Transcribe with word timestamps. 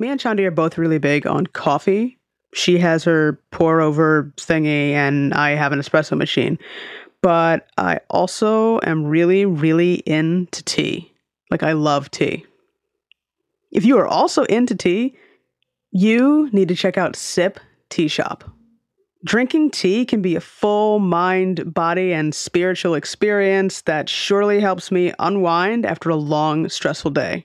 Me 0.00 0.08
and 0.08 0.18
Chandi 0.18 0.46
are 0.46 0.50
both 0.50 0.78
really 0.78 0.98
big 0.98 1.26
on 1.26 1.46
coffee. 1.46 2.18
She 2.54 2.78
has 2.78 3.04
her 3.04 3.38
pour 3.52 3.82
over 3.82 4.32
thingy, 4.38 4.92
and 4.92 5.34
I 5.34 5.50
have 5.50 5.72
an 5.72 5.78
espresso 5.78 6.16
machine. 6.16 6.58
But 7.22 7.68
I 7.76 8.00
also 8.08 8.80
am 8.82 9.04
really, 9.04 9.44
really 9.44 9.96
into 10.06 10.64
tea. 10.64 11.12
Like, 11.50 11.62
I 11.62 11.72
love 11.72 12.10
tea. 12.10 12.46
If 13.70 13.84
you 13.84 13.98
are 13.98 14.06
also 14.06 14.44
into 14.44 14.74
tea, 14.74 15.16
you 15.92 16.48
need 16.50 16.68
to 16.68 16.74
check 16.74 16.96
out 16.96 17.14
Sip 17.14 17.60
Tea 17.90 18.08
Shop. 18.08 18.42
Drinking 19.22 19.70
tea 19.70 20.06
can 20.06 20.22
be 20.22 20.34
a 20.34 20.40
full 20.40 20.98
mind, 20.98 21.74
body, 21.74 22.14
and 22.14 22.34
spiritual 22.34 22.94
experience 22.94 23.82
that 23.82 24.08
surely 24.08 24.60
helps 24.60 24.90
me 24.90 25.12
unwind 25.18 25.84
after 25.84 26.08
a 26.08 26.16
long, 26.16 26.70
stressful 26.70 27.10
day. 27.10 27.44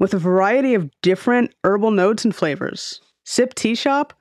With 0.00 0.14
a 0.14 0.18
variety 0.18 0.74
of 0.74 0.90
different 1.02 1.54
herbal 1.62 1.90
notes 1.90 2.24
and 2.24 2.34
flavors, 2.34 3.02
Sip 3.24 3.54
Tea 3.54 3.74
Shop 3.74 4.14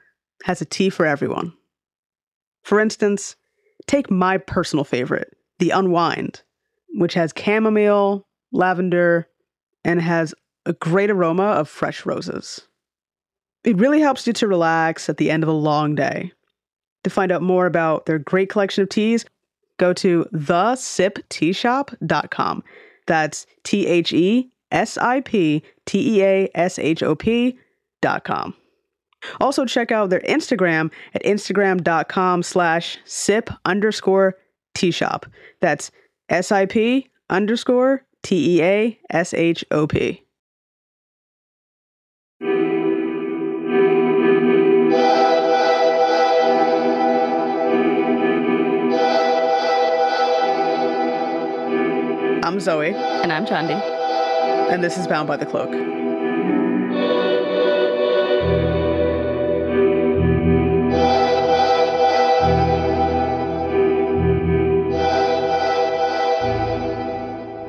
has 0.44 0.62
a 0.62 0.66
tea 0.66 0.90
for 0.90 1.05
everyone. 1.05 1.54
For 2.63 2.81
instance, 2.81 3.38
take 3.88 4.12
my 4.12 4.38
personal 4.38 4.84
favorite, 4.84 5.38
the 5.57 5.70
Unwind, 5.70 6.41
which 6.90 7.13
has 7.13 7.31
chamomile, 7.35 8.27
lavender, 8.52 9.30
and 9.85 10.02
has 10.02 10.35
a 10.66 10.73
great 10.73 11.09
aroma 11.09 11.44
of 11.44 11.70
fresh 11.70 12.05
roses. 12.05 12.68
It 13.63 13.77
really 13.77 14.02
helps 14.02 14.27
you 14.27 14.34
to 14.34 14.49
relax 14.49 15.07
at 15.07 15.16
the 15.16 15.32
end 15.32 15.43
of 15.43 15.49
a 15.49 15.54
long 15.54 15.96
day. 15.96 16.34
To 17.05 17.09
find 17.09 17.32
out 17.32 17.41
more 17.41 17.66
about 17.66 18.05
their 18.05 18.20
great 18.20 18.49
collection 18.49 18.84
of 18.84 18.90
teas, 18.90 19.23
go 19.77 19.93
to 19.93 20.26
thesipteashop.com. 20.34 22.63
That's 23.07 23.46
T 23.63 23.88
H 23.88 24.12
E 24.12 24.52
S 24.72 24.98
I 24.98 25.22
P 25.22 25.64
T 25.86 26.18
E 26.18 26.23
A 26.23 26.50
S 26.55 26.80
H 26.80 27.04
O 27.04 27.16
com. 28.23 28.54
Also, 29.41 29.66
check 29.66 29.91
out 29.91 30.10
their 30.10 30.21
Instagram 30.21 30.91
at 31.13 31.24
instagram.com 31.24 32.43
slash 32.43 32.98
sip 33.05 33.49
underscore 33.66 34.35
tea 34.74 34.91
shop. 34.91 35.26
That's 35.60 35.91
S 36.30 36.52
I 36.52 36.66
P 36.66 37.10
underscore 37.30 38.05
T 38.24 38.58
E 38.58 38.63
A 38.63 38.99
S 39.10 39.34
H 39.34 39.66
O 39.71 39.88
P. 39.88 40.24
I'm 52.49 52.60
Zoe, 52.60 52.93
And 52.96 53.32
I'm 53.32 53.46
Chandi. 53.46 53.99
And 54.70 54.84
this 54.84 54.98
is 54.99 55.07
Bound 55.07 55.27
by 55.27 55.35
the 55.35 55.48
Cloak. 55.48 55.70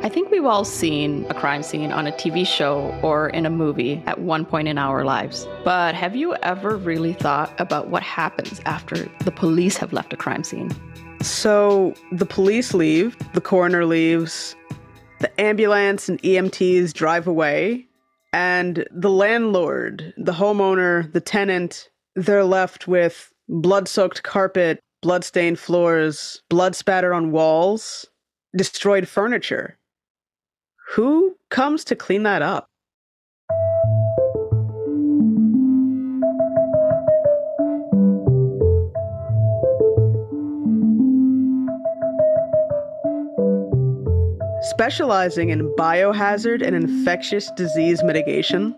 I 0.02 0.12
think 0.12 0.30
we've 0.30 0.44
all 0.44 0.66
seen 0.66 1.24
a 1.30 1.34
crime 1.34 1.62
scene 1.62 1.90
on 1.90 2.06
a 2.06 2.12
TV 2.12 2.46
show 2.46 2.94
or 3.02 3.30
in 3.30 3.46
a 3.46 3.50
movie 3.50 4.02
at 4.06 4.20
one 4.20 4.44
point 4.44 4.68
in 4.68 4.76
our 4.76 5.02
lives. 5.02 5.48
But 5.64 5.94
have 5.94 6.14
you 6.14 6.34
ever 6.42 6.76
really 6.76 7.14
thought 7.14 7.58
about 7.58 7.88
what 7.88 8.02
happens 8.02 8.60
after 8.66 9.08
the 9.24 9.30
police 9.30 9.78
have 9.78 9.94
left 9.94 10.12
a 10.12 10.16
crime 10.16 10.44
scene? 10.44 10.70
So 11.22 11.94
the 12.12 12.26
police 12.26 12.74
leave, 12.74 13.16
the 13.32 13.40
coroner 13.40 13.86
leaves, 13.86 14.54
the 15.20 15.40
ambulance 15.40 16.08
and 16.08 16.20
EMTs 16.22 16.92
drive 16.92 17.26
away, 17.26 17.86
and 18.32 18.86
the 18.90 19.10
landlord, 19.10 20.14
the 20.16 20.32
homeowner, 20.32 21.12
the 21.12 21.20
tenant, 21.20 21.90
they're 22.16 22.44
left 22.44 22.88
with 22.88 23.32
blood 23.48 23.86
soaked 23.86 24.22
carpet, 24.22 24.80
blood 25.02 25.24
stained 25.24 25.58
floors, 25.58 26.42
blood 26.48 26.74
spatter 26.74 27.12
on 27.12 27.32
walls, 27.32 28.06
destroyed 28.56 29.06
furniture. 29.06 29.76
Who 30.94 31.36
comes 31.50 31.84
to 31.84 31.96
clean 31.96 32.22
that 32.24 32.42
up? 32.42 32.69
Specializing 44.80 45.50
in 45.50 45.70
biohazard 45.74 46.66
and 46.66 46.74
infectious 46.74 47.50
disease 47.50 48.02
mitigation, 48.02 48.72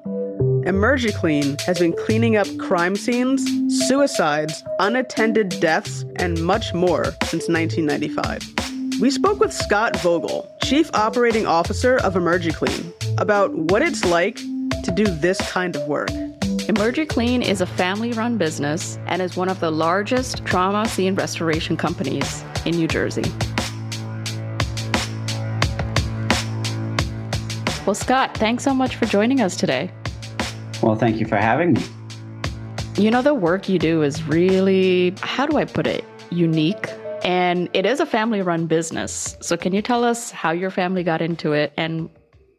EmergiClean 0.67 1.61
has 1.61 1.79
been 1.79 1.93
cleaning 1.93 2.35
up 2.35 2.49
crime 2.59 2.97
scenes, 2.97 3.47
suicides, 3.87 4.65
unattended 4.81 5.49
deaths, 5.61 6.05
and 6.17 6.43
much 6.43 6.75
more 6.75 7.05
since 7.23 7.49
1995. 7.49 9.01
We 9.01 9.13
spoke 9.13 9.39
with 9.39 9.53
Scott 9.53 9.97
Vogel, 10.01 10.53
Chief 10.65 10.91
Operating 10.93 11.47
Officer 11.47 11.99
of 11.99 12.15
EmergiClean, 12.15 13.21
about 13.21 13.55
what 13.55 13.83
it's 13.83 14.05
like 14.05 14.39
to 14.83 14.93
do 14.93 15.05
this 15.05 15.41
kind 15.53 15.77
of 15.77 15.87
work. 15.87 16.09
EmergiClean 16.09 17.45
is 17.45 17.61
a 17.61 17.67
family 17.67 18.11
run 18.11 18.39
business 18.39 18.99
and 19.07 19.23
is 19.23 19.37
one 19.37 19.49
of 19.49 19.61
the 19.61 19.71
largest 19.71 20.45
trauma 20.45 20.89
scene 20.89 21.15
restoration 21.15 21.77
companies 21.77 22.43
in 22.67 22.75
New 22.75 22.89
Jersey. 22.89 23.23
Well, 27.85 27.97
Scott, 27.97 28.37
thanks 28.37 28.63
so 28.63 28.73
much 28.73 28.95
for 28.95 29.07
joining 29.07 29.41
us 29.41 29.57
today. 29.57 29.91
Well, 30.81 30.95
thank 30.95 31.17
you 31.17 31.27
for 31.27 31.37
having 31.37 31.73
me. 31.73 31.83
You 32.97 33.11
know, 33.11 33.23
the 33.23 33.35
work 33.35 33.69
you 33.69 33.81
do 33.81 34.03
is 34.03 34.23
really, 34.23 35.13
how 35.21 35.47
do 35.47 35.57
I 35.57 35.65
put 35.65 35.89
it, 35.89 36.05
unique. 36.31 36.89
And 37.25 37.69
it 37.73 37.85
is 37.85 37.99
a 37.99 38.07
family 38.07 38.41
run 38.41 38.67
business. 38.67 39.37
So, 39.41 39.57
can 39.57 39.73
you 39.73 39.83
tell 39.83 40.05
us 40.05 40.31
how 40.31 40.53
your 40.53 40.71
family 40.71 41.03
got 41.03 41.21
into 41.21 41.55
it 41.55 41.73
and 41.77 42.09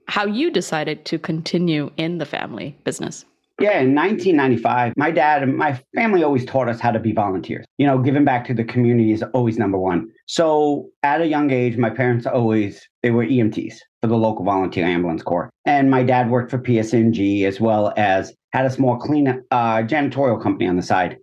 how 0.08 0.26
you 0.26 0.52
decided 0.52 1.06
to 1.06 1.18
continue 1.18 1.90
in 1.96 2.18
the 2.18 2.26
family 2.26 2.78
business? 2.84 3.24
Yeah, 3.60 3.80
in 3.82 3.94
1995, 3.94 4.94
my 4.98 5.12
dad 5.12 5.44
and 5.44 5.56
my 5.56 5.80
family 5.94 6.24
always 6.24 6.44
taught 6.44 6.68
us 6.68 6.80
how 6.80 6.92
to 6.92 7.00
be 7.00 7.12
volunteers. 7.12 7.66
You 7.78 7.86
know, 7.86 8.00
giving 8.00 8.26
back 8.26 8.46
to 8.48 8.54
the 8.54 8.64
community 8.64 9.12
is 9.12 9.24
always 9.34 9.60
number 9.60 9.78
one. 9.78 10.10
So 10.26 10.90
at 11.04 11.22
a 11.22 11.28
young 11.28 11.52
age, 11.52 11.78
my 11.78 11.92
parents 11.92 12.26
always, 12.26 12.82
they 13.04 13.12
were 13.12 13.26
EMTs 13.26 13.76
for 14.02 14.08
the 14.08 14.18
local 14.18 14.44
volunteer 14.44 14.86
ambulance 14.86 15.22
corps. 15.22 15.52
And 15.66 15.92
my 15.92 16.04
dad 16.04 16.32
worked 16.32 16.50
for 16.50 16.58
PSE&G 16.58 17.46
as 17.46 17.62
well 17.62 17.94
as 17.96 18.34
had 18.54 18.66
a 18.66 18.72
small 18.72 18.98
clean 18.98 19.28
uh, 19.28 19.78
janitorial 19.84 20.42
company 20.42 20.68
on 20.68 20.76
the 20.76 20.84
side. 20.84 21.18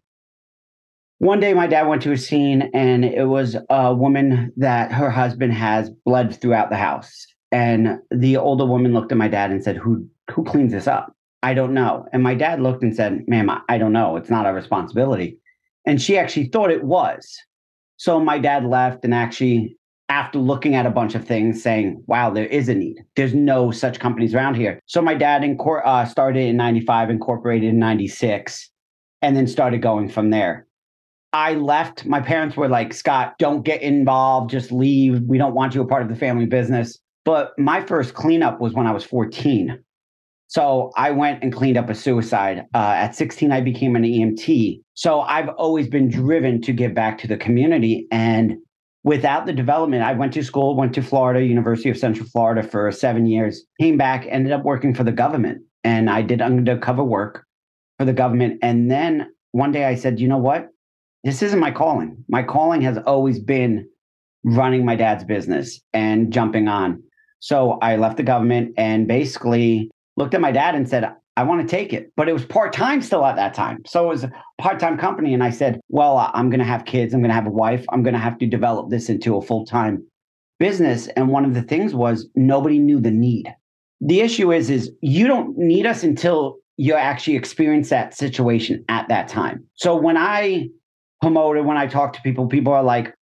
One 1.19 1.41
day, 1.41 1.53
my 1.53 1.67
dad 1.67 1.87
went 1.89 2.01
to 2.03 2.13
a 2.13 2.17
scene 2.17 2.71
and 2.73 3.05
it 3.05 3.27
was 3.27 3.57
a 3.69 3.95
woman 3.95 4.53
that 4.57 4.93
her 4.93 5.11
husband 5.11 5.53
has 5.53 5.91
bled 6.07 6.41
throughout 6.41 6.71
the 6.71 6.77
house. 6.77 7.27
And 7.53 7.99
the 8.11 8.37
older 8.37 8.65
woman 8.65 8.95
looked 8.95 9.13
at 9.13 9.19
my 9.19 9.29
dad 9.29 9.51
and 9.51 9.63
said, 9.63 9.77
Who, 9.77 10.07
who 10.31 10.45
cleans 10.45 10.73
this 10.73 10.87
up? 10.87 11.13
I 11.43 11.55
don't 11.55 11.75
know. 11.75 12.07
And 12.13 12.23
my 12.23 12.35
dad 12.35 12.61
looked 12.61 12.83
and 12.83 12.95
said, 12.95 13.25
Ma'am, 13.27 13.51
I 13.69 13.79
don't 13.79 13.93
know. 13.93 14.17
It's 14.17 14.31
not 14.31 14.47
our 14.47 14.55
responsibility. 14.55 15.39
And 15.87 16.01
she 16.01 16.19
actually 16.19 16.49
thought 16.49 16.71
it 16.71 16.85
was. 16.85 17.37
So 17.97 18.21
my 18.21 18.39
dad 18.39 18.65
left 18.65 19.05
and 19.05 19.15
actually, 19.15 19.77
after 20.09 20.39
looking 20.39 20.75
at 20.75 20.87
a 20.87 20.91
bunch 20.91 21.15
of 21.15 21.25
things, 21.25 21.63
saying, 21.63 22.03
Wow, 22.07 22.31
there 22.31 22.47
is 22.47 22.69
a 22.69 22.75
need. 22.75 22.99
There's 23.17 23.35
no 23.35 23.71
such 23.71 24.01
companies 24.01 24.35
around 24.35 24.57
here. 24.57 24.81
So 24.87 25.01
my 25.01 25.15
dad 25.15 25.43
incor- 25.43 25.87
uh, 25.87 26.05
started 26.05 26.47
in 26.47 26.57
95, 26.57 27.11
incorporated 27.11 27.71
in 27.71 27.79
96, 27.79 28.71
and 29.23 29.37
then 29.37 29.47
started 29.47 29.81
going 29.81 30.09
from 30.09 30.31
there. 30.31 30.67
I 31.33 31.55
left. 31.55 32.07
My 32.07 32.21
parents 32.21 32.57
were 32.57 32.69
like, 32.69 32.93
Scott, 32.93 33.35
don't 33.39 33.63
get 33.63 33.83
involved. 33.83 34.51
Just 34.51 34.73
leave. 34.73 35.21
We 35.23 35.39
don't 35.39 35.55
want 35.55 35.75
you 35.75 35.81
a 35.81 35.87
part 35.87 36.03
of 36.03 36.09
the 36.09 36.17
family 36.17 36.47
business. 36.47 36.99
But 37.25 37.53
my 37.59 37.85
first 37.85 38.15
cleanup 38.15 38.61
was 38.61 38.73
when 38.73 38.87
I 38.87 38.93
was 38.93 39.05
14. 39.05 39.79
So 40.51 40.91
I 40.97 41.13
went 41.13 41.45
and 41.45 41.53
cleaned 41.53 41.77
up 41.77 41.89
a 41.89 41.95
suicide. 41.95 42.67
Uh, 42.75 42.95
at 42.97 43.15
16, 43.15 43.53
I 43.53 43.61
became 43.61 43.95
an 43.95 44.03
EMT. 44.03 44.81
So 44.95 45.21
I've 45.21 45.49
always 45.51 45.87
been 45.87 46.09
driven 46.09 46.61
to 46.63 46.73
give 46.73 46.93
back 46.93 47.19
to 47.19 47.29
the 47.29 47.37
community. 47.37 48.09
And 48.11 48.57
without 49.05 49.47
the 49.47 49.53
development, 49.53 50.03
I 50.03 50.13
went 50.13 50.33
to 50.33 50.43
school, 50.43 50.75
went 50.75 50.93
to 50.95 51.03
Florida, 51.03 51.45
University 51.45 51.89
of 51.89 51.97
Central 51.97 52.27
Florida 52.27 52.65
for 52.65 52.91
seven 52.91 53.27
years, 53.27 53.65
came 53.81 53.97
back, 53.97 54.27
ended 54.29 54.51
up 54.53 54.65
working 54.65 54.93
for 54.93 55.05
the 55.05 55.13
government. 55.13 55.63
And 55.85 56.11
I 56.11 56.21
did 56.21 56.43
undercover 56.43 57.05
work 57.05 57.45
for 57.99 58.05
the 58.05 58.13
government. 58.13 58.59
And 58.61 58.91
then 58.91 59.31
one 59.53 59.71
day 59.71 59.85
I 59.85 59.95
said, 59.95 60.19
you 60.19 60.27
know 60.27 60.37
what? 60.37 60.67
This 61.23 61.43
isn't 61.43 61.61
my 61.61 61.71
calling. 61.71 62.25
My 62.29 62.43
calling 62.43 62.83
has 62.83 62.99
always 63.07 63.39
been 63.39 63.89
running 64.43 64.85
my 64.85 64.97
dad's 64.97 65.23
business 65.23 65.81
and 65.93 66.33
jumping 66.33 66.67
on. 66.67 67.05
So 67.39 67.79
I 67.83 67.95
left 67.95 68.17
the 68.17 68.25
government 68.25 68.75
and 68.77 69.07
basically 69.07 69.93
looked 70.21 70.35
at 70.35 70.41
my 70.41 70.53
dad 70.53 70.75
and 70.75 70.89
said, 70.89 71.11
I 71.37 71.43
want 71.45 71.63
to 71.63 71.67
take 71.67 71.93
it. 71.93 72.13
But 72.17 72.29
it 72.29 72.33
was 72.35 72.45
part 72.45 72.73
time 72.73 73.01
still 73.01 73.25
at 73.25 73.37
that 73.37 73.55
time. 73.55 73.83
So 73.87 74.05
it 74.05 74.09
was 74.09 74.25
a 74.25 74.31
part 74.59 74.79
time 74.79 74.99
company. 74.99 75.33
And 75.33 75.43
I 75.43 75.51
said, 75.51 75.81
Well, 75.89 76.31
I'm 76.35 76.51
going 76.51 76.61
to 76.61 76.67
have 76.67 76.85
kids. 76.85 77.15
I'm 77.15 77.21
going 77.21 77.31
to 77.31 77.35
have 77.35 77.47
a 77.47 77.51
wife. 77.51 77.85
I'm 77.89 78.03
going 78.03 78.15
to 78.15 78.21
have 78.21 78.39
to 78.39 78.47
develop 78.47 78.91
this 78.91 79.09
into 79.09 79.37
a 79.37 79.43
full 79.43 79.65
time 79.65 80.07
business. 80.59 81.09
And 81.09 81.29
one 81.29 81.45
of 81.45 81.55
the 81.55 81.63
things 81.63 81.95
was 81.95 82.29
nobody 82.35 82.79
knew 82.79 83.01
the 83.01 83.11
need. 83.11 83.47
The 84.03 84.21
issue 84.21 84.53
is, 84.53 84.71
is 84.71 84.91
you 85.01 85.27
don't 85.27 85.57
need 85.57 85.87
us 85.87 86.03
until 86.03 86.57
you 86.77 86.95
actually 86.95 87.37
experience 87.37 87.91
that 87.91 88.15
situation 88.15 88.85
at 88.89 89.09
that 89.09 89.29
time. 89.29 89.65
So 89.75 89.97
when 89.97 90.17
I 90.17 90.69
promoted, 91.21 91.65
when 91.65 91.77
I 91.77 91.87
talk 91.87 92.15
to 92.15 92.23
people, 92.23 92.47
people 92.47 92.73
are 92.73 92.83
like, 92.83 93.15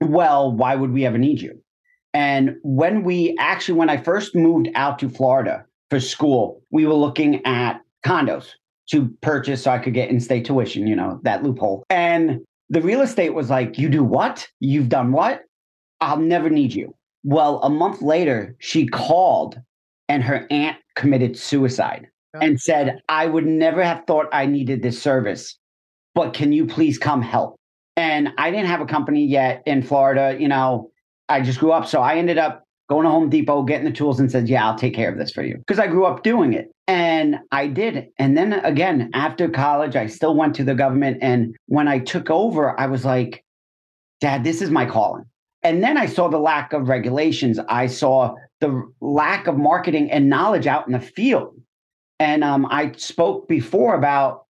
well, 0.00 0.52
why 0.52 0.74
would 0.74 0.92
we 0.92 1.06
ever 1.06 1.18
need 1.18 1.40
you? 1.40 1.60
And 2.14 2.56
when 2.62 3.04
we 3.04 3.36
actually, 3.38 3.78
when 3.78 3.88
I 3.90 3.96
first 3.96 4.34
moved 4.34 4.68
out 4.74 4.98
to 4.98 5.08
Florida 5.08 5.64
for 5.92 6.00
school, 6.00 6.62
we 6.70 6.86
were 6.86 6.94
looking 6.94 7.44
at 7.44 7.82
condos 8.02 8.46
to 8.88 9.14
purchase 9.20 9.64
so 9.64 9.72
I 9.72 9.78
could 9.78 9.92
get 9.92 10.08
in 10.08 10.20
state 10.20 10.46
tuition, 10.46 10.86
you 10.86 10.96
know, 10.96 11.20
that 11.24 11.42
loophole. 11.42 11.84
And 11.90 12.40
the 12.70 12.80
real 12.80 13.02
estate 13.02 13.34
was 13.34 13.50
like, 13.50 13.76
You 13.76 13.90
do 13.90 14.02
what? 14.02 14.48
You've 14.58 14.88
done 14.88 15.12
what? 15.12 15.42
I'll 16.00 16.16
never 16.16 16.48
need 16.48 16.72
you. 16.72 16.94
Well, 17.24 17.60
a 17.62 17.68
month 17.68 18.00
later, 18.00 18.56
she 18.58 18.86
called 18.86 19.60
and 20.08 20.22
her 20.22 20.46
aunt 20.50 20.78
committed 20.96 21.38
suicide 21.38 22.06
and 22.40 22.58
said, 22.58 23.02
I 23.10 23.26
would 23.26 23.44
never 23.44 23.84
have 23.84 24.04
thought 24.06 24.28
I 24.32 24.46
needed 24.46 24.82
this 24.82 25.00
service, 25.00 25.58
but 26.14 26.32
can 26.32 26.52
you 26.52 26.64
please 26.64 26.96
come 26.96 27.20
help? 27.20 27.56
And 27.98 28.30
I 28.38 28.50
didn't 28.50 28.68
have 28.68 28.80
a 28.80 28.86
company 28.86 29.26
yet 29.26 29.62
in 29.66 29.82
Florida. 29.82 30.38
You 30.40 30.48
know, 30.48 30.90
I 31.28 31.42
just 31.42 31.58
grew 31.58 31.72
up. 31.72 31.86
So 31.86 32.00
I 32.00 32.14
ended 32.16 32.38
up 32.38 32.64
going 32.92 33.04
to 33.04 33.10
Home 33.10 33.30
Depot, 33.30 33.62
getting 33.62 33.86
the 33.86 33.92
tools, 33.92 34.20
and 34.20 34.30
said, 34.30 34.48
Yeah, 34.48 34.66
I'll 34.66 34.76
take 34.76 34.94
care 34.94 35.10
of 35.10 35.16
this 35.16 35.32
for 35.32 35.42
you. 35.42 35.56
Because 35.56 35.78
I 35.78 35.86
grew 35.86 36.04
up 36.04 36.22
doing 36.22 36.52
it. 36.52 36.70
And 36.86 37.38
I 37.50 37.66
did. 37.66 38.08
And 38.18 38.36
then 38.36 38.52
again, 38.52 39.10
after 39.14 39.48
college, 39.48 39.96
I 39.96 40.06
still 40.06 40.34
went 40.34 40.54
to 40.56 40.64
the 40.64 40.74
government. 40.74 41.18
And 41.22 41.56
when 41.66 41.88
I 41.88 42.00
took 42.00 42.28
over, 42.28 42.78
I 42.78 42.86
was 42.86 43.04
like, 43.04 43.44
Dad, 44.20 44.44
this 44.44 44.60
is 44.60 44.70
my 44.70 44.84
calling. 44.84 45.24
And 45.62 45.82
then 45.82 45.96
I 45.96 46.06
saw 46.06 46.28
the 46.28 46.38
lack 46.38 46.72
of 46.72 46.88
regulations. 46.88 47.58
I 47.68 47.86
saw 47.86 48.34
the 48.60 48.82
lack 49.00 49.46
of 49.46 49.56
marketing 49.56 50.10
and 50.10 50.28
knowledge 50.28 50.66
out 50.66 50.86
in 50.86 50.92
the 50.92 51.00
field. 51.00 51.54
And 52.18 52.44
um, 52.44 52.66
I 52.70 52.92
spoke 52.92 53.48
before 53.48 53.94
about 53.94 54.44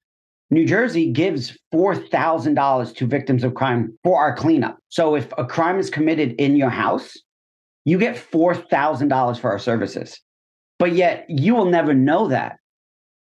New 0.50 0.66
Jersey 0.66 1.10
gives 1.10 1.56
$4,000 1.72 2.96
to 2.96 3.06
victims 3.06 3.44
of 3.44 3.54
crime 3.54 3.96
for 4.02 4.18
our 4.18 4.34
cleanup. 4.34 4.78
So 4.88 5.14
if 5.14 5.32
a 5.38 5.46
crime 5.46 5.78
is 5.78 5.90
committed 5.90 6.32
in 6.38 6.56
your 6.56 6.70
house, 6.70 7.16
you 7.84 7.98
get 7.98 8.16
$4,000 8.16 9.38
for 9.40 9.50
our 9.50 9.58
services. 9.58 10.20
But 10.78 10.92
yet 10.92 11.26
you 11.28 11.54
will 11.54 11.66
never 11.66 11.94
know 11.94 12.28
that. 12.28 12.56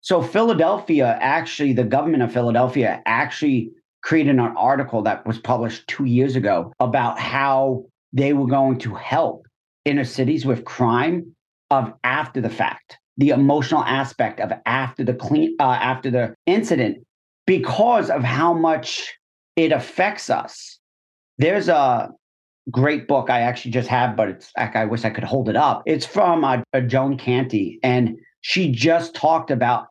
So 0.02 0.22
Philadelphia, 0.22 1.18
actually, 1.22 1.74
the 1.74 1.84
government 1.84 2.24
of 2.24 2.32
Philadelphia 2.32 3.02
actually 3.06 3.72
created 4.04 4.36
an 4.36 4.40
article 4.40 5.02
that 5.04 5.26
was 5.26 5.40
published 5.40 5.88
two 5.88 6.06
years 6.06 6.36
ago 6.36 6.72
about 6.80 7.20
how 7.20 7.84
they 8.14 8.34
were 8.34 8.48
going 8.48 8.80
to 8.80 8.96
help 8.96 9.48
inner 9.86 10.04
cities 10.04 10.46
with 10.46 10.66
crime 10.66 11.36
of 11.72 11.94
after 12.04 12.40
the 12.40 12.50
fact 12.50 12.98
the 13.18 13.30
emotional 13.30 13.84
aspect 13.84 14.40
of 14.40 14.52
after 14.66 15.04
the 15.04 15.14
clean 15.14 15.56
uh, 15.60 15.64
after 15.82 16.10
the 16.10 16.34
incident 16.46 16.98
because 17.46 18.10
of 18.10 18.24
how 18.24 18.54
much 18.54 19.18
it 19.56 19.72
affects 19.72 20.30
us 20.30 20.80
there's 21.38 21.68
a 21.68 22.10
great 22.72 23.08
book 23.08 23.30
i 23.30 23.42
actually 23.42 23.72
just 23.72 23.88
have 23.88 24.16
but 24.16 24.30
it's 24.30 24.52
i 24.58 24.86
wish 24.86 25.06
i 25.06 25.10
could 25.10 25.24
hold 25.24 25.48
it 25.50 25.56
up 25.56 25.84
it's 25.86 26.06
from 26.06 26.44
uh, 26.44 26.62
joan 26.88 27.18
canty 27.18 27.80
and 27.84 28.18
she 28.42 28.72
just 28.72 29.16
talked 29.16 29.52
about 29.52 29.88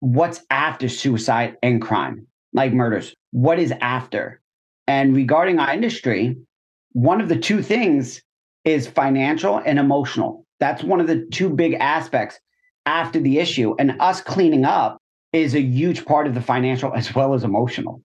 what's 0.00 0.42
after 0.50 0.88
suicide 0.88 1.56
and 1.62 1.82
crime 1.82 2.26
like 2.52 2.72
murders 2.72 3.14
what 3.32 3.58
is 3.58 3.72
after. 3.80 4.40
And 4.86 5.16
regarding 5.16 5.58
our 5.58 5.72
industry, 5.74 6.36
one 6.92 7.20
of 7.20 7.28
the 7.28 7.38
two 7.38 7.62
things 7.62 8.22
is 8.64 8.86
financial 8.86 9.60
and 9.66 9.78
emotional. 9.78 10.46
That's 10.60 10.84
one 10.84 11.00
of 11.00 11.08
the 11.08 11.26
two 11.32 11.50
big 11.50 11.74
aspects 11.74 12.38
after 12.86 13.18
the 13.18 13.38
issue. 13.38 13.74
And 13.78 14.00
us 14.00 14.20
cleaning 14.20 14.64
up 14.64 14.98
is 15.32 15.54
a 15.54 15.60
huge 15.60 16.04
part 16.04 16.26
of 16.26 16.34
the 16.34 16.40
financial 16.40 16.92
as 16.94 17.14
well 17.14 17.34
as 17.34 17.42
emotional. 17.42 18.02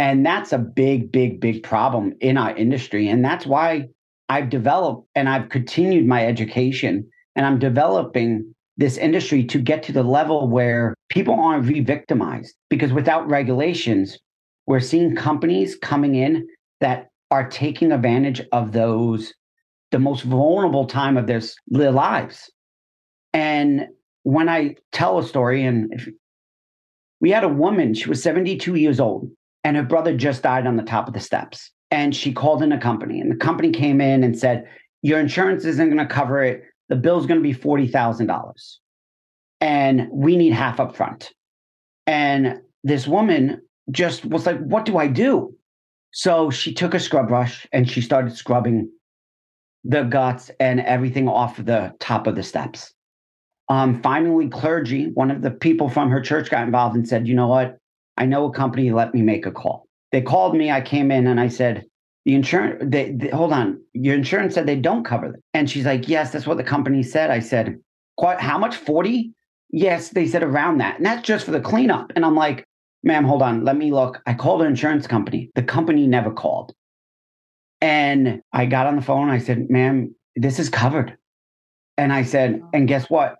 And 0.00 0.24
that's 0.24 0.54
a 0.54 0.58
big, 0.58 1.12
big, 1.12 1.42
big 1.42 1.62
problem 1.62 2.14
in 2.22 2.38
our 2.38 2.56
industry. 2.56 3.06
And 3.06 3.22
that's 3.22 3.44
why 3.44 3.88
I've 4.30 4.48
developed 4.48 5.06
and 5.14 5.28
I've 5.28 5.50
continued 5.50 6.06
my 6.06 6.26
education. 6.26 7.06
And 7.36 7.44
I'm 7.44 7.58
developing 7.58 8.54
this 8.78 8.96
industry 8.96 9.44
to 9.44 9.58
get 9.58 9.82
to 9.82 9.92
the 9.92 10.02
level 10.02 10.48
where 10.48 10.94
people 11.10 11.34
aren't 11.34 11.68
re-victimized. 11.68 12.54
Because 12.70 12.94
without 12.94 13.28
regulations 13.28 14.18
we're 14.66 14.80
seeing 14.80 15.14
companies 15.14 15.76
coming 15.76 16.14
in 16.14 16.46
that 16.80 17.08
are 17.30 17.46
taking 17.50 17.92
advantage 17.92 18.40
of 18.52 18.72
those 18.72 19.34
the 19.90 19.98
most 19.98 20.22
vulnerable 20.22 20.86
time 20.86 21.18
of 21.18 21.26
their, 21.26 21.42
their 21.68 21.92
lives. 21.92 22.50
And 23.34 23.88
when 24.22 24.48
i 24.48 24.76
tell 24.92 25.18
a 25.18 25.24
story 25.24 25.64
and 25.64 25.92
if, 25.92 26.08
we 27.20 27.30
had 27.30 27.44
a 27.44 27.48
woman 27.48 27.94
she 27.94 28.08
was 28.08 28.22
72 28.22 28.74
years 28.76 29.00
old 29.00 29.30
and 29.64 29.76
her 29.76 29.82
brother 29.82 30.16
just 30.16 30.42
died 30.42 30.66
on 30.66 30.76
the 30.76 30.82
top 30.82 31.08
of 31.08 31.14
the 31.14 31.20
steps 31.20 31.70
and 31.90 32.14
she 32.14 32.32
called 32.32 32.62
in 32.62 32.72
a 32.72 32.80
company 32.80 33.20
and 33.20 33.30
the 33.30 33.36
company 33.36 33.70
came 33.70 34.00
in 34.00 34.24
and 34.24 34.38
said 34.38 34.68
your 35.02 35.18
insurance 35.18 35.64
isn't 35.64 35.86
going 35.86 35.98
to 35.98 36.12
cover 36.12 36.42
it 36.42 36.64
the 36.88 36.96
bill's 36.96 37.26
going 37.26 37.38
to 37.38 37.42
be 37.42 37.54
$40,000 37.54 38.52
and 39.60 40.08
we 40.10 40.36
need 40.36 40.52
half 40.52 40.80
up 40.80 40.96
front. 40.96 41.32
And 42.06 42.60
this 42.82 43.06
woman 43.06 43.62
just 43.90 44.24
was 44.24 44.46
like, 44.46 44.58
What 44.58 44.84
do 44.84 44.98
I 44.98 45.06
do? 45.06 45.54
So 46.12 46.50
she 46.50 46.74
took 46.74 46.94
a 46.94 47.00
scrub 47.00 47.28
brush 47.28 47.66
and 47.72 47.88
she 47.88 48.00
started 48.00 48.36
scrubbing 48.36 48.90
the 49.84 50.02
guts 50.02 50.50
and 50.58 50.80
everything 50.80 51.28
off 51.28 51.56
the 51.56 51.94
top 52.00 52.26
of 52.26 52.34
the 52.34 52.42
steps. 52.42 52.92
Um, 53.68 54.02
finally, 54.02 54.48
clergy, 54.48 55.12
one 55.14 55.30
of 55.30 55.42
the 55.42 55.52
people 55.52 55.88
from 55.88 56.10
her 56.10 56.20
church 56.20 56.50
got 56.50 56.64
involved 56.64 56.96
and 56.96 57.06
said, 57.06 57.28
You 57.28 57.34
know 57.34 57.48
what? 57.48 57.78
I 58.20 58.26
know 58.26 58.44
a 58.44 58.52
company, 58.52 58.92
let 58.92 59.14
me 59.14 59.22
make 59.22 59.46
a 59.46 59.50
call. 59.50 59.88
They 60.12 60.20
called 60.20 60.54
me, 60.54 60.70
I 60.70 60.80
came 60.82 61.10
in 61.10 61.26
and 61.26 61.40
I 61.40 61.48
said, 61.48 61.86
the 62.24 62.34
insurance 62.34 62.82
they, 62.86 63.12
they, 63.12 63.28
hold 63.30 63.52
on 63.52 63.82
your 63.94 64.14
insurance 64.14 64.54
said 64.54 64.66
they 64.66 64.76
don't 64.76 65.04
cover 65.04 65.34
it 65.34 65.42
and 65.54 65.70
she's 65.70 65.86
like 65.86 66.08
yes 66.08 66.32
that's 66.32 66.46
what 66.46 66.58
the 66.58 66.64
company 66.64 67.02
said. 67.02 67.30
I 67.30 67.40
said 67.40 67.78
quite 68.16 68.40
how 68.40 68.58
much 68.58 68.76
40 68.76 69.32
yes 69.70 70.10
they 70.10 70.26
said 70.26 70.42
around 70.42 70.78
that. 70.78 70.96
And 70.96 71.06
that's 71.06 71.26
just 71.26 71.46
for 71.46 71.50
the 71.52 71.60
cleanup. 71.60 72.12
And 72.14 72.24
i'm 72.24 72.34
like 72.34 72.66
ma'am 73.02 73.24
hold 73.24 73.42
on 73.42 73.64
let 73.64 73.76
me 73.76 73.90
look. 73.90 74.20
I 74.26 74.34
called 74.34 74.60
an 74.60 74.68
insurance 74.68 75.06
company. 75.06 75.50
The 75.54 75.62
company 75.62 76.06
never 76.06 76.30
called. 76.30 76.72
And 77.80 78.42
i 78.52 78.66
got 78.66 78.86
on 78.86 78.96
the 78.96 79.02
phone 79.02 79.30
i 79.30 79.38
said 79.38 79.70
ma'am 79.70 80.14
this 80.36 80.58
is 80.58 80.68
covered. 80.68 81.16
And 81.96 82.12
i 82.12 82.22
said 82.22 82.60
and 82.74 82.86
guess 82.86 83.08
what 83.08 83.39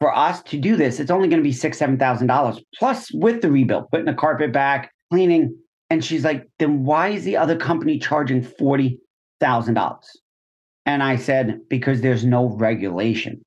for 0.00 0.16
us 0.16 0.42
to 0.42 0.58
do 0.58 0.76
this 0.76 0.98
it's 0.98 1.10
only 1.10 1.28
going 1.28 1.40
to 1.40 1.48
be 1.48 1.52
six 1.52 1.78
seven 1.78 1.98
thousand 1.98 2.26
dollars 2.26 2.60
plus 2.78 3.12
with 3.12 3.42
the 3.42 3.50
rebuild 3.50 3.88
putting 3.90 4.06
the 4.06 4.14
carpet 4.14 4.52
back 4.52 4.92
cleaning 5.10 5.54
and 5.90 6.04
she's 6.04 6.24
like, 6.24 6.48
then 6.60 6.84
why 6.84 7.08
is 7.08 7.24
the 7.24 7.36
other 7.36 7.56
company 7.56 7.98
charging 7.98 8.42
$40,000? 8.42 10.04
And 10.86 11.02
I 11.02 11.16
said, 11.16 11.60
because 11.68 12.00
there's 12.00 12.24
no 12.24 12.46
regulation, 12.46 13.42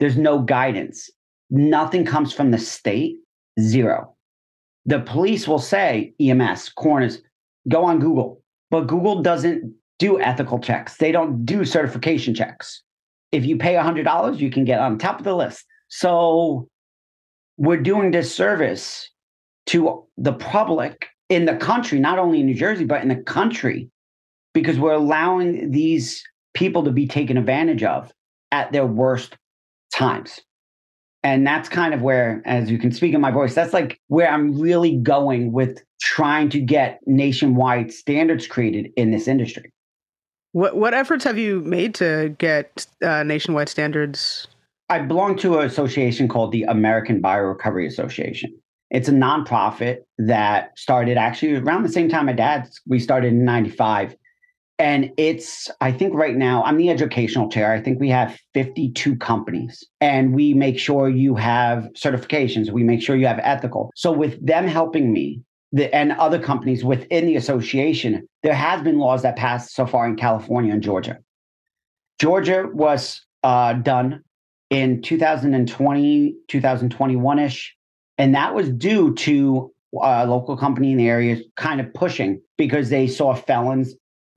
there's 0.00 0.16
no 0.16 0.40
guidance. 0.40 1.10
Nothing 1.50 2.04
comes 2.04 2.32
from 2.32 2.50
the 2.50 2.58
state, 2.58 3.16
zero. 3.60 4.14
The 4.86 5.00
police 5.00 5.46
will 5.46 5.58
say, 5.58 6.14
EMS, 6.18 6.70
corners, 6.70 7.22
go 7.68 7.84
on 7.84 8.00
Google, 8.00 8.42
but 8.70 8.86
Google 8.86 9.22
doesn't 9.22 9.74
do 9.98 10.20
ethical 10.20 10.58
checks. 10.58 10.96
They 10.96 11.12
don't 11.12 11.44
do 11.44 11.64
certification 11.64 12.34
checks. 12.34 12.82
If 13.32 13.44
you 13.44 13.56
pay 13.56 13.74
$100, 13.74 14.38
you 14.38 14.50
can 14.50 14.64
get 14.64 14.80
on 14.80 14.98
top 14.98 15.18
of 15.18 15.24
the 15.24 15.36
list. 15.36 15.64
So 15.88 16.68
we're 17.56 17.80
doing 17.82 18.10
disservice 18.10 19.10
to 19.66 20.04
the 20.16 20.32
public 20.32 21.08
in 21.28 21.44
the 21.44 21.56
country, 21.56 21.98
not 21.98 22.18
only 22.18 22.40
in 22.40 22.46
New 22.46 22.54
Jersey, 22.54 22.84
but 22.84 23.02
in 23.02 23.08
the 23.08 23.16
country, 23.16 23.90
because 24.54 24.78
we're 24.78 24.92
allowing 24.92 25.70
these 25.70 26.22
people 26.54 26.84
to 26.84 26.90
be 26.90 27.06
taken 27.06 27.36
advantage 27.36 27.82
of 27.82 28.12
at 28.52 28.72
their 28.72 28.86
worst 28.86 29.36
times. 29.94 30.40
And 31.22 31.44
that's 31.44 31.68
kind 31.68 31.92
of 31.92 32.02
where, 32.02 32.40
as 32.44 32.70
you 32.70 32.78
can 32.78 32.92
speak 32.92 33.12
in 33.12 33.20
my 33.20 33.32
voice, 33.32 33.54
that's 33.54 33.72
like 33.72 34.00
where 34.06 34.30
I'm 34.30 34.60
really 34.60 34.96
going 34.96 35.50
with 35.50 35.82
trying 36.00 36.48
to 36.50 36.60
get 36.60 37.00
nationwide 37.06 37.92
standards 37.92 38.46
created 38.46 38.92
in 38.96 39.10
this 39.10 39.26
industry. 39.26 39.72
What 40.52 40.76
what 40.76 40.94
efforts 40.94 41.24
have 41.24 41.36
you 41.36 41.60
made 41.62 41.94
to 41.96 42.34
get 42.38 42.86
uh, 43.02 43.24
nationwide 43.24 43.68
standards? 43.68 44.46
I 44.88 45.00
belong 45.00 45.36
to 45.38 45.58
an 45.58 45.66
association 45.66 46.28
called 46.28 46.52
the 46.52 46.62
American 46.64 47.20
Biorecovery 47.20 47.86
Association. 47.86 48.56
It's 48.90 49.08
a 49.08 49.12
nonprofit 49.12 49.98
that 50.18 50.78
started 50.78 51.16
actually 51.16 51.56
around 51.56 51.82
the 51.82 51.92
same 51.92 52.08
time 52.08 52.26
my 52.26 52.32
dad's. 52.32 52.80
We 52.86 53.00
started 53.00 53.32
in 53.32 53.44
95. 53.44 54.14
And 54.78 55.10
it's, 55.16 55.70
I 55.80 55.90
think 55.90 56.14
right 56.14 56.36
now, 56.36 56.62
I'm 56.62 56.76
the 56.76 56.90
educational 56.90 57.48
chair. 57.48 57.72
I 57.72 57.80
think 57.80 57.98
we 57.98 58.10
have 58.10 58.38
52 58.54 59.16
companies 59.16 59.82
and 60.00 60.34
we 60.34 60.54
make 60.54 60.78
sure 60.78 61.08
you 61.08 61.34
have 61.34 61.88
certifications. 61.94 62.70
We 62.70 62.84
make 62.84 63.02
sure 63.02 63.16
you 63.16 63.26
have 63.26 63.40
ethical. 63.42 63.90
So, 63.96 64.12
with 64.12 64.44
them 64.44 64.68
helping 64.68 65.12
me 65.12 65.40
the, 65.72 65.92
and 65.94 66.12
other 66.12 66.38
companies 66.38 66.84
within 66.84 67.26
the 67.26 67.36
association, 67.36 68.28
there 68.42 68.54
has 68.54 68.82
been 68.82 68.98
laws 68.98 69.22
that 69.22 69.36
passed 69.36 69.74
so 69.74 69.86
far 69.86 70.06
in 70.06 70.14
California 70.14 70.74
and 70.74 70.82
Georgia. 70.82 71.18
Georgia 72.20 72.68
was 72.72 73.24
uh, 73.44 73.72
done 73.72 74.22
in 74.70 75.02
2020, 75.02 76.34
2021 76.48 77.38
ish. 77.38 77.76
And 78.18 78.34
that 78.34 78.54
was 78.54 78.70
due 78.70 79.14
to 79.14 79.72
a 80.02 80.26
local 80.26 80.56
company 80.56 80.92
in 80.92 80.98
the 80.98 81.08
area 81.08 81.38
kind 81.56 81.80
of 81.80 81.92
pushing 81.94 82.40
because 82.58 82.90
they 82.90 83.06
saw 83.06 83.34
felons 83.34 83.94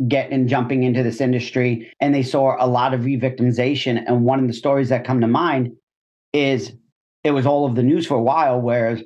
getting 0.07 0.48
jumping 0.48 0.83
into 0.83 1.03
this 1.03 1.19
industry 1.19 1.91
and 2.00 2.15
they 2.15 2.24
saw 2.24 2.55
a 2.59 2.67
lot 2.67 2.93
of 2.93 3.03
re-victimization. 3.05 4.01
And 4.05 4.24
one 4.24 4.39
of 4.39 4.48
the 4.48 4.53
stories 4.53 4.89
that 4.89 5.03
come 5.03 5.21
to 5.21 5.27
mind 5.27 5.71
is 6.31 6.71
it 7.24 7.31
was 7.31 7.45
all 7.45 7.65
of 7.65 7.75
the 7.75 7.83
news 7.83 8.07
for 8.07 8.15
a 8.15 8.21
while 8.21 8.62
where 8.62 9.00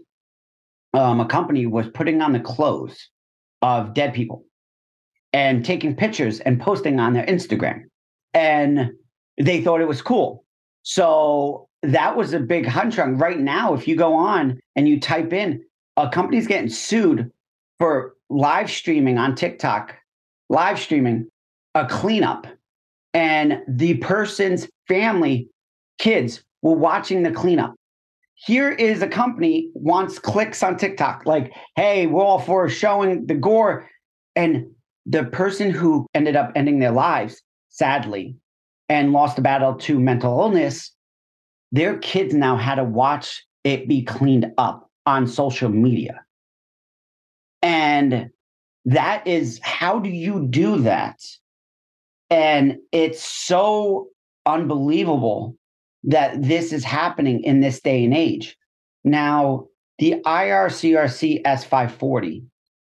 um, 0.94 1.20
a 1.20 1.26
company 1.26 1.66
was 1.66 1.88
putting 1.94 2.22
on 2.22 2.34
the 2.34 2.40
clothes 2.40 3.10
of 3.62 3.94
dead 3.94 4.14
people 4.14 4.46
and 5.32 5.66
taking 5.66 5.96
pictures 5.96 6.40
and 6.42 6.62
posting 6.62 7.00
on 7.00 7.14
their 7.14 7.26
Instagram. 7.26 7.84
And 8.36 8.92
they 9.42 9.62
thought 9.62 9.82
it 9.82 9.88
was 9.88 10.02
cool. 10.02 10.43
So 10.84 11.68
that 11.82 12.16
was 12.16 12.34
a 12.34 12.40
big 12.40 12.66
hunch 12.66 13.00
on 13.00 13.18
right 13.18 13.40
now. 13.40 13.74
If 13.74 13.88
you 13.88 13.96
go 13.96 14.14
on 14.14 14.60
and 14.76 14.88
you 14.88 15.00
type 15.00 15.34
in 15.34 15.64
a 15.98 16.10
company's 16.10 16.48
getting 16.48 16.70
sued 16.70 17.32
for 17.80 18.16
live 18.30 18.70
streaming 18.70 19.18
on 19.18 19.36
TikTok, 19.36 19.96
live 20.50 20.80
streaming 20.80 21.28
a 21.76 21.86
cleanup, 21.88 22.48
and 23.14 23.62
the 23.68 23.96
person's 23.96 24.68
family, 24.88 25.50
kids, 26.00 26.44
were 26.62 26.76
watching 26.76 27.24
the 27.24 27.32
cleanup. 27.32 27.76
Here 28.36 28.72
is 28.72 29.02
a 29.02 29.08
company 29.08 29.70
wants 29.74 30.20
clicks 30.20 30.64
on 30.64 30.78
TikTok, 30.78 31.26
like, 31.26 31.54
hey, 31.76 32.08
we're 32.08 32.24
all 32.24 32.40
for 32.40 32.68
showing 32.70 33.26
the 33.26 33.36
gore. 33.36 33.90
And 34.36 34.66
the 35.06 35.26
person 35.26 35.70
who 35.70 36.08
ended 36.14 36.36
up 36.36 36.52
ending 36.56 36.80
their 36.80 36.92
lives, 36.92 37.42
sadly, 37.70 38.36
and 38.90 39.14
lost 39.14 39.36
the 39.36 39.42
battle 39.42 39.76
to 39.76 40.00
mental 40.00 40.40
illness, 40.40 40.92
their 41.72 41.98
kids 41.98 42.34
now 42.34 42.56
had 42.56 42.76
to 42.76 42.84
watch 42.84 43.46
it 43.64 43.88
be 43.88 44.04
cleaned 44.04 44.52
up 44.58 44.90
on 45.06 45.28
social 45.28 45.70
media. 45.70 46.24
And 47.62 48.30
that 48.86 49.26
is 49.26 49.60
how 49.64 50.00
do 50.00 50.10
you 50.10 50.46
do 50.48 50.82
that? 50.82 51.20
And 52.30 52.78
it's 52.92 53.24
so 53.24 54.10
unbelievable 54.46 55.56
that 56.04 56.42
this 56.42 56.74
is 56.74 56.84
happening 56.84 57.44
in 57.44 57.62
this 57.62 57.80
day 57.80 58.04
and 58.04 58.14
age. 58.14 58.58
Now, 59.04 59.68
the 60.00 60.22
IICRC 60.26 61.44
S540, 61.44 62.44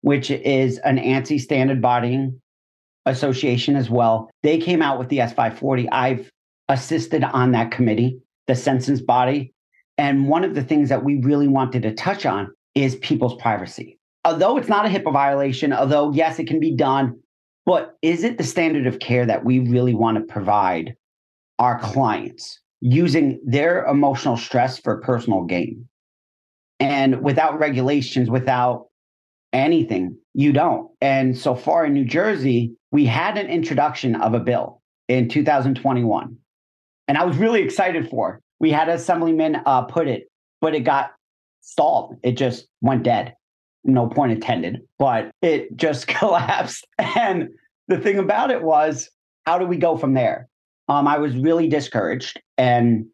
which 0.01 0.29
is 0.29 0.77
an 0.79 0.97
ANSI 0.97 1.39
standard 1.39 1.81
bodying 1.81 2.41
association 3.09 3.75
as 3.75 3.89
well, 3.89 4.29
they 4.43 4.57
came 4.57 4.81
out 4.81 4.99
with 4.99 5.09
the 5.09 5.19
S540. 5.19 5.87
I've 5.91 6.31
assisted 6.69 7.23
on 7.23 7.51
that 7.51 7.71
committee, 7.71 8.19
the 8.47 8.55
census 8.55 9.01
body. 9.01 9.53
And 9.97 10.29
one 10.29 10.43
of 10.43 10.55
the 10.55 10.63
things 10.63 10.89
that 10.89 11.03
we 11.03 11.19
really 11.19 11.47
wanted 11.47 11.81
to 11.83 11.93
touch 11.93 12.25
on 12.25 12.49
is 12.75 12.95
people's 12.97 13.35
privacy. 13.41 13.99
Although 14.23 14.57
it's 14.57 14.69
not 14.69 14.85
a 14.85 14.89
HIPAA 14.89 15.11
violation, 15.11 15.73
although, 15.73 16.11
yes, 16.11 16.39
it 16.39 16.47
can 16.47 16.59
be 16.59 16.75
done, 16.75 17.19
but 17.65 17.97
is 18.01 18.23
it 18.23 18.37
the 18.37 18.43
standard 18.43 18.87
of 18.87 18.99
care 18.99 19.25
that 19.25 19.43
we 19.43 19.59
really 19.59 19.93
want 19.93 20.17
to 20.17 20.33
provide 20.33 20.95
our 21.57 21.79
clients 21.79 22.59
using 22.81 23.39
their 23.45 23.85
emotional 23.85 24.37
stress 24.37 24.79
for 24.79 25.01
personal 25.01 25.43
gain? 25.43 25.87
And 26.79 27.21
without 27.21 27.59
regulations, 27.59 28.29
without 28.29 28.87
anything, 29.51 30.17
you 30.33 30.53
don't. 30.53 30.89
And 31.01 31.37
so 31.37 31.55
far 31.55 31.85
in 31.85 31.93
New 31.93 32.05
Jersey, 32.05 32.73
we 32.91 33.05
had 33.05 33.37
an 33.37 33.47
introduction 33.47 34.15
of 34.15 34.33
a 34.33 34.39
bill 34.39 34.81
in 35.07 35.29
2021. 35.29 36.37
And 37.07 37.17
I 37.17 37.25
was 37.25 37.37
really 37.37 37.61
excited 37.61 38.09
for. 38.09 38.39
We 38.59 38.71
had 38.71 38.89
Assemblyman 38.89 39.61
uh, 39.65 39.83
put 39.83 40.07
it, 40.07 40.29
but 40.61 40.75
it 40.75 40.81
got 40.81 41.11
stalled. 41.61 42.17
It 42.23 42.33
just 42.33 42.67
went 42.81 43.03
dead. 43.03 43.33
No 43.83 44.07
point 44.07 44.31
intended, 44.31 44.81
but 44.97 45.31
it 45.41 45.75
just 45.75 46.07
collapsed. 46.07 46.85
And 46.97 47.49
the 47.87 47.97
thing 47.97 48.19
about 48.19 48.51
it 48.51 48.61
was, 48.61 49.09
how 49.45 49.57
do 49.57 49.65
we 49.65 49.77
go 49.77 49.97
from 49.97 50.13
there? 50.13 50.47
Um, 50.87 51.07
I 51.07 51.17
was 51.17 51.35
really 51.35 51.67
discouraged. 51.67 52.41
And 52.57 53.05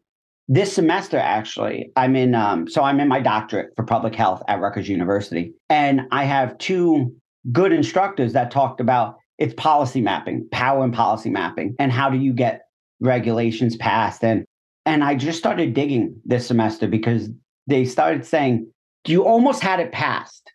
this 0.48 0.72
semester, 0.72 1.18
actually, 1.18 1.90
I'm 1.96 2.14
in, 2.14 2.34
um, 2.34 2.68
so 2.68 2.82
I'm 2.82 3.00
in 3.00 3.08
my 3.08 3.20
doctorate 3.20 3.70
for 3.74 3.84
public 3.84 4.14
health 4.14 4.42
at 4.48 4.60
Rutgers 4.60 4.88
University. 4.88 5.52
And 5.68 6.02
I 6.12 6.24
have 6.24 6.56
two 6.58 7.14
good 7.50 7.72
instructors 7.72 8.32
that 8.34 8.50
talked 8.50 8.80
about 8.80 9.16
it's 9.38 9.54
policy 9.54 10.00
mapping, 10.00 10.48
power 10.50 10.82
and 10.82 10.94
policy 10.94 11.30
mapping, 11.30 11.74
and 11.78 11.92
how 11.92 12.08
do 12.08 12.16
you 12.16 12.32
get 12.32 12.62
regulations 13.00 13.76
passed. 13.76 14.24
And 14.24 14.44
and 14.86 15.02
I 15.02 15.16
just 15.16 15.38
started 15.38 15.74
digging 15.74 16.18
this 16.24 16.46
semester 16.46 16.86
because 16.86 17.28
they 17.66 17.84
started 17.84 18.24
saying, 18.24 18.70
you 19.06 19.24
almost 19.24 19.62
had 19.62 19.80
it 19.80 19.92
passed. 19.92 20.52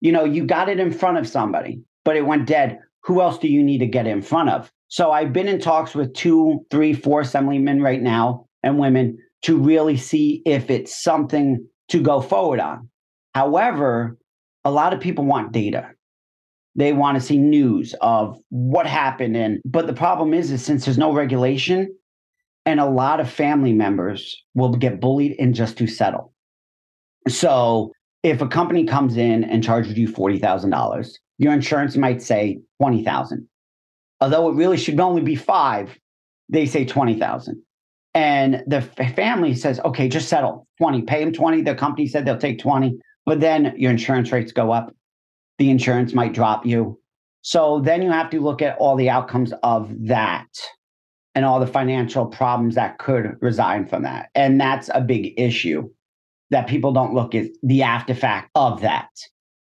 You 0.00 0.12
know, 0.12 0.24
you 0.24 0.44
got 0.44 0.68
it 0.68 0.78
in 0.78 0.92
front 0.92 1.18
of 1.18 1.26
somebody, 1.26 1.82
but 2.04 2.16
it 2.16 2.24
went 2.24 2.46
dead. 2.46 2.78
Who 3.02 3.20
else 3.20 3.36
do 3.36 3.48
you 3.48 3.62
need 3.62 3.78
to 3.78 3.86
get 3.86 4.06
in 4.06 4.22
front 4.22 4.50
of? 4.50 4.70
So 4.88 5.10
I've 5.10 5.32
been 5.32 5.48
in 5.48 5.60
talks 5.60 5.94
with 5.94 6.14
two, 6.14 6.64
three, 6.70 6.92
four 6.92 7.22
assemblymen 7.22 7.82
right 7.82 8.00
now 8.00 8.46
and 8.64 8.78
women 8.78 9.18
to 9.42 9.56
really 9.58 9.96
see 9.96 10.42
if 10.46 10.70
it's 10.70 11.02
something 11.02 11.64
to 11.88 12.00
go 12.00 12.20
forward 12.20 12.60
on. 12.60 12.88
However, 13.34 14.18
a 14.64 14.70
lot 14.70 14.94
of 14.94 15.00
people 15.00 15.24
want 15.24 15.52
data. 15.52 15.90
They 16.76 16.92
want 16.92 17.16
to 17.16 17.20
see 17.20 17.38
news 17.38 17.94
of 18.00 18.38
what 18.48 18.86
happened. 18.86 19.36
And 19.36 19.60
but 19.64 19.86
the 19.86 19.92
problem 19.92 20.34
is, 20.34 20.50
is 20.50 20.64
since 20.64 20.84
there's 20.84 20.98
no 20.98 21.12
regulation, 21.12 21.94
and 22.66 22.80
a 22.80 22.86
lot 22.86 23.20
of 23.20 23.30
family 23.30 23.72
members 23.72 24.42
will 24.54 24.70
get 24.70 25.00
bullied 25.00 25.36
and 25.38 25.54
just 25.54 25.76
to 25.78 25.86
settle. 25.86 26.32
So 27.28 27.92
if 28.22 28.40
a 28.40 28.48
company 28.48 28.86
comes 28.86 29.16
in 29.16 29.44
and 29.44 29.62
charges 29.62 29.96
you 29.98 30.08
forty 30.08 30.38
thousand 30.38 30.70
dollars, 30.70 31.18
your 31.38 31.52
insurance 31.52 31.96
might 31.96 32.22
say 32.22 32.60
twenty 32.80 33.04
thousand. 33.04 33.46
Although 34.20 34.48
it 34.48 34.54
really 34.54 34.78
should 34.78 34.98
only 34.98 35.22
be 35.22 35.36
five, 35.36 35.96
they 36.48 36.66
say 36.66 36.84
twenty 36.84 37.18
thousand. 37.18 37.62
And 38.14 38.62
the 38.66 38.80
family 38.80 39.54
says, 39.54 39.80
okay, 39.80 40.08
just 40.08 40.28
settle 40.28 40.68
20, 40.78 41.02
pay 41.02 41.24
them 41.24 41.32
20. 41.32 41.62
The 41.62 41.74
company 41.74 42.06
said 42.06 42.24
they'll 42.24 42.38
take 42.38 42.60
20, 42.60 42.96
but 43.26 43.40
then 43.40 43.74
your 43.76 43.90
insurance 43.90 44.30
rates 44.30 44.52
go 44.52 44.70
up 44.70 44.94
the 45.58 45.70
insurance 45.70 46.14
might 46.14 46.34
drop 46.34 46.66
you. 46.66 46.98
So 47.42 47.80
then 47.80 48.02
you 48.02 48.10
have 48.10 48.30
to 48.30 48.40
look 48.40 48.62
at 48.62 48.76
all 48.78 48.96
the 48.96 49.10
outcomes 49.10 49.52
of 49.62 49.92
that 50.06 50.46
and 51.34 51.44
all 51.44 51.60
the 51.60 51.66
financial 51.66 52.26
problems 52.26 52.74
that 52.76 52.98
could 52.98 53.36
reside 53.40 53.88
from 53.90 54.02
that. 54.04 54.30
And 54.34 54.60
that's 54.60 54.88
a 54.94 55.00
big 55.00 55.34
issue 55.38 55.90
that 56.50 56.68
people 56.68 56.92
don't 56.92 57.14
look 57.14 57.34
at 57.34 57.46
the 57.62 57.82
after 57.82 58.14
fact 58.14 58.50
of 58.54 58.80
that. 58.80 59.08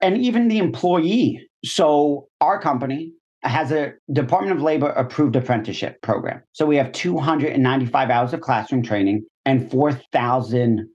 And 0.01 0.19
even 0.19 0.49
the 0.49 0.59
employee. 0.59 1.49
So 1.65 2.29
our 2.41 2.61
company 2.61 3.13
has 3.45 3.71
a 3.73 3.93
Department 4.13 4.57
of 4.57 4.63
Labor 4.63 4.91
approved 4.91 5.37
apprenticeship 5.37 6.01
program. 6.03 6.43
So 6.53 6.67
we 6.67 6.77
have 6.77 6.93
295 6.93 8.11
hours 8.11 8.33
of 8.33 8.41
classroom 8.41 8.83
training 8.83 9.25
and 9.45 9.71
4,000 9.71 10.89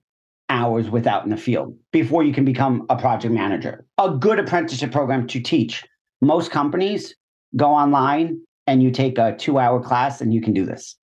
hours 0.50 0.90
without 0.90 1.24
in 1.24 1.30
the 1.30 1.38
field 1.38 1.76
before 1.92 2.24
you 2.24 2.34
can 2.34 2.44
become 2.44 2.86
a 2.90 2.98
project 2.98 3.34
manager. 3.34 3.86
A 4.00 4.10
good 4.10 4.40
apprenticeship 4.40 4.92
program 4.92 5.28
to 5.28 5.40
teach. 5.40 5.86
Most 6.22 6.52
companies 6.52 7.14
go 7.56 7.70
online 7.70 8.42
and 8.66 8.82
you 8.82 8.92
take 8.92 9.18
a 9.18 9.36
two 9.38 9.60
hour 9.60 9.82
class 9.82 10.22
and 10.22 10.34
you 10.34 10.42
can 10.42 10.54
do 10.54 10.66
this. 10.66 10.98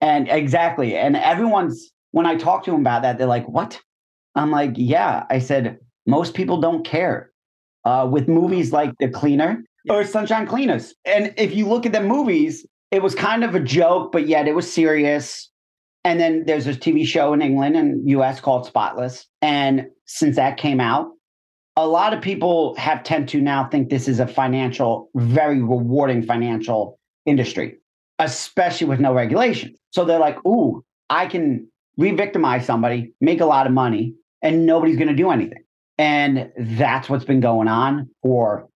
And 0.00 0.28
exactly. 0.28 0.96
And 0.96 1.16
everyone's, 1.16 1.92
when 2.12 2.26
I 2.26 2.36
talk 2.36 2.64
to 2.64 2.70
them 2.70 2.80
about 2.80 3.02
that, 3.02 3.18
they're 3.18 3.26
like, 3.26 3.48
what? 3.48 3.78
I'm 4.34 4.50
like, 4.50 4.72
yeah. 4.76 5.24
I 5.28 5.38
said, 5.38 5.78
most 6.06 6.34
people 6.34 6.60
don't 6.60 6.84
care. 6.84 7.30
Uh, 7.84 8.06
with 8.10 8.28
movies 8.28 8.72
like 8.72 8.92
The 8.98 9.08
Cleaner 9.08 9.62
or 9.88 10.04
Sunshine 10.04 10.46
Cleaners. 10.46 10.94
And 11.04 11.34
if 11.36 11.54
you 11.54 11.68
look 11.68 11.86
at 11.86 11.92
the 11.92 12.00
movies, 12.00 12.66
it 12.90 13.02
was 13.02 13.14
kind 13.14 13.44
of 13.44 13.54
a 13.54 13.60
joke, 13.60 14.12
but 14.12 14.26
yet 14.26 14.48
it 14.48 14.54
was 14.54 14.70
serious. 14.72 15.50
And 16.04 16.18
then 16.18 16.44
there's 16.46 16.64
this 16.64 16.76
TV 16.76 17.06
show 17.06 17.32
in 17.32 17.42
England 17.42 17.76
and 17.76 18.08
US 18.10 18.40
called 18.40 18.66
Spotless. 18.66 19.26
And 19.42 19.86
since 20.06 20.36
that 20.36 20.56
came 20.56 20.80
out, 20.80 21.10
a 21.76 21.86
lot 21.86 22.12
of 22.12 22.20
people 22.20 22.74
have 22.76 23.04
tend 23.04 23.28
to 23.28 23.40
now 23.40 23.68
think 23.68 23.88
this 23.88 24.08
is 24.08 24.18
a 24.18 24.26
financial, 24.26 25.10
very 25.14 25.60
rewarding 25.60 26.22
financial 26.22 26.98
industry, 27.24 27.78
especially 28.18 28.88
with 28.88 29.00
no 29.00 29.14
regulation. 29.14 29.74
So 29.90 30.04
they're 30.04 30.18
like, 30.18 30.44
ooh, 30.46 30.84
I 31.10 31.26
can 31.26 31.68
re 31.96 32.12
victimize 32.12 32.66
somebody, 32.66 33.12
make 33.20 33.40
a 33.40 33.46
lot 33.46 33.66
of 33.66 33.72
money, 33.72 34.14
and 34.42 34.66
nobody's 34.66 34.96
to 35.08 35.14
do 35.14 35.30
anything. 35.30 35.62
And 35.98 36.50
that's 36.58 37.08
what's 37.08 37.24
been 37.24 37.40
going 37.40 37.68
on 37.68 38.08
for 38.22 38.68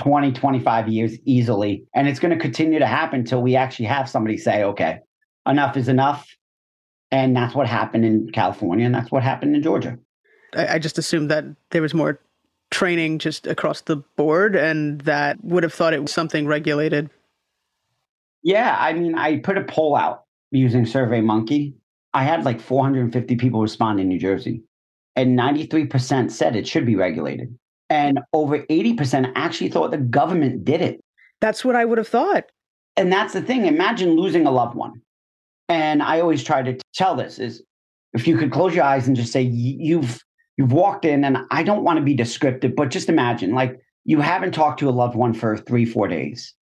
20, 0.00 0.32
25 0.32 0.88
years 0.88 1.16
easily. 1.24 1.84
And 1.94 2.08
it's 2.08 2.18
going 2.18 2.32
to 2.32 2.40
continue 2.40 2.78
to 2.78 2.86
happen 2.86 3.20
until 3.20 3.42
we 3.42 3.56
actually 3.56 3.86
have 3.86 4.08
somebody 4.08 4.36
say, 4.36 4.64
okay, 4.64 5.00
enough 5.46 5.76
is 5.76 5.88
enough. 5.88 6.26
And 7.10 7.36
that's 7.36 7.54
what 7.54 7.66
happened 7.66 8.04
in 8.04 8.30
California, 8.32 8.86
and 8.86 8.94
that's 8.94 9.10
what 9.10 9.24
happened 9.24 9.56
in 9.56 9.62
Georgia. 9.62 9.98
I, 10.54 10.74
I 10.74 10.78
just 10.78 10.96
assumed 10.96 11.30
that 11.30 11.44
there 11.70 11.82
was 11.82 11.92
more 11.92 12.20
training 12.70 13.18
just 13.18 13.48
across 13.48 13.80
the 13.80 13.96
board, 14.16 14.54
and 14.54 15.00
that 15.02 15.42
would 15.44 15.64
have 15.64 15.74
thought 15.74 15.92
it 15.92 16.02
was 16.02 16.12
something 16.12 16.46
regulated. 16.46 17.10
Yeah, 18.44 18.76
I 18.78 18.92
mean, 18.92 19.16
I 19.16 19.38
put 19.40 19.58
a 19.58 19.64
poll 19.64 19.96
out 19.96 20.22
using 20.52 20.86
Survey 20.86 21.20
Monkey, 21.20 21.74
I 22.12 22.24
had 22.24 22.44
like 22.44 22.60
450 22.60 23.36
people 23.36 23.60
respond 23.60 24.00
in 24.00 24.08
New 24.08 24.18
Jersey, 24.18 24.62
and 25.14 25.38
93% 25.38 26.30
said 26.30 26.56
it 26.56 26.66
should 26.66 26.86
be 26.86 26.96
regulated. 26.96 27.56
And 27.90 28.20
over 28.32 28.60
80% 28.60 29.32
actually 29.34 29.68
thought 29.68 29.90
the 29.90 29.98
government 29.98 30.64
did 30.64 30.80
it. 30.80 31.00
That's 31.40 31.64
what 31.64 31.74
I 31.76 31.84
would 31.84 31.98
have 31.98 32.08
thought. 32.08 32.44
And 32.96 33.12
that's 33.12 33.32
the 33.32 33.42
thing. 33.42 33.66
Imagine 33.66 34.16
losing 34.16 34.46
a 34.46 34.50
loved 34.50 34.76
one. 34.76 35.02
And 35.68 36.02
I 36.02 36.20
always 36.20 36.42
try 36.42 36.62
to 36.62 36.78
tell 36.94 37.16
this 37.16 37.38
is 37.38 37.62
if 38.12 38.26
you 38.26 38.36
could 38.36 38.52
close 38.52 38.74
your 38.74 38.84
eyes 38.84 39.06
and 39.06 39.16
just 39.16 39.32
say 39.32 39.42
you've 39.42 40.20
you've 40.56 40.72
walked 40.72 41.04
in 41.04 41.24
and 41.24 41.38
I 41.50 41.62
don't 41.62 41.84
want 41.84 41.98
to 41.98 42.04
be 42.04 42.14
descriptive, 42.14 42.74
but 42.76 42.90
just 42.90 43.08
imagine 43.08 43.54
like 43.54 43.78
you 44.04 44.20
haven't 44.20 44.52
talked 44.52 44.80
to 44.80 44.88
a 44.88 44.90
loved 44.90 45.14
one 45.14 45.32
for 45.32 45.56
3-4 45.56 46.10
days 46.10 46.54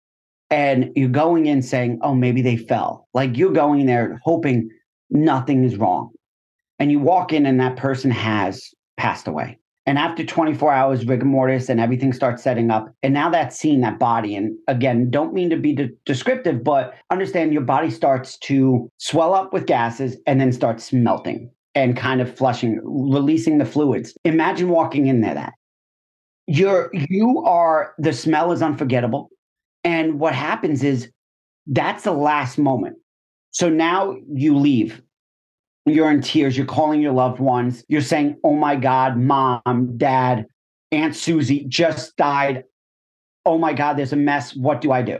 and 0.50 0.90
you're 0.94 1.08
going 1.08 1.46
in 1.46 1.62
saying, 1.62 2.00
"Oh, 2.02 2.14
maybe 2.14 2.42
they 2.42 2.56
fell." 2.56 3.08
Like 3.14 3.36
you're 3.36 3.52
going 3.52 3.86
there 3.86 4.20
hoping 4.24 4.70
nothing 5.10 5.64
is 5.64 5.76
wrong. 5.76 6.10
And 6.78 6.92
you 6.92 7.00
walk 7.00 7.32
in 7.32 7.46
and 7.46 7.60
that 7.60 7.76
person 7.76 8.10
has 8.10 8.62
passed 8.96 9.26
away. 9.26 9.58
And 9.88 9.96
after 9.96 10.22
24 10.22 10.70
hours, 10.70 11.06
rigor 11.06 11.24
mortis 11.24 11.70
and 11.70 11.80
everything 11.80 12.12
starts 12.12 12.42
setting 12.42 12.70
up. 12.70 12.94
And 13.02 13.14
now 13.14 13.30
that's 13.30 13.58
seeing 13.58 13.80
that 13.80 13.98
body. 13.98 14.36
And 14.36 14.54
again, 14.68 15.10
don't 15.10 15.32
mean 15.32 15.48
to 15.48 15.56
be 15.56 15.72
de- 15.72 15.88
descriptive, 16.04 16.62
but 16.62 16.94
understand 17.10 17.54
your 17.54 17.62
body 17.62 17.88
starts 17.88 18.36
to 18.40 18.90
swell 18.98 19.32
up 19.32 19.54
with 19.54 19.64
gases 19.64 20.18
and 20.26 20.38
then 20.38 20.52
starts 20.52 20.92
melting 20.92 21.50
and 21.74 21.96
kind 21.96 22.20
of 22.20 22.36
flushing, 22.36 22.78
releasing 22.84 23.56
the 23.56 23.64
fluids. 23.64 24.12
Imagine 24.26 24.68
walking 24.68 25.06
in 25.06 25.22
there 25.22 25.32
that. 25.32 25.54
You're 26.46 26.90
you 26.92 27.42
are 27.46 27.94
the 27.96 28.12
smell 28.12 28.52
is 28.52 28.60
unforgettable. 28.60 29.30
And 29.84 30.20
what 30.20 30.34
happens 30.34 30.84
is 30.84 31.10
that's 31.66 32.04
the 32.04 32.12
last 32.12 32.58
moment. 32.58 32.98
So 33.52 33.70
now 33.70 34.16
you 34.34 34.54
leave 34.54 35.00
you're 35.90 36.10
in 36.10 36.20
tears, 36.20 36.56
you're 36.56 36.66
calling 36.66 37.00
your 37.00 37.12
loved 37.12 37.40
ones, 37.40 37.84
you're 37.88 38.00
saying, 38.00 38.36
Oh 38.44 38.54
my 38.54 38.76
God, 38.76 39.16
mom, 39.16 39.94
dad, 39.96 40.46
Aunt 40.92 41.14
Susie 41.14 41.64
just 41.68 42.16
died. 42.16 42.64
Oh 43.44 43.58
my 43.58 43.72
God, 43.72 43.96
there's 43.96 44.12
a 44.12 44.16
mess. 44.16 44.54
What 44.54 44.80
do 44.80 44.92
I 44.92 45.02
do? 45.02 45.18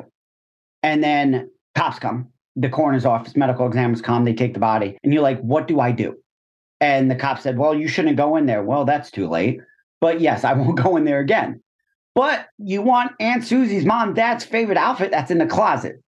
And 0.82 1.02
then 1.02 1.50
cops 1.74 1.98
come, 1.98 2.28
the 2.56 2.68
coroner's 2.68 3.04
office, 3.04 3.36
medical 3.36 3.66
examiners 3.66 4.02
come, 4.02 4.24
they 4.24 4.34
take 4.34 4.54
the 4.54 4.60
body, 4.60 4.98
and 5.02 5.12
you're 5.12 5.22
like, 5.22 5.40
What 5.40 5.68
do 5.68 5.80
I 5.80 5.92
do? 5.92 6.16
And 6.80 7.10
the 7.10 7.16
cop 7.16 7.40
said, 7.40 7.58
Well, 7.58 7.74
you 7.74 7.88
shouldn't 7.88 8.16
go 8.16 8.36
in 8.36 8.46
there. 8.46 8.62
Well, 8.62 8.84
that's 8.84 9.10
too 9.10 9.28
late. 9.28 9.60
But 10.00 10.20
yes, 10.20 10.44
I 10.44 10.52
won't 10.54 10.82
go 10.82 10.96
in 10.96 11.04
there 11.04 11.20
again. 11.20 11.62
But 12.14 12.46
you 12.58 12.82
want 12.82 13.12
Aunt 13.20 13.44
Susie's 13.44 13.84
mom, 13.84 14.14
dad's 14.14 14.44
favorite 14.44 14.78
outfit 14.78 15.10
that's 15.10 15.30
in 15.30 15.38
the 15.38 15.46
closet. 15.46 16.02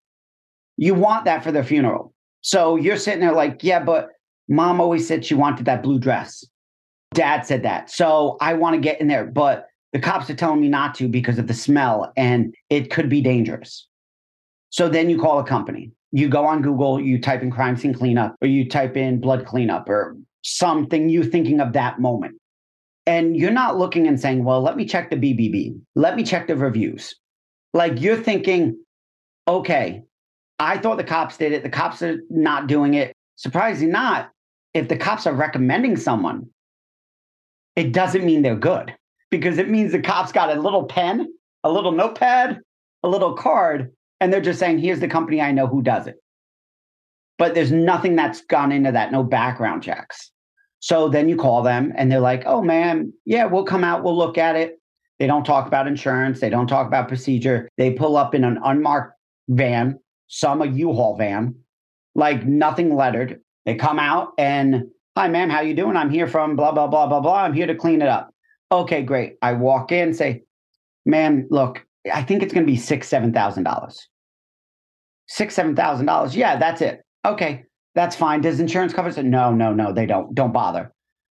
You 0.77 0.95
want 0.95 1.25
that 1.27 1.45
for 1.45 1.53
their 1.53 1.63
funeral. 1.63 2.13
So 2.41 2.77
you're 2.77 2.97
sitting 2.97 3.21
there 3.21 3.33
like, 3.33 3.63
yeah, 3.63 3.81
but 3.81 4.09
Mom 4.51 4.81
always 4.81 5.07
said 5.07 5.25
she 5.25 5.35
wanted 5.35 5.65
that 5.67 5.83
blue 5.83 6.01
dress. 6.01 6.45
Dad 7.15 7.47
said 7.47 7.63
that. 7.63 7.89
So 7.89 8.37
I 8.41 8.55
want 8.55 8.75
to 8.75 8.81
get 8.81 9.01
in 9.01 9.07
there, 9.07 9.25
but 9.25 9.69
the 9.93 10.01
cops 10.01 10.29
are 10.29 10.35
telling 10.35 10.61
me 10.61 10.69
not 10.69 10.95
to 10.97 11.09
because 11.09 11.39
of 11.39 11.47
the 11.47 11.55
smell 11.55 12.13
and 12.17 12.53
it 12.69 12.91
could 12.91 13.09
be 13.09 13.21
dangerous. 13.23 13.87
So 14.71 14.89
then 14.89 15.09
you 15.09 15.21
call 15.21 15.39
a 15.39 15.45
company. 15.45 15.93
You 16.13 16.29
go 16.29 16.45
on 16.45 16.63
Google, 16.63 17.01
you 17.01 17.21
type 17.21 17.43
in 17.43 17.51
crime 17.53 17.77
scene 17.77 17.95
cleanup, 17.95 18.35
or 18.43 18.49
you 18.49 18.69
type 18.69 18.97
in 18.97 19.21
blood 19.21 19.47
cleanup, 19.47 19.89
or 19.89 20.17
something 20.43 21.09
you 21.09 21.23
thinking 21.23 21.61
of 21.61 21.73
that 21.75 22.01
moment. 22.01 22.35
And 23.07 23.37
you're 23.37 23.53
not 23.53 23.79
looking 23.79 24.09
and 24.09 24.21
saying, 24.21 24.43
well, 24.43 24.61
let 24.61 24.77
me 24.77 24.85
check 24.85 25.11
the 25.11 25.17
BBB. 25.17 25.81
Let 25.95 26.17
me 26.17 26.25
check 26.25 26.49
the 26.49 26.57
reviews. 26.57 27.15
Like 27.73 28.01
you're 28.01 28.17
thinking, 28.17 28.81
okay, 29.47 30.03
I 30.59 30.79
thought 30.79 30.97
the 30.97 31.05
cops 31.05 31.37
did 31.37 31.53
it. 31.53 31.63
The 31.63 31.71
cops 31.71 32.03
are 32.03 32.19
not 32.29 32.67
doing 32.67 32.95
it. 32.95 33.13
Surprisingly, 33.37 33.93
not 33.93 34.31
if 34.75 34.89
the 34.89 34.97
cops 34.97 35.27
are 35.27 35.35
recommending 35.35 35.97
someone, 35.97 36.49
it 37.77 37.93
doesn't 37.93 38.25
mean 38.25 38.43
they're 38.43 38.57
good 38.57 38.95
because 39.31 39.59
it 39.59 39.69
means 39.69 39.93
the 39.93 40.01
cops 40.01 40.33
got 40.33 40.57
a 40.57 40.61
little 40.61 40.85
pen, 40.85 41.33
a 41.65 41.71
little 41.71 41.93
notepad, 41.93 42.61
a 43.03 43.09
little 43.09 43.35
card, 43.35 43.93
and 44.21 44.33
they're 44.33 44.41
just 44.41 44.59
saying, 44.59 44.79
here's 44.79 45.01
the 45.01 45.09
company 45.09 45.41
I 45.41 45.53
know 45.53 45.67
who 45.67 45.83
does 45.83 46.07
it. 46.07 46.17
But 47.39 47.55
there's 47.55 47.73
nothing 47.73 48.17
that's 48.17 48.43
gone 48.43 48.71
into 48.71 48.93
that, 48.93 49.13
no 49.13 49.23
background 49.23 49.83
checks. 49.83 50.31
So 50.81 51.09
then 51.09 51.29
you 51.29 51.37
call 51.37 51.63
them 51.63 51.93
and 51.97 52.11
they're 52.11 52.21
like, 52.21 52.43
oh 52.47 52.63
man, 52.63 53.13
yeah, 53.25 53.47
we'll 53.47 53.65
come 53.65 53.85
out, 53.85 54.03
we'll 54.03 54.17
look 54.17 54.39
at 54.39 54.57
it. 54.57 54.79
They 55.19 55.27
don't 55.27 55.45
talk 55.45 55.67
about 55.67 55.87
insurance, 55.87 56.41
they 56.41 56.51
don't 56.51 56.67
talk 56.67 56.87
about 56.87 57.09
procedure. 57.09 57.69
They 57.77 57.93
pull 57.93 58.17
up 58.17 58.35
in 58.35 58.45
an 58.45 58.59
unmarked 58.65 59.15
van, 59.49 59.99
some 60.29 60.63
a 60.63 60.67
U-Haul 60.67 61.17
van, 61.17 61.55
like 62.15 62.47
nothing 62.47 62.95
lettered. 62.95 63.41
They 63.67 63.75
come 63.75 63.99
out 63.99 64.33
and, 64.39 64.85
hi, 65.17 65.29
ma'am, 65.29 65.51
how 65.51 65.61
you 65.61 65.75
doing? 65.75 65.97
I'm 65.97 66.11
here 66.11 66.27
from 66.27 66.57
blah, 66.57 66.73
blah, 66.73 66.87
blah, 66.87 67.07
blah, 67.07 67.21
blah. 67.21 67.43
I'm 67.43 67.53
here 67.53 67.67
to 67.67 67.75
clean 67.75 68.03
it 68.03 68.09
up. 68.09 68.31
Okay, 68.73 69.03
great. 69.03 69.37
I 69.43 69.53
walk 69.55 69.93
in, 69.93 70.15
say, 70.15 70.43
ma'am, 71.05 71.47
look, 71.51 71.85
I 72.13 72.23
think 72.23 72.43
it's 72.43 72.53
going 72.53 72.67
to 72.67 72.71
be 72.73 72.79
six, 72.79 73.09
seven 73.09 73.33
thousand 73.33 73.65
dollars. 73.65 74.09
Six, 75.27 75.55
seven 75.55 75.77
thousand 75.77 76.07
dollars. 76.07 76.35
Yeah, 76.35 76.57
that's 76.57 76.81
it. 76.81 77.03
Okay, 77.27 77.65
that's 77.95 78.17
fine. 78.17 78.41
Does 78.41 78.61
insurance 78.61 78.93
cover 78.93 79.09
it? 79.09 79.25
No, 79.25 79.53
no, 79.53 79.73
no, 79.73 79.93
they 79.93 80.07
don't. 80.07 80.35
Don't 80.35 80.53
bother. 80.53 80.93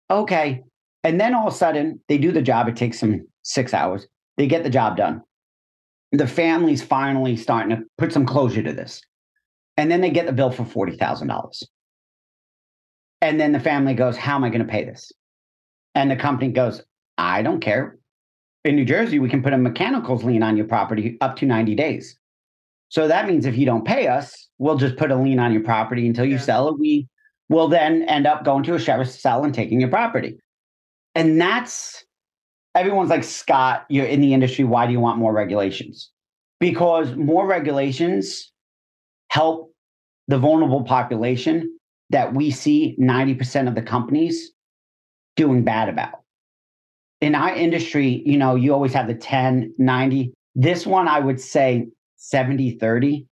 Okay. 0.10 0.64
And 1.04 1.20
then 1.20 1.36
all 1.36 1.48
of 1.48 1.54
a 1.54 1.58
sudden, 1.58 2.00
they 2.08 2.18
do 2.18 2.32
the 2.32 2.42
job. 2.42 2.68
It 2.68 2.76
takes 2.76 3.00
them 3.00 3.28
six 3.44 3.74
hours. 3.74 4.08
They 4.38 4.48
get 4.48 4.64
the 4.64 4.70
job 4.70 4.98
done. 4.98 5.22
The 6.12 6.28
family's 6.28 6.82
finally 6.82 7.36
starting 7.36 7.76
to 7.76 7.84
put 7.98 8.12
some 8.12 8.26
closure 8.26 8.64
to 8.64 8.74
this. 8.74 9.02
And 9.78 9.92
then 9.92 10.02
they 10.02 10.10
get 10.10 10.26
the 10.26 10.32
bill 10.32 10.52
for 10.52 10.64
$40,000. 10.64 11.64
And 13.21 13.39
then 13.39 13.51
the 13.51 13.60
family 13.60 13.93
goes, 13.93 14.17
How 14.17 14.36
am 14.36 14.43
I 14.43 14.49
going 14.49 14.65
to 14.65 14.71
pay 14.71 14.84
this? 14.84 15.12
And 15.93 16.12
the 16.12 16.15
company 16.15 16.51
goes, 16.51 16.82
I 17.17 17.41
don't 17.41 17.62
care. 17.62 17.97
In 18.63 18.75
New 18.75 18.86
Jersey, 18.86 19.19
we 19.19 19.30
can 19.30 19.43
put 19.43 19.54
a 19.54 19.58
mechanicals 19.58 20.23
lien 20.23 20.43
on 20.43 20.58
your 20.58 20.65
property 20.65 21.17
up 21.21 21.36
to 21.38 21.45
90 21.45 21.75
days. 21.75 22.17
So 22.89 23.08
that 23.08 23.28
means 23.28 23.45
if 23.45 23.58
you 23.58 23.65
don't 23.65 23.86
pay 23.86 24.08
us, 24.08 24.49
we'll 24.58 24.78
just 24.78 24.97
put 24.97 25.12
a 25.12 25.15
lien 25.15 25.39
on 25.39 25.54
your 25.54 25.63
property 25.63 26.08
until 26.08 26.25
you 26.25 26.36
yeah. 26.36 26.41
sell 26.41 26.69
it. 26.69 26.80
We 26.80 27.08
will 27.49 27.67
then 27.67 28.04
end 28.04 28.28
up 28.28 28.43
going 28.43 28.63
to 28.63 28.75
a 28.75 28.80
sheriff's 28.80 29.19
cell 29.21 29.43
and 29.43 29.54
taking 29.54 29.80
your 29.80 29.89
property. 29.89 30.38
And 31.13 31.39
that's 31.39 32.04
everyone's 32.73 33.10
like, 33.10 33.23
Scott, 33.23 33.86
you're 33.89 34.06
in 34.06 34.21
the 34.21 34.34
industry. 34.34 34.65
Why 34.65 34.86
do 34.86 34.91
you 34.91 34.99
want 34.99 35.17
more 35.17 35.34
regulations? 35.34 36.12
Because 36.60 37.15
more 37.15 37.47
regulations 37.47 38.51
help 39.30 39.73
the 40.28 40.38
vulnerable 40.38 40.84
population 40.84 41.75
that 42.10 42.34
we 42.34 42.52
see 42.52 42.96
90% 43.00 43.68
of 43.68 43.76
the 43.76 43.82
companies 43.82 44.52
doing 45.36 45.63
bad 45.63 45.89
about. 45.89 46.22
In 47.22 47.36
our 47.36 47.54
industry, 47.54 48.22
you 48.26 48.38
know, 48.38 48.56
you 48.56 48.74
always 48.74 48.94
have 48.94 49.08
the 49.08 49.15
10, 49.15 49.74
90. 49.78 50.34
This 50.54 50.86
one, 50.86 51.08
I 51.08 51.20
would 51.20 51.39
say 51.39 51.88
70, 52.18 52.78
30, 52.78 53.26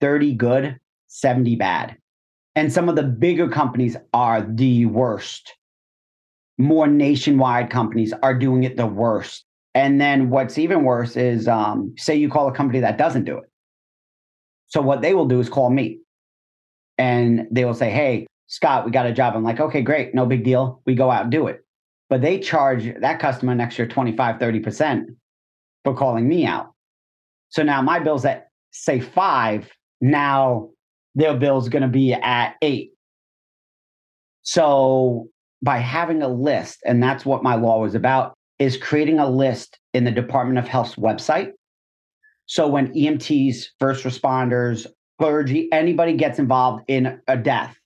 30 0.00 0.34
good, 0.34 0.78
70 1.08 1.56
bad. 1.56 1.96
And 2.54 2.72
some 2.72 2.88
of 2.88 2.96
the 2.96 3.02
bigger 3.02 3.48
companies 3.48 3.96
are 4.12 4.42
the 4.42 4.86
worst. 4.86 5.54
More 6.58 6.86
nationwide 6.86 7.70
companies 7.70 8.14
are 8.22 8.36
doing 8.36 8.64
it 8.64 8.76
the 8.76 8.86
worst. 8.86 9.44
And 9.74 10.00
then 10.00 10.30
what's 10.30 10.56
even 10.56 10.84
worse 10.84 11.16
is 11.16 11.46
um, 11.46 11.94
say 11.98 12.16
you 12.16 12.30
call 12.30 12.48
a 12.48 12.52
company 12.52 12.80
that 12.80 12.96
doesn't 12.96 13.24
do 13.24 13.36
it. 13.36 13.44
So 14.68 14.80
what 14.80 15.02
they 15.02 15.12
will 15.12 15.26
do 15.26 15.38
is 15.38 15.50
call 15.50 15.68
me 15.68 15.98
and 16.98 17.46
they 17.50 17.64
will 17.64 17.74
say, 17.74 17.90
Hey, 17.90 18.26
Scott, 18.48 18.84
we 18.84 18.90
got 18.90 19.06
a 19.06 19.12
job. 19.12 19.34
I'm 19.34 19.42
like, 19.42 19.60
okay, 19.60 19.82
great. 19.82 20.14
No 20.14 20.26
big 20.26 20.44
deal. 20.44 20.80
We 20.86 20.94
go 20.94 21.10
out 21.10 21.22
and 21.22 21.32
do 21.32 21.48
it. 21.48 21.64
But 22.08 22.22
they 22.22 22.38
charge 22.38 22.92
that 23.00 23.18
customer 23.18 23.52
an 23.52 23.60
extra 23.60 23.88
25, 23.88 24.36
30% 24.36 25.06
for 25.84 25.94
calling 25.94 26.28
me 26.28 26.46
out. 26.46 26.72
So 27.48 27.62
now 27.62 27.82
my 27.82 27.98
bill's 27.98 28.24
at 28.24 28.48
say 28.70 29.00
five. 29.00 29.70
Now 30.00 30.70
their 31.14 31.34
bill's 31.34 31.68
going 31.68 31.82
to 31.82 31.88
be 31.88 32.12
at 32.12 32.54
eight. 32.62 32.92
So 34.42 35.28
by 35.62 35.78
having 35.78 36.22
a 36.22 36.28
list, 36.28 36.78
and 36.84 37.02
that's 37.02 37.24
what 37.24 37.42
my 37.42 37.56
law 37.56 37.80
was 37.80 37.94
about, 37.94 38.34
is 38.58 38.76
creating 38.76 39.18
a 39.18 39.28
list 39.28 39.78
in 39.92 40.04
the 40.04 40.10
Department 40.10 40.58
of 40.58 40.68
Health's 40.68 40.94
website. 40.94 41.50
So 42.46 42.68
when 42.68 42.92
EMTs, 42.94 43.64
first 43.80 44.04
responders, 44.04 44.86
clergy, 45.18 45.70
anybody 45.72 46.14
gets 46.14 46.38
involved 46.38 46.84
in 46.88 47.20
a 47.26 47.36
death, 47.36 47.76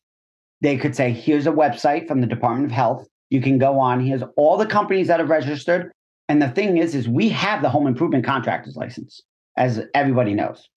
they 0.61 0.77
could 0.77 0.95
say, 0.95 1.11
here's 1.11 1.47
a 1.47 1.53
website 1.53 2.07
from 2.07 2.21
the 2.21 2.27
Department 2.27 2.67
of 2.67 2.73
Health. 2.73 3.07
You 3.31 3.41
can 3.41 3.59
go 3.59 3.79
on. 3.79 4.05
Here's 4.05 4.23
all 4.37 4.57
the 4.57 4.67
companies 4.67 5.07
that 5.07 5.21
have 5.21 5.31
registered. 5.31 5.93
And 6.29 6.43
the 6.43 6.49
thing 6.49 6.77
is, 6.77 6.95
is 6.95 7.09
we 7.09 7.29
have 7.31 7.63
the 7.63 7.71
home 7.71 7.87
improvement 7.87 8.25
contractor's 8.25 8.77
license, 8.77 9.21
as 9.57 9.83
everybody 9.95 10.35
knows. 10.35 10.69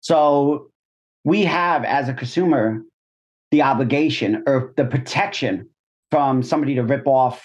So 0.00 0.70
we 1.24 1.44
have, 1.44 1.84
as 1.84 2.08
a 2.08 2.14
consumer, 2.14 2.82
the 3.50 3.62
obligation 3.62 4.42
or 4.46 4.72
the 4.76 4.84
protection 4.84 5.68
from 6.10 6.42
somebody 6.42 6.74
to 6.76 6.82
rip 6.82 7.06
off 7.06 7.44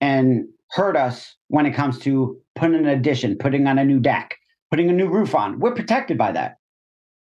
and 0.00 0.46
hurt 0.70 0.96
us 0.96 1.36
when 1.48 1.66
it 1.66 1.74
comes 1.74 1.98
to 2.00 2.40
putting 2.56 2.76
an 2.76 2.86
addition, 2.86 3.36
putting 3.38 3.66
on 3.66 3.78
a 3.78 3.84
new 3.84 4.00
deck, 4.00 4.36
putting 4.70 4.90
a 4.90 4.92
new 4.92 5.08
roof 5.08 5.34
on. 5.34 5.60
We're 5.60 5.74
protected 5.74 6.18
by 6.18 6.32
that. 6.32 6.56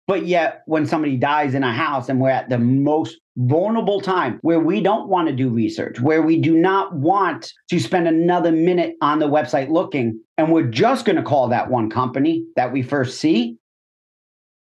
But 0.08 0.26
yet, 0.26 0.64
when 0.66 0.86
somebody 0.86 1.16
dies 1.16 1.54
in 1.54 1.64
a 1.64 1.72
house 1.72 2.10
and 2.10 2.20
we're 2.20 2.30
at 2.30 2.50
the 2.50 2.58
most 2.58 3.18
vulnerable 3.38 4.02
time 4.02 4.40
where 4.42 4.60
we 4.60 4.82
don't 4.82 5.08
want 5.08 5.30
to 5.30 5.34
do 5.34 5.50
research, 5.50 6.00
where 6.02 6.22
we 6.22 6.38
do 6.38 6.58
not 6.58 6.94
want 6.94 7.54
to 7.70 7.80
spend 7.80 8.08
another 8.08 8.52
minute 8.52 8.96
on 9.02 9.20
the 9.20 9.30
website 9.30 9.70
looking, 9.70 10.20
and 10.38 10.52
we're 10.52 10.68
just 10.68 11.06
going 11.06 11.16
to 11.16 11.24
call 11.24 11.48
that 11.48 11.70
one 11.70 11.90
company 11.90 12.46
that 12.56 12.74
we 12.74 12.82
first 12.82 13.20
see, 13.20 13.58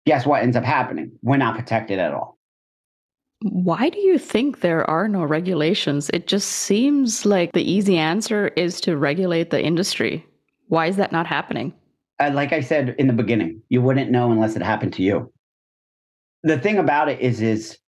guess 0.06 0.24
what 0.24 0.42
ends 0.42 0.56
up 0.56 0.64
happening? 0.64 1.12
We're 1.22 1.36
not 1.36 1.56
protected 1.56 1.98
at 1.98 2.14
all. 2.14 2.38
Why 3.42 3.90
do 3.90 3.98
you 3.98 4.18
think 4.18 4.60
there 4.60 4.88
are 4.88 5.08
no 5.08 5.24
regulations? 5.24 6.08
It 6.14 6.26
just 6.26 6.48
seems 6.48 7.26
like 7.26 7.52
the 7.52 7.70
easy 7.70 7.98
answer 7.98 8.48
is 8.56 8.80
to 8.82 8.96
regulate 8.96 9.50
the 9.50 9.62
industry. 9.62 10.24
Why 10.68 10.86
is 10.86 10.96
that 10.96 11.12
not 11.12 11.26
happening? 11.26 11.74
Uh, 12.18 12.30
like 12.32 12.52
I 12.52 12.60
said 12.60 12.94
in 12.98 13.06
the 13.06 13.12
beginning, 13.12 13.62
you 13.68 13.82
wouldn't 13.82 14.10
know 14.10 14.30
unless 14.32 14.56
it 14.56 14.62
happened 14.62 14.94
to 14.94 15.02
you. 15.02 15.32
The 16.42 16.58
thing 16.58 16.78
about 16.78 17.08
it 17.08 17.20
is, 17.20 17.42
is 17.42 17.78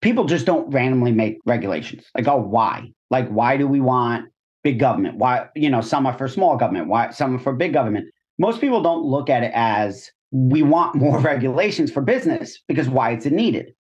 people 0.00 0.24
just 0.24 0.46
don't 0.46 0.70
randomly 0.70 1.12
make 1.12 1.38
regulations. 1.44 2.04
Like, 2.14 2.28
oh, 2.28 2.38
why? 2.38 2.92
Like, 3.10 3.28
why 3.28 3.56
do 3.56 3.66
we 3.66 3.80
want 3.80 4.30
big 4.62 4.78
government? 4.78 5.18
Why, 5.18 5.48
you 5.54 5.68
know, 5.68 5.80
some 5.80 6.06
are 6.06 6.16
for 6.16 6.28
small 6.28 6.56
government, 6.56 6.88
why 6.88 7.10
some 7.10 7.36
are 7.36 7.38
for 7.38 7.52
big 7.52 7.72
government. 7.72 8.06
Most 8.38 8.60
people 8.60 8.82
don't 8.82 9.04
look 9.04 9.28
at 9.28 9.42
it 9.42 9.52
as 9.54 10.10
we 10.30 10.62
want 10.62 10.94
more 11.04 11.18
regulations 11.18 11.90
for 11.90 12.02
business 12.02 12.60
because 12.68 12.88
why 12.88 13.10
it's 13.10 13.26
needed. 13.26 13.74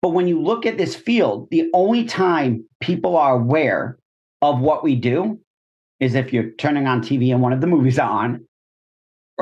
But 0.00 0.10
when 0.10 0.26
you 0.26 0.42
look 0.42 0.66
at 0.66 0.78
this 0.78 0.96
field, 0.96 1.48
the 1.50 1.70
only 1.72 2.04
time 2.04 2.64
people 2.80 3.16
are 3.16 3.36
aware 3.36 3.98
of 4.40 4.60
what 4.60 4.82
we 4.82 4.96
do 4.96 5.38
is 6.00 6.16
if 6.16 6.32
you're 6.32 6.50
turning 6.52 6.88
on 6.88 7.00
TV 7.00 7.32
and 7.32 7.40
one 7.40 7.52
of 7.52 7.60
the 7.60 7.68
movies 7.68 8.00
on, 8.00 8.44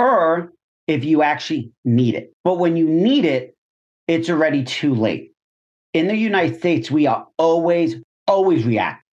or 0.00 0.52
if 0.86 1.04
you 1.04 1.22
actually 1.22 1.72
need 1.84 2.14
it. 2.14 2.32
But 2.44 2.58
when 2.58 2.76
you 2.76 2.88
need 2.88 3.24
it, 3.24 3.54
it's 4.08 4.28
already 4.28 4.64
too 4.64 4.94
late. 4.94 5.32
In 5.92 6.08
the 6.08 6.16
United 6.16 6.58
States, 6.58 6.90
we 6.90 7.06
are 7.06 7.26
always, 7.38 7.96
always 8.26 8.64
react. 8.64 9.04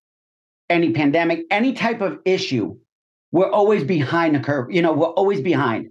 Any 0.70 0.92
pandemic, 0.92 1.46
any 1.52 1.74
type 1.74 2.02
of 2.02 2.20
issue, 2.26 2.78
we're 3.32 3.52
always 3.52 3.84
behind 3.84 4.36
the 4.36 4.40
curve. 4.40 4.72
You 4.72 4.82
know, 4.82 4.94
we're 4.94 5.08
always 5.08 5.42
behind 5.42 5.90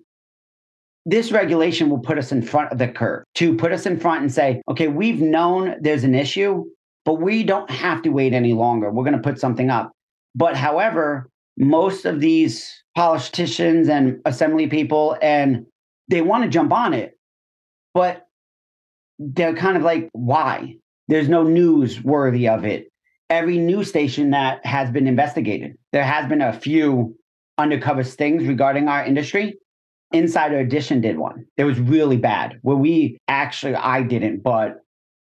this 1.06 1.30
regulation 1.30 1.88
will 1.88 2.00
put 2.00 2.18
us 2.18 2.32
in 2.32 2.42
front 2.42 2.72
of 2.72 2.78
the 2.78 2.88
curve 2.88 3.22
to 3.36 3.54
put 3.54 3.72
us 3.72 3.86
in 3.86 3.98
front 3.98 4.22
and 4.22 4.32
say, 4.32 4.60
okay, 4.68 4.88
we've 4.88 5.20
known 5.20 5.76
there's 5.80 6.02
an 6.02 6.16
issue, 6.16 6.64
but 7.04 7.14
we 7.14 7.44
don't 7.44 7.70
have 7.70 8.02
to 8.02 8.08
wait 8.10 8.32
any 8.32 8.52
longer. 8.52 8.90
We're 8.90 9.04
going 9.04 9.16
to 9.16 9.22
put 9.22 9.38
something 9.38 9.70
up. 9.70 9.92
But 10.34 10.56
however, 10.56 11.28
most 11.56 12.04
of 12.04 12.20
these 12.20 12.82
politicians 12.96 13.88
and 13.88 14.20
assembly 14.24 14.66
people 14.66 15.16
and 15.22 15.66
they 16.08 16.22
want 16.22 16.44
to 16.44 16.50
jump 16.50 16.72
on 16.72 16.94
it, 16.94 17.18
but 17.94 18.26
they're 19.18 19.54
kind 19.54 19.76
of 19.76 19.82
like, 19.82 20.08
why? 20.12 20.74
There's 21.08 21.28
no 21.28 21.42
news 21.42 22.02
worthy 22.02 22.48
of 22.48 22.64
it. 22.64 22.88
Every 23.30 23.58
news 23.58 23.88
station 23.88 24.30
that 24.30 24.64
has 24.64 24.90
been 24.90 25.06
investigated, 25.06 25.76
there 25.92 26.04
has 26.04 26.28
been 26.28 26.42
a 26.42 26.52
few 26.52 27.16
undercover 27.58 28.02
stings 28.02 28.44
regarding 28.44 28.88
our 28.88 29.04
industry 29.04 29.56
Insider 30.12 30.58
Edition 30.58 31.00
did 31.00 31.18
one. 31.18 31.46
It 31.56 31.64
was 31.64 31.78
really 31.78 32.16
bad. 32.16 32.58
Where 32.62 32.76
we 32.76 33.18
actually, 33.28 33.74
I 33.74 34.02
didn't, 34.02 34.42
but 34.42 34.82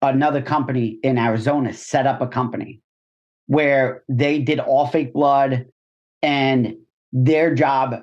another 0.03 0.43
company 0.43 0.99
in 1.03 1.19
Arizona 1.19 1.73
set 1.73 2.07
up 2.07 2.21
a 2.21 2.27
company 2.27 2.81
where 3.47 4.03
they 4.09 4.41
did 4.41 4.59
all 4.59 4.87
fake 4.87 5.13
blood 5.13 5.67
and 6.23 6.75
their 7.17 7.55
job 7.55 8.03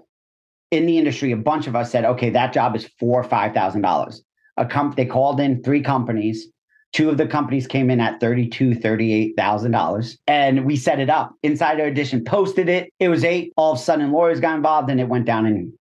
in 0.71 0.87
the 0.87 0.97
industry, 0.97 1.31
a 1.31 1.37
bunch 1.37 1.67
of 1.67 1.75
us 1.75 1.91
said, 1.91 2.03
okay, 2.03 2.31
that 2.31 2.51
job 2.51 2.75
is 2.75 2.89
four 2.99 3.19
or 3.19 3.23
five 3.23 3.53
thousand 3.53 3.81
dollars. 3.81 4.23
A 4.57 4.65
comp 4.65 4.95
they 4.95 5.05
called 5.05 5.39
in 5.39 5.61
three 5.61 5.81
companies. 5.81 6.47
Two 6.93 7.09
of 7.09 7.17
the 7.17 7.27
companies 7.27 7.65
came 7.67 7.89
in 7.89 7.99
at 7.99 8.19
thirty-two, 8.19 8.75
thirty-eight 8.75 9.35
thousand 9.37 9.71
dollars, 9.71 10.17
and 10.27 10.65
we 10.65 10.75
set 10.75 10.99
it 10.99 11.09
up. 11.09 11.33
Insider 11.43 11.85
Edition 11.85 12.23
posted 12.23 12.69
it. 12.69 12.89
It 12.99 13.09
was 13.09 13.23
eight. 13.23 13.53
All 13.55 13.73
of 13.73 13.79
a 13.79 13.81
sudden, 13.81 14.11
lawyers 14.11 14.39
got 14.39 14.55
involved, 14.55 14.89
and 14.89 14.99
it 14.99 15.07
went 15.07 15.25
down 15.25 15.45
in 15.45 15.73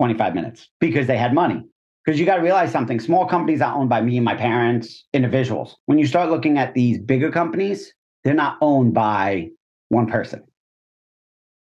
25 0.00 0.34
minutes 0.34 0.68
because 0.80 1.06
they 1.06 1.16
had 1.16 1.34
money. 1.34 1.62
Because 2.04 2.20
you 2.20 2.26
got 2.26 2.36
to 2.36 2.42
realize 2.42 2.70
something 2.70 3.00
small 3.00 3.26
companies 3.26 3.62
are 3.62 3.74
owned 3.74 3.88
by 3.88 4.00
me 4.00 4.16
and 4.16 4.24
my 4.24 4.34
parents, 4.34 5.04
individuals. 5.12 5.76
When 5.86 5.98
you 5.98 6.06
start 6.06 6.30
looking 6.30 6.58
at 6.58 6.74
these 6.74 6.98
bigger 6.98 7.30
companies, 7.30 7.92
they're 8.24 8.34
not 8.34 8.58
owned 8.60 8.92
by 8.92 9.48
one 9.88 10.06
person. 10.06 10.42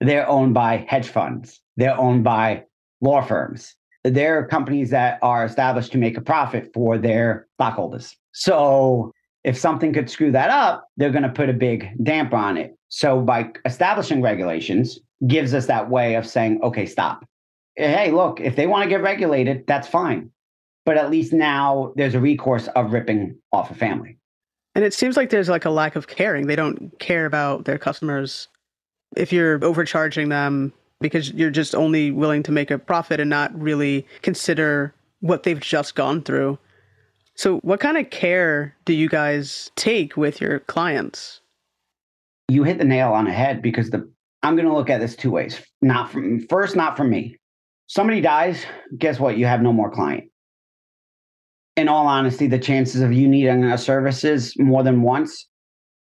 They're 0.03 0.27
owned 0.27 0.53
by 0.53 0.85
hedge 0.87 1.07
funds, 1.07 1.59
they're 1.77 1.97
owned 1.97 2.23
by 2.23 2.63
law 3.01 3.21
firms. 3.21 3.75
They're 4.03 4.45
companies 4.47 4.89
that 4.89 5.17
are 5.21 5.45
established 5.45 5.93
to 5.93 5.97
make 5.97 6.17
a 6.17 6.21
profit 6.21 6.71
for 6.73 6.97
their 6.97 7.47
stockholders. 7.53 8.15
So 8.33 9.13
if 9.45 9.57
something 9.57 9.93
could 9.93 10.09
screw 10.09 10.31
that 10.33 10.49
up, 10.49 10.89
they're 10.97 11.11
going 11.11 11.23
to 11.23 11.29
put 11.29 11.49
a 11.49 11.53
big 11.53 11.89
damper 12.03 12.35
on 12.35 12.57
it. 12.57 12.77
So 12.89 13.21
by 13.21 13.51
establishing 13.65 14.21
regulations, 14.21 14.99
gives 15.25 15.53
us 15.53 15.67
that 15.67 15.89
way 15.89 16.15
of 16.15 16.27
saying, 16.27 16.59
okay, 16.63 16.85
stop 16.85 17.25
hey, 17.75 18.11
look, 18.11 18.39
if 18.39 18.55
they 18.55 18.67
want 18.67 18.83
to 18.83 18.89
get 18.89 19.01
regulated, 19.01 19.65
that's 19.67 19.87
fine. 19.87 20.29
But 20.85 20.97
at 20.97 21.09
least 21.09 21.33
now 21.33 21.93
there's 21.95 22.15
a 22.15 22.19
recourse 22.19 22.67
of 22.69 22.91
ripping 22.91 23.37
off 23.51 23.71
a 23.71 23.75
family. 23.75 24.17
And 24.75 24.83
it 24.83 24.93
seems 24.93 25.15
like 25.15 25.29
there's 25.29 25.49
like 25.49 25.65
a 25.65 25.69
lack 25.69 25.95
of 25.95 26.07
caring. 26.07 26.47
They 26.47 26.55
don't 26.55 26.97
care 26.99 27.25
about 27.25 27.65
their 27.65 27.77
customers. 27.77 28.47
If 29.15 29.31
you're 29.31 29.63
overcharging 29.63 30.29
them 30.29 30.73
because 31.01 31.31
you're 31.31 31.51
just 31.51 31.75
only 31.75 32.11
willing 32.11 32.43
to 32.43 32.51
make 32.51 32.71
a 32.71 32.77
profit 32.77 33.19
and 33.19 33.29
not 33.29 33.57
really 33.59 34.07
consider 34.21 34.93
what 35.19 35.43
they've 35.43 35.59
just 35.59 35.95
gone 35.95 36.21
through. 36.21 36.57
So, 37.35 37.57
what 37.59 37.79
kind 37.79 37.97
of 37.97 38.09
care 38.09 38.75
do 38.85 38.93
you 38.93 39.09
guys 39.09 39.71
take 39.75 40.15
with 40.15 40.39
your 40.39 40.59
clients? 40.59 41.41
You 42.49 42.63
hit 42.63 42.77
the 42.77 42.85
nail 42.85 43.11
on 43.13 43.25
the 43.25 43.31
head 43.31 43.61
because 43.61 43.89
the 43.89 44.09
I'm 44.43 44.55
going 44.55 44.67
to 44.67 44.73
look 44.73 44.89
at 44.89 44.99
this 44.99 45.15
two 45.15 45.31
ways. 45.31 45.59
Not 45.81 46.11
from 46.11 46.45
first, 46.47 46.75
not 46.75 46.95
from 46.97 47.09
me 47.09 47.37
somebody 47.87 48.21
dies, 48.21 48.65
guess 48.97 49.19
what? 49.19 49.37
You 49.37 49.45
have 49.45 49.61
no 49.61 49.73
more 49.73 49.91
client. 49.91 50.25
In 51.75 51.87
all 51.87 52.07
honesty, 52.07 52.47
the 52.47 52.59
chances 52.59 53.01
of 53.01 53.13
you 53.13 53.27
needing 53.27 53.63
our 53.65 53.77
services 53.77 54.53
more 54.57 54.83
than 54.83 55.01
once 55.01 55.47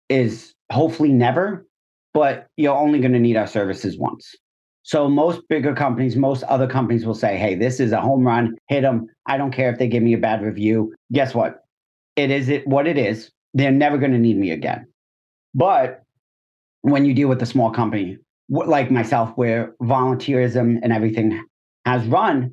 is 0.09 0.53
hopefully 0.71 1.11
never, 1.11 1.65
but 2.15 2.47
you're 2.56 2.73
only 2.75 2.99
going 2.99 3.12
to 3.12 3.19
need 3.19 3.36
our 3.36 3.45
services 3.45 3.97
once. 3.97 4.34
So 4.84 5.10
most 5.10 5.41
bigger 5.49 5.75
companies, 5.75 6.15
most 6.15 6.43
other 6.43 6.65
companies 6.65 7.06
will 7.06 7.13
say, 7.13 7.36
"Hey, 7.36 7.56
this 7.56 7.80
is 7.82 7.91
a 7.91 7.99
home 7.99 8.25
run. 8.25 8.56
Hit 8.69 8.82
them. 8.82 9.08
I 9.25 9.38
don't 9.38 9.51
care 9.51 9.69
if 9.69 9.78
they 9.78 9.88
give 9.89 10.01
me 10.01 10.13
a 10.13 10.17
bad 10.17 10.41
review. 10.41 10.95
Guess 11.12 11.36
what? 11.36 11.65
It 12.15 12.32
is 12.32 12.47
it 12.47 12.65
what 12.65 12.88
it 12.88 12.97
is. 12.97 13.32
They're 13.54 13.71
never 13.71 13.97
going 13.97 14.13
to 14.13 14.17
need 14.17 14.38
me 14.38 14.51
again." 14.51 14.88
But 15.54 16.04
when 16.82 17.04
you 17.04 17.13
deal 17.13 17.28
with 17.28 17.41
a 17.41 17.45
small 17.45 17.69
company 17.69 18.17
like 18.49 18.89
myself, 18.91 19.32
where 19.36 19.73
volunteerism 19.82 20.80
and 20.84 20.93
everything 20.93 21.43
has 21.86 22.06
run, 22.08 22.51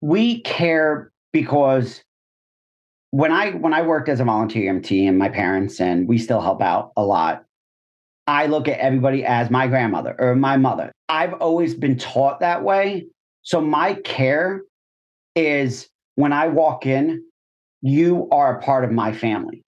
we 0.00 0.40
care 0.40 1.12
because 1.32 2.02
when 3.10 3.30
I 3.30 3.52
when 3.52 3.72
I 3.72 3.82
worked 3.82 4.08
as 4.08 4.18
a 4.18 4.24
volunteer 4.24 4.72
EMT 4.72 5.08
and 5.08 5.16
my 5.16 5.28
parents 5.28 5.80
and 5.80 6.08
we 6.08 6.18
still 6.18 6.40
help 6.40 6.60
out 6.60 6.90
a 6.96 7.04
lot, 7.04 7.44
I 8.30 8.46
look 8.46 8.68
at 8.68 8.78
everybody 8.78 9.24
as 9.24 9.50
my 9.50 9.66
grandmother 9.66 10.14
or 10.16 10.36
my 10.36 10.56
mother. 10.56 10.92
I've 11.08 11.34
always 11.34 11.74
been 11.74 11.98
taught 11.98 12.38
that 12.40 12.62
way. 12.62 13.06
So 13.42 13.60
my 13.60 13.94
care 13.94 14.62
is 15.34 15.88
when 16.14 16.32
I 16.32 16.46
walk 16.46 16.86
in, 16.86 17.24
you 17.82 18.28
are 18.30 18.56
a 18.56 18.62
part 18.62 18.84
of 18.84 18.92
my 18.92 19.12
family. 19.12 19.64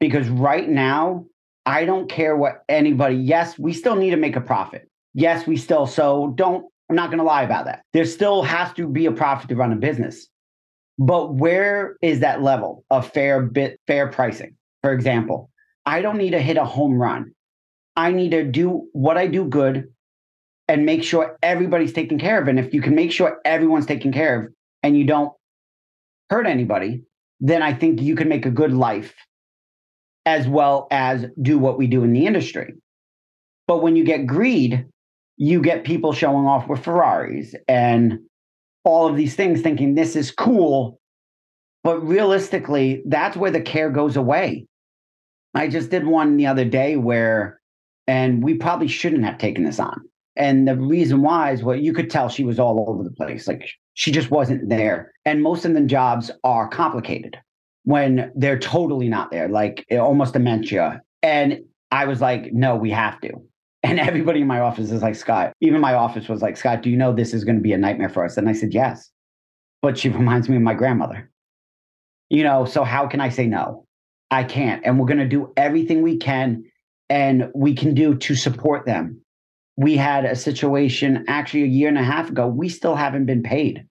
Because 0.00 0.28
right 0.28 0.68
now, 0.68 1.26
I 1.64 1.84
don't 1.84 2.10
care 2.10 2.36
what 2.36 2.64
anybody, 2.68 3.14
yes, 3.14 3.56
we 3.56 3.72
still 3.72 3.94
need 3.94 4.10
to 4.10 4.16
make 4.16 4.34
a 4.34 4.40
profit. 4.40 4.88
Yes, 5.14 5.46
we 5.46 5.56
still, 5.56 5.86
so 5.86 6.32
don't 6.34 6.66
I'm 6.90 6.96
not 6.96 7.10
going 7.10 7.18
to 7.18 7.24
lie 7.24 7.44
about 7.44 7.66
that. 7.66 7.84
There 7.92 8.04
still 8.04 8.42
has 8.42 8.72
to 8.72 8.88
be 8.88 9.06
a 9.06 9.12
profit 9.12 9.48
to 9.50 9.54
run 9.54 9.72
a 9.72 9.76
business. 9.76 10.26
But 10.98 11.34
where 11.34 11.96
is 12.02 12.18
that 12.18 12.42
level 12.42 12.84
of 12.90 13.08
fair 13.12 13.42
bit 13.42 13.78
fair 13.86 14.08
pricing? 14.08 14.56
For 14.82 14.92
example, 14.92 15.50
I 15.86 16.02
don't 16.02 16.18
need 16.18 16.32
to 16.32 16.40
hit 16.40 16.56
a 16.56 16.64
home 16.64 17.00
run. 17.00 17.32
I 17.96 18.12
need 18.12 18.30
to 18.30 18.44
do 18.44 18.88
what 18.92 19.16
I 19.16 19.26
do 19.26 19.44
good 19.44 19.88
and 20.68 20.86
make 20.86 21.02
sure 21.02 21.38
everybody's 21.42 21.92
taken 21.92 22.18
care 22.18 22.40
of. 22.40 22.48
And 22.48 22.58
if 22.58 22.72
you 22.72 22.80
can 22.80 22.94
make 22.94 23.12
sure 23.12 23.40
everyone's 23.44 23.86
taken 23.86 24.12
care 24.12 24.40
of 24.40 24.48
and 24.82 24.96
you 24.96 25.04
don't 25.04 25.32
hurt 26.30 26.46
anybody, 26.46 27.02
then 27.40 27.62
I 27.62 27.74
think 27.74 28.00
you 28.00 28.16
can 28.16 28.28
make 28.28 28.46
a 28.46 28.50
good 28.50 28.72
life 28.72 29.14
as 30.24 30.46
well 30.46 30.86
as 30.90 31.26
do 31.40 31.58
what 31.58 31.76
we 31.76 31.86
do 31.86 32.04
in 32.04 32.12
the 32.12 32.26
industry. 32.26 32.74
But 33.66 33.82
when 33.82 33.96
you 33.96 34.04
get 34.04 34.26
greed 34.26 34.86
you 35.36 35.60
get 35.60 35.84
people 35.84 36.12
showing 36.12 36.46
off 36.46 36.68
with 36.68 36.84
Ferraris 36.84 37.54
and 37.66 38.20
all 38.84 39.08
of 39.08 39.16
these 39.16 39.34
things 39.34 39.60
thinking 39.60 39.94
this 39.94 40.16
is 40.16 40.30
cool. 40.30 41.00
But 41.82 41.98
realistically, 42.06 43.02
that's 43.06 43.36
where 43.36 43.50
the 43.50 43.60
care 43.60 43.90
goes 43.90 44.16
away. 44.16 44.66
I 45.54 45.66
just 45.66 45.90
did 45.90 46.06
one 46.06 46.36
the 46.36 46.46
other 46.46 46.64
day 46.64 46.96
where, 46.96 47.60
and 48.12 48.44
we 48.44 48.52
probably 48.52 48.88
shouldn't 48.88 49.24
have 49.24 49.38
taken 49.38 49.64
this 49.64 49.80
on, 49.80 49.98
And 50.36 50.68
the 50.68 50.76
reason 50.76 51.22
why 51.22 51.52
is 51.52 51.62
what 51.62 51.80
you 51.80 51.94
could 51.94 52.10
tell 52.10 52.28
she 52.28 52.44
was 52.44 52.58
all 52.58 52.84
over 52.86 53.02
the 53.02 53.10
place. 53.10 53.48
Like 53.48 53.66
she 53.94 54.12
just 54.12 54.30
wasn't 54.30 54.68
there. 54.68 55.14
And 55.24 55.42
most 55.42 55.64
of 55.64 55.72
the 55.72 55.80
jobs 55.80 56.30
are 56.44 56.68
complicated 56.68 57.38
when 57.84 58.30
they're 58.34 58.58
totally 58.58 59.08
not 59.08 59.30
there, 59.30 59.48
like 59.48 59.86
eh, 59.88 59.96
almost 59.96 60.34
dementia. 60.34 61.00
And 61.22 61.60
I 61.90 62.04
was 62.04 62.20
like, 62.20 62.52
no, 62.52 62.76
we 62.76 62.90
have 62.90 63.18
to. 63.22 63.30
And 63.84 63.98
everybody 63.98 64.42
in 64.42 64.46
my 64.46 64.60
office 64.60 64.92
is 64.92 65.02
like, 65.02 65.16
Scott, 65.16 65.54
even 65.60 65.80
my 65.80 65.94
office 65.94 66.28
was 66.28 66.40
like, 66.40 66.56
Scott, 66.56 66.82
do 66.82 66.90
you 66.90 66.96
know 66.96 67.12
this 67.12 67.34
is 67.34 67.42
going 67.44 67.56
to 67.56 67.62
be 67.62 67.72
a 67.72 67.78
nightmare 67.78 68.10
for 68.10 68.24
us? 68.24 68.36
And 68.36 68.48
I 68.48 68.52
said, 68.52 68.74
yes. 68.74 69.10
But 69.80 69.98
she 69.98 70.08
reminds 70.20 70.50
me 70.50 70.56
of 70.56 70.62
my 70.62 70.74
grandmother. 70.74 71.30
You 72.28 72.44
know, 72.44 72.66
so 72.66 72.84
how 72.84 73.08
can 73.08 73.20
I 73.22 73.30
say 73.30 73.46
no? 73.46 73.86
I 74.30 74.44
can't. 74.44 74.84
And 74.84 74.98
we're 74.98 75.06
going 75.06 75.18
to 75.18 75.36
do 75.36 75.52
everything 75.56 76.02
we 76.02 76.16
can 76.18 76.64
and 77.12 77.50
we 77.54 77.74
can 77.74 77.92
do 77.92 78.14
to 78.14 78.34
support 78.34 78.86
them. 78.86 79.20
We 79.76 79.98
had 79.98 80.24
a 80.24 80.34
situation 80.34 81.26
actually 81.28 81.64
a 81.64 81.66
year 81.66 81.88
and 81.88 81.98
a 81.98 82.02
half 82.02 82.30
ago. 82.30 82.46
We 82.46 82.70
still 82.70 82.94
haven't 82.94 83.26
been 83.26 83.42
paid. 83.42 83.84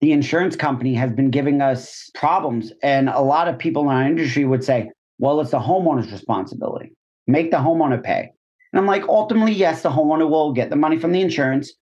The 0.00 0.12
insurance 0.12 0.56
company 0.56 0.94
has 0.94 1.12
been 1.12 1.30
giving 1.30 1.60
us 1.60 2.10
problems. 2.14 2.72
And 2.82 3.10
a 3.10 3.20
lot 3.20 3.46
of 3.46 3.58
people 3.58 3.82
in 3.82 3.88
our 3.94 4.06
industry 4.06 4.46
would 4.46 4.64
say, 4.64 4.90
well, 5.18 5.38
it's 5.42 5.50
the 5.50 5.58
homeowner's 5.58 6.10
responsibility. 6.10 6.94
Make 7.26 7.50
the 7.50 7.58
homeowner 7.58 8.02
pay. 8.02 8.30
And 8.72 8.80
I'm 8.80 8.86
like, 8.86 9.06
ultimately, 9.06 9.52
yes, 9.52 9.82
the 9.82 9.90
homeowner 9.90 10.28
will 10.30 10.54
get 10.54 10.70
the 10.70 10.76
money 10.76 10.98
from 10.98 11.12
the 11.12 11.20
insurance. 11.20 11.74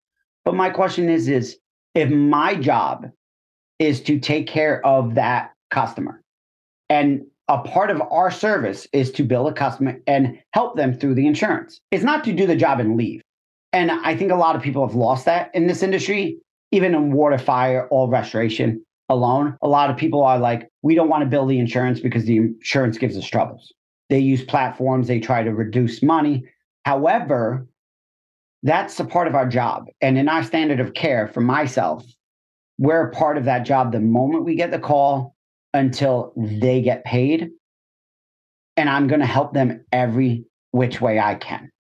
But 0.45 0.57
my 0.57 0.71
question 0.71 1.09
is, 1.09 1.29
is 1.29 1.57
if 1.95 2.11
my 2.11 2.57
job 2.57 3.07
is 3.79 4.01
to 4.03 4.19
take 4.19 4.49
care 4.49 4.85
of 4.85 5.15
that 5.15 5.53
customer 5.71 6.21
and 6.89 7.23
a 7.51 7.59
part 7.59 7.91
of 7.91 8.01
our 8.13 8.31
service 8.31 8.87
is 8.93 9.11
to 9.11 9.25
bill 9.25 9.49
a 9.49 9.53
customer 9.53 9.99
and 10.07 10.39
help 10.53 10.77
them 10.77 10.95
through 10.95 11.17
the 11.17 11.27
insurance. 11.27 11.81
It's 11.91 12.05
not 12.05 12.23
to 12.25 12.33
do 12.33 12.47
the 12.47 12.55
job 12.55 12.79
and 12.79 12.97
leave. 12.97 13.23
And 13.73 13.91
I 13.91 14.17
think 14.17 14.31
a 14.31 14.37
lot 14.37 14.55
of 14.55 14.63
people 14.63 14.87
have 14.87 14.95
lost 14.95 15.25
that 15.25 15.53
in 15.53 15.67
this 15.67 15.83
industry, 15.83 16.39
even 16.71 16.95
in 16.95 17.13
water, 17.13 17.39
fire, 17.39 17.89
or 17.91 18.09
restoration 18.09 18.85
alone. 19.09 19.57
A 19.63 19.69
lot 19.69 19.91
of 19.91 19.97
people 19.97 20.23
are 20.23 20.39
like, 20.39 20.69
we 20.83 20.95
don't 20.95 21.09
want 21.09 21.25
to 21.25 21.29
bill 21.29 21.45
the 21.45 21.59
insurance 21.59 21.99
because 21.99 22.25
the 22.25 22.37
insurance 22.37 22.99
gives 22.99 23.17
us 23.17 23.27
troubles. 23.27 23.73
They 24.11 24.21
use 24.21 24.45
platforms, 24.45 25.09
they 25.09 25.19
try 25.19 25.43
to 25.43 25.53
reduce 25.53 26.05
money. 26.05 26.45
However, 26.85 27.67
that's 28.63 29.01
a 29.01 29.05
part 29.05 29.27
of 29.27 29.35
our 29.35 29.49
job. 29.49 29.87
And 30.01 30.17
in 30.17 30.29
our 30.29 30.45
standard 30.45 30.79
of 30.79 30.95
care 30.95 31.27
for 31.27 31.41
myself, 31.41 32.05
we're 32.79 33.09
a 33.09 33.13
part 33.13 33.39
of 33.39 33.45
that 33.47 33.67
job 33.67 33.91
the 33.91 33.99
moment 33.99 34.45
we 34.45 34.55
get 34.55 34.71
the 34.71 34.79
call 34.79 35.35
until 35.75 36.33
they 36.37 36.83
get 36.83 37.05
paid. 37.05 37.51
And 38.77 38.89
I'm 38.89 39.07
going 39.07 39.21
to 39.21 39.27
help 39.27 39.53
them 39.53 39.85
every 39.93 40.45
which 40.71 41.01
way 41.01 41.19
I 41.19 41.35
can. 41.35 41.71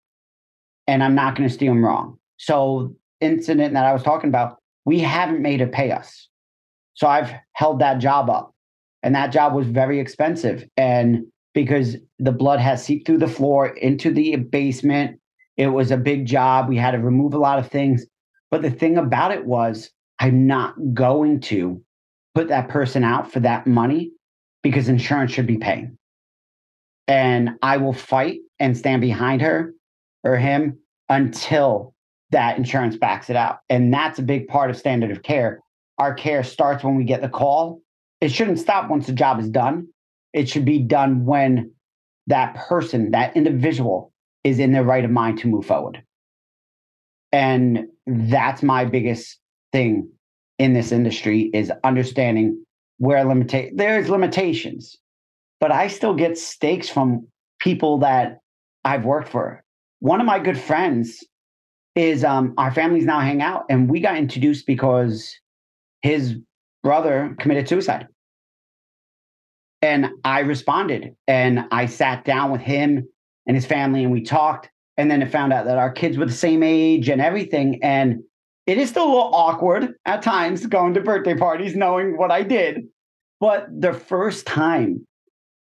And 0.87 1.03
I'm 1.03 1.15
not 1.15 1.37
going 1.37 1.49
to 1.49 1.55
steer 1.55 1.71
them 1.71 1.85
wrong. 1.85 2.19
So, 2.39 2.95
incident 3.21 3.75
that 3.75 3.85
I 3.85 3.93
was 3.93 4.03
talking 4.03 4.29
about, 4.29 4.57
we 4.85 4.99
haven't 4.99 5.43
made 5.43 5.61
it 5.61 5.73
pay 5.73 5.93
us. 5.93 6.29
So 6.95 7.07
I've 7.07 7.33
held 7.53 7.81
that 7.81 7.99
job 7.99 8.29
up. 8.29 8.55
And 9.03 9.15
that 9.15 9.33
job 9.33 9.55
was 9.55 9.67
very 9.67 9.99
expensive. 9.99 10.67
And 10.77 11.25
because 11.55 11.97
the 12.19 12.33
blood 12.33 12.61
has 12.61 12.85
seeped 12.85 13.07
through 13.07 13.19
the 13.19 13.29
floor 13.29 13.69
into 13.69 14.13
the 14.13 14.37
basement, 14.37 15.19
it 15.57 15.69
was 15.69 15.91
a 15.91 15.97
big 15.97 16.27
job. 16.27 16.69
We 16.69 16.77
had 16.77 16.93
to 16.93 16.99
remove 16.99 17.35
a 17.35 17.39
lot 17.39 17.59
of 17.59 17.69
things. 17.69 18.05
But 18.51 18.63
the 18.63 18.71
thing 18.71 18.99
about 18.99 19.33
it 19.33 19.47
was, 19.47 19.91
I'm 20.19 20.47
not 20.47 20.75
going 20.93 21.41
to 21.43 21.83
put 22.35 22.49
that 22.49 22.69
person 22.69 23.05
out 23.05 23.33
for 23.33 23.41
that 23.41 23.67
money 23.67 24.13
because 24.63 24.89
insurance 24.89 25.33
should 25.33 25.47
be 25.47 25.59
paying. 25.59 25.97
And 27.09 27.51
I 27.63 27.79
will 27.79 27.93
fight 27.93 28.41
and 28.59 28.77
stand 28.77 29.01
behind 29.01 29.43
her 29.43 29.75
or 30.23 30.37
him 30.37 30.79
until 31.09 31.95
that 32.31 32.57
insurance 32.57 32.97
backs 32.97 33.31
it 33.31 33.37
out. 33.37 33.59
And 33.69 33.93
that's 33.93 34.19
a 34.19 34.23
big 34.23 34.47
part 34.47 34.71
of 34.71 34.77
standard 34.77 35.11
of 35.11 35.23
care. 35.23 35.61
Our 35.99 36.15
care 36.15 36.45
starts 36.45 36.85
when 36.85 36.95
we 36.95 37.05
get 37.05 37.21
the 37.21 37.29
call. 37.29 37.81
It 38.21 38.31
shouldn't 38.31 38.61
stop 38.61 38.89
once 38.89 39.07
the 39.07 39.13
job 39.13 39.41
is 39.41 39.49
done. 39.49 39.89
It 40.33 40.49
should 40.49 40.65
be 40.65 40.79
done 40.79 41.25
when 41.25 41.73
that 42.29 42.55
person, 42.55 43.11
that 43.11 43.37
individual, 43.37 44.13
is 44.45 44.59
in 44.59 44.73
their 44.73 44.85
right 44.85 45.05
of 45.05 45.11
mind 45.11 45.39
to 45.39 45.49
move 45.49 45.67
forward. 45.67 46.03
And 47.33 47.89
that's 48.07 48.63
my 48.63 48.85
biggest 48.85 49.39
thing 49.73 50.11
in 50.61 50.75
this 50.75 50.93
industry 50.93 51.51
is 51.55 51.73
understanding 51.85 52.63
where 52.99 53.25
limita- 53.25 53.71
there's 53.75 54.11
limitations, 54.11 54.99
but 55.59 55.73
I 55.73 55.89
still 55.89 56.15
get 56.15 56.37
stakes 56.37 56.87
from 56.87 57.27
people 57.61 57.99
that 58.01 58.41
I've 58.85 59.07
worked 59.07 59.31
for. 59.31 59.65
One 60.01 60.21
of 60.21 60.27
my 60.27 60.39
good 60.39 60.59
friends 60.59 61.25
is 61.97 62.25
um, 62.25 62.53
our 62.59 62.71
families 62.71 63.07
now 63.07 63.21
hang 63.21 63.41
out, 63.41 63.65
and 63.71 63.89
we 63.89 64.01
got 64.01 64.19
introduced 64.19 64.67
because 64.67 65.35
his 66.03 66.37
brother 66.83 67.35
committed 67.41 67.67
suicide. 67.67 68.07
And 69.81 70.11
I 70.25 70.41
responded 70.41 71.17
and 71.27 71.65
I 71.71 71.87
sat 71.87 72.27
down 72.27 72.51
with 72.51 72.61
him 72.61 73.09
and 73.47 73.57
his 73.57 73.65
family 73.65 74.05
and 74.05 74.13
we 74.13 74.23
talked. 74.23 74.69
And 74.99 75.11
then 75.11 75.23
it 75.23 75.33
found 75.33 75.55
out 75.55 75.65
that 75.65 75.79
our 75.79 75.91
kids 75.91 76.19
were 76.19 76.27
the 76.27 76.33
same 76.33 76.63
age 76.63 77.09
and 77.09 77.23
everything. 77.23 77.83
And 77.83 78.23
it 78.71 78.79
is 78.79 78.89
still 78.89 79.03
a 79.03 79.11
little 79.11 79.35
awkward 79.35 79.95
at 80.07 80.23
times 80.23 80.65
going 80.65 80.95
to 80.95 81.01
birthday 81.01 81.35
parties, 81.35 81.75
knowing 81.75 82.17
what 82.17 82.31
I 82.31 82.45
did. 82.45 82.83
But 83.41 83.67
the 83.69 83.93
first 83.93 84.47
time 84.47 85.05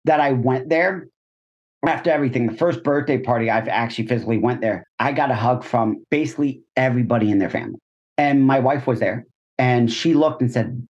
that 0.04 0.20
I 0.20 0.32
went 0.32 0.68
there, 0.68 1.08
after 1.86 2.10
everything, 2.10 2.48
the 2.48 2.56
first 2.58 2.84
birthday 2.84 3.16
party 3.16 3.50
I've 3.50 3.66
actually 3.66 4.08
physically 4.08 4.36
went 4.36 4.60
there, 4.60 4.84
I 4.98 5.12
got 5.12 5.30
a 5.30 5.34
hug 5.34 5.64
from 5.64 6.04
basically 6.10 6.60
everybody 6.76 7.30
in 7.30 7.38
their 7.38 7.48
family. 7.48 7.78
And 8.18 8.46
my 8.46 8.58
wife 8.58 8.86
was 8.86 9.00
there 9.00 9.24
and 9.56 9.90
she 9.90 10.12
looked 10.12 10.42
and 10.42 10.52
said, 10.52 10.86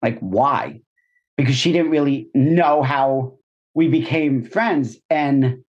like, 0.00 0.20
why? 0.20 0.80
Because 1.36 1.56
she 1.56 1.72
didn't 1.72 1.90
really 1.90 2.28
know 2.34 2.84
how 2.84 3.36
we 3.74 3.88
became 3.88 4.44
friends. 4.44 4.96
And 5.10 5.64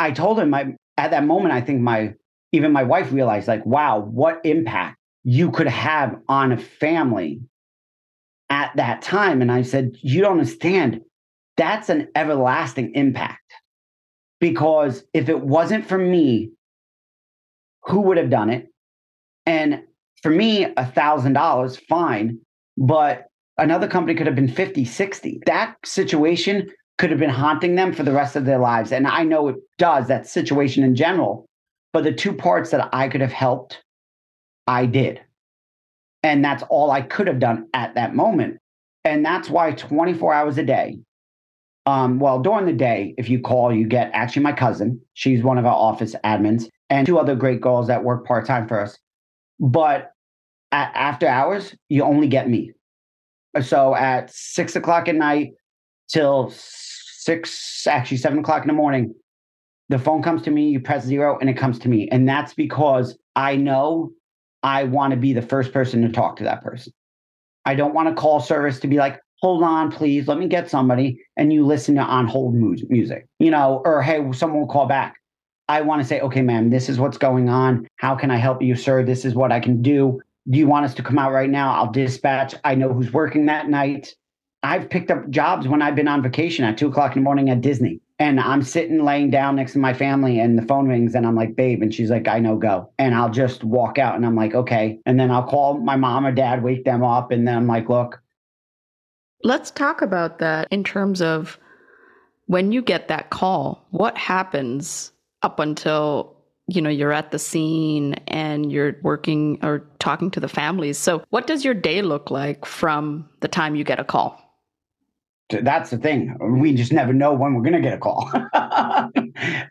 I 0.00 0.10
told 0.10 0.40
him 0.40 0.52
I 0.54 0.74
at 0.96 1.12
that 1.12 1.24
moment, 1.24 1.54
I 1.54 1.60
think 1.60 1.82
my 1.82 2.14
even 2.50 2.72
my 2.72 2.82
wife 2.82 3.12
realized, 3.12 3.46
like, 3.46 3.64
wow, 3.64 4.00
what 4.00 4.40
impact 4.44 4.96
you 5.24 5.50
could 5.50 5.66
have 5.66 6.16
on 6.28 6.52
a 6.52 6.56
family 6.56 7.40
at 8.48 8.72
that 8.76 9.02
time. 9.02 9.42
And 9.42 9.52
I 9.52 9.62
said, 9.62 9.92
You 10.00 10.22
don't 10.22 10.32
understand. 10.32 11.00
That's 11.56 11.88
an 11.88 12.08
everlasting 12.14 12.94
impact. 12.94 13.40
Because 14.40 15.04
if 15.12 15.28
it 15.28 15.40
wasn't 15.40 15.86
for 15.86 15.98
me, 15.98 16.50
who 17.82 18.00
would 18.02 18.16
have 18.16 18.30
done 18.30 18.50
it? 18.50 18.68
And 19.46 19.82
for 20.22 20.30
me, 20.30 20.64
a 20.76 20.86
thousand 20.86 21.34
dollars, 21.34 21.76
fine. 21.88 22.38
But 22.78 23.26
another 23.58 23.88
company 23.88 24.16
could 24.16 24.26
have 24.26 24.36
been 24.36 24.48
50, 24.48 24.84
60. 24.84 25.40
That 25.46 25.76
situation 25.84 26.70
could 26.98 27.10
have 27.10 27.18
been 27.18 27.30
haunting 27.30 27.74
them 27.74 27.92
for 27.92 28.02
the 28.02 28.12
rest 28.12 28.36
of 28.36 28.44
their 28.44 28.58
lives. 28.58 28.92
And 28.92 29.06
I 29.06 29.24
know 29.24 29.48
it 29.48 29.56
does, 29.78 30.08
that 30.08 30.26
situation 30.26 30.84
in 30.84 30.94
general. 30.94 31.46
But 31.92 32.04
the 32.04 32.12
two 32.12 32.32
parts 32.32 32.70
that 32.70 32.88
I 32.92 33.08
could 33.08 33.20
have 33.20 33.32
helped 33.32 33.82
I 34.70 34.86
did. 34.86 35.20
And 36.22 36.44
that's 36.44 36.62
all 36.70 36.92
I 36.92 37.02
could 37.02 37.26
have 37.26 37.40
done 37.40 37.66
at 37.74 37.96
that 37.96 38.14
moment. 38.14 38.58
And 39.04 39.24
that's 39.24 39.50
why 39.50 39.72
24 39.72 40.32
hours 40.32 40.58
a 40.58 40.62
day, 40.62 40.98
um, 41.86 42.20
well, 42.20 42.38
during 42.38 42.66
the 42.66 42.72
day, 42.72 43.14
if 43.18 43.28
you 43.28 43.40
call, 43.40 43.74
you 43.74 43.88
get 43.88 44.12
actually 44.12 44.42
my 44.42 44.52
cousin. 44.52 45.00
She's 45.14 45.42
one 45.42 45.58
of 45.58 45.66
our 45.66 45.74
office 45.74 46.14
admins 46.24 46.68
and 46.88 47.04
two 47.04 47.18
other 47.18 47.34
great 47.34 47.60
girls 47.60 47.88
that 47.88 48.04
work 48.04 48.24
part 48.24 48.46
time 48.46 48.68
for 48.68 48.80
us. 48.80 48.96
But 49.58 50.12
at, 50.70 50.92
after 50.94 51.26
hours, 51.26 51.74
you 51.88 52.04
only 52.04 52.28
get 52.28 52.48
me. 52.48 52.72
So 53.62 53.96
at 53.96 54.30
six 54.32 54.76
o'clock 54.76 55.08
at 55.08 55.16
night 55.16 55.50
till 56.12 56.52
six, 56.54 57.88
actually 57.88 58.18
seven 58.18 58.38
o'clock 58.38 58.62
in 58.62 58.68
the 58.68 58.74
morning, 58.74 59.14
the 59.88 59.98
phone 59.98 60.22
comes 60.22 60.42
to 60.42 60.52
me, 60.52 60.68
you 60.68 60.78
press 60.78 61.04
zero, 61.04 61.38
and 61.40 61.50
it 61.50 61.56
comes 61.56 61.80
to 61.80 61.88
me. 61.88 62.08
And 62.12 62.28
that's 62.28 62.54
because 62.54 63.18
I 63.34 63.56
know 63.56 64.12
I 64.62 64.84
want 64.84 65.12
to 65.12 65.16
be 65.16 65.32
the 65.32 65.42
first 65.42 65.72
person 65.72 66.02
to 66.02 66.08
talk 66.08 66.36
to 66.36 66.44
that 66.44 66.62
person. 66.62 66.92
I 67.64 67.74
don't 67.74 67.94
want 67.94 68.08
to 68.08 68.14
call 68.14 68.40
service 68.40 68.80
to 68.80 68.88
be 68.88 68.96
like, 68.96 69.20
hold 69.40 69.62
on, 69.62 69.90
please, 69.90 70.28
let 70.28 70.38
me 70.38 70.48
get 70.48 70.68
somebody, 70.70 71.22
and 71.36 71.52
you 71.52 71.64
listen 71.64 71.94
to 71.94 72.02
on 72.02 72.26
hold 72.26 72.54
music, 72.54 73.26
you 73.38 73.50
know, 73.50 73.82
or 73.84 74.02
hey, 74.02 74.32
someone 74.32 74.60
will 74.60 74.66
call 74.66 74.86
back. 74.86 75.16
I 75.68 75.82
want 75.82 76.02
to 76.02 76.08
say, 76.08 76.20
okay, 76.20 76.42
ma'am, 76.42 76.70
this 76.70 76.88
is 76.88 76.98
what's 76.98 77.16
going 77.16 77.48
on. 77.48 77.86
How 77.96 78.16
can 78.16 78.30
I 78.30 78.36
help 78.36 78.60
you, 78.60 78.74
sir? 78.74 79.04
This 79.04 79.24
is 79.24 79.34
what 79.34 79.52
I 79.52 79.60
can 79.60 79.82
do. 79.82 80.20
Do 80.48 80.58
you 80.58 80.66
want 80.66 80.84
us 80.84 80.94
to 80.94 81.02
come 81.02 81.18
out 81.18 81.32
right 81.32 81.48
now? 81.48 81.72
I'll 81.72 81.92
dispatch. 81.92 82.54
I 82.64 82.74
know 82.74 82.92
who's 82.92 83.12
working 83.12 83.46
that 83.46 83.68
night. 83.68 84.14
I've 84.62 84.90
picked 84.90 85.10
up 85.10 85.30
jobs 85.30 85.68
when 85.68 85.80
I've 85.80 85.94
been 85.94 86.08
on 86.08 86.22
vacation 86.22 86.64
at 86.64 86.76
two 86.76 86.88
o'clock 86.88 87.14
in 87.14 87.22
the 87.22 87.24
morning 87.24 87.50
at 87.50 87.60
Disney. 87.60 88.00
And 88.20 88.38
I'm 88.38 88.62
sitting 88.62 89.02
laying 89.02 89.30
down 89.30 89.56
next 89.56 89.72
to 89.72 89.78
my 89.78 89.94
family 89.94 90.40
and 90.40 90.58
the 90.58 90.62
phone 90.62 90.86
rings 90.86 91.14
and 91.14 91.26
I'm 91.26 91.34
like, 91.34 91.56
babe. 91.56 91.80
And 91.80 91.92
she's 91.92 92.10
like, 92.10 92.28
I 92.28 92.38
know, 92.38 92.54
go. 92.54 92.92
And 92.98 93.14
I'll 93.14 93.30
just 93.30 93.64
walk 93.64 93.98
out 93.98 94.14
and 94.14 94.26
I'm 94.26 94.36
like, 94.36 94.54
okay. 94.54 95.00
And 95.06 95.18
then 95.18 95.30
I'll 95.30 95.46
call 95.46 95.78
my 95.78 95.96
mom 95.96 96.26
or 96.26 96.30
dad, 96.30 96.62
wake 96.62 96.84
them 96.84 97.02
up. 97.02 97.30
And 97.30 97.48
then 97.48 97.56
I'm 97.56 97.66
like, 97.66 97.88
look. 97.88 98.20
Let's 99.42 99.70
talk 99.70 100.02
about 100.02 100.38
that 100.40 100.68
in 100.70 100.84
terms 100.84 101.22
of 101.22 101.58
when 102.44 102.72
you 102.72 102.82
get 102.82 103.08
that 103.08 103.30
call, 103.30 103.86
what 103.90 104.18
happens 104.18 105.12
up 105.42 105.58
until 105.58 106.36
you 106.66 106.80
know, 106.80 106.90
you're 106.90 107.12
at 107.12 107.32
the 107.32 107.38
scene 107.38 108.14
and 108.28 108.70
you're 108.70 108.96
working 109.02 109.58
or 109.62 109.84
talking 109.98 110.30
to 110.30 110.38
the 110.38 110.46
families. 110.46 110.98
So, 110.98 111.24
what 111.30 111.48
does 111.48 111.64
your 111.64 111.74
day 111.74 112.00
look 112.00 112.30
like 112.30 112.64
from 112.64 113.28
the 113.40 113.48
time 113.48 113.74
you 113.74 113.82
get 113.82 113.98
a 113.98 114.04
call? 114.04 114.49
That's 115.50 115.90
the 115.90 115.98
thing. 115.98 116.36
We 116.40 116.74
just 116.74 116.92
never 116.92 117.12
know 117.12 117.32
when 117.32 117.54
we're 117.54 117.62
going 117.62 117.74
to 117.74 117.80
get 117.80 117.94
a 117.94 117.98
call. 117.98 118.30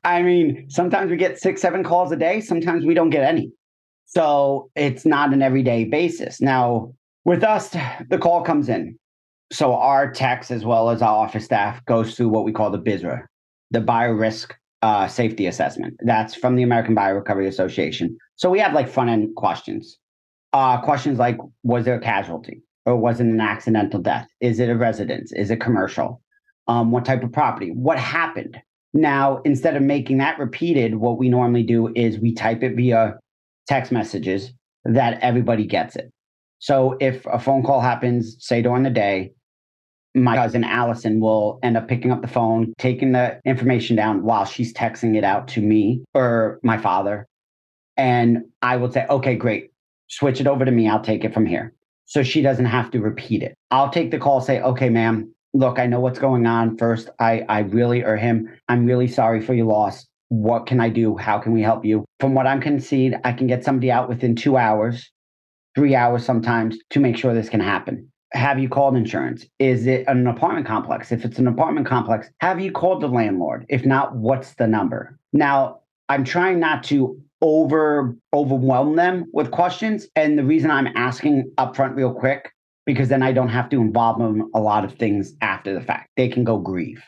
I 0.03 0.21
mean, 0.21 0.69
sometimes 0.69 1.11
we 1.11 1.17
get 1.17 1.39
six, 1.39 1.61
seven 1.61 1.83
calls 1.83 2.11
a 2.11 2.15
day. 2.15 2.41
Sometimes 2.41 2.85
we 2.85 2.93
don't 2.93 3.09
get 3.09 3.23
any. 3.23 3.51
So 4.05 4.71
it's 4.75 5.05
not 5.05 5.33
an 5.33 5.41
everyday 5.41 5.85
basis. 5.85 6.41
Now, 6.41 6.93
with 7.25 7.43
us, 7.43 7.69
the 8.09 8.17
call 8.19 8.41
comes 8.41 8.67
in. 8.69 8.97
So 9.51 9.75
our 9.75 10.11
techs, 10.11 10.51
as 10.51 10.65
well 10.65 10.89
as 10.89 11.01
our 11.01 11.25
office 11.25 11.45
staff, 11.45 11.83
goes 11.85 12.15
through 12.15 12.29
what 12.29 12.43
we 12.43 12.51
call 12.51 12.71
the 12.71 12.79
BISRA, 12.79 13.23
the 13.71 13.79
biorisk 13.79 14.51
uh, 14.81 15.07
safety 15.07 15.47
assessment. 15.47 15.95
That's 15.99 16.35
from 16.35 16.55
the 16.55 16.63
American 16.63 16.95
Biorecovery 16.95 17.47
Association. 17.47 18.17
So 18.35 18.49
we 18.49 18.59
have 18.59 18.73
like 18.73 18.89
front 18.89 19.09
end 19.09 19.35
questions. 19.35 19.97
Uh, 20.53 20.81
questions 20.81 21.19
like 21.19 21.37
Was 21.63 21.85
there 21.85 21.95
a 21.95 22.01
casualty 22.01 22.63
or 22.89 22.97
was 22.97 23.19
it 23.19 23.27
an 23.27 23.39
accidental 23.39 24.01
death? 24.01 24.27
Is 24.41 24.59
it 24.59 24.67
a 24.67 24.75
residence? 24.75 25.31
Is 25.33 25.51
it 25.51 25.61
commercial? 25.61 26.21
Um, 26.67 26.89
what 26.89 27.05
type 27.05 27.23
of 27.23 27.31
property? 27.31 27.69
What 27.69 27.99
happened? 27.99 28.57
Now, 28.93 29.41
instead 29.45 29.75
of 29.75 29.83
making 29.83 30.17
that 30.17 30.39
repeated, 30.39 30.95
what 30.95 31.19
we 31.19 31.29
normally 31.29 31.61
do 31.61 31.93
is 31.95 32.17
we 32.17 32.33
type 32.33 32.63
it 32.63 32.75
via 32.75 33.19
text 33.67 33.91
messages 33.91 34.51
that 34.85 35.19
everybody 35.21 35.67
gets 35.67 35.95
it. 35.95 36.11
So 36.57 36.97
if 36.99 37.23
a 37.27 37.37
phone 37.37 37.61
call 37.61 37.79
happens, 37.79 38.37
say 38.39 38.63
during 38.63 38.81
the 38.81 38.89
day, 38.89 39.33
my 40.15 40.35
cousin 40.35 40.63
Allison 40.63 41.19
will 41.19 41.59
end 41.61 41.77
up 41.77 41.87
picking 41.87 42.11
up 42.11 42.23
the 42.23 42.27
phone, 42.27 42.73
taking 42.79 43.11
the 43.11 43.39
information 43.45 43.95
down 43.95 44.23
while 44.23 44.45
she's 44.45 44.73
texting 44.73 45.15
it 45.15 45.23
out 45.23 45.47
to 45.49 45.61
me 45.61 46.03
or 46.15 46.59
my 46.63 46.79
father. 46.79 47.27
And 47.97 48.45
I 48.63 48.77
will 48.77 48.91
say, 48.91 49.05
okay, 49.07 49.35
great. 49.35 49.69
Switch 50.07 50.41
it 50.41 50.47
over 50.47 50.65
to 50.65 50.71
me. 50.71 50.89
I'll 50.89 51.03
take 51.03 51.23
it 51.23 51.35
from 51.35 51.45
here. 51.45 51.75
So 52.09 52.23
she 52.23 52.41
doesn't 52.41 52.65
have 52.65 52.89
to 52.91 52.99
repeat 52.99 53.43
it. 53.43 53.55
I'll 53.69 53.91
take 53.91 54.09
the 54.09 54.17
call, 54.17 54.41
say, 54.41 54.59
okay, 54.61 54.89
ma'am, 54.89 55.31
look, 55.53 55.77
I 55.77 55.85
know 55.85 55.99
what's 55.99 56.17
going 56.17 56.47
on. 56.47 56.75
First, 56.75 57.09
I, 57.19 57.45
I 57.47 57.59
really, 57.59 58.03
or 58.03 58.17
him, 58.17 58.49
I'm 58.67 58.87
really 58.87 59.07
sorry 59.07 59.41
for 59.41 59.53
your 59.53 59.67
loss. 59.67 60.07
What 60.29 60.65
can 60.65 60.79
I 60.79 60.89
do? 60.89 61.17
How 61.17 61.37
can 61.37 61.53
we 61.53 61.61
help 61.61 61.85
you? 61.85 62.05
From 62.19 62.33
what 62.33 62.47
I'm 62.47 62.61
concede, 62.61 63.15
I 63.23 63.31
can 63.31 63.45
get 63.45 63.63
somebody 63.63 63.91
out 63.91 64.09
within 64.09 64.35
two 64.35 64.57
hours, 64.57 65.11
three 65.75 65.95
hours 65.95 66.25
sometimes 66.25 66.79
to 66.89 66.99
make 66.99 67.15
sure 67.15 67.35
this 67.35 67.49
can 67.49 67.59
happen 67.59 68.09
have 68.33 68.59
you 68.59 68.69
called 68.69 68.95
insurance? 68.95 69.45
Is 69.57 69.87
it 69.87 70.05
an 70.07 70.27
apartment 70.27 70.67
complex? 70.67 71.11
If 71.11 71.25
it's 71.25 71.39
an 71.39 71.47
apartment 71.47 71.87
complex, 71.87 72.29
have 72.41 72.59
you 72.59 72.71
called 72.71 73.01
the 73.01 73.07
landlord? 73.07 73.65
If 73.69 73.85
not, 73.85 74.15
what's 74.15 74.53
the 74.55 74.67
number? 74.67 75.17
Now, 75.33 75.79
I'm 76.09 76.23
trying 76.23 76.59
not 76.59 76.83
to 76.85 77.19
over 77.41 78.15
overwhelm 78.33 78.95
them 78.95 79.25
with 79.33 79.51
questions. 79.51 80.07
And 80.15 80.37
the 80.37 80.43
reason 80.43 80.71
I'm 80.71 80.87
asking 80.95 81.51
upfront 81.57 81.95
real 81.95 82.13
quick, 82.13 82.51
because 82.85 83.09
then 83.09 83.23
I 83.23 83.31
don't 83.31 83.49
have 83.49 83.69
to 83.69 83.81
involve 83.81 84.19
them 84.19 84.49
a 84.53 84.59
lot 84.59 84.83
of 84.83 84.93
things 84.93 85.33
after 85.41 85.73
the 85.73 85.81
fact. 85.81 86.09
They 86.17 86.27
can 86.27 86.43
go 86.43 86.57
grieve. 86.57 87.03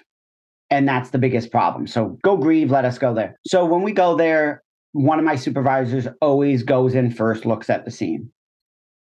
And 0.69 0.87
that's 0.87 1.09
the 1.09 1.17
biggest 1.17 1.51
problem. 1.51 1.85
So 1.85 2.17
go 2.23 2.37
grieve, 2.37 2.71
let 2.71 2.85
us 2.85 2.97
go 2.97 3.13
there. 3.13 3.35
So 3.45 3.65
when 3.65 3.81
we 3.81 3.91
go 3.91 4.15
there, 4.15 4.63
one 4.93 5.19
of 5.19 5.25
my 5.25 5.35
supervisors 5.35 6.07
always 6.21 6.63
goes 6.63 6.95
in 6.95 7.11
first, 7.11 7.45
looks 7.45 7.69
at 7.69 7.85
the 7.85 7.91
scene. 7.91 8.31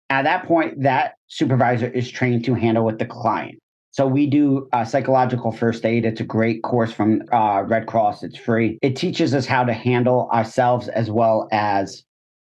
At 0.09 0.23
that 0.23 0.47
point, 0.47 0.83
that 0.83 1.15
supervisor 1.29 1.87
is 1.87 2.11
trained 2.11 2.45
to 2.47 2.55
handle 2.55 2.85
with 2.85 2.99
the 2.99 3.07
client. 3.07 3.61
So 3.93 4.07
we 4.07 4.27
do 4.27 4.69
uh, 4.73 4.85
psychological 4.85 5.51
first 5.51 5.85
aid. 5.85 6.05
It's 6.05 6.21
a 6.21 6.25
great 6.25 6.63
course 6.63 6.93
from 6.93 7.23
uh, 7.33 7.63
Red 7.67 7.87
Cross. 7.87 8.23
It's 8.23 8.39
free. 8.39 8.79
It 8.83 8.95
teaches 8.95 9.35
us 9.35 9.47
how 9.47 9.65
to 9.65 9.73
handle 9.73 10.29
ourselves 10.33 10.89
as 10.89 11.11
well 11.11 11.49
as 11.51 12.05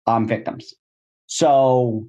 um, 0.07 0.27
victims. 0.27 0.73
So, 1.27 2.07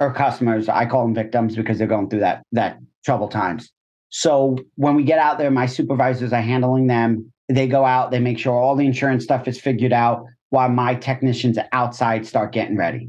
our 0.00 0.14
customers, 0.14 0.68
I 0.68 0.86
call 0.86 1.02
them 1.02 1.14
victims 1.14 1.56
because 1.56 1.76
they're 1.76 1.86
going 1.86 2.08
through 2.08 2.20
that 2.20 2.42
that 2.52 2.78
trouble 3.04 3.28
times. 3.28 3.70
So 4.10 4.56
when 4.76 4.94
we 4.94 5.04
get 5.04 5.18
out 5.18 5.38
there, 5.38 5.50
my 5.50 5.66
supervisors 5.66 6.32
are 6.32 6.40
handling 6.40 6.86
them. 6.86 7.32
They 7.48 7.66
go 7.66 7.84
out, 7.84 8.10
they 8.10 8.20
make 8.20 8.38
sure 8.38 8.54
all 8.54 8.76
the 8.76 8.86
insurance 8.86 9.24
stuff 9.24 9.48
is 9.48 9.60
figured 9.60 9.92
out 9.92 10.24
while 10.50 10.68
my 10.68 10.94
technicians 10.94 11.58
outside 11.72 12.26
start 12.26 12.52
getting 12.52 12.76
ready. 12.76 13.08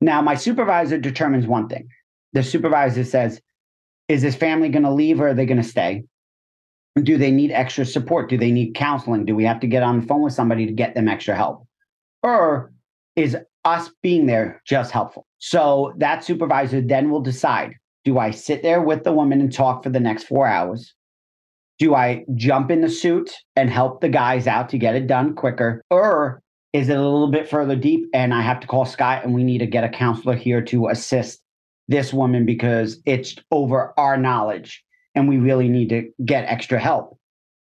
Now, 0.00 0.20
my 0.20 0.34
supervisor 0.34 0.98
determines 0.98 1.46
one 1.46 1.68
thing. 1.68 1.88
The 2.32 2.42
supervisor 2.42 3.04
says, 3.04 3.40
is 4.12 4.20
this 4.20 4.36
family 4.36 4.68
going 4.68 4.82
to 4.82 4.92
leave 4.92 5.20
or 5.20 5.28
are 5.28 5.34
they 5.34 5.46
going 5.46 5.60
to 5.60 5.66
stay? 5.66 6.04
Do 7.02 7.16
they 7.16 7.30
need 7.30 7.50
extra 7.50 7.86
support? 7.86 8.28
Do 8.28 8.36
they 8.36 8.50
need 8.50 8.74
counseling? 8.74 9.24
Do 9.24 9.34
we 9.34 9.44
have 9.44 9.60
to 9.60 9.66
get 9.66 9.82
on 9.82 10.00
the 10.00 10.06
phone 10.06 10.22
with 10.22 10.34
somebody 10.34 10.66
to 10.66 10.72
get 10.72 10.94
them 10.94 11.08
extra 11.08 11.34
help? 11.34 11.66
Or 12.22 12.72
is 13.16 13.36
us 13.64 13.90
being 14.02 14.26
there 14.26 14.60
just 14.66 14.90
helpful? 14.90 15.26
So 15.38 15.94
that 15.96 16.24
supervisor 16.24 16.82
then 16.82 17.10
will 17.10 17.22
decide 17.22 17.74
do 18.04 18.18
I 18.18 18.32
sit 18.32 18.62
there 18.62 18.82
with 18.82 19.04
the 19.04 19.12
woman 19.12 19.40
and 19.40 19.52
talk 19.52 19.82
for 19.82 19.88
the 19.88 20.00
next 20.00 20.24
four 20.24 20.46
hours? 20.46 20.92
Do 21.78 21.94
I 21.94 22.24
jump 22.34 22.70
in 22.70 22.80
the 22.80 22.90
suit 22.90 23.32
and 23.56 23.70
help 23.70 24.00
the 24.00 24.08
guys 24.08 24.46
out 24.46 24.68
to 24.70 24.78
get 24.78 24.94
it 24.94 25.06
done 25.06 25.34
quicker? 25.34 25.82
Or 25.88 26.42
is 26.72 26.88
it 26.88 26.96
a 26.96 27.02
little 27.02 27.30
bit 27.30 27.48
further 27.48 27.76
deep 27.76 28.08
and 28.12 28.34
I 28.34 28.42
have 28.42 28.60
to 28.60 28.66
call 28.66 28.84
Scott 28.84 29.24
and 29.24 29.34
we 29.34 29.44
need 29.44 29.58
to 29.58 29.66
get 29.66 29.84
a 29.84 29.88
counselor 29.88 30.36
here 30.36 30.62
to 30.62 30.88
assist 30.88 31.41
this 31.88 32.12
woman 32.12 32.46
because 32.46 33.00
it's 33.06 33.36
over 33.50 33.92
our 33.98 34.16
knowledge 34.16 34.84
and 35.14 35.28
we 35.28 35.38
really 35.38 35.68
need 35.68 35.88
to 35.90 36.10
get 36.24 36.44
extra 36.44 36.78
help. 36.78 37.18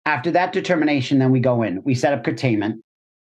After 0.06 0.32
that 0.32 0.54
determination, 0.54 1.20
then 1.20 1.32
we 1.32 1.40
go 1.40 1.64
in, 1.64 1.82
we 1.84 1.96
set 1.96 2.14
up 2.14 2.24
containment. 2.24 2.84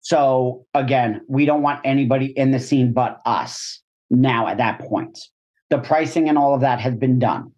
So 0.01 0.65
again, 0.73 1.21
we 1.27 1.45
don't 1.45 1.61
want 1.61 1.81
anybody 1.83 2.27
in 2.37 2.51
the 2.51 2.59
scene 2.59 2.93
but 2.93 3.21
us 3.25 3.81
now 4.09 4.47
at 4.47 4.57
that 4.57 4.79
point. 4.79 5.17
The 5.69 5.79
pricing 5.79 6.29
and 6.29 6.37
all 6.37 6.53
of 6.53 6.61
that 6.61 6.79
has 6.79 6.95
been 6.95 7.19
done. 7.19 7.51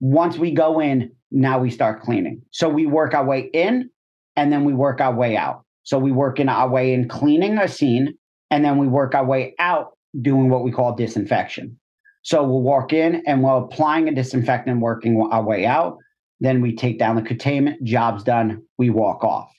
Once 0.00 0.36
we 0.36 0.52
go 0.52 0.80
in, 0.80 1.12
now 1.30 1.58
we 1.58 1.70
start 1.70 2.02
cleaning. 2.02 2.42
So 2.50 2.68
we 2.68 2.86
work 2.86 3.14
our 3.14 3.24
way 3.24 3.50
in 3.52 3.90
and 4.36 4.52
then 4.52 4.64
we 4.64 4.72
work 4.72 5.00
our 5.00 5.14
way 5.14 5.36
out. 5.36 5.64
So 5.82 5.98
we 5.98 6.12
work 6.12 6.38
in 6.38 6.48
our 6.48 6.68
way 6.68 6.92
in 6.92 7.08
cleaning 7.08 7.56
a 7.56 7.66
scene, 7.66 8.12
and 8.50 8.62
then 8.62 8.76
we 8.76 8.86
work 8.86 9.14
our 9.14 9.24
way 9.24 9.54
out 9.58 9.96
doing 10.20 10.50
what 10.50 10.62
we 10.62 10.70
call 10.70 10.94
disinfection. 10.94 11.78
So 12.22 12.42
we'll 12.42 12.62
walk 12.62 12.92
in 12.92 13.22
and 13.26 13.42
we're 13.42 13.56
applying 13.56 14.08
a 14.08 14.14
disinfectant, 14.14 14.80
working 14.80 15.20
our 15.30 15.42
way 15.42 15.66
out. 15.66 15.98
Then 16.40 16.60
we 16.60 16.74
take 16.74 16.98
down 16.98 17.16
the 17.16 17.22
containment, 17.22 17.82
job's 17.84 18.22
done, 18.22 18.62
we 18.76 18.90
walk 18.90 19.24
off. 19.24 19.50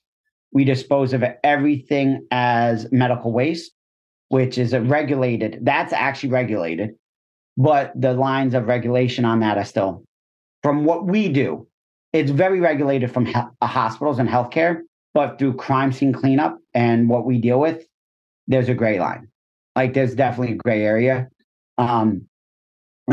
We 0.51 0.63
dispose 0.63 1.13
of 1.13 1.23
everything 1.43 2.25
as 2.31 2.87
medical 2.91 3.31
waste, 3.31 3.71
which 4.29 4.57
is 4.57 4.73
regulated. 4.73 5.59
That's 5.61 5.93
actually 5.93 6.29
regulated, 6.29 6.91
but 7.57 7.91
the 7.99 8.13
lines 8.13 8.53
of 8.53 8.67
regulation 8.67 9.25
on 9.25 9.41
that 9.41 9.57
are 9.57 9.65
still 9.65 10.03
from 10.63 10.85
what 10.85 11.05
we 11.05 11.29
do. 11.29 11.67
It's 12.13 12.31
very 12.31 12.59
regulated 12.59 13.11
from 13.11 13.25
hospitals 13.61 14.17
and 14.17 14.27
healthcare, 14.27 14.81
but 15.13 15.37
through 15.37 15.55
crime 15.55 15.91
scene 15.91 16.13
cleanup 16.13 16.57
and 16.73 17.09
what 17.09 17.25
we 17.25 17.39
deal 17.39 17.59
with, 17.59 17.85
there's 18.47 18.69
a 18.69 18.73
gray 18.73 18.99
line. 18.99 19.27
Like 19.75 19.93
there's 19.93 20.15
definitely 20.15 20.53
a 20.53 20.57
gray 20.57 20.83
area. 20.83 21.27
Um, 21.77 22.27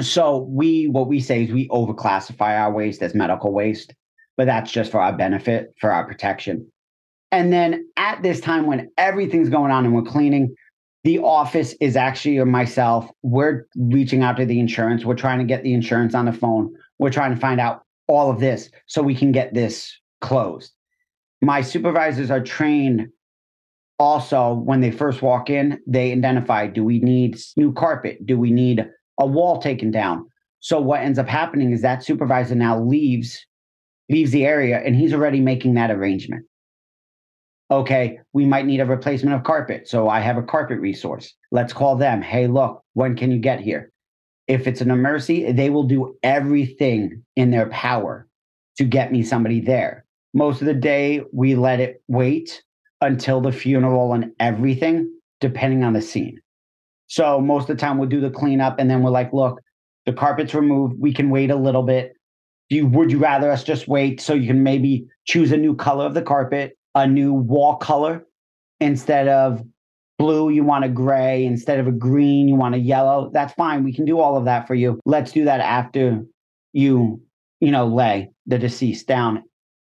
so 0.05 0.39
we 0.39 0.87
what 0.89 1.09
we 1.09 1.21
say 1.21 1.45
is 1.45 1.53
we 1.53 1.69
overclassify 1.69 2.59
our 2.59 2.73
waste 2.73 3.03
as 3.03 3.15
medical 3.15 3.53
waste, 3.53 3.95
but 4.37 4.47
that's 4.47 4.71
just 4.71 4.91
for 4.91 5.01
our 5.01 5.17
benefit, 5.17 5.75
for 5.81 5.93
our 5.93 6.07
protection. 6.07 6.71
And 7.33 7.53
then 7.53 7.89
at 7.97 8.23
this 8.23 8.41
time 8.41 8.67
when 8.67 8.91
everything's 8.97 9.49
going 9.49 9.71
on 9.71 9.85
and 9.85 9.95
we're 9.95 10.03
cleaning, 10.03 10.55
the 11.05 11.19
office 11.19 11.75
is 11.81 11.97
actually 11.97 12.43
myself, 12.45 13.09
we're 13.23 13.67
reaching 13.77 14.23
out 14.23 14.37
to 14.37 14.47
the 14.47 14.61
insurance. 14.61 15.05
We're 15.05 15.15
trying 15.15 15.39
to 15.39 15.45
get 15.45 15.63
the 15.63 15.75
insurance 15.75 16.15
on 16.15 16.25
the 16.25 16.33
phone. 16.33 16.75
We're 16.99 17.11
trying 17.11 17.35
to 17.35 17.41
find 17.41 17.61
out 17.61 17.83
all 18.09 18.31
of 18.31 18.41
this 18.41 18.71
so 18.87 19.03
we 19.03 19.15
can 19.15 19.33
get 19.33 19.53
this 19.53 19.97
closed 20.21 20.73
my 21.43 21.61
supervisors 21.61 22.31
are 22.31 22.43
trained 22.43 23.09
also 23.99 24.55
when 24.55 24.81
they 24.81 24.91
first 24.91 25.23
walk 25.23 25.49
in 25.51 25.81
they 25.87 26.13
identify 26.13 26.67
do 26.67 26.85
we 26.85 26.99
need 27.01 27.39
new 27.57 27.73
carpet 27.73 28.25
do 28.27 28.39
we 28.39 28.51
need 28.51 28.87
a 29.19 29.27
wall 29.27 29.61
taken 29.61 29.91
down. 29.91 30.27
So 30.61 30.81
what 30.81 31.01
ends 31.01 31.19
up 31.19 31.29
happening 31.29 31.73
is 31.73 31.83
that 31.83 32.03
supervisor 32.03 32.55
now 32.55 32.81
leaves 32.81 33.45
leaves 34.09 34.31
the 34.31 34.45
area 34.47 34.79
and 34.79 34.95
he's 34.95 35.13
already 35.13 35.41
making 35.41 35.75
that 35.75 35.91
arrangement. 35.91 36.45
Okay 37.71 38.19
we 38.33 38.47
might 38.47 38.67
need 38.67 38.81
a 38.81 38.87
replacement 38.87 39.35
of 39.35 39.43
carpet 39.43 39.89
so 39.89 40.09
i 40.09 40.21
have 40.21 40.37
a 40.37 40.43
carpet 40.43 40.79
resource. 40.79 41.35
Let's 41.51 41.73
call 41.73 41.97
them. 41.97 42.23
Hey 42.23 42.47
look 42.47 42.83
when 42.95 43.17
can 43.17 43.31
you 43.31 43.39
get 43.39 43.61
here? 43.61 43.91
If 44.47 44.67
it's 44.67 44.81
an 44.81 44.91
emergency 44.91 45.53
they 45.53 45.71
will 45.71 45.85
do 45.85 46.17
everything 46.23 47.23
in 47.35 47.51
their 47.51 47.69
power 47.71 48.29
to 48.79 48.85
get 48.85 49.13
me 49.13 49.23
somebody 49.23 49.61
there. 49.61 50.05
Most 50.35 50.61
of 50.61 50.67
the 50.67 50.75
day, 50.75 51.23
we 51.33 51.55
let 51.55 51.81
it 51.81 52.03
wait 52.09 52.63
until 53.01 53.41
the 53.41 53.53
funeral 53.53 54.13
and 54.13 54.33
everything, 54.39 55.11
depending 55.41 55.83
on 55.83 55.93
the 55.93 56.03
scene. 56.03 56.39
So 57.07 57.41
most 57.41 57.71
of 57.71 57.77
the 57.77 57.81
time, 57.81 57.99
we'll 57.99 58.09
do 58.09 58.21
the 58.21 58.31
cleanup 58.31 58.79
and 58.79 58.91
then 58.91 59.03
we're 59.03 59.11
like, 59.11 59.33
look, 59.33 59.61
the 60.05 60.13
carpet's 60.13 60.55
removed. 60.55 60.97
We 60.99 61.13
can 61.13 61.31
wait 61.31 61.51
a 61.51 61.57
little 61.57 61.83
bit. 61.83 62.13
Do 62.69 62.77
you, 62.77 62.87
would 62.89 63.13
you 63.13 63.19
rather 63.19 63.51
us 63.51 63.63
just 63.63 63.87
wait 63.87 64.21
so 64.21 64.35
you 64.35 64.47
can 64.47 64.63
maybe 64.63 65.07
choose 65.25 65.53
a 65.53 65.57
new 65.57 65.75
color 65.75 66.05
of 66.05 66.15
the 66.15 66.23
carpet, 66.23 66.77
a 66.95 67.07
new 67.07 67.33
wall 67.33 67.77
color? 67.77 68.27
instead 68.81 69.29
of 69.29 69.63
blue, 70.19 70.51
you 70.51 70.65
want 70.65 70.85
a 70.85 70.89
gray. 70.89 71.45
Instead 71.45 71.79
of 71.79 71.87
a 71.87 71.93
green, 71.93 72.49
you 72.49 72.55
want 72.55 72.75
a 72.75 72.79
yellow. 72.79 73.31
That's 73.33 73.53
fine. 73.55 73.85
We 73.85 73.93
can 73.93 74.05
do 74.05 74.21
all 74.21 74.37
of 74.37 74.45
that 74.47 74.67
for 74.67 74.75
you. 74.75 75.01
Let's 75.05 75.33
do 75.33 75.45
that 75.45 75.61
after 75.61 76.25
you, 76.73 77.21
you 77.61 77.71
know, 77.71 77.87
lay 77.87 78.31
the 78.47 78.59
deceased 78.59 79.07
down 79.07 79.45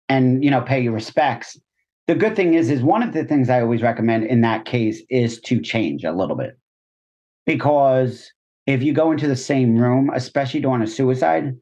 and, 0.08 0.44
you 0.44 0.50
know, 0.50 0.62
pay 0.62 0.80
your 0.80 0.92
respects. 0.92 1.58
The 2.06 2.14
good 2.14 2.36
thing 2.36 2.54
is, 2.54 2.70
is 2.70 2.82
one 2.82 3.02
of 3.02 3.14
the 3.14 3.24
things 3.24 3.48
I 3.48 3.60
always 3.60 3.82
recommend 3.82 4.24
in 4.24 4.42
that 4.42 4.66
case 4.66 5.02
is 5.08 5.40
to 5.42 5.60
change 5.60 6.04
a 6.04 6.12
little 6.12 6.36
bit. 6.36 6.58
Because 7.46 8.32
if 8.66 8.82
you 8.82 8.92
go 8.92 9.12
into 9.12 9.28
the 9.28 9.36
same 9.36 9.76
room, 9.76 10.10
especially 10.14 10.60
during 10.60 10.82
a 10.82 10.86
suicide, 10.86 11.54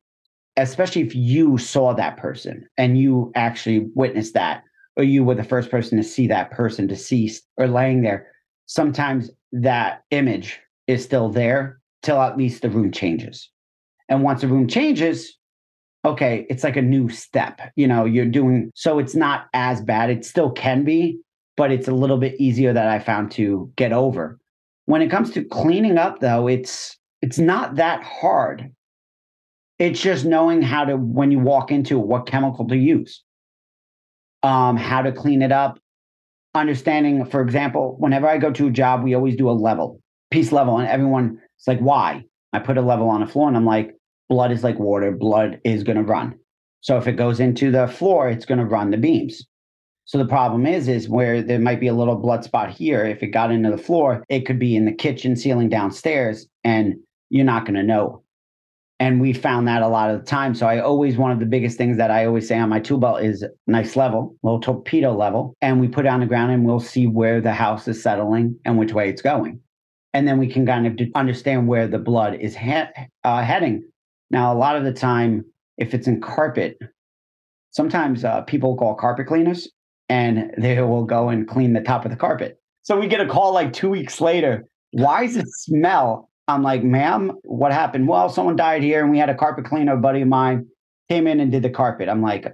especially 0.57 1.03
if 1.03 1.15
you 1.15 1.59
saw 1.59 1.95
that 1.95 2.17
person 2.17 2.67
and 2.77 2.99
you 2.99 3.33
actually 3.35 3.89
witnessed 3.95 4.35
that, 4.35 4.63
or 4.97 5.05
you 5.05 5.25
were 5.25 5.35
the 5.35 5.45
first 5.45 5.71
person 5.71 5.97
to 5.99 6.05
see 6.05 6.27
that 6.27 6.51
person 6.51 6.87
deceased 6.87 7.45
or 7.57 7.67
laying 7.67 8.03
there, 8.03 8.29
sometimes 8.67 9.31
that 9.53 10.03
image 10.11 10.61
is 10.87 11.03
still 11.03 11.29
there 11.29 11.81
till 12.03 12.21
at 12.21 12.37
least 12.37 12.63
the 12.63 12.71
room 12.71 12.93
changes. 12.93 13.51
And 14.09 14.23
once 14.23 14.43
the 14.43 14.49
room 14.49 14.69
changes, 14.69 15.37
okay, 16.05 16.47
it's 16.51 16.65
like 16.65 16.77
a 16.77 16.83
new 16.83 17.09
step. 17.09 17.61
You 17.77 17.87
know, 17.87 18.05
you're 18.05 18.27
doing 18.27 18.71
so 18.75 18.99
it's 18.99 19.15
not 19.15 19.47
as 19.55 19.81
bad. 19.81 20.11
It 20.11 20.25
still 20.25 20.51
can 20.51 20.85
be, 20.85 21.19
but 21.57 21.71
it's 21.73 21.89
a 21.89 21.95
little 21.95 22.19
bit 22.19 22.39
easier 22.39 22.73
that 22.73 22.89
I 22.89 22.99
found 22.99 23.31
to 23.33 23.73
get 23.77 23.93
over. 23.93 24.39
When 24.93 25.01
it 25.01 25.11
comes 25.11 25.31
to 25.31 25.43
cleaning 25.43 25.97
up 25.97 26.21
though, 26.21 26.49
it's 26.49 26.99
it's 27.23 27.39
not 27.39 27.77
that 27.77 28.05
hard. 28.05 28.75
It's 29.79 30.03
just 30.03 30.27
knowing 30.27 30.61
how 30.61 30.85
to 30.85 30.99
when 30.99 31.31
you 31.31 31.39
walk 31.39 31.71
into 31.71 31.99
what 31.99 32.27
chemical 32.27 32.69
to 32.69 32.77
use. 32.77 33.23
Um, 34.43 34.77
how 34.77 35.01
to 35.01 35.11
clean 35.11 35.41
it 35.41 35.51
up, 35.51 35.79
understanding, 36.55 37.25
for 37.25 37.41
example, 37.41 37.97
whenever 38.01 38.29
I 38.29 38.37
go 38.37 38.53
to 38.53 38.67
a 38.67 38.71
job, 38.71 39.03
we 39.03 39.15
always 39.15 39.35
do 39.35 39.49
a 39.49 39.53
level, 39.53 39.99
piece 40.31 40.53
level, 40.53 40.77
and 40.77 40.87
everyone 40.87 41.41
is 41.59 41.67
like, 41.67 41.79
why? 41.79 42.25
I 42.53 42.59
put 42.59 42.77
a 42.77 42.83
level 42.83 43.09
on 43.09 43.23
the 43.23 43.27
floor 43.27 43.49
and 43.49 43.57
I'm 43.57 43.65
like, 43.65 43.97
blood 44.29 44.53
is 44.53 44.63
like 44.63 44.79
water, 44.79 45.11
blood 45.11 45.59
is 45.65 45.85
going 45.85 45.97
to 45.97 46.05
run. 46.05 46.35
So 46.83 46.99
if 46.99 47.07
it 47.07 47.13
goes 47.13 47.41
into 47.41 47.71
the 47.71 47.89
floor, 47.89 48.29
it's 48.29 48.45
going 48.45 48.59
to 48.59 48.67
run 48.67 48.91
the 48.91 48.99
beams. 48.99 49.47
So 50.05 50.19
the 50.19 50.27
problem 50.27 50.67
is, 50.67 50.89
is 50.89 51.09
where 51.09 51.43
there 51.43 51.59
might 51.59 51.81
be 51.81 51.87
a 51.87 51.95
little 51.95 52.17
blood 52.17 52.45
spot 52.45 52.71
here. 52.71 53.05
If 53.05 53.23
it 53.23 53.29
got 53.29 53.53
into 53.53 53.71
the 53.71 53.79
floor, 53.79 54.25
it 54.29 54.47
could 54.47 54.59
be 54.59 54.77
in 54.77 54.85
the 54.85 54.93
kitchen 54.93 55.37
ceiling 55.37 55.69
downstairs, 55.69 56.47
and 56.65 56.95
you're 57.31 57.45
not 57.45 57.65
going 57.65 57.77
to 57.77 57.83
know. 57.83 58.23
And 58.99 59.21
we 59.21 59.33
found 59.33 59.67
that 59.67 59.83
a 59.83 59.89
lot 59.89 60.11
of 60.11 60.21
the 60.21 60.27
time. 60.27 60.55
So 60.55 60.67
I 60.67 60.79
always, 60.79 61.17
one 61.17 61.33
of 61.33 61.41
the 61.41 61.47
biggest 61.47 61.77
things 61.77 61.97
that 61.97 62.13
I 62.13 62.25
always 62.25 62.47
say 62.47 62.59
on 62.59 62.69
my 62.69 62.79
tool 62.79 62.99
belt 62.99 63.23
is 63.23 63.45
nice 63.67 63.97
level, 63.97 64.37
little 64.45 64.61
torpedo 64.61 65.13
level. 65.17 65.57
And 65.61 65.81
we 65.81 65.89
put 65.89 66.07
it 66.07 66.09
on 66.09 66.21
the 66.21 66.27
ground 66.27 66.53
and 66.53 66.65
we'll 66.65 66.79
see 66.79 67.09
where 67.09 67.41
the 67.41 67.53
house 67.53 67.89
is 67.89 68.01
settling 68.01 68.57
and 68.65 68.79
which 68.79 68.93
way 68.93 69.09
it's 69.09 69.23
going. 69.23 69.59
And 70.15 70.29
then 70.29 70.39
we 70.39 70.47
can 70.47 70.67
kind 70.67 70.87
of 70.87 71.09
understand 71.17 71.67
where 71.67 71.89
the 71.89 71.99
blood 71.99 72.37
is 72.37 72.55
he- 72.55 72.85
uh, 73.25 73.43
heading. 73.43 73.83
Now, 74.31 74.53
a 74.53 74.59
lot 74.59 74.77
of 74.77 74.85
the 74.85 74.93
time, 74.93 75.47
if 75.79 75.95
it's 75.95 76.07
in 76.07 76.21
carpet, 76.21 76.79
sometimes 77.73 78.25
uh, 78.25 78.43
people 78.43 78.77
call 78.77 78.95
carpet 78.95 79.27
cleaners 79.27 79.69
and 80.13 80.53
they 80.59 80.81
will 80.83 81.05
go 81.05 81.31
and 81.31 81.49
clean 81.49 81.73
the 81.73 81.81
top 81.81 82.05
of 82.05 82.11
the 82.11 82.17
carpet. 82.17 82.61
So 82.83 83.01
we 83.01 83.07
get 83.07 83.21
a 83.21 83.27
call 83.27 83.55
like 83.55 83.73
two 83.73 83.89
weeks 83.89 84.21
later. 84.21 84.67
Why 84.91 85.27
does 85.27 85.37
it 85.37 85.49
smell 85.49 86.29
I'm 86.49 86.63
like, 86.63 86.83
ma'am, 86.83 87.33
what 87.45 87.73
happened? 87.73 88.09
Well, 88.09 88.29
someone 88.29 88.57
died 88.57 88.83
here 88.83 89.03
and 89.03 89.11
we 89.11 89.19
had 89.19 89.31
a 89.31 89.35
carpet 89.35 89.65
cleaner, 89.65 89.95
a 89.95 89.97
buddy 89.97 90.23
of 90.23 90.29
mine 90.29 90.67
came 91.09 91.27
in 91.27 91.41
and 91.41 91.53
did 91.53 91.63
the 91.63 91.71
carpet. 91.71 92.09
I'm 92.09 92.23
like, 92.23 92.47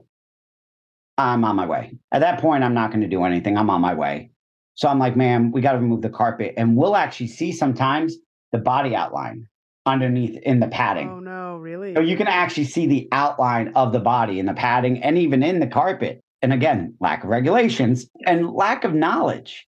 I'm 1.16 1.44
on 1.44 1.56
my 1.56 1.66
way. 1.66 1.94
At 2.12 2.20
that 2.20 2.40
point, 2.40 2.62
I'm 2.62 2.74
not 2.74 2.90
going 2.90 3.00
to 3.00 3.08
do 3.08 3.24
anything. 3.24 3.56
I'm 3.56 3.70
on 3.70 3.80
my 3.80 3.94
way. 3.94 4.30
So 4.74 4.88
I'm 4.88 4.98
like, 4.98 5.16
ma'am, 5.16 5.50
we 5.50 5.60
got 5.60 5.72
to 5.72 5.78
remove 5.78 6.02
the 6.02 6.10
carpet. 6.10 6.54
And 6.56 6.76
we'll 6.76 6.96
actually 6.96 7.28
see 7.28 7.50
sometimes 7.50 8.16
the 8.52 8.58
body 8.58 8.94
outline 8.94 9.48
underneath 9.84 10.38
in 10.42 10.60
the 10.60 10.68
padding. 10.68 11.08
Oh, 11.08 11.18
no, 11.18 11.56
really? 11.56 11.94
So 11.94 12.00
you 12.00 12.16
can 12.16 12.28
actually 12.28 12.64
see 12.64 12.86
the 12.86 13.08
outline 13.10 13.72
of 13.74 13.92
the 13.92 14.00
body 14.00 14.38
in 14.38 14.46
the 14.46 14.54
padding 14.54 15.02
and 15.02 15.18
even 15.18 15.42
in 15.42 15.58
the 15.60 15.66
carpet. 15.66 16.22
And 16.42 16.52
again, 16.52 16.94
lack 17.00 17.24
of 17.24 17.30
regulations 17.30 18.08
and 18.26 18.50
lack 18.50 18.84
of 18.84 18.94
knowledge. 18.94 19.66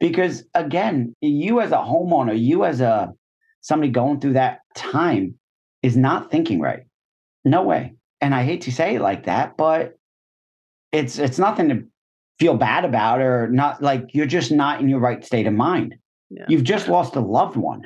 Because 0.00 0.44
again, 0.54 1.14
you 1.20 1.60
as 1.60 1.72
a 1.72 1.76
homeowner, 1.76 2.38
you 2.38 2.64
as 2.64 2.80
a 2.80 3.12
somebody 3.60 3.90
going 3.90 4.20
through 4.20 4.34
that 4.34 4.60
time 4.74 5.38
is 5.82 5.96
not 5.96 6.30
thinking 6.30 6.60
right. 6.60 6.84
No 7.44 7.62
way. 7.62 7.94
And 8.20 8.34
I 8.34 8.44
hate 8.44 8.62
to 8.62 8.72
say 8.72 8.96
it 8.96 9.00
like 9.00 9.26
that, 9.26 9.56
but 9.56 9.98
it's 10.92 11.18
it's 11.18 11.38
nothing 11.38 11.68
to 11.68 11.84
feel 12.38 12.56
bad 12.56 12.84
about 12.84 13.20
or 13.20 13.48
not 13.48 13.82
like 13.82 14.10
you're 14.12 14.26
just 14.26 14.50
not 14.50 14.80
in 14.80 14.88
your 14.88 15.00
right 15.00 15.24
state 15.24 15.46
of 15.46 15.52
mind. 15.52 15.94
Yeah. 16.30 16.46
You've 16.48 16.64
just 16.64 16.88
lost 16.88 17.16
a 17.16 17.20
loved 17.20 17.56
one. 17.56 17.82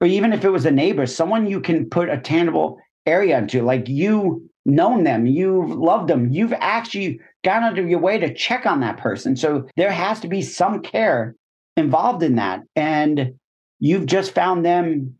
Or 0.00 0.06
even 0.06 0.32
if 0.32 0.44
it 0.44 0.50
was 0.50 0.66
a 0.66 0.70
neighbor, 0.70 1.06
someone 1.06 1.46
you 1.46 1.60
can 1.60 1.88
put 1.88 2.08
a 2.08 2.18
tangible 2.18 2.78
area 3.06 3.38
into, 3.38 3.62
like 3.62 3.88
you 3.88 4.50
known 4.64 5.04
them, 5.04 5.26
you've 5.26 5.70
loved 5.70 6.08
them, 6.08 6.30
you've 6.30 6.54
actually 6.54 7.20
gone 7.44 7.62
out 7.62 7.78
of 7.78 7.88
your 7.88 7.98
way 7.98 8.18
to 8.18 8.32
check 8.32 8.66
on 8.66 8.80
that 8.80 8.98
person. 8.98 9.36
So 9.36 9.68
there 9.76 9.90
has 9.90 10.20
to 10.20 10.28
be 10.28 10.42
some 10.42 10.80
care 10.80 11.34
involved 11.76 12.22
in 12.22 12.36
that. 12.36 12.60
And 12.76 13.34
you've 13.80 14.06
just 14.06 14.34
found 14.34 14.64
them 14.64 15.16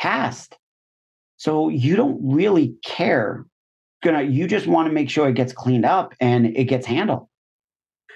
past. 0.00 0.56
So 1.36 1.68
you 1.68 1.96
don't 1.96 2.18
really 2.22 2.74
care. 2.84 3.46
Gonna 4.02 4.22
you 4.22 4.46
just 4.46 4.66
want 4.66 4.88
to 4.88 4.92
make 4.92 5.08
sure 5.08 5.28
it 5.28 5.34
gets 5.34 5.52
cleaned 5.52 5.84
up 5.84 6.12
and 6.20 6.46
it 6.46 6.64
gets 6.64 6.86
handled. 6.86 7.28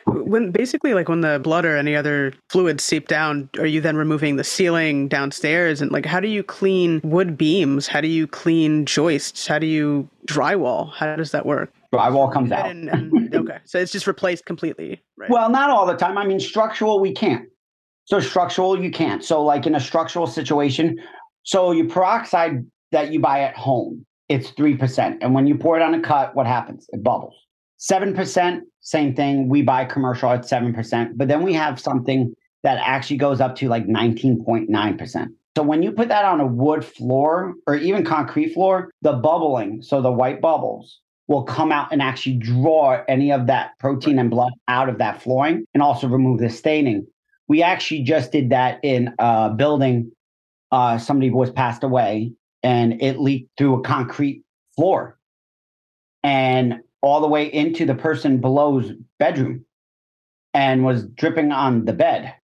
When 0.07 0.53
basically 0.53 0.95
like 0.95 1.09
when 1.09 1.21
the 1.21 1.39
blood 1.39 1.65
or 1.65 1.77
any 1.77 1.97
other 1.97 2.33
fluids 2.49 2.85
seep 2.85 3.09
down, 3.09 3.49
are 3.59 3.67
you 3.67 3.81
then 3.81 3.97
removing 3.97 4.37
the 4.37 4.45
ceiling 4.45 5.09
downstairs 5.09 5.81
and 5.81 5.91
like 5.91 6.07
how 6.07 6.21
do 6.21 6.29
you 6.29 6.43
clean 6.43 7.01
wood 7.03 7.37
beams? 7.37 7.87
How 7.87 8.01
do 8.01 8.09
you 8.09 8.27
clean 8.27 8.87
joists? 8.87 9.47
How 9.47 9.59
do 9.59 9.67
you 9.67 10.09
drywall? 10.27 10.93
How 10.93 11.17
does 11.17 11.33
that 11.33 11.45
work? 11.45 11.73
Drywall 11.93 12.33
comes 12.33 12.53
out. 12.53 12.71
And, 12.71 12.89
and, 12.89 13.35
okay, 13.35 13.59
so 13.65 13.79
it's 13.79 13.93
just 13.93 14.07
replaced 14.07 14.45
completely, 14.47 15.03
right? 15.17 15.31
Well, 15.31 15.51
not 15.51 15.71
all 15.71 15.87
the 15.87 15.97
time. 15.97 16.19
I 16.19 16.27
mean, 16.27 16.41
structural 16.41 17.01
we 17.01 17.13
can't. 17.13 17.49
So 18.05 18.21
structural, 18.21 18.81
you 18.81 18.91
can't. 18.91 19.25
So 19.25 19.43
like 19.43 19.67
in 19.67 19.75
a 19.75 19.81
structural 19.81 20.29
situation, 20.29 20.99
so 21.43 21.73
your 21.73 21.89
peroxide 21.89 22.65
that 22.93 23.13
you 23.13 23.21
buy 23.21 23.41
at 23.41 23.57
home, 23.57 24.07
it's 24.29 24.51
3%. 24.53 25.19
And 25.21 25.35
when 25.35 25.47
you 25.47 25.57
pour 25.57 25.77
it 25.77 25.83
on 25.83 25.95
a 25.95 26.01
cut, 26.01 26.35
what 26.35 26.47
happens? 26.47 26.87
It 26.93 27.03
bubbles. 27.03 27.35
7%, 27.79 28.61
same 28.81 29.15
thing. 29.15 29.49
We 29.49 29.63
buy 29.63 29.85
commercial 29.85 30.31
at 30.31 30.43
7%. 30.43 31.11
But 31.17 31.29
then 31.29 31.43
we 31.43 31.53
have 31.55 31.81
something 31.81 32.35
that 32.63 32.79
actually 32.79 33.19
goes 33.19 33.41
up 33.41 33.57
to 33.57 33.69
like 33.69 33.87
19.9%. 33.87 35.27
So 35.57 35.63
when 35.63 35.83
you 35.83 35.93
put 35.93 36.09
that 36.09 36.25
on 36.25 36.41
a 36.41 36.47
wood 36.47 36.85
floor 36.85 37.55
or 37.67 37.77
even 37.77 38.05
concrete 38.05 38.53
floor, 38.53 38.91
the 39.03 39.15
bubbling, 39.15 39.83
so 39.83 40.03
the 40.03 40.13
white 40.13 40.41
bubbles, 40.41 41.01
will 41.29 41.43
come 41.43 41.73
out 41.73 41.89
and 41.91 42.01
actually 42.01 42.37
draw 42.37 43.03
any 43.09 43.33
of 43.33 43.47
that 43.49 43.71
protein 43.81 44.19
and 44.19 44.31
blood 44.31 44.53
out 44.69 44.89
of 44.89 44.99
that 44.99 45.21
flooring 45.23 45.65
and 45.75 45.83
also 45.83 46.07
remove 46.07 46.39
the 46.39 46.49
staining. 46.49 47.07
We 47.49 47.63
actually 47.63 48.03
just 48.03 48.33
did 48.33 48.51
that 48.51 48.79
in 48.83 49.13
a 49.19 49.51
building. 49.51 50.13
Uh, 50.71 50.99
somebody 50.99 51.31
was 51.31 51.51
passed 51.51 51.83
away 51.83 52.33
and 52.63 53.01
it 53.03 53.19
leaked 53.19 53.51
through 53.57 53.81
a 53.81 53.83
concrete 53.83 54.43
floor 54.77 55.19
and 56.23 56.81
all 57.07 57.21
the 57.21 57.29
way 57.29 57.47
into 57.53 57.87
the 57.87 57.95
person 57.95 58.41
below's 58.41 58.93
bedroom 59.19 59.65
and 60.55 60.85
was 60.85 61.07
dripping 61.07 61.53
on 61.53 61.85
the 61.85 61.93
bed 61.93 62.35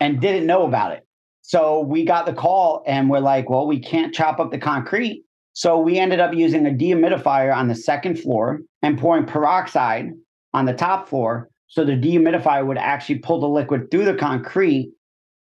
and 0.00 0.20
didn't 0.20 0.46
know 0.46 0.66
about 0.66 0.92
it. 0.92 1.06
So 1.42 1.80
we 1.80 2.04
got 2.04 2.26
the 2.26 2.32
call 2.32 2.82
and 2.86 3.08
we're 3.08 3.20
like, 3.20 3.48
well, 3.48 3.66
we 3.66 3.80
can't 3.80 4.14
chop 4.14 4.38
up 4.38 4.50
the 4.50 4.58
concrete. 4.58 5.24
So 5.54 5.78
we 5.78 5.98
ended 5.98 6.20
up 6.20 6.34
using 6.34 6.66
a 6.66 6.70
dehumidifier 6.70 7.54
on 7.54 7.68
the 7.68 7.74
second 7.74 8.18
floor 8.18 8.60
and 8.82 8.98
pouring 8.98 9.26
peroxide 9.26 10.10
on 10.52 10.66
the 10.66 10.74
top 10.74 11.08
floor 11.08 11.50
so 11.68 11.84
the 11.84 11.92
dehumidifier 11.92 12.66
would 12.66 12.78
actually 12.78 13.18
pull 13.18 13.40
the 13.40 13.48
liquid 13.48 13.90
through 13.90 14.06
the 14.06 14.14
concrete 14.14 14.92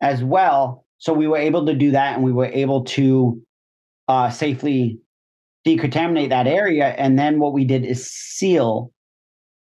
as 0.00 0.22
well. 0.22 0.86
So 0.98 1.12
we 1.12 1.26
were 1.26 1.36
able 1.36 1.66
to 1.66 1.74
do 1.74 1.90
that 1.90 2.14
and 2.14 2.24
we 2.24 2.32
were 2.32 2.46
able 2.46 2.84
to 2.84 3.42
uh, 4.08 4.30
safely 4.30 4.98
decontaminate 5.66 6.30
that 6.30 6.46
area. 6.46 6.88
And 6.88 7.18
then 7.18 7.38
what 7.38 7.52
we 7.52 7.64
did 7.64 7.84
is 7.84 8.10
seal 8.10 8.92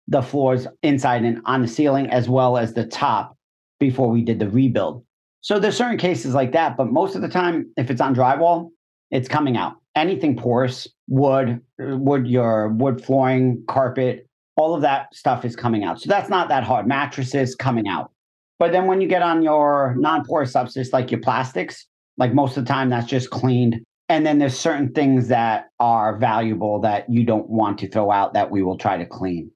the 0.08 0.22
floors 0.22 0.68
inside 0.84 1.24
and 1.24 1.41
on 1.45 1.62
the 1.62 1.68
ceiling 1.68 2.10
as 2.10 2.28
well 2.28 2.58
as 2.58 2.74
the 2.74 2.86
top 2.86 3.38
before 3.80 4.10
we 4.10 4.22
did 4.24 4.39
the 4.39 4.49
rebuild. 4.49 5.06
So 5.41 5.60
there's 5.60 5.78
certain 5.78 5.97
cases 5.97 6.34
like 6.34 6.52
that, 6.52 6.78
but 6.78 6.91
most 6.91 7.16
of 7.16 7.22
the 7.22 7.30
time, 7.30 7.72
if 7.78 7.89
it's 7.89 8.02
on 8.02 8.16
drywall, 8.16 8.70
it's 9.10 9.28
coming 9.28 9.58
out. 9.58 9.74
Anything 9.95 10.38
porous, 10.38 10.88
wood, 11.08 11.60
wood, 11.80 12.28
your 12.28 12.70
wood 12.70 13.04
flooring, 13.04 13.64
carpet, 13.68 14.28
all 14.56 14.76
of 14.76 14.82
that 14.82 15.14
stuff 15.14 15.43
is 15.43 15.56
coming 15.56 15.84
out. 15.84 15.99
So 15.99 16.10
that's 16.10 16.30
not 16.30 16.49
that 16.49 16.64
hard. 16.64 16.88
Mattresses 16.88 17.56
coming 17.56 17.88
out. 17.88 18.12
But 18.60 18.72
then 18.72 18.86
when 18.86 19.02
you 19.02 19.08
get 19.08 19.24
on 19.24 19.41
your 19.41 19.95
non 19.97 20.24
porous 20.24 20.52
substance, 20.52 20.93
like 20.93 21.10
your 21.10 21.20
plastics, 21.20 21.88
like 22.18 22.34
most 22.34 22.58
of 22.58 22.66
the 22.66 22.72
time 22.72 22.89
that's 22.89 23.08
just 23.08 23.32
cleaned. 23.32 23.82
And 24.12 24.26
then 24.26 24.39
there's 24.39 24.59
certain 24.59 24.91
things 24.91 25.30
that 25.30 25.70
are 25.80 26.18
valuable 26.18 26.82
that 26.82 27.09
you 27.09 27.24
don't 27.24 27.49
want 27.49 27.78
to 27.78 27.88
throw 27.88 28.12
out 28.12 28.34
that 28.34 28.51
we 28.51 28.62
will 28.62 28.78
try 28.78 28.97
to 28.97 29.05
clean. 29.05 29.49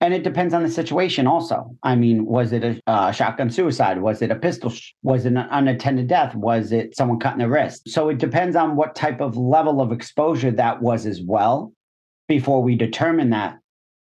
And 0.00 0.12
it 0.12 0.24
depends 0.24 0.52
on 0.52 0.64
the 0.64 0.68
situation 0.68 1.28
also. 1.28 1.76
I 1.84 1.94
mean, 1.94 2.26
was 2.26 2.52
it 2.52 2.64
a 2.64 2.80
uh, 2.88 3.12
shotgun 3.12 3.50
suicide? 3.50 4.02
Was 4.02 4.20
it 4.20 4.32
a 4.32 4.34
pistol? 4.34 4.68
Sh- 4.68 4.94
was 5.04 5.26
it 5.26 5.34
an 5.34 5.36
unattended 5.36 6.08
death? 6.08 6.34
Was 6.34 6.72
it 6.72 6.96
someone 6.96 7.20
cutting 7.20 7.38
their 7.38 7.50
wrist? 7.50 7.88
So 7.88 8.08
it 8.08 8.18
depends 8.18 8.56
on 8.56 8.74
what 8.74 8.96
type 8.96 9.20
of 9.20 9.36
level 9.36 9.80
of 9.80 9.92
exposure 9.92 10.50
that 10.50 10.82
was 10.82 11.06
as 11.06 11.22
well 11.22 11.72
before 12.26 12.64
we 12.64 12.74
determine 12.74 13.30
that. 13.30 13.58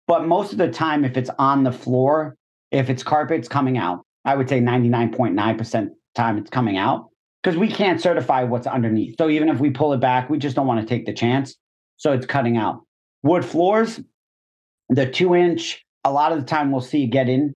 But 0.07 0.25
most 0.25 0.51
of 0.51 0.57
the 0.57 0.71
time, 0.71 1.05
if 1.05 1.15
it's 1.15 1.29
on 1.37 1.63
the 1.63 1.71
floor, 1.71 2.37
if 2.71 2.89
it's 2.89 3.03
carpet, 3.03 3.37
it's 3.37 3.47
coming 3.47 3.77
out. 3.77 4.03
I 4.25 4.35
would 4.35 4.49
say 4.49 4.59
99.9% 4.59 5.89
time 6.15 6.39
it's 6.39 6.49
coming 6.49 6.77
out 6.77 7.11
because 7.43 7.57
we 7.57 7.67
can't 7.67 7.99
certify 7.99 8.43
what's 8.43 8.67
underneath. 8.67 9.15
So 9.17 9.29
even 9.29 9.49
if 9.49 9.59
we 9.59 9.69
pull 9.69 9.91
it 9.93 9.99
back, 9.99 10.29
we 10.29 10.37
just 10.37 10.55
don't 10.55 10.67
want 10.67 10.81
to 10.81 10.87
take 10.87 11.05
the 11.05 11.13
chance. 11.13 11.55
So 11.97 12.13
it's 12.13 12.25
cutting 12.25 12.57
out. 12.57 12.81
Wood 13.21 13.43
floors, 13.43 13.99
the 14.89 15.09
two 15.09 15.35
inch, 15.35 15.83
a 16.03 16.11
lot 16.11 16.31
of 16.31 16.39
the 16.39 16.45
time 16.45 16.71
we'll 16.71 16.81
see 16.81 17.05
get 17.05 17.29
in 17.29 17.53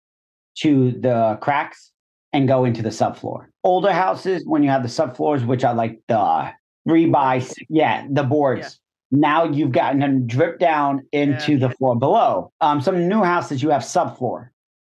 to 0.60 0.92
the 0.92 1.38
cracks 1.42 1.92
and 2.34 2.48
go 2.48 2.66
into 2.66 2.82
the 2.82 2.90
subfloor. 2.90 3.46
Older 3.64 3.92
houses, 3.92 4.44
when 4.46 4.64
you 4.64 4.70
have 4.70 4.84
the 4.84 4.90
subfloors, 4.90 5.46
which 5.46 5.64
are 5.64 5.74
like 5.74 6.02
the 6.08 6.52
three 6.88 7.06
by, 7.08 7.46
yeah, 7.70 8.06
the 8.10 8.24
boards. 8.24 8.80
Yeah. 9.12 9.20
Now 9.20 9.44
you've 9.46 9.72
gotten 9.72 10.00
them 10.00 10.28
drip 10.28 10.60
down 10.60 11.08
into 11.12 11.54
yeah. 11.54 11.68
the 11.68 11.70
floor 11.76 11.98
below. 11.98 12.52
Um, 12.60 12.82
some 12.82 13.08
new 13.08 13.24
houses 13.24 13.62
you 13.62 13.70
have 13.70 13.84
subfloor. 13.84 14.50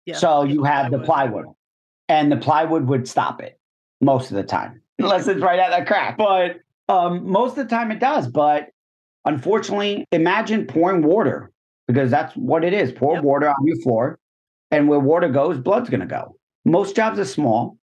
Yeah, 0.05 0.17
so 0.17 0.43
you 0.43 0.63
have 0.63 0.91
the 0.91 0.99
plywood, 0.99 1.45
and 2.09 2.31
the 2.31 2.37
plywood 2.37 2.87
would 2.87 3.07
stop 3.07 3.41
it 3.41 3.59
most 4.01 4.31
of 4.31 4.37
the 4.37 4.43
time, 4.43 4.80
unless 5.03 5.27
it's 5.27 5.41
right 5.41 5.59
at 5.59 5.69
that 5.69 5.87
crack. 5.87 6.17
But 6.17 6.57
um, 6.89 7.29
most 7.29 7.51
of 7.51 7.67
the 7.67 7.75
time 7.75 7.91
it 7.91 7.99
does. 7.99 8.27
But 8.27 8.69
unfortunately, 9.25 10.05
imagine 10.11 10.65
pouring 10.65 11.03
water 11.03 11.51
because 11.87 12.11
that's 12.11 12.35
what 12.35 12.63
it 12.63 12.73
is. 12.73 12.91
Pour 12.91 13.15
yep. 13.15 13.23
water 13.23 13.49
on 13.49 13.65
your 13.65 13.77
floor, 13.81 14.19
and 14.71 14.87
where 14.87 14.99
water 14.99 15.29
goes, 15.29 15.57
blood's 15.57 15.89
going 15.89 16.01
to 16.01 16.05
go. 16.05 16.35
Most 16.65 16.95
jobs 16.95 17.19
are 17.19 17.25
small, 17.25 17.77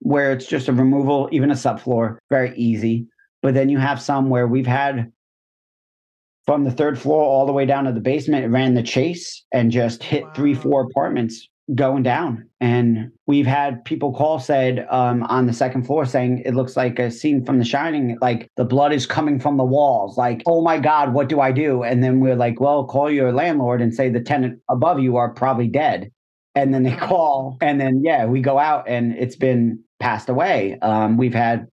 where 0.00 0.32
it's 0.32 0.46
just 0.46 0.68
a 0.68 0.72
removal, 0.72 1.28
even 1.32 1.50
a 1.50 1.54
subfloor, 1.54 2.18
very 2.30 2.56
easy. 2.56 3.06
But 3.42 3.54
then 3.54 3.68
you 3.68 3.78
have 3.78 4.00
some 4.00 4.28
where 4.28 4.46
we've 4.46 4.66
had 4.66 5.12
from 6.46 6.64
the 6.64 6.70
third 6.70 6.98
floor 6.98 7.22
all 7.22 7.44
the 7.44 7.52
way 7.52 7.66
down 7.66 7.84
to 7.84 7.92
the 7.92 8.00
basement, 8.00 8.44
it 8.44 8.48
ran 8.48 8.74
the 8.74 8.82
chase 8.82 9.44
and 9.52 9.70
just 9.70 10.02
hit 10.02 10.24
wow. 10.24 10.32
three, 10.34 10.54
four 10.54 10.82
apartments 10.82 11.48
going 11.74 12.02
down. 12.02 12.48
And 12.60 13.10
we've 13.26 13.46
had 13.46 13.84
people 13.84 14.12
call 14.12 14.38
said 14.38 14.86
um, 14.88 15.24
on 15.24 15.46
the 15.46 15.52
second 15.52 15.84
floor 15.84 16.04
saying 16.04 16.42
it 16.44 16.54
looks 16.54 16.76
like 16.76 16.98
a 16.98 17.10
scene 17.10 17.44
from 17.44 17.58
The 17.58 17.64
Shining, 17.64 18.18
like 18.20 18.50
the 18.56 18.64
blood 18.64 18.92
is 18.92 19.06
coming 19.06 19.40
from 19.40 19.56
the 19.56 19.64
walls. 19.64 20.16
Like, 20.16 20.42
oh 20.46 20.62
my 20.62 20.78
God, 20.78 21.12
what 21.12 21.28
do 21.28 21.40
I 21.40 21.50
do? 21.50 21.82
And 21.82 22.04
then 22.04 22.20
we're 22.20 22.36
like, 22.36 22.60
well, 22.60 22.84
call 22.84 23.10
your 23.10 23.32
landlord 23.32 23.82
and 23.82 23.92
say 23.92 24.08
the 24.08 24.20
tenant 24.20 24.60
above 24.68 25.00
you 25.00 25.16
are 25.16 25.30
probably 25.30 25.68
dead. 25.68 26.10
And 26.54 26.72
then 26.72 26.84
they 26.84 26.96
call, 26.96 27.58
and 27.60 27.80
then 27.80 28.02
yeah, 28.04 28.26
we 28.26 28.40
go 28.40 28.58
out 28.58 28.88
and 28.88 29.14
it's 29.16 29.36
been 29.36 29.82
passed 29.98 30.28
away. 30.28 30.78
Um, 30.80 31.16
we've 31.16 31.34
had 31.34 31.66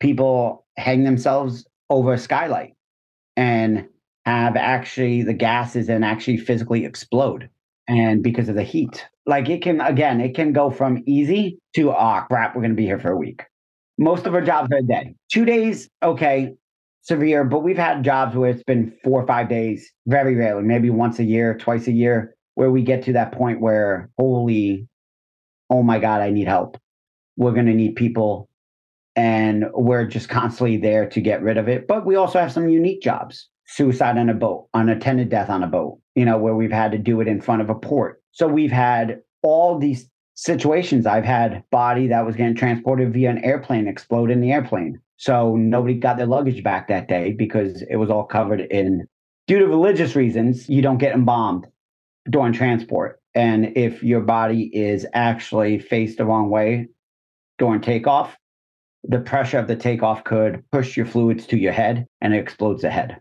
people 0.00 0.64
hang 0.76 1.04
themselves 1.04 1.66
over 1.90 2.12
a 2.12 2.18
skylight 2.18 2.74
and 3.36 3.88
have 4.26 4.56
actually 4.56 5.22
the 5.22 5.34
gases 5.34 5.88
and 5.88 6.04
actually 6.04 6.38
physically 6.38 6.84
explode 6.84 7.48
and 7.86 8.22
because 8.22 8.48
of 8.48 8.54
the 8.54 8.62
heat 8.62 9.06
like 9.26 9.48
it 9.48 9.62
can 9.62 9.80
again 9.80 10.20
it 10.20 10.34
can 10.34 10.52
go 10.52 10.70
from 10.70 11.02
easy 11.06 11.58
to 11.74 11.90
oh, 11.90 12.22
crap 12.28 12.54
we're 12.54 12.62
going 12.62 12.72
to 12.72 12.76
be 12.76 12.84
here 12.84 12.98
for 12.98 13.10
a 13.10 13.16
week. 13.16 13.42
Most 13.98 14.26
of 14.26 14.34
our 14.34 14.40
jobs 14.40 14.70
are 14.72 14.78
a 14.78 14.82
day. 14.82 15.14
Two 15.32 15.44
days 15.44 15.88
okay 16.02 16.54
severe 17.02 17.44
but 17.44 17.60
we've 17.60 17.76
had 17.76 18.02
jobs 18.02 18.34
where 18.34 18.50
it's 18.50 18.62
been 18.62 18.92
four 19.04 19.22
or 19.22 19.26
five 19.26 19.48
days 19.48 19.92
very 20.06 20.34
rarely 20.34 20.62
maybe 20.62 20.88
once 20.88 21.18
a 21.18 21.24
year 21.24 21.56
twice 21.56 21.86
a 21.86 21.92
year 21.92 22.34
where 22.54 22.70
we 22.70 22.82
get 22.82 23.04
to 23.04 23.12
that 23.12 23.30
point 23.32 23.60
where 23.60 24.08
holy 24.18 24.88
oh 25.68 25.82
my 25.82 25.98
god 25.98 26.20
i 26.20 26.30
need 26.30 26.48
help. 26.48 26.78
We're 27.36 27.52
going 27.52 27.66
to 27.66 27.74
need 27.74 27.96
people 27.96 28.48
and 29.16 29.66
we're 29.74 30.06
just 30.06 30.28
constantly 30.28 30.76
there 30.76 31.08
to 31.10 31.20
get 31.20 31.42
rid 31.42 31.58
of 31.58 31.68
it 31.68 31.86
but 31.86 32.06
we 32.06 32.16
also 32.16 32.38
have 32.38 32.52
some 32.52 32.68
unique 32.68 33.02
jobs 33.02 33.48
suicide 33.66 34.18
on 34.18 34.28
a 34.28 34.34
boat, 34.34 34.68
unattended 34.74 35.28
death 35.28 35.50
on 35.50 35.62
a 35.62 35.66
boat, 35.66 35.98
you 36.14 36.24
know, 36.24 36.38
where 36.38 36.54
we've 36.54 36.72
had 36.72 36.92
to 36.92 36.98
do 36.98 37.20
it 37.20 37.28
in 37.28 37.40
front 37.40 37.62
of 37.62 37.70
a 37.70 37.74
port. 37.74 38.22
So 38.32 38.46
we've 38.46 38.72
had 38.72 39.20
all 39.42 39.78
these 39.78 40.08
situations. 40.34 41.06
I've 41.06 41.24
had 41.24 41.64
body 41.70 42.08
that 42.08 42.26
was 42.26 42.36
getting 42.36 42.56
transported 42.56 43.12
via 43.12 43.30
an 43.30 43.44
airplane 43.44 43.86
explode 43.86 44.30
in 44.30 44.40
the 44.40 44.52
airplane. 44.52 45.00
So 45.16 45.56
nobody 45.56 45.94
got 45.94 46.16
their 46.16 46.26
luggage 46.26 46.62
back 46.62 46.88
that 46.88 47.08
day 47.08 47.32
because 47.32 47.82
it 47.88 47.96
was 47.96 48.10
all 48.10 48.24
covered 48.24 48.60
in 48.60 49.06
due 49.46 49.58
to 49.58 49.66
religious 49.66 50.16
reasons, 50.16 50.68
you 50.68 50.82
don't 50.82 50.98
get 50.98 51.14
embalmed 51.14 51.66
during 52.28 52.52
transport. 52.52 53.20
And 53.34 53.76
if 53.76 54.02
your 54.02 54.20
body 54.20 54.70
is 54.72 55.06
actually 55.12 55.78
faced 55.78 56.18
the 56.18 56.24
wrong 56.24 56.50
way 56.50 56.88
during 57.58 57.80
takeoff, 57.80 58.36
the 59.02 59.20
pressure 59.20 59.58
of 59.58 59.68
the 59.68 59.76
takeoff 59.76 60.24
could 60.24 60.64
push 60.72 60.96
your 60.96 61.06
fluids 61.06 61.46
to 61.48 61.58
your 61.58 61.72
head 61.72 62.06
and 62.20 62.34
it 62.34 62.38
explodes 62.38 62.82
the 62.82 62.90
head. 62.90 63.20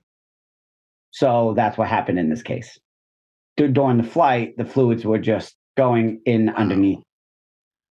So 1.14 1.54
that's 1.56 1.78
what 1.78 1.88
happened 1.88 2.20
in 2.20 2.30
this 2.30 2.42
case. 2.42 2.78
During 3.56 3.98
the 3.98 4.04
flight, 4.04 4.58
the 4.58 4.66
fluids 4.66 5.06
were 5.06 5.20
just 5.20 5.56
going 5.78 6.20
in 6.26 6.50
underneath. 6.50 7.04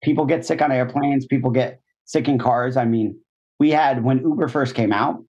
People 0.02 0.26
get 0.26 0.44
sick 0.44 0.60
on 0.60 0.72
airplanes, 0.72 1.24
people 1.26 1.50
get 1.50 1.80
sick 2.04 2.26
in 2.26 2.36
cars. 2.36 2.76
I 2.76 2.84
mean, 2.84 3.16
we 3.60 3.70
had 3.70 4.02
when 4.02 4.18
Uber 4.18 4.48
first 4.48 4.74
came 4.74 4.92
out, 4.92 5.24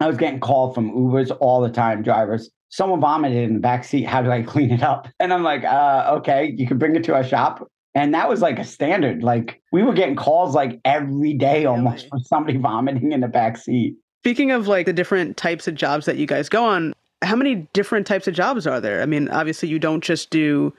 I 0.00 0.06
was 0.06 0.16
getting 0.16 0.40
called 0.40 0.74
from 0.74 0.90
Ubers 0.90 1.36
all 1.38 1.60
the 1.60 1.68
time, 1.70 2.02
drivers. 2.02 2.50
Someone 2.70 3.00
vomited 3.00 3.44
in 3.44 3.54
the 3.54 3.60
back 3.60 3.84
seat. 3.84 4.04
How 4.04 4.22
do 4.22 4.30
I 4.30 4.40
clean 4.52 4.70
it 4.70 4.82
up? 4.82 5.06
And 5.20 5.34
I'm 5.34 5.42
like, 5.42 5.64
uh, 5.64 6.14
okay, 6.18 6.54
you 6.56 6.66
can 6.66 6.78
bring 6.78 6.96
it 6.96 7.04
to 7.04 7.14
our 7.14 7.22
shop. 7.22 7.68
And 7.94 8.14
that 8.14 8.26
was 8.26 8.40
like 8.40 8.58
a 8.58 8.64
standard. 8.64 9.22
Like 9.22 9.60
we 9.70 9.82
were 9.82 9.92
getting 9.92 10.16
calls 10.16 10.54
like 10.54 10.80
every 10.86 11.34
day 11.34 11.66
almost 11.66 12.04
really? 12.04 12.08
for 12.08 12.18
somebody 12.24 12.56
vomiting 12.58 13.12
in 13.12 13.20
the 13.20 13.28
back 13.28 13.58
seat. 13.58 13.96
Speaking 14.22 14.50
of 14.50 14.66
like 14.66 14.86
the 14.86 14.94
different 14.94 15.36
types 15.36 15.68
of 15.68 15.74
jobs 15.74 16.06
that 16.06 16.16
you 16.16 16.26
guys 16.26 16.48
go 16.48 16.64
on, 16.64 16.94
how 17.22 17.36
many 17.36 17.68
different 17.72 18.06
types 18.06 18.26
of 18.26 18.34
jobs 18.34 18.66
are 18.66 18.80
there? 18.80 19.02
I 19.02 19.06
mean, 19.06 19.28
obviously 19.28 19.68
you 19.68 19.78
don't 19.78 20.02
just 20.02 20.30
do 20.30 20.72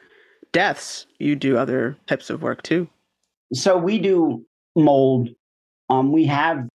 deaths, 0.52 1.08
you 1.20 1.36
do 1.36 1.58
other 1.58 1.98
types 2.08 2.30
of 2.30 2.42
work 2.42 2.64
too. 2.64 2.88
So 3.54 3.78
we 3.78 4.00
do 4.00 4.46
mold. 4.76 5.30
Um, 5.90 6.12
we 6.12 6.26
have 6.26 6.68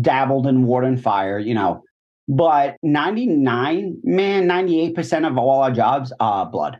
dabbled 0.00 0.46
in 0.46 0.66
water 0.66 0.86
and 0.86 1.00
fire, 1.00 1.38
you 1.38 1.54
know, 1.54 1.82
but 2.28 2.76
99, 2.82 3.98
man, 4.02 4.48
98% 4.48 5.26
of 5.26 5.38
all 5.38 5.62
our 5.62 5.70
jobs 5.70 6.12
are 6.18 6.46
blood, 6.46 6.78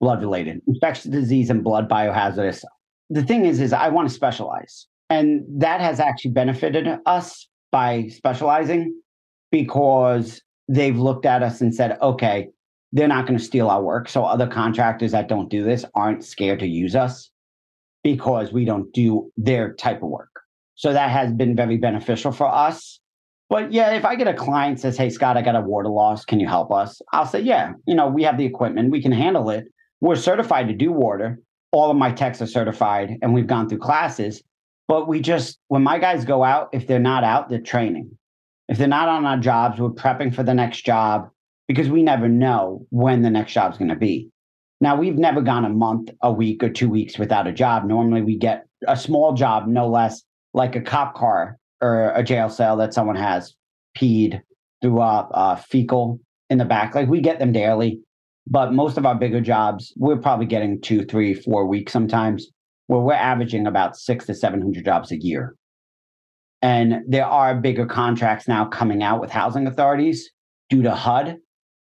blood 0.00 0.20
related, 0.20 0.62
infectious 0.66 1.04
disease 1.04 1.50
and 1.50 1.62
blood 1.62 1.88
biohazardous. 1.88 2.64
The 3.10 3.22
thing 3.22 3.44
is, 3.44 3.60
is 3.60 3.72
I 3.72 3.88
want 3.88 4.08
to 4.08 4.14
specialize. 4.14 4.86
And 5.10 5.44
that 5.60 5.80
has 5.80 6.00
actually 6.00 6.32
benefited 6.32 6.88
us 7.04 7.46
by 7.70 8.08
specializing 8.08 9.00
because 9.52 10.40
they've 10.68 10.98
looked 10.98 11.26
at 11.26 11.42
us 11.42 11.60
and 11.60 11.74
said, 11.74 11.98
okay, 12.00 12.48
they're 12.92 13.08
not 13.08 13.26
going 13.26 13.38
to 13.38 13.44
steal 13.44 13.68
our 13.68 13.82
work. 13.82 14.08
So 14.08 14.24
other 14.24 14.46
contractors 14.46 15.12
that 15.12 15.28
don't 15.28 15.50
do 15.50 15.64
this 15.64 15.84
aren't 15.94 16.24
scared 16.24 16.60
to 16.60 16.66
use 16.66 16.94
us 16.94 17.30
because 18.02 18.52
we 18.52 18.64
don't 18.64 18.92
do 18.92 19.32
their 19.36 19.74
type 19.74 20.02
of 20.02 20.08
work. 20.08 20.30
So 20.76 20.92
that 20.92 21.10
has 21.10 21.32
been 21.32 21.56
very 21.56 21.76
beneficial 21.76 22.32
for 22.32 22.46
us. 22.46 23.00
But 23.48 23.72
yeah, 23.72 23.92
if 23.92 24.04
I 24.04 24.16
get 24.16 24.28
a 24.28 24.34
client 24.34 24.80
says, 24.80 24.96
"Hey 24.96 25.08
Scott, 25.10 25.36
I 25.36 25.42
got 25.42 25.54
a 25.54 25.60
water 25.60 25.88
loss, 25.88 26.24
can 26.24 26.40
you 26.40 26.48
help 26.48 26.72
us?" 26.72 27.00
I'll 27.12 27.26
say, 27.26 27.40
"Yeah, 27.40 27.74
you 27.86 27.94
know, 27.94 28.08
we 28.08 28.24
have 28.24 28.38
the 28.38 28.44
equipment, 28.44 28.90
we 28.90 29.00
can 29.00 29.12
handle 29.12 29.50
it. 29.50 29.66
We're 30.00 30.16
certified 30.16 30.68
to 30.68 30.74
do 30.74 30.92
water. 30.92 31.40
All 31.72 31.90
of 31.90 31.96
my 31.96 32.10
techs 32.10 32.42
are 32.42 32.46
certified 32.46 33.18
and 33.22 33.32
we've 33.32 33.46
gone 33.46 33.68
through 33.68 33.78
classes, 33.78 34.42
but 34.88 35.08
we 35.08 35.20
just 35.20 35.58
when 35.68 35.82
my 35.82 35.98
guys 35.98 36.24
go 36.24 36.42
out, 36.42 36.70
if 36.72 36.86
they're 36.86 36.98
not 36.98 37.24
out, 37.24 37.48
they're 37.48 37.60
training. 37.60 38.16
If 38.68 38.78
they're 38.78 38.88
not 38.88 39.08
on 39.08 39.24
our 39.24 39.38
jobs, 39.38 39.78
we're 39.78 39.90
prepping 39.90 40.34
for 40.34 40.42
the 40.42 40.54
next 40.54 40.84
job 40.84 41.28
because 41.68 41.88
we 41.88 42.02
never 42.02 42.28
know 42.28 42.86
when 42.90 43.22
the 43.22 43.30
next 43.30 43.52
job's 43.52 43.78
going 43.78 43.90
to 43.90 43.96
be. 43.96 44.30
Now, 44.80 44.96
we've 44.96 45.16
never 45.16 45.40
gone 45.40 45.64
a 45.64 45.70
month, 45.70 46.10
a 46.22 46.32
week, 46.32 46.62
or 46.62 46.68
two 46.68 46.90
weeks 46.90 47.18
without 47.18 47.46
a 47.46 47.52
job. 47.52 47.84
Normally, 47.84 48.22
we 48.22 48.36
get 48.36 48.66
a 48.86 48.96
small 48.96 49.32
job, 49.32 49.66
no 49.66 49.88
less, 49.88 50.22
like 50.52 50.76
a 50.76 50.80
cop 50.80 51.14
car 51.14 51.58
or 51.80 52.10
a 52.10 52.22
jail 52.22 52.48
cell 52.48 52.76
that 52.76 52.94
someone 52.94 53.16
has 53.16 53.54
peed 53.96 54.40
through 54.82 55.00
a, 55.00 55.62
fecal 55.68 56.20
in 56.50 56.58
the 56.58 56.64
back. 56.64 56.94
Like 56.94 57.08
we 57.08 57.20
get 57.20 57.38
them 57.38 57.52
daily, 57.52 58.00
but 58.46 58.72
most 58.72 58.98
of 58.98 59.06
our 59.06 59.14
bigger 59.14 59.40
jobs, 59.40 59.92
we're 59.96 60.16
probably 60.16 60.46
getting 60.46 60.80
two, 60.80 61.04
three, 61.04 61.34
four 61.34 61.66
weeks 61.66 61.92
sometimes, 61.92 62.48
where 62.86 63.00
we're 63.00 63.14
averaging 63.14 63.66
about 63.66 63.96
six 63.96 64.26
to 64.26 64.34
700 64.34 64.84
jobs 64.84 65.10
a 65.10 65.16
year. 65.16 65.56
And 66.62 67.02
there 67.06 67.26
are 67.26 67.54
bigger 67.54 67.86
contracts 67.86 68.48
now 68.48 68.64
coming 68.64 69.02
out 69.02 69.20
with 69.20 69.30
housing 69.30 69.66
authorities 69.66 70.30
due 70.68 70.82
to 70.82 70.94
HUD, 70.94 71.36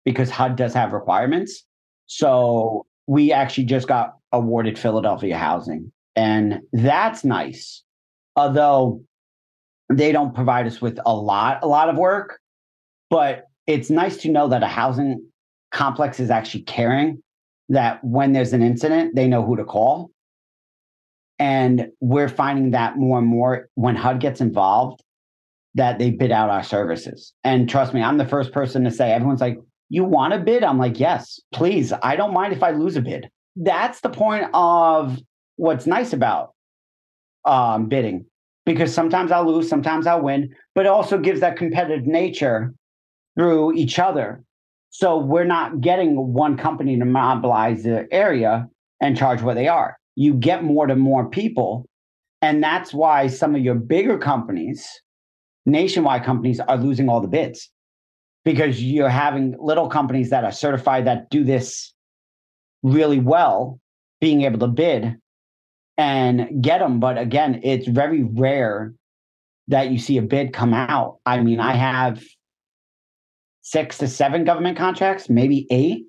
because 0.04 0.30
HUD 0.30 0.56
does 0.56 0.74
have 0.74 0.92
requirements. 0.92 1.64
So 2.06 2.86
we 3.06 3.32
actually 3.32 3.64
just 3.64 3.88
got 3.88 4.14
awarded 4.32 4.78
Philadelphia 4.78 5.36
housing, 5.36 5.90
and 6.14 6.60
that's 6.72 7.24
nice. 7.24 7.82
Although 8.36 9.02
they 9.90 10.12
don't 10.12 10.34
provide 10.34 10.66
us 10.66 10.80
with 10.80 10.98
a 11.04 11.14
lot, 11.14 11.60
a 11.62 11.66
lot 11.66 11.88
of 11.88 11.96
work, 11.96 12.38
but 13.10 13.44
it's 13.66 13.90
nice 13.90 14.18
to 14.18 14.30
know 14.30 14.48
that 14.48 14.62
a 14.62 14.66
housing 14.66 15.24
complex 15.72 16.20
is 16.20 16.30
actually 16.30 16.62
caring 16.62 17.22
that 17.68 18.02
when 18.02 18.32
there's 18.32 18.52
an 18.52 18.62
incident, 18.62 19.14
they 19.14 19.26
know 19.26 19.44
who 19.44 19.56
to 19.56 19.64
call. 19.64 20.10
And 21.38 21.88
we're 22.00 22.28
finding 22.28 22.72
that 22.72 22.96
more 22.96 23.18
and 23.18 23.26
more 23.26 23.68
when 23.74 23.94
HUD 23.94 24.20
gets 24.20 24.40
involved, 24.40 25.02
that 25.74 25.98
they 25.98 26.10
bid 26.10 26.32
out 26.32 26.50
our 26.50 26.64
services. 26.64 27.32
And 27.44 27.68
trust 27.68 27.94
me, 27.94 28.02
I'm 28.02 28.18
the 28.18 28.26
first 28.26 28.52
person 28.52 28.84
to 28.84 28.90
say, 28.90 29.12
everyone's 29.12 29.40
like, 29.40 29.58
you 29.88 30.04
want 30.04 30.34
a 30.34 30.38
bid? 30.38 30.64
I'm 30.64 30.78
like, 30.78 30.98
yes, 30.98 31.40
please. 31.52 31.92
I 32.02 32.16
don't 32.16 32.34
mind 32.34 32.52
if 32.52 32.62
I 32.62 32.72
lose 32.72 32.96
a 32.96 33.00
bid. 33.00 33.30
That's 33.56 34.00
the 34.00 34.10
point 34.10 34.46
of 34.52 35.18
what's 35.56 35.86
nice 35.86 36.12
about 36.12 36.54
um, 37.44 37.88
bidding, 37.88 38.26
because 38.66 38.92
sometimes 38.92 39.30
I'll 39.30 39.46
lose, 39.46 39.68
sometimes 39.68 40.06
I'll 40.06 40.22
win, 40.22 40.54
but 40.74 40.86
it 40.86 40.88
also 40.88 41.18
gives 41.18 41.40
that 41.40 41.56
competitive 41.56 42.06
nature 42.06 42.74
through 43.36 43.74
each 43.74 43.98
other. 43.98 44.42
So 44.90 45.18
we're 45.18 45.44
not 45.44 45.80
getting 45.80 46.32
one 46.32 46.56
company 46.56 46.98
to 46.98 47.04
monopolize 47.04 47.84
the 47.84 48.08
area 48.10 48.68
and 49.00 49.16
charge 49.16 49.42
what 49.42 49.54
they 49.54 49.68
are. 49.68 49.96
You 50.18 50.34
get 50.34 50.64
more 50.64 50.88
to 50.88 50.96
more 50.96 51.30
people. 51.30 51.86
And 52.42 52.60
that's 52.60 52.92
why 52.92 53.28
some 53.28 53.54
of 53.54 53.62
your 53.62 53.76
bigger 53.76 54.18
companies, 54.18 54.84
nationwide 55.64 56.24
companies, 56.24 56.58
are 56.58 56.76
losing 56.76 57.08
all 57.08 57.20
the 57.20 57.28
bids 57.28 57.70
because 58.44 58.82
you're 58.82 59.08
having 59.08 59.54
little 59.60 59.88
companies 59.88 60.30
that 60.30 60.42
are 60.42 60.50
certified 60.50 61.06
that 61.06 61.30
do 61.30 61.44
this 61.44 61.94
really 62.82 63.20
well 63.20 63.78
being 64.20 64.42
able 64.42 64.58
to 64.58 64.66
bid 64.66 65.14
and 65.96 66.64
get 66.64 66.80
them. 66.80 66.98
But 66.98 67.16
again, 67.16 67.60
it's 67.62 67.86
very 67.86 68.24
rare 68.24 68.94
that 69.68 69.92
you 69.92 70.00
see 70.00 70.18
a 70.18 70.22
bid 70.22 70.52
come 70.52 70.74
out. 70.74 71.18
I 71.26 71.40
mean, 71.42 71.60
I 71.60 71.74
have 71.74 72.24
six 73.60 73.98
to 73.98 74.08
seven 74.08 74.42
government 74.42 74.78
contracts, 74.78 75.30
maybe 75.30 75.68
eight, 75.70 76.06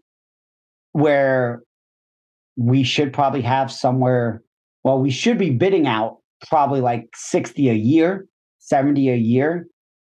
where 0.94 1.62
we 2.60 2.84
should 2.84 3.14
probably 3.14 3.42
have 3.42 3.72
somewhere, 3.72 4.44
well, 4.84 5.00
we 5.00 5.10
should 5.10 5.38
be 5.38 5.50
bidding 5.50 5.88
out 5.88 6.18
probably 6.50 6.82
like 6.82 7.08
60 7.16 7.70
a 7.70 7.74
year, 7.74 8.28
70 8.60 9.10
a 9.10 9.16
year. 9.16 9.68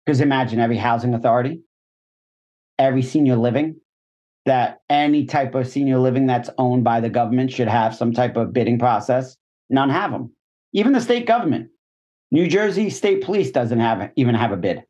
Because 0.03 0.21
imagine 0.21 0.59
every 0.59 0.77
housing 0.77 1.13
authority, 1.13 1.61
every 2.79 3.03
senior 3.03 3.35
living, 3.35 3.75
that 4.47 4.79
any 4.89 5.25
type 5.25 5.53
of 5.53 5.67
senior 5.67 5.99
living 5.99 6.25
that's 6.25 6.49
owned 6.57 6.83
by 6.83 6.99
the 6.99 7.09
government 7.09 7.51
should 7.51 7.67
have 7.67 7.95
some 7.95 8.11
type 8.11 8.35
of 8.35 8.51
bidding 8.51 8.79
process. 8.79 9.37
None 9.69 9.91
have 9.91 10.11
them. 10.11 10.33
Even 10.73 10.93
the 10.93 11.01
state 11.01 11.27
government. 11.27 11.69
New 12.31 12.47
Jersey 12.47 12.89
State 12.89 13.23
Police 13.23 13.51
doesn't 13.51 13.79
have 13.79 14.09
even 14.15 14.33
have 14.33 14.51
a 14.51 14.57
bid. 14.57 14.81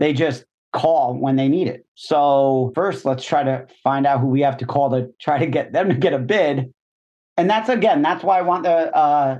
They 0.00 0.12
just 0.12 0.44
call 0.72 1.14
when 1.14 1.36
they 1.36 1.48
need 1.48 1.68
it. 1.68 1.86
So 1.94 2.72
first, 2.74 3.04
let's 3.04 3.24
try 3.24 3.42
to 3.42 3.66
find 3.84 4.06
out 4.06 4.20
who 4.20 4.26
we 4.26 4.40
have 4.40 4.56
to 4.58 4.66
call 4.66 4.90
to 4.90 5.10
try 5.20 5.38
to 5.38 5.46
get 5.46 5.72
them 5.72 5.88
to 5.90 5.94
get 5.94 6.12
a 6.12 6.18
bid. 6.18 6.72
And 7.36 7.48
that's 7.48 7.68
again, 7.68 8.02
that's 8.02 8.24
why 8.24 8.38
I 8.38 8.42
want 8.42 8.64
the 8.64 8.94
uh, 8.94 9.38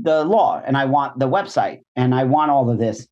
the 0.00 0.24
law 0.24 0.62
and 0.64 0.76
I 0.76 0.84
want 0.84 1.18
the 1.18 1.28
website 1.28 1.80
and 1.96 2.14
I 2.14 2.24
want 2.24 2.50
all 2.50 2.70
of 2.70 2.78
this 2.78 3.08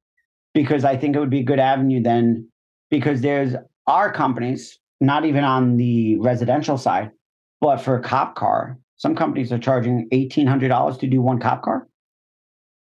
because 0.54 0.84
I 0.84 0.96
think 0.96 1.16
it 1.16 1.18
would 1.18 1.30
be 1.30 1.40
a 1.40 1.44
good 1.44 1.58
avenue 1.58 2.02
then 2.02 2.48
because 2.90 3.20
there's 3.20 3.54
our 3.86 4.12
companies, 4.12 4.78
not 5.00 5.24
even 5.24 5.44
on 5.44 5.76
the 5.76 6.18
residential 6.18 6.78
side, 6.78 7.10
but 7.60 7.78
for 7.78 7.96
a 7.96 8.02
cop 8.02 8.34
car, 8.34 8.78
some 8.96 9.14
companies 9.14 9.52
are 9.52 9.58
charging 9.58 10.08
$1,800 10.10 10.98
to 11.00 11.06
do 11.06 11.20
one 11.20 11.40
cop 11.40 11.62
car. 11.62 11.88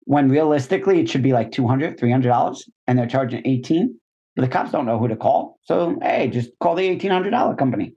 When 0.05 0.29
realistically 0.29 0.99
it 0.99 1.09
should 1.09 1.23
be 1.23 1.33
like 1.33 1.51
$200, 1.51 1.99
$300 1.99 2.61
and 2.87 2.97
they're 2.97 3.07
charging 3.07 3.41
18 3.45 3.99
the 4.35 4.47
cops 4.47 4.71
don't 4.71 4.85
know 4.85 4.99
who 4.99 5.07
to 5.07 5.15
call. 5.15 5.59
So, 5.63 5.97
hey, 6.01 6.27
just 6.27 6.51
call 6.59 6.75
the 6.75 6.97
$1,800 6.97 7.57
company. 7.57 7.93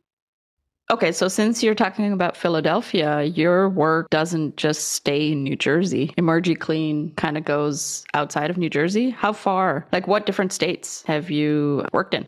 Okay, 0.90 1.12
so 1.12 1.28
since 1.28 1.62
you're 1.62 1.74
talking 1.74 2.12
about 2.12 2.34
Philadelphia, 2.34 3.24
your 3.24 3.68
work 3.68 4.08
doesn't 4.08 4.56
just 4.56 4.92
stay 4.92 5.32
in 5.32 5.42
New 5.42 5.54
Jersey. 5.54 6.14
Emergi-Clean 6.16 7.12
kind 7.16 7.36
of 7.36 7.44
goes 7.44 8.04
outside 8.14 8.48
of 8.48 8.56
New 8.56 8.70
Jersey. 8.70 9.10
How 9.10 9.34
far? 9.34 9.86
Like, 9.92 10.06
what 10.06 10.24
different 10.24 10.52
states 10.52 11.02
have 11.06 11.30
you 11.30 11.84
worked 11.92 12.14
in? 12.14 12.26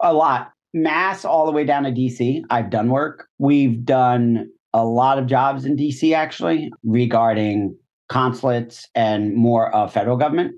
A 0.00 0.14
lot. 0.14 0.52
Mass 0.72 1.26
all 1.26 1.44
the 1.44 1.52
way 1.52 1.64
down 1.64 1.82
to 1.82 1.90
DC. 1.90 2.42
I've 2.48 2.70
done 2.70 2.88
work. 2.88 3.28
We've 3.38 3.84
done 3.84 4.48
a 4.72 4.86
lot 4.86 5.18
of 5.18 5.26
jobs 5.26 5.66
in 5.66 5.76
DC 5.76 6.14
actually 6.14 6.72
regarding 6.84 7.76
consulates 8.08 8.88
and 8.94 9.34
more 9.34 9.74
of 9.74 9.92
federal 9.92 10.16
government 10.16 10.54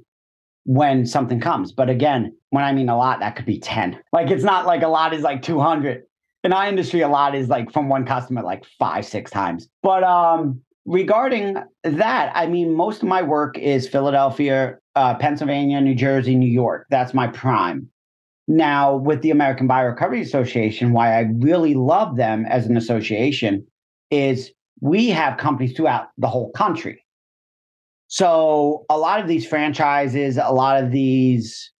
when 0.65 1.07
something 1.07 1.41
comes. 1.41 1.73
But 1.73 1.91
again, 1.91 2.35
when 2.51 2.65
I 2.65 2.73
mean 2.73 2.89
a 2.89 2.97
lot, 2.97 3.21
that 3.21 3.37
could 3.37 3.47
be 3.47 3.59
10. 3.59 4.01
Like 4.13 4.31
it's 4.31 4.45
not 4.45 4.67
like 4.67 4.83
a 4.83 4.89
lot 4.89 5.15
is 5.15 5.23
like 5.23 5.43
200. 5.43 6.03
In 6.43 6.53
our 6.53 6.67
industry, 6.67 7.01
a 7.01 7.09
lot 7.09 7.35
is 7.35 7.49
like 7.49 7.73
from 7.73 7.89
one 7.89 8.05
customer 8.05 8.43
like 8.43 8.65
five, 8.79 9.07
six 9.07 9.31
times. 9.31 9.69
But 9.83 10.05
um 10.05 10.61
regarding 10.87 11.57
that, 11.83 12.33
I 12.35 12.47
mean, 12.47 12.75
most 12.75 13.03
of 13.03 13.09
my 13.09 13.23
work 13.23 13.59
is 13.59 13.89
Philadelphia, 13.89 14.79
uh, 14.95 15.15
Pennsylvania, 15.15 15.81
New 15.81 15.95
Jersey, 15.95 16.35
New 16.35 16.51
York. 16.51 16.87
That's 16.91 17.15
my 17.15 17.29
prime. 17.29 17.89
Now, 18.47 18.97
with 18.97 19.23
the 19.23 19.31
American 19.31 19.67
Bio 19.67 19.87
Recovery 19.87 20.21
Association, 20.21 20.93
why 20.93 21.17
I 21.17 21.31
really 21.39 21.75
love 21.75 22.17
them 22.17 22.45
as 22.47 22.67
an 22.67 22.77
association 22.77 23.67
is 24.11 24.53
we 24.81 25.09
have 25.09 25.39
companies 25.39 25.75
throughout 25.75 26.09
the 26.19 26.29
whole 26.29 26.51
country. 26.53 27.04
So 28.15 28.85
a 28.89 28.97
lot 28.97 29.21
of 29.21 29.27
these 29.27 29.45
franchises, 29.45 30.39
a 30.41 30.53
lot 30.53 30.81
of 30.81 30.93
these 30.93 31.73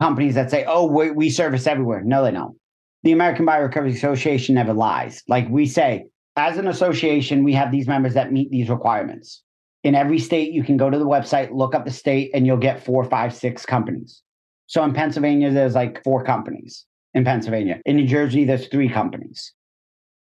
companies 0.00 0.36
that 0.36 0.52
say, 0.52 0.64
oh, 0.68 0.86
we, 0.86 1.10
we 1.10 1.30
service 1.30 1.66
everywhere. 1.66 2.00
No, 2.04 2.22
they 2.22 2.30
don't. 2.30 2.56
The 3.02 3.10
American 3.10 3.44
Bio 3.44 3.62
Recovery 3.62 3.92
Association 3.92 4.54
never 4.54 4.72
lies. 4.72 5.24
Like 5.26 5.48
we 5.48 5.66
say, 5.66 6.04
as 6.36 6.58
an 6.58 6.68
association, 6.68 7.42
we 7.42 7.54
have 7.54 7.72
these 7.72 7.88
members 7.88 8.14
that 8.14 8.30
meet 8.30 8.52
these 8.52 8.68
requirements. 8.68 9.42
In 9.82 9.96
every 9.96 10.20
state, 10.20 10.52
you 10.52 10.62
can 10.62 10.76
go 10.76 10.90
to 10.90 10.98
the 10.98 11.04
website, 11.04 11.52
look 11.52 11.74
up 11.74 11.84
the 11.84 11.90
state, 11.90 12.30
and 12.34 12.46
you'll 12.46 12.56
get 12.56 12.84
four, 12.84 13.02
five, 13.02 13.34
six 13.34 13.66
companies. 13.66 14.22
So 14.68 14.84
in 14.84 14.92
Pennsylvania, 14.92 15.50
there's 15.50 15.74
like 15.74 16.04
four 16.04 16.22
companies 16.22 16.86
in 17.14 17.24
Pennsylvania. 17.24 17.80
In 17.84 17.96
New 17.96 18.06
Jersey, 18.06 18.44
there's 18.44 18.68
three 18.68 18.88
companies. 18.88 19.52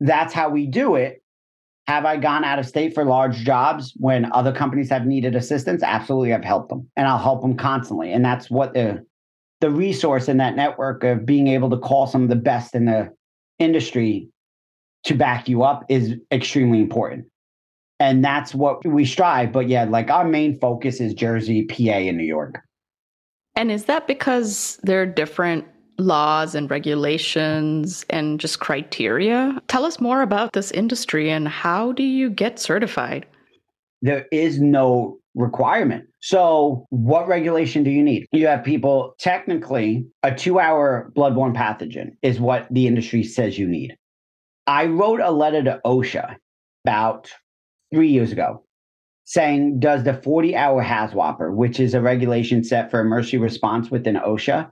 That's 0.02 0.34
how 0.34 0.50
we 0.50 0.68
do 0.68 0.96
it. 0.96 1.23
Have 1.88 2.06
I 2.06 2.18
gone 2.18 2.46
out 2.46 2.60
of 2.60 2.66
state 2.66 2.94
for 2.94 3.04
large 3.04 3.38
jobs 3.38 3.94
when 3.98 4.32
other 4.32 4.54
companies 4.54 4.90
have 4.90 5.06
needed 5.06 5.36
assistance? 5.36 5.84
Absolutely, 5.84 6.34
I've 6.34 6.44
helped 6.44 6.70
them 6.70 6.90
and 6.96 7.08
I'll 7.08 7.18
help 7.18 7.42
them 7.42 7.58
constantly. 7.58 8.14
And 8.14 8.24
that's 8.24 8.50
what 8.50 8.74
the 8.74 9.06
the 9.60 9.70
resource 9.70 10.28
in 10.28 10.38
that 10.38 10.56
network 10.58 11.06
of 11.06 11.26
being 11.26 11.48
able 11.48 11.70
to 11.70 11.78
call 11.78 12.06
some 12.06 12.24
of 12.24 12.30
the 12.30 12.36
best 12.36 12.76
in 12.76 12.86
the 12.86 13.14
industry 13.60 14.28
to 15.06 15.16
back 15.16 15.48
you 15.48 15.64
up 15.64 15.86
is 15.90 16.16
extremely 16.32 16.80
important. 16.80 17.26
And 18.00 18.24
that's 18.24 18.54
what 18.54 18.86
we 18.86 19.06
strive. 19.06 19.54
But 19.54 19.70
yeah, 19.70 19.86
like 19.86 20.10
our 20.10 20.26
main 20.26 20.60
focus 20.60 21.00
is 21.00 21.14
Jersey, 21.14 21.66
PA, 21.66 21.76
and 21.76 22.18
New 22.18 22.26
York. 22.26 22.60
And 23.56 23.72
is 23.72 23.86
that 23.86 24.08
because 24.08 24.80
there 24.84 25.02
are 25.02 25.06
different 25.06 25.66
laws 25.98 26.56
and 26.56 26.70
regulations 26.70 28.06
and 28.10 28.40
just 28.40 28.60
criteria? 28.60 29.62
Tell 29.68 29.86
us 29.86 30.00
more 30.00 30.22
about 30.22 30.54
this 30.54 30.72
industry 30.72 31.30
and 31.30 31.48
how 31.48 31.92
do 31.92 32.04
you 32.04 32.30
get 32.30 32.60
certified? 32.60 33.26
There 34.02 34.26
is 34.32 34.60
no 34.60 35.18
requirement. 35.36 36.06
So, 36.22 36.86
what 36.90 37.28
regulation 37.28 37.84
do 37.84 37.90
you 37.90 38.04
need? 38.04 38.28
You 38.32 38.48
have 38.48 38.64
people, 38.64 39.16
technically, 39.20 40.06
a 40.24 40.34
two 40.34 40.60
hour 40.60 41.12
bloodborne 41.16 41.56
pathogen 41.56 42.12
is 42.22 42.40
what 42.40 42.68
the 42.72 42.88
industry 42.88 43.24
says 43.24 43.58
you 43.58 43.68
need. 43.68 43.96
I 44.68 44.86
wrote 44.86 45.20
a 45.20 45.32
letter 45.32 45.64
to 45.64 45.82
OSHA 45.86 46.36
about 46.86 47.32
three 47.94 48.10
years 48.10 48.32
ago 48.32 48.64
saying, 49.26 49.80
Does 49.80 50.04
the 50.04 50.14
40 50.14 50.56
hour 50.56 50.82
HAZWOPER, 50.84 51.54
which 51.54 51.80
is 51.80 51.94
a 51.94 52.02
regulation 52.02 52.64
set 52.64 52.92
for 52.92 53.00
emergency 53.00 53.38
response 53.38 53.90
within 53.90 54.16
OSHA, 54.16 54.70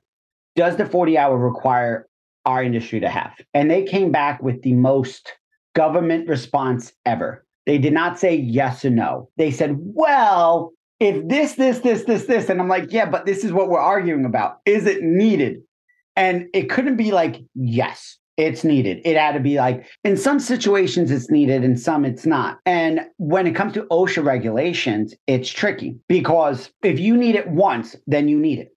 does 0.55 0.77
the 0.77 0.85
40 0.85 1.17
hour 1.17 1.37
require 1.37 2.07
our 2.45 2.63
industry 2.63 2.99
to 2.99 3.09
have? 3.09 3.33
And 3.53 3.69
they 3.69 3.83
came 3.83 4.11
back 4.11 4.41
with 4.41 4.61
the 4.63 4.73
most 4.73 5.33
government 5.75 6.27
response 6.27 6.93
ever. 7.05 7.45
They 7.65 7.77
did 7.77 7.93
not 7.93 8.19
say 8.19 8.35
yes 8.35 8.83
or 8.83 8.89
no. 8.89 9.29
They 9.37 9.51
said, 9.51 9.77
well, 9.79 10.73
if 10.99 11.27
this, 11.27 11.53
this, 11.53 11.79
this, 11.79 12.03
this, 12.05 12.25
this. 12.25 12.49
And 12.49 12.59
I'm 12.59 12.67
like, 12.67 12.91
yeah, 12.91 13.09
but 13.09 13.25
this 13.25 13.43
is 13.43 13.53
what 13.53 13.69
we're 13.69 13.79
arguing 13.79 14.25
about. 14.25 14.59
Is 14.65 14.85
it 14.85 15.03
needed? 15.03 15.61
And 16.15 16.47
it 16.53 16.69
couldn't 16.69 16.97
be 16.97 17.11
like, 17.11 17.37
yes, 17.55 18.17
it's 18.37 18.63
needed. 18.63 19.01
It 19.05 19.17
had 19.17 19.33
to 19.33 19.39
be 19.39 19.57
like, 19.57 19.85
in 20.03 20.17
some 20.17 20.39
situations, 20.39 21.11
it's 21.11 21.29
needed, 21.29 21.63
in 21.63 21.77
some, 21.77 22.05
it's 22.05 22.25
not. 22.25 22.59
And 22.65 23.01
when 23.17 23.47
it 23.47 23.55
comes 23.55 23.73
to 23.73 23.83
OSHA 23.83 24.23
regulations, 24.23 25.13
it's 25.27 25.49
tricky 25.49 25.97
because 26.07 26.71
if 26.83 26.99
you 26.99 27.15
need 27.15 27.35
it 27.35 27.47
once, 27.49 27.95
then 28.07 28.27
you 28.27 28.39
need 28.39 28.59
it. 28.59 28.75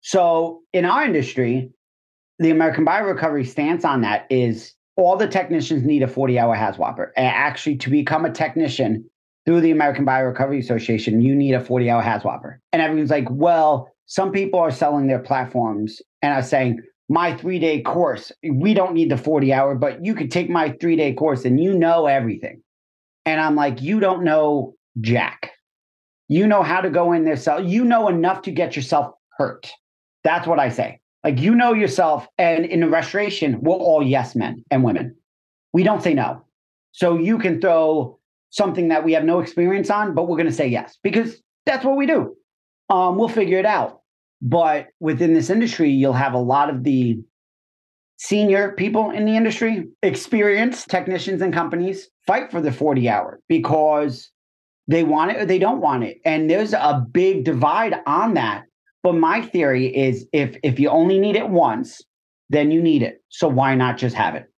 So 0.00 0.60
in 0.72 0.84
our 0.84 1.04
industry, 1.04 1.70
the 2.38 2.50
American 2.50 2.84
Bio 2.84 3.04
Recovery 3.04 3.44
stance 3.44 3.84
on 3.84 4.02
that 4.02 4.26
is 4.30 4.74
all 4.96 5.16
the 5.16 5.28
technicians 5.28 5.84
need 5.84 6.02
a 6.02 6.08
40 6.08 6.38
hour 6.38 6.54
HAZWOPER. 6.54 7.12
And 7.16 7.26
actually, 7.26 7.76
to 7.78 7.90
become 7.90 8.24
a 8.24 8.32
technician 8.32 9.08
through 9.44 9.60
the 9.60 9.70
American 9.70 10.04
Bio 10.04 10.24
Recovery 10.24 10.60
Association, 10.60 11.20
you 11.20 11.34
need 11.34 11.54
a 11.54 11.64
40 11.64 11.90
hour 11.90 12.02
HAZWOPER. 12.02 12.58
And 12.72 12.82
everyone's 12.82 13.10
like, 13.10 13.28
well, 13.30 13.90
some 14.06 14.32
people 14.32 14.60
are 14.60 14.70
selling 14.70 15.06
their 15.06 15.18
platforms 15.18 16.00
and 16.22 16.32
are 16.32 16.42
saying, 16.42 16.80
my 17.08 17.36
three 17.36 17.58
day 17.58 17.80
course. 17.80 18.30
We 18.42 18.74
don't 18.74 18.94
need 18.94 19.10
the 19.10 19.16
40 19.16 19.52
hour, 19.52 19.74
but 19.74 20.04
you 20.04 20.14
could 20.14 20.30
take 20.30 20.50
my 20.50 20.76
three 20.80 20.96
day 20.96 21.14
course 21.14 21.44
and 21.44 21.58
you 21.58 21.74
know 21.74 22.06
everything. 22.06 22.62
And 23.24 23.40
I'm 23.40 23.56
like, 23.56 23.80
you 23.82 24.00
don't 24.00 24.24
know 24.24 24.74
Jack. 25.00 25.52
You 26.28 26.46
know 26.46 26.62
how 26.62 26.80
to 26.82 26.90
go 26.90 27.12
in 27.12 27.24
there, 27.24 27.36
sell. 27.36 27.64
You 27.64 27.84
know 27.84 28.08
enough 28.08 28.42
to 28.42 28.50
get 28.50 28.76
yourself 28.76 29.14
hurt. 29.38 29.72
That's 30.28 30.46
what 30.46 30.60
I 30.60 30.68
say. 30.68 31.00
Like, 31.24 31.40
you 31.40 31.54
know 31.54 31.72
yourself. 31.72 32.28
And 32.36 32.66
in 32.66 32.90
restoration, 32.90 33.62
we're 33.62 33.72
all 33.72 34.02
yes 34.02 34.36
men 34.36 34.62
and 34.70 34.84
women. 34.84 35.16
We 35.72 35.84
don't 35.84 36.02
say 36.02 36.12
no. 36.12 36.44
So 36.92 37.18
you 37.18 37.38
can 37.38 37.62
throw 37.62 38.18
something 38.50 38.88
that 38.88 39.06
we 39.06 39.14
have 39.14 39.24
no 39.24 39.40
experience 39.40 39.88
on, 39.88 40.14
but 40.14 40.28
we're 40.28 40.36
going 40.36 40.46
to 40.46 40.52
say 40.52 40.68
yes 40.68 40.98
because 41.02 41.42
that's 41.64 41.82
what 41.82 41.96
we 41.96 42.04
do. 42.04 42.36
Um, 42.90 43.16
we'll 43.16 43.30
figure 43.30 43.58
it 43.58 43.64
out. 43.64 44.02
But 44.42 44.88
within 45.00 45.32
this 45.32 45.48
industry, 45.48 45.88
you'll 45.88 46.12
have 46.12 46.34
a 46.34 46.38
lot 46.38 46.68
of 46.68 46.84
the 46.84 47.18
senior 48.18 48.72
people 48.72 49.10
in 49.10 49.24
the 49.24 49.34
industry, 49.34 49.88
experienced 50.02 50.90
technicians 50.90 51.40
and 51.40 51.54
companies 51.54 52.10
fight 52.26 52.50
for 52.50 52.60
the 52.60 52.70
40 52.70 53.08
hour 53.08 53.40
because 53.48 54.30
they 54.88 55.04
want 55.04 55.30
it 55.30 55.38
or 55.38 55.46
they 55.46 55.58
don't 55.58 55.80
want 55.80 56.04
it. 56.04 56.18
And 56.26 56.50
there's 56.50 56.74
a 56.74 57.06
big 57.10 57.44
divide 57.44 57.94
on 58.06 58.34
that. 58.34 58.64
But 59.08 59.20
my 59.20 59.40
theory 59.40 59.86
is 59.86 60.26
if 60.34 60.58
if 60.62 60.78
you 60.78 60.90
only 60.90 61.18
need 61.18 61.34
it 61.34 61.48
once, 61.48 62.02
then 62.50 62.70
you 62.70 62.82
need 62.82 63.02
it. 63.02 63.22
So 63.30 63.48
why 63.48 63.74
not 63.74 63.96
just 63.96 64.14
have 64.14 64.34
it? 64.34 64.52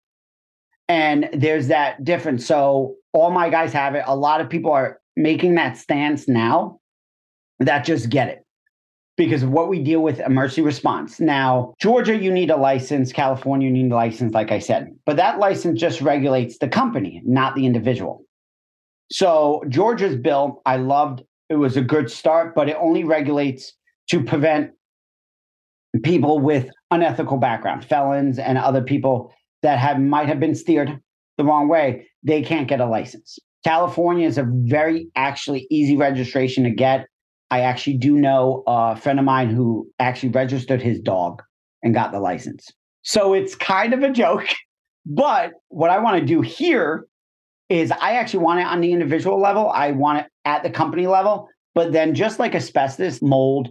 And 0.89 1.31
there's 1.33 1.69
that 1.69 2.03
difference. 2.03 2.45
So 2.45 2.97
all 3.13 3.31
my 3.31 3.49
guys 3.49 3.73
have 3.73 3.95
it. 3.95 4.03
A 4.09 4.17
lot 4.17 4.41
of 4.41 4.51
people 4.51 4.73
are 4.73 4.99
making 5.17 5.55
that 5.55 5.77
stance 5.77 6.27
now 6.27 6.81
that 7.61 7.85
just 7.85 8.11
get 8.11 8.27
it 8.27 8.45
because 9.17 9.45
of 9.45 9.53
what 9.53 9.69
we 9.69 9.85
deal 9.85 10.01
with 10.01 10.19
emergency 10.19 10.63
response. 10.63 11.21
Now, 11.21 11.75
Georgia, 11.81 12.17
you 12.17 12.33
need 12.33 12.51
a 12.51 12.57
license. 12.57 13.13
California, 13.13 13.69
you 13.69 13.73
need 13.73 13.93
a 13.93 13.95
license, 13.95 14.35
like 14.35 14.51
I 14.51 14.59
said. 14.59 14.89
But 15.07 15.17
that 15.19 15.39
license 15.39 15.79
just 15.79 16.01
regulates 16.01 16.59
the 16.59 16.67
company, 16.67 17.23
not 17.25 17.55
the 17.55 17.67
individual. 17.67 18.25
So 19.13 19.63
Georgia's 19.69 20.17
bill, 20.17 20.61
I 20.67 20.79
loved. 20.79 21.23
It 21.51 21.55
was 21.55 21.77
a 21.77 21.83
good 21.83 22.11
start, 22.11 22.57
but 22.57 22.69
it 22.69 22.77
only 22.81 23.05
regulates 23.05 23.75
to 24.11 24.23
prevent 24.23 24.71
people 26.03 26.39
with 26.39 26.69
unethical 26.91 27.37
background, 27.37 27.85
felons 27.85 28.39
and 28.39 28.59
other 28.59 28.83
people 28.83 29.33
that 29.63 29.79
have 29.79 29.99
might 30.01 30.29
have 30.29 30.41
been 30.41 30.55
steered 30.55 30.99
the 31.39 31.45
wrong 31.45 31.69
way. 31.69 32.07
They 32.23 32.43
can't 32.43 32.69
get 32.69 32.81
a 32.81 32.87
license. 32.87 33.39
California 33.65 34.27
is 34.27 34.39
a 34.39 34.47
very 34.49 35.09
actually 35.17 35.67
easy 35.71 35.97
registration 35.97 36.65
to 36.65 36.71
get. 36.71 37.07
I 37.51 37.61
actually 37.61 37.99
do 37.99 38.17
know 38.17 38.63
a 38.67 38.97
friend 38.97 39.19
of 39.19 39.25
mine 39.25 39.51
who 39.51 39.89
actually 39.99 40.31
registered 40.31 40.81
his 40.81 41.01
dog 41.01 41.43
and 41.83 41.95
got 41.95 42.13
the 42.13 42.21
license. 42.21 42.69
So 43.03 43.35
it's 43.35 43.55
kind 43.55 43.93
of 43.93 44.03
a 44.03 44.11
joke. 44.11 44.47
But 45.07 45.53
what 45.69 45.91
I 45.91 45.99
want 45.99 46.21
to 46.21 46.27
do 46.27 46.41
here 46.41 47.07
is 47.69 47.91
I 47.91 48.13
actually 48.13 48.45
want 48.45 48.61
it 48.61 48.67
on 48.67 48.81
the 48.81 48.93
individual 48.93 49.41
level. 49.41 49.71
I 49.71 49.93
want 49.93 50.21
it 50.21 50.27
at 50.45 50.63
the 50.63 50.71
company 50.71 51.07
level. 51.07 51.49
But 51.75 51.93
then 51.93 52.15
just 52.15 52.39
like 52.39 52.55
asbestos, 52.55 53.23
mold, 53.23 53.71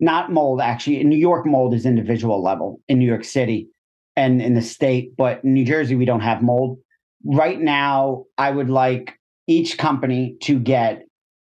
not 0.00 0.32
mold, 0.32 0.60
actually, 0.60 1.00
in 1.00 1.08
New 1.08 1.18
York, 1.18 1.46
mold 1.46 1.74
is 1.74 1.86
individual 1.86 2.42
level 2.42 2.80
in 2.88 2.98
New 2.98 3.06
York 3.06 3.24
City 3.24 3.68
and 4.16 4.40
in 4.40 4.54
the 4.54 4.62
state. 4.62 5.16
But 5.16 5.42
in 5.44 5.54
New 5.54 5.64
Jersey, 5.64 5.96
we 5.96 6.04
don't 6.04 6.20
have 6.20 6.42
mold. 6.42 6.78
Right 7.24 7.60
now, 7.60 8.24
I 8.36 8.50
would 8.50 8.70
like 8.70 9.18
each 9.46 9.78
company 9.78 10.36
to 10.42 10.58
get 10.58 11.02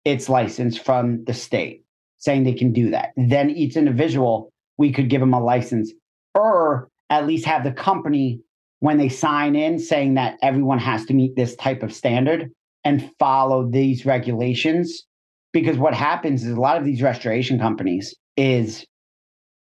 its 0.05 0.29
license 0.29 0.79
from 0.79 1.25
the 1.25 1.35
state, 1.35 1.85
saying 2.19 2.45
they 2.45 2.55
can 2.55 2.73
do 2.73 2.91
that. 2.91 3.11
Then 3.17 3.51
each 3.51 3.77
individual, 3.77 4.53
we 4.77 4.93
could 4.93 5.11
give 5.11 5.21
them 5.21 5.35
a 5.35 5.43
license 5.43 5.93
or 6.35 6.89
at 7.11 7.27
least 7.27 7.47
have 7.47 7.65
the 7.65 7.73
company 7.73 8.41
when 8.81 8.99
they 8.99 9.09
sign 9.09 9.57
in 9.57 9.79
saying 9.79 10.15
that 10.15 10.37
everyone 10.43 10.79
has 10.79 11.05
to 11.07 11.15
meet 11.15 11.35
this 11.35 11.57
type 11.57 11.83
of 11.83 11.93
standard 11.93 12.51
and 12.85 13.11
follow 13.19 13.69
these 13.69 14.07
regulations 14.07 15.05
because 15.53 15.77
what 15.77 15.95
happens 15.95 16.45
is 16.45 16.53
a 16.57 16.61
lot 16.61 16.77
of 16.77 16.85
these 16.85 17.03
restoration 17.03 17.59
companies 17.59 18.15
is 18.39 18.87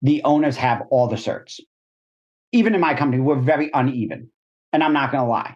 the 0.01 0.21
owners 0.23 0.55
have 0.55 0.83
all 0.91 1.07
the 1.07 1.15
certs 1.15 1.59
even 2.51 2.73
in 2.75 2.79
my 2.81 2.93
company 2.93 3.21
we're 3.21 3.35
very 3.39 3.69
uneven 3.73 4.29
and 4.71 4.83
i'm 4.83 4.93
not 4.93 5.11
going 5.11 5.23
to 5.23 5.29
lie 5.29 5.55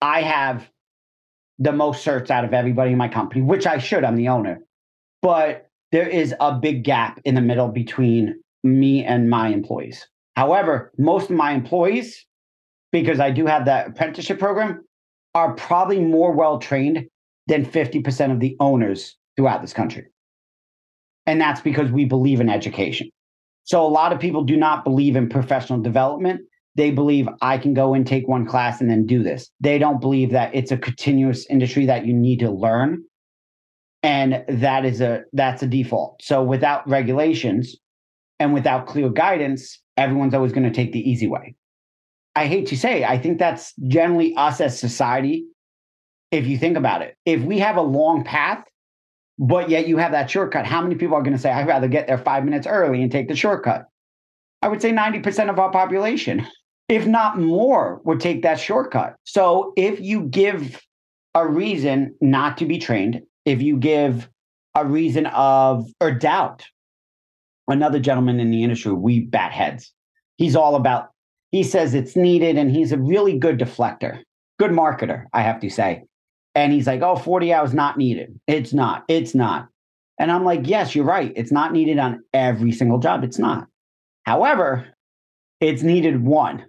i 0.00 0.22
have 0.22 0.68
the 1.58 1.72
most 1.72 2.04
certs 2.04 2.30
out 2.30 2.44
of 2.44 2.52
everybody 2.52 2.92
in 2.92 2.98
my 2.98 3.08
company, 3.08 3.42
which 3.42 3.66
I 3.66 3.78
should. 3.78 4.04
I'm 4.04 4.16
the 4.16 4.28
owner. 4.28 4.60
But 5.22 5.68
there 5.92 6.08
is 6.08 6.34
a 6.40 6.54
big 6.54 6.84
gap 6.84 7.20
in 7.24 7.34
the 7.34 7.40
middle 7.40 7.68
between 7.68 8.40
me 8.62 9.04
and 9.04 9.30
my 9.30 9.48
employees. 9.48 10.06
However, 10.36 10.92
most 10.98 11.30
of 11.30 11.36
my 11.36 11.52
employees, 11.52 12.26
because 12.90 13.20
I 13.20 13.30
do 13.30 13.46
have 13.46 13.66
that 13.66 13.88
apprenticeship 13.88 14.38
program, 14.38 14.84
are 15.34 15.54
probably 15.54 16.00
more 16.00 16.32
well 16.32 16.58
trained 16.58 17.06
than 17.46 17.64
50% 17.64 18.32
of 18.32 18.40
the 18.40 18.56
owners 18.58 19.16
throughout 19.36 19.62
this 19.62 19.72
country. 19.72 20.06
And 21.26 21.40
that's 21.40 21.60
because 21.60 21.90
we 21.90 22.04
believe 22.04 22.40
in 22.40 22.48
education. 22.48 23.08
So 23.64 23.84
a 23.84 23.88
lot 23.88 24.12
of 24.12 24.20
people 24.20 24.44
do 24.44 24.56
not 24.56 24.84
believe 24.84 25.16
in 25.16 25.28
professional 25.28 25.80
development 25.80 26.42
they 26.76 26.90
believe 26.90 27.28
I 27.40 27.58
can 27.58 27.72
go 27.72 27.94
and 27.94 28.06
take 28.06 28.26
one 28.26 28.46
class 28.46 28.80
and 28.80 28.90
then 28.90 29.06
do 29.06 29.22
this. 29.22 29.50
They 29.60 29.78
don't 29.78 30.00
believe 30.00 30.30
that 30.32 30.54
it's 30.54 30.72
a 30.72 30.76
continuous 30.76 31.46
industry 31.46 31.86
that 31.86 32.04
you 32.04 32.12
need 32.12 32.40
to 32.40 32.50
learn. 32.50 33.04
And 34.02 34.44
that 34.48 34.84
is 34.84 35.00
a 35.00 35.22
that's 35.32 35.62
a 35.62 35.66
default. 35.66 36.22
So 36.22 36.42
without 36.42 36.86
regulations 36.88 37.76
and 38.38 38.52
without 38.52 38.86
clear 38.86 39.08
guidance, 39.08 39.80
everyone's 39.96 40.34
always 40.34 40.52
going 40.52 40.64
to 40.64 40.74
take 40.74 40.92
the 40.92 41.08
easy 41.08 41.26
way. 41.26 41.54
I 42.36 42.48
hate 42.48 42.66
to 42.66 42.76
say, 42.76 43.04
I 43.04 43.16
think 43.16 43.38
that's 43.38 43.72
generally 43.86 44.34
us 44.36 44.60
as 44.60 44.78
society. 44.78 45.46
If 46.32 46.46
you 46.48 46.58
think 46.58 46.76
about 46.76 47.02
it, 47.02 47.16
if 47.24 47.42
we 47.42 47.60
have 47.60 47.76
a 47.76 47.82
long 47.82 48.24
path, 48.24 48.64
but 49.38 49.68
yet 49.68 49.88
you 49.88 49.96
have 49.98 50.12
that 50.12 50.30
shortcut, 50.30 50.66
how 50.66 50.82
many 50.82 50.94
people 50.94 51.16
are 51.16 51.22
going 51.22 51.36
to 51.36 51.38
say, 51.38 51.50
I'd 51.50 51.66
rather 51.66 51.88
get 51.88 52.06
there 52.06 52.18
five 52.18 52.44
minutes 52.44 52.66
early 52.66 53.02
and 53.02 53.10
take 53.10 53.28
the 53.28 53.36
shortcut? 53.36 53.86
I 54.62 54.68
would 54.68 54.80
say 54.80 54.92
90% 54.92 55.50
of 55.50 55.58
our 55.58 55.70
population 55.70 56.46
if 56.88 57.06
not 57.06 57.38
more, 57.38 58.00
would 58.04 58.20
take 58.20 58.42
that 58.42 58.60
shortcut. 58.60 59.16
So 59.24 59.72
if 59.76 60.00
you 60.00 60.22
give 60.22 60.82
a 61.34 61.46
reason 61.46 62.14
not 62.20 62.58
to 62.58 62.66
be 62.66 62.78
trained, 62.78 63.22
if 63.44 63.62
you 63.62 63.76
give 63.76 64.28
a 64.74 64.84
reason 64.84 65.26
of 65.26 65.86
or 66.00 66.10
doubt, 66.12 66.64
another 67.68 67.98
gentleman 67.98 68.40
in 68.40 68.50
the 68.50 68.62
industry, 68.62 68.92
we 68.92 69.20
bat 69.20 69.52
heads. 69.52 69.92
He's 70.36 70.56
all 70.56 70.74
about, 70.76 71.10
he 71.52 71.62
says 71.62 71.94
it's 71.94 72.16
needed 72.16 72.58
and 72.58 72.70
he's 72.70 72.92
a 72.92 72.98
really 72.98 73.38
good 73.38 73.58
deflector, 73.58 74.22
good 74.58 74.72
marketer, 74.72 75.24
I 75.32 75.42
have 75.42 75.60
to 75.60 75.70
say. 75.70 76.04
And 76.54 76.72
he's 76.72 76.86
like, 76.86 77.02
oh, 77.02 77.16
40 77.16 77.52
hours 77.52 77.74
not 77.74 77.98
needed. 77.98 78.38
It's 78.46 78.72
not. 78.72 79.04
It's 79.08 79.34
not. 79.34 79.68
And 80.18 80.30
I'm 80.30 80.44
like, 80.44 80.68
yes, 80.68 80.94
you're 80.94 81.04
right. 81.04 81.32
It's 81.34 81.50
not 81.50 81.72
needed 81.72 81.98
on 81.98 82.22
every 82.32 82.70
single 82.70 82.98
job. 82.98 83.24
It's 83.24 83.38
not. 83.38 83.66
However, 84.24 84.86
it's 85.60 85.82
needed 85.82 86.22
one 86.22 86.64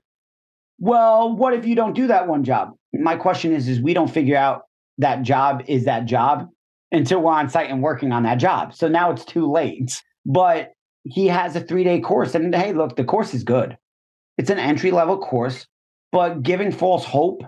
well, 0.79 1.35
what 1.35 1.53
if 1.53 1.65
you 1.65 1.75
don't 1.75 1.93
do 1.93 2.07
that 2.07 2.27
one 2.27 2.43
job? 2.43 2.73
My 2.93 3.15
question 3.15 3.53
is, 3.53 3.67
is 3.67 3.81
we 3.81 3.93
don't 3.93 4.11
figure 4.11 4.37
out 4.37 4.63
that 4.97 5.21
job 5.21 5.63
is 5.67 5.85
that 5.85 6.05
job 6.05 6.47
until 6.91 7.21
we're 7.21 7.31
on 7.31 7.49
site 7.49 7.69
and 7.69 7.81
working 7.81 8.11
on 8.11 8.23
that 8.23 8.35
job. 8.35 8.73
So 8.73 8.87
now 8.87 9.11
it's 9.11 9.25
too 9.25 9.51
late. 9.51 10.01
But 10.25 10.71
he 11.03 11.27
has 11.27 11.55
a 11.55 11.61
three 11.61 11.83
day 11.83 11.99
course. 11.99 12.35
And 12.35 12.53
hey, 12.53 12.73
look, 12.73 12.95
the 12.95 13.03
course 13.03 13.33
is 13.33 13.43
good. 13.43 13.77
It's 14.37 14.49
an 14.49 14.59
entry 14.59 14.91
level 14.91 15.17
course, 15.17 15.65
but 16.11 16.43
giving 16.43 16.71
false 16.71 17.05
hope 17.05 17.43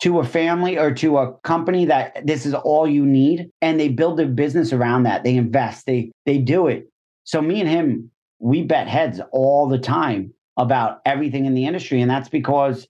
to 0.00 0.20
a 0.20 0.24
family 0.24 0.78
or 0.78 0.92
to 0.94 1.18
a 1.18 1.32
company 1.40 1.84
that 1.86 2.24
this 2.26 2.46
is 2.46 2.54
all 2.54 2.86
you 2.86 3.04
need 3.04 3.50
and 3.60 3.80
they 3.80 3.88
build 3.88 4.18
their 4.18 4.28
business 4.28 4.72
around 4.72 5.02
that. 5.02 5.24
They 5.24 5.36
invest, 5.36 5.86
they 5.86 6.12
they 6.24 6.38
do 6.38 6.68
it. 6.68 6.88
So 7.24 7.42
me 7.42 7.60
and 7.60 7.68
him, 7.68 8.10
we 8.38 8.62
bet 8.62 8.88
heads 8.88 9.20
all 9.32 9.68
the 9.68 9.78
time 9.78 10.32
about 10.56 11.00
everything 11.04 11.46
in 11.46 11.54
the 11.54 11.66
industry. 11.66 12.00
And 12.00 12.10
that's 12.10 12.28
because 12.28 12.86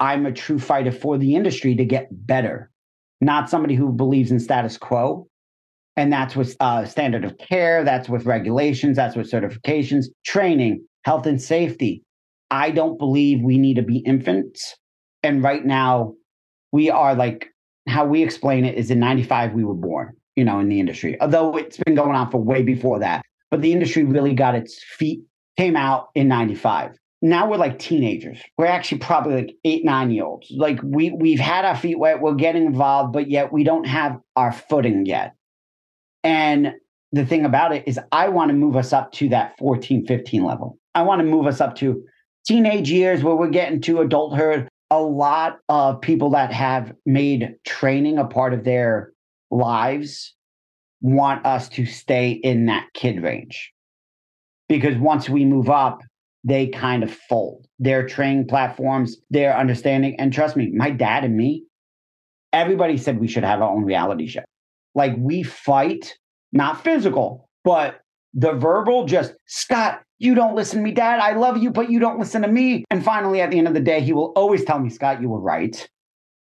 I'm 0.00 0.26
a 0.26 0.32
true 0.32 0.58
fighter 0.58 0.92
for 0.92 1.18
the 1.18 1.34
industry 1.34 1.74
to 1.76 1.84
get 1.84 2.08
better, 2.10 2.70
not 3.20 3.50
somebody 3.50 3.74
who 3.74 3.92
believes 3.92 4.30
in 4.30 4.40
status 4.40 4.76
quo. 4.76 5.28
And 5.96 6.12
that's 6.12 6.34
with 6.34 6.56
uh, 6.58 6.84
standard 6.86 7.24
of 7.24 7.38
care, 7.38 7.84
that's 7.84 8.08
with 8.08 8.26
regulations, 8.26 8.96
that's 8.96 9.14
with 9.14 9.30
certifications, 9.30 10.06
training, 10.24 10.84
health 11.04 11.26
and 11.26 11.40
safety. 11.40 12.02
I 12.50 12.70
don't 12.70 12.98
believe 12.98 13.42
we 13.42 13.58
need 13.58 13.74
to 13.74 13.82
be 13.82 13.98
infants. 13.98 14.76
And 15.22 15.42
right 15.42 15.64
now, 15.64 16.14
we 16.74 16.90
are 16.90 17.14
like 17.14 17.54
how 17.86 18.04
we 18.04 18.24
explain 18.24 18.64
it 18.64 18.74
is 18.74 18.90
in 18.90 18.98
95, 18.98 19.52
we 19.52 19.62
were 19.62 19.74
born, 19.74 20.16
you 20.34 20.44
know, 20.44 20.58
in 20.58 20.68
the 20.68 20.80
industry, 20.80 21.16
although 21.20 21.56
it's 21.56 21.78
been 21.78 21.94
going 21.94 22.16
on 22.16 22.32
for 22.32 22.42
way 22.42 22.62
before 22.62 22.98
that. 22.98 23.24
But 23.48 23.62
the 23.62 23.72
industry 23.72 24.02
really 24.02 24.34
got 24.34 24.56
its 24.56 24.82
feet, 24.82 25.20
came 25.56 25.76
out 25.76 26.08
in 26.16 26.26
95 26.26 26.98
now 27.22 27.48
we're 27.48 27.56
like 27.56 27.78
teenagers. 27.78 28.38
We're 28.58 28.66
actually 28.66 28.98
probably 28.98 29.34
like 29.34 29.56
eight, 29.64 29.82
nine 29.82 30.10
year 30.10 30.26
olds. 30.26 30.46
Like 30.50 30.78
we 30.82 31.10
we've 31.10 31.40
had 31.40 31.64
our 31.64 31.74
feet 31.74 31.98
wet, 31.98 32.20
we're 32.20 32.34
getting 32.34 32.66
involved, 32.66 33.14
but 33.14 33.30
yet 33.30 33.50
we 33.50 33.64
don't 33.64 33.86
have 33.86 34.20
our 34.36 34.52
footing 34.52 35.06
yet. 35.06 35.34
And 36.22 36.72
the 37.12 37.24
thing 37.24 37.46
about 37.46 37.74
it 37.74 37.84
is 37.88 37.98
I 38.12 38.28
want 38.28 38.50
to 38.50 38.54
move 38.54 38.76
us 38.76 38.92
up 38.92 39.10
to 39.12 39.30
that 39.30 39.56
14, 39.56 40.04
15 40.04 40.44
level. 40.44 40.78
I 40.94 41.00
want 41.00 41.20
to 41.20 41.24
move 41.24 41.46
us 41.46 41.62
up 41.62 41.76
to 41.76 42.04
teenage 42.46 42.90
years 42.90 43.22
where 43.22 43.34
we're 43.34 43.48
getting 43.48 43.80
to 43.82 44.00
adulthood, 44.00 44.68
a 44.94 45.02
lot 45.02 45.58
of 45.68 46.00
people 46.00 46.30
that 46.30 46.52
have 46.52 46.94
made 47.04 47.56
training 47.64 48.18
a 48.18 48.24
part 48.24 48.54
of 48.54 48.64
their 48.64 49.12
lives 49.50 50.34
want 51.00 51.44
us 51.44 51.68
to 51.70 51.84
stay 51.84 52.30
in 52.30 52.66
that 52.66 52.86
kid 52.94 53.22
range. 53.22 53.72
Because 54.68 54.96
once 54.96 55.28
we 55.28 55.44
move 55.44 55.68
up, 55.68 56.02
they 56.44 56.68
kind 56.68 57.02
of 57.02 57.10
fold 57.10 57.66
their 57.78 58.06
training 58.06 58.46
platforms, 58.46 59.16
their 59.30 59.56
understanding. 59.56 60.14
And 60.20 60.32
trust 60.32 60.56
me, 60.56 60.70
my 60.70 60.90
dad 60.90 61.24
and 61.24 61.36
me, 61.36 61.64
everybody 62.52 62.96
said 62.96 63.18
we 63.18 63.28
should 63.28 63.44
have 63.44 63.60
our 63.60 63.70
own 63.70 63.84
reality 63.84 64.28
show. 64.28 64.44
Like 64.94 65.14
we 65.18 65.42
fight, 65.42 66.14
not 66.52 66.84
physical, 66.84 67.48
but 67.64 68.00
the 68.32 68.52
verbal, 68.52 69.06
just 69.06 69.34
Scott, 69.46 70.02
you 70.18 70.34
don't 70.34 70.54
listen 70.54 70.78
to 70.78 70.84
me, 70.84 70.92
dad. 70.92 71.20
I 71.20 71.32
love 71.32 71.58
you, 71.58 71.70
but 71.70 71.90
you 71.90 71.98
don't 71.98 72.18
listen 72.18 72.42
to 72.42 72.48
me. 72.48 72.84
And 72.90 73.04
finally, 73.04 73.40
at 73.40 73.50
the 73.50 73.58
end 73.58 73.68
of 73.68 73.74
the 73.74 73.80
day, 73.80 74.00
he 74.00 74.12
will 74.12 74.32
always 74.36 74.64
tell 74.64 74.78
me, 74.78 74.90
Scott, 74.90 75.20
you 75.20 75.28
were 75.28 75.40
right, 75.40 75.88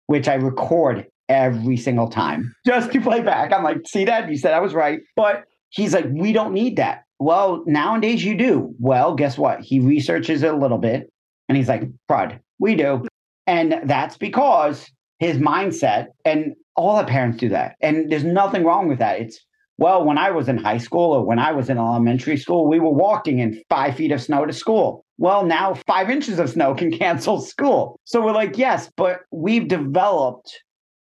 which 0.07 0.27
I 0.27 0.35
record 0.35 1.07
every 1.27 1.77
single 1.77 2.07
time 2.07 2.53
just 2.65 2.91
to 2.91 3.01
play 3.01 3.21
back. 3.21 3.51
I'm 3.51 3.63
like, 3.63 3.87
see, 3.87 4.05
dad, 4.05 4.29
you 4.29 4.37
said 4.37 4.53
I 4.53 4.59
was 4.59 4.73
right. 4.73 4.99
But 5.15 5.43
he's 5.69 5.93
like, 5.93 6.05
we 6.09 6.33
don't 6.33 6.53
need 6.53 6.77
that. 6.77 7.03
Well, 7.19 7.63
nowadays 7.65 8.23
you 8.23 8.35
do. 8.35 8.75
Well, 8.79 9.15
guess 9.15 9.37
what? 9.37 9.61
He 9.61 9.79
researches 9.79 10.43
it 10.43 10.53
a 10.53 10.57
little 10.57 10.77
bit 10.77 11.09
and 11.47 11.57
he's 11.57 11.69
like, 11.69 11.83
Prud, 12.09 12.39
we 12.59 12.75
do. 12.75 13.05
And 13.47 13.81
that's 13.85 14.17
because 14.17 14.89
his 15.19 15.37
mindset, 15.37 16.07
and 16.25 16.55
all 16.75 16.97
the 16.97 17.05
parents 17.05 17.37
do 17.37 17.49
that. 17.49 17.75
And 17.81 18.11
there's 18.11 18.23
nothing 18.23 18.63
wrong 18.63 18.87
with 18.87 18.99
that. 18.99 19.19
It's, 19.21 19.39
well, 19.77 20.05
when 20.05 20.17
I 20.17 20.31
was 20.31 20.47
in 20.47 20.57
high 20.57 20.77
school 20.77 21.11
or 21.11 21.25
when 21.25 21.39
I 21.39 21.51
was 21.51 21.69
in 21.69 21.77
elementary 21.77 22.37
school, 22.37 22.67
we 22.67 22.79
were 22.79 22.91
walking 22.91 23.39
in 23.39 23.61
five 23.69 23.95
feet 23.95 24.11
of 24.11 24.21
snow 24.21 24.45
to 24.45 24.53
school. 24.53 25.05
Well, 25.17 25.45
now 25.45 25.73
five 25.87 26.09
inches 26.09 26.39
of 26.39 26.49
snow 26.49 26.73
can 26.75 26.91
cancel 26.97 27.41
school. 27.41 27.99
So 28.05 28.23
we're 28.23 28.31
like, 28.31 28.57
yes, 28.57 28.89
but 28.95 29.21
we've 29.31 29.67
developed 29.67 30.61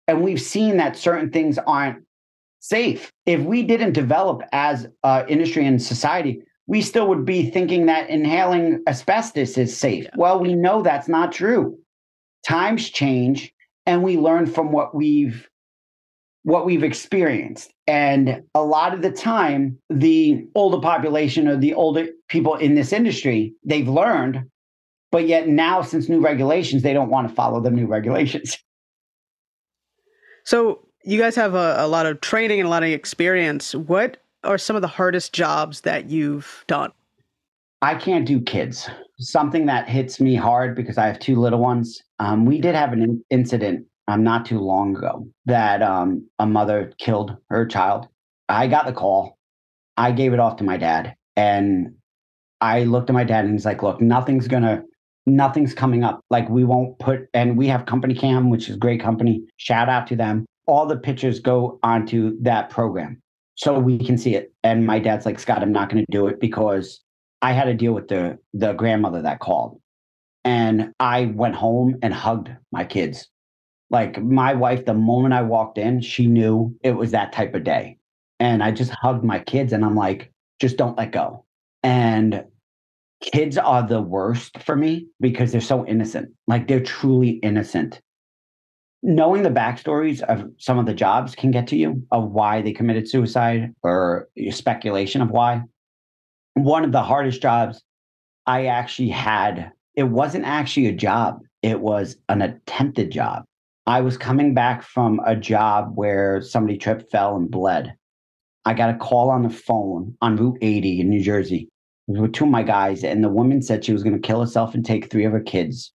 and 0.09 0.23
we've 0.23 0.41
seen 0.41 0.77
that 0.79 0.97
certain 0.97 1.31
things 1.31 1.59
aren't 1.59 2.05
safe. 2.61 3.13
If 3.25 3.41
we 3.43 3.63
didn't 3.63 3.93
develop 3.93 4.43
as 4.53 4.87
an 5.05 5.29
industry 5.29 5.65
and 5.65 5.81
society, 5.81 6.43
we 6.67 6.83
still 6.83 7.09
would 7.09 7.25
be 7.25 7.51
thinking 7.51 7.87
that 7.87 8.11
inhaling 8.11 8.83
asbestos 8.89 9.57
is 9.57 9.77
safe. 9.77 10.05
Yeah. 10.05 10.11
Well, 10.17 10.41
we 10.41 10.55
know 10.55 10.83
that's 10.83 11.09
not 11.09 11.31
true. 11.31 11.79
Times 12.47 12.91
change 12.91 13.53
and 13.87 14.03
we 14.03 14.17
learn 14.17 14.47
from 14.47 14.73
what 14.73 14.95
we've 14.95 15.49
what 16.43 16.65
we've 16.65 16.85
experienced. 16.85 17.73
And 17.87 18.43
a 18.55 18.63
lot 18.63 18.95
of 18.95 19.03
the 19.03 19.13
time, 19.13 19.79
the 19.89 20.47
older 20.55 20.81
population 20.81 21.47
or 21.47 21.57
the 21.57 21.75
older 21.75 22.09
people 22.29 22.57
in 22.57 22.75
this 22.75 22.93
industry, 22.93 23.55
they've 23.65 23.89
learned, 23.89 24.43
but 25.13 25.29
yet 25.29 25.47
now, 25.49 25.83
since 25.83 26.09
new 26.09 26.21
regulations, 26.21 26.83
they 26.83 26.93
don't 26.93 27.11
want 27.11 27.29
to 27.29 27.35
follow 27.35 27.61
the 27.61 27.71
new 27.71 27.87
regulations. 27.87 28.59
So, 30.45 30.87
you 31.03 31.19
guys 31.19 31.35
have 31.35 31.55
a, 31.55 31.75
a 31.79 31.89
lot 31.89 32.07
of 32.07 32.21
training 32.21 32.61
and 32.61 32.69
a 32.69 32.71
lot 32.71 32.85
of 32.85 32.89
experience. 32.89 33.75
What 33.75 34.19
are 34.45 34.59
some 34.59 34.77
of 34.77 34.83
the 34.83 34.87
hardest 34.87 35.33
jobs 35.33 35.81
that 35.81 36.09
you've 36.09 36.65
done? 36.69 36.93
I 37.83 37.97
can't 37.97 38.27
do 38.27 38.41
kids. 38.41 38.89
Something 39.19 39.67
that 39.67 39.89
hits 39.89 40.21
me 40.21 40.37
hard 40.37 40.77
because 40.77 40.99
I 40.99 41.07
have 41.07 41.19
two 41.19 41.35
little 41.35 41.59
ones. 41.59 42.03
Um, 42.21 42.47
we 42.47 42.61
did 42.61 42.77
have 42.77 42.93
an 42.93 43.03
in- 43.03 43.25
incident 43.29 43.87
um, 44.09 44.23
not 44.23 44.47
too 44.47 44.61
long 44.61 44.97
ago 44.97 45.29
that 45.47 45.83
um, 45.83 46.29
a 46.39 46.47
mother 46.47 46.93
killed 46.99 47.37
her 47.51 47.67
child. 47.67 48.07
I 48.49 48.69
got 48.69 48.87
the 48.87 48.93
call. 48.93 49.37
I 49.97 50.13
gave 50.13 50.33
it 50.33 50.41
off 50.41 50.57
to 50.57 50.65
my 50.65 50.77
dad. 50.77 51.15
And 51.37 51.95
I 52.61 52.85
looked 52.85 53.11
at 53.11 53.15
my 53.15 53.25
dad 53.25 53.45
and 53.45 53.55
he's 53.55 53.65
like, 53.65 53.83
look, 53.83 54.01
nothing's 54.01 54.49
to, 54.49 54.83
nothing's 55.27 55.75
coming 55.75 56.05
up. 56.05 56.21
Like 56.31 56.49
we 56.49 56.65
won't 56.65 56.99
put, 56.99 57.29
and 57.35 57.57
we 57.57 57.67
have 57.69 57.85
CompanyCam, 57.85 58.51
which 58.51 58.69
is 58.69 58.77
great 58.77 59.01
company. 59.01 59.43
Shout 59.57 59.89
out 59.89 60.07
to 60.09 60.17
them. 60.17 60.47
All 60.67 60.87
the 60.87 60.97
pictures 60.97 61.41
go 61.41 61.79
onto 61.83 62.41
that 62.43 62.71
program 62.71 63.21
so 63.57 63.79
we 63.79 63.99
can 63.99 64.19
see 64.19 64.35
it. 64.35 64.53
And 64.63 64.87
my 64.87 64.99
dad's 64.99 65.27
like, 65.27 65.39
Scott, 65.39 65.63
I'm 65.63 65.73
not 65.73 65.91
to 65.91 66.05
do 66.11 66.27
it 66.27 66.41
because 66.41 67.01
I 67.43 67.53
had 67.53 67.65
to 67.65 67.75
deal 67.75 67.93
with 67.93 68.09
the 68.09 68.39
the 68.55 68.73
grandmother 68.73 69.23
that 69.23 69.41
called. 69.41 69.81
And 70.45 70.93
I 71.01 71.27
went 71.27 71.55
home 71.55 71.97
and 72.03 72.15
hugged 72.15 72.51
my 72.73 72.85
kids 72.85 73.29
like 73.91 74.23
my 74.23 74.55
wife, 74.55 74.85
the 74.85 74.95
moment 74.95 75.35
I 75.35 75.43
walked 75.43 75.79
in, 75.79 76.01
she 76.01 76.27
knew 76.27 76.77
it 76.83 76.93
was 76.93 77.13
that 77.13 77.33
type 77.33 77.55
of 77.55 77.65
day. 77.65 77.99
And 78.41 78.63
I 78.63 78.71
just 78.71 78.91
hugged 78.91 79.25
my 79.25 79.39
kids 79.39 79.73
and 79.73 79.85
I'm 79.85 79.95
like, 79.95 80.33
just 80.61 80.77
don't 80.77 80.99
let 80.99 81.13
go. 81.13 81.45
And 81.83 82.45
kids 83.21 83.57
are 83.57 83.87
the 83.87 84.03
worst 84.03 84.59
for 84.59 84.77
me 84.77 85.07
because 85.21 85.53
they're 85.53 85.61
so 85.61 85.87
innocent. 85.87 86.31
Like 86.47 86.69
they're 86.69 86.81
truly 86.81 87.31
innocent. 87.43 88.01
Knowing 89.03 89.43
the 89.43 89.51
backstories 89.51 90.21
of 90.23 90.51
some 90.59 90.79
of 90.79 90.87
the 90.87 90.95
jobs 90.95 91.35
can 91.35 91.51
get 91.51 91.69
to 91.69 91.77
you 91.77 92.03
of 92.11 92.31
why 92.33 92.61
they 92.61 92.73
committed 92.73 93.09
suicide 93.09 93.73
or 93.83 94.29
speculation 94.51 95.23
of 95.23 95.31
why. 95.31 95.63
One 96.55 96.85
of 96.85 96.93
the 96.93 97.03
hardest 97.03 97.41
jobs 97.41 97.83
I 98.47 98.67
actually 98.67 99.11
had, 99.11 99.71
it 99.95 100.05
wasn't 100.05 100.45
actually 100.45 100.87
a 100.87 100.93
job, 100.93 101.41
it 101.63 101.81
was 101.81 102.17
an 102.29 102.43
attempted 102.43 103.11
job. 103.11 103.45
I 103.89 104.01
was 104.01 104.19
coming 104.19 104.53
back 104.53 104.83
from 104.83 105.21
a 105.25 105.37
job 105.37 105.93
where 105.95 106.43
somebody 106.43 106.77
tripped, 106.77 107.09
fell, 107.13 107.37
and 107.37 107.49
bled. 107.49 107.95
I 108.65 108.75
got 108.75 108.91
a 108.91 108.99
call 108.99 109.31
on 109.31 109.45
the 109.45 109.51
phone 109.51 110.17
on 110.21 110.37
Route 110.37 110.59
80 110.61 111.01
in 111.01 111.09
New 111.09 111.23
Jersey 111.23 111.69
with 112.09 112.33
two 112.33 112.45
of 112.45 112.51
my 112.51 112.65
guys, 112.65 113.05
and 113.05 113.23
the 113.23 113.29
woman 113.29 113.63
said 113.63 113.85
she 113.85 113.93
was 113.93 114.03
going 114.03 114.21
to 114.21 114.27
kill 114.27 114.41
herself 114.41 114.75
and 114.75 114.85
take 114.85 115.09
three 115.09 115.25
of 115.25 115.33
her 115.33 115.41
kids. 115.41 115.93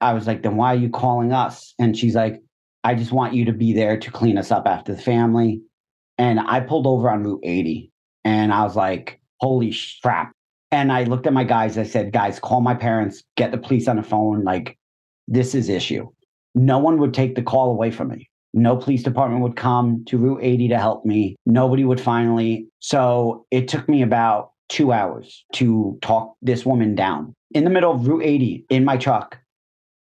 I 0.00 0.12
was 0.12 0.28
like, 0.28 0.44
then 0.44 0.56
why 0.56 0.74
are 0.74 0.78
you 0.78 0.90
calling 0.90 1.32
us? 1.32 1.74
And 1.80 1.96
she's 1.96 2.14
like, 2.14 2.40
I 2.84 2.94
just 2.94 3.12
want 3.12 3.34
you 3.34 3.44
to 3.46 3.52
be 3.52 3.72
there 3.72 3.96
to 3.98 4.10
clean 4.10 4.38
us 4.38 4.52
up 4.52 4.68
after 4.68 4.94
the 4.94 5.02
family. 5.02 5.60
And 6.18 6.38
I 6.38 6.60
pulled 6.60 6.86
over 6.86 7.10
on 7.10 7.24
Route 7.24 7.40
80 7.42 7.90
and 8.24 8.52
I 8.52 8.62
was 8.62 8.76
like, 8.76 9.20
holy 9.40 9.74
crap. 10.02 10.32
And 10.70 10.92
I 10.92 11.04
looked 11.04 11.26
at 11.26 11.32
my 11.32 11.44
guys. 11.44 11.78
I 11.78 11.84
said, 11.84 12.12
guys, 12.12 12.40
call 12.40 12.60
my 12.60 12.74
parents, 12.74 13.22
get 13.36 13.50
the 13.50 13.58
police 13.58 13.86
on 13.86 13.96
the 13.96 14.02
phone. 14.02 14.42
Like, 14.44 14.76
this 15.28 15.54
is 15.54 15.68
issue 15.68 16.08
no 16.54 16.78
one 16.78 16.98
would 16.98 17.14
take 17.14 17.34
the 17.34 17.42
call 17.42 17.70
away 17.70 17.90
from 17.90 18.08
me. 18.08 18.28
No 18.54 18.76
police 18.76 19.02
department 19.02 19.42
would 19.42 19.56
come 19.56 20.04
to 20.06 20.18
Route 20.18 20.40
80 20.42 20.68
to 20.68 20.78
help 20.78 21.04
me. 21.06 21.36
Nobody 21.46 21.84
would 21.84 22.00
finally. 22.00 22.68
So 22.80 23.46
it 23.50 23.68
took 23.68 23.88
me 23.88 24.02
about 24.02 24.50
two 24.68 24.92
hours 24.92 25.44
to 25.54 25.98
talk 26.02 26.34
this 26.42 26.66
woman 26.66 26.94
down 26.94 27.34
in 27.54 27.64
the 27.64 27.70
middle 27.70 27.92
of 27.92 28.06
Route 28.06 28.24
80 28.24 28.66
in 28.70 28.84
my 28.84 28.96
truck. 28.96 29.38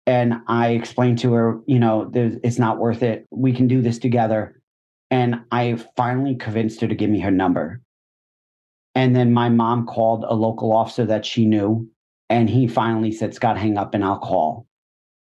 And 0.06 0.34
I 0.46 0.70
explained 0.70 1.18
to 1.20 1.32
her, 1.32 1.60
you 1.66 1.80
know, 1.80 2.10
it's 2.14 2.58
not 2.58 2.78
worth 2.78 3.02
it. 3.02 3.26
We 3.32 3.52
can 3.52 3.66
do 3.66 3.82
this 3.82 3.98
together. 3.98 4.60
And 5.10 5.40
I 5.50 5.76
finally 5.96 6.36
convinced 6.36 6.80
her 6.80 6.88
to 6.88 6.94
give 6.94 7.10
me 7.10 7.20
her 7.20 7.30
number. 7.30 7.80
And 8.94 9.14
then 9.14 9.32
my 9.32 9.48
mom 9.48 9.86
called 9.86 10.24
a 10.26 10.34
local 10.34 10.72
officer 10.72 11.04
that 11.06 11.26
she 11.26 11.44
knew. 11.44 11.88
And 12.30 12.48
he 12.48 12.66
finally 12.66 13.12
said, 13.12 13.34
Scott, 13.34 13.58
hang 13.58 13.76
up 13.76 13.94
and 13.94 14.04
I'll 14.04 14.18
call. 14.18 14.66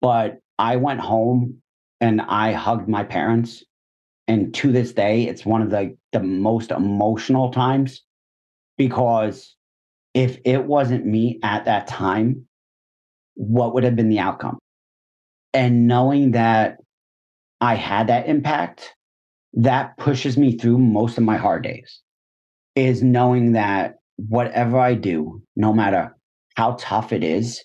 But 0.01 0.42
I 0.59 0.77
went 0.77 1.01
home 1.01 1.63
and 2.01 2.21
I 2.21 2.53
hugged 2.53 2.89
my 2.89 3.05
parents. 3.05 3.65
And 4.29 4.55
to 4.55 4.73
this 4.73 4.93
day, 4.93 5.25
it's 5.25 5.45
one 5.45 5.63
of 5.63 5.71
the, 5.71 5.97
the 6.13 6.21
most 6.21 6.71
emotional 6.71 7.51
times 7.51 8.03
because 8.79 9.57
if 10.15 10.39
it 10.45 10.65
wasn't 10.65 11.07
me 11.07 11.39
at 11.43 11.65
that 11.65 11.87
time, 11.87 12.47
what 13.35 13.75
would 13.75 13.85
have 13.85 13.97
been 13.97 14.11
the 14.11 14.19
outcome? 14.19 14.59
And 15.55 15.87
knowing 15.87 16.33
that 16.33 16.79
I 17.61 17.75
had 17.75 18.09
that 18.09 18.29
impact, 18.29 18.95
that 19.55 19.97
pushes 19.99 20.37
me 20.37 20.57
through 20.57 20.79
most 20.79 21.19
of 21.19 21.25
my 21.25 21.37
hard 21.37 21.63
days, 21.63 22.01
is 22.75 23.03
knowing 23.03 23.53
that 23.53 23.97
whatever 24.17 24.79
I 24.79 24.95
do, 24.95 25.43
no 25.57 25.73
matter 25.73 26.17
how 26.57 26.77
tough 26.79 27.13
it 27.13 27.23
is, 27.23 27.65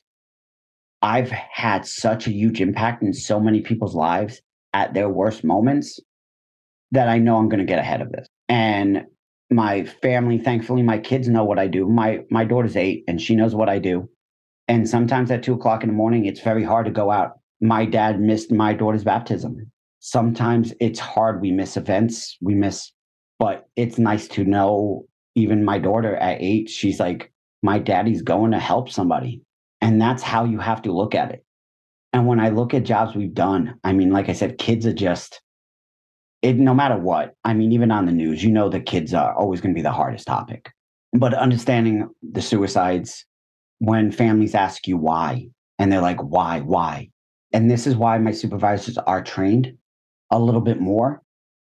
I've 1.01 1.29
had 1.29 1.85
such 1.85 2.27
a 2.27 2.31
huge 2.31 2.59
impact 2.61 3.03
in 3.03 3.13
so 3.13 3.39
many 3.39 3.61
people's 3.61 3.95
lives 3.95 4.41
at 4.73 4.93
their 4.93 5.09
worst 5.09 5.43
moments 5.43 5.99
that 6.91 7.07
I 7.07 7.19
know 7.19 7.37
I'm 7.37 7.49
going 7.49 7.59
to 7.59 7.65
get 7.65 7.79
ahead 7.79 8.01
of 8.01 8.11
this. 8.11 8.27
And 8.49 9.05
my 9.49 9.85
family, 9.85 10.37
thankfully, 10.37 10.83
my 10.83 10.97
kids 10.97 11.27
know 11.27 11.43
what 11.43 11.59
I 11.59 11.67
do. 11.67 11.87
My 11.87 12.21
my 12.29 12.43
daughter's 12.43 12.75
eight, 12.75 13.03
and 13.07 13.21
she 13.21 13.35
knows 13.35 13.55
what 13.55 13.69
I 13.69 13.79
do. 13.79 14.09
And 14.67 14.89
sometimes 14.89 15.31
at 15.31 15.43
two 15.43 15.53
o'clock 15.53 15.83
in 15.83 15.89
the 15.89 15.95
morning, 15.95 16.25
it's 16.25 16.41
very 16.41 16.63
hard 16.63 16.85
to 16.85 16.91
go 16.91 17.11
out. 17.11 17.39
My 17.61 17.85
dad 17.85 18.19
missed 18.19 18.51
my 18.51 18.73
daughter's 18.73 19.03
baptism. 19.03 19.71
Sometimes 19.99 20.73
it's 20.79 20.99
hard. 20.99 21.41
We 21.41 21.51
miss 21.51 21.77
events. 21.77 22.37
We 22.41 22.55
miss, 22.55 22.91
but 23.39 23.67
it's 23.75 23.97
nice 23.97 24.27
to 24.29 24.43
know. 24.43 25.05
Even 25.35 25.63
my 25.63 25.77
daughter 25.77 26.15
at 26.15 26.41
eight, 26.41 26.67
she's 26.67 26.99
like, 26.99 27.31
my 27.61 27.77
daddy's 27.77 28.23
going 28.23 28.51
to 28.51 28.59
help 28.59 28.89
somebody. 28.89 29.41
And 29.81 30.01
that's 30.01 30.23
how 30.23 30.45
you 30.45 30.59
have 30.59 30.81
to 30.83 30.91
look 30.91 31.15
at 31.15 31.31
it. 31.31 31.43
And 32.13 32.25
when 32.25 32.39
I 32.39 32.49
look 32.49 32.73
at 32.73 32.83
jobs 32.83 33.15
we've 33.15 33.33
done, 33.33 33.79
I 33.83 33.93
mean, 33.93 34.11
like 34.11 34.29
I 34.29 34.33
said, 34.33 34.57
kids 34.57 34.85
are 34.85 34.93
just, 34.93 35.41
it, 36.41 36.55
no 36.55 36.73
matter 36.73 36.97
what, 36.97 37.35
I 37.43 37.53
mean, 37.53 37.71
even 37.71 37.91
on 37.91 38.05
the 38.05 38.11
news, 38.11 38.43
you 38.43 38.51
know, 38.51 38.69
the 38.69 38.79
kids 38.79 39.13
are 39.13 39.35
always 39.35 39.61
going 39.61 39.73
to 39.73 39.77
be 39.77 39.83
the 39.83 39.91
hardest 39.91 40.25
topic. 40.25 40.71
But 41.13 41.33
understanding 41.33 42.09
the 42.21 42.41
suicides, 42.41 43.25
when 43.79 44.11
families 44.11 44.55
ask 44.55 44.87
you 44.87 44.97
why, 44.97 45.47
and 45.79 45.91
they're 45.91 46.01
like, 46.01 46.21
why, 46.21 46.61
why? 46.61 47.09
And 47.53 47.69
this 47.69 47.87
is 47.87 47.95
why 47.95 48.17
my 48.17 48.31
supervisors 48.31 48.97
are 48.97 49.23
trained 49.23 49.77
a 50.31 50.39
little 50.39 50.61
bit 50.61 50.79
more 50.79 51.21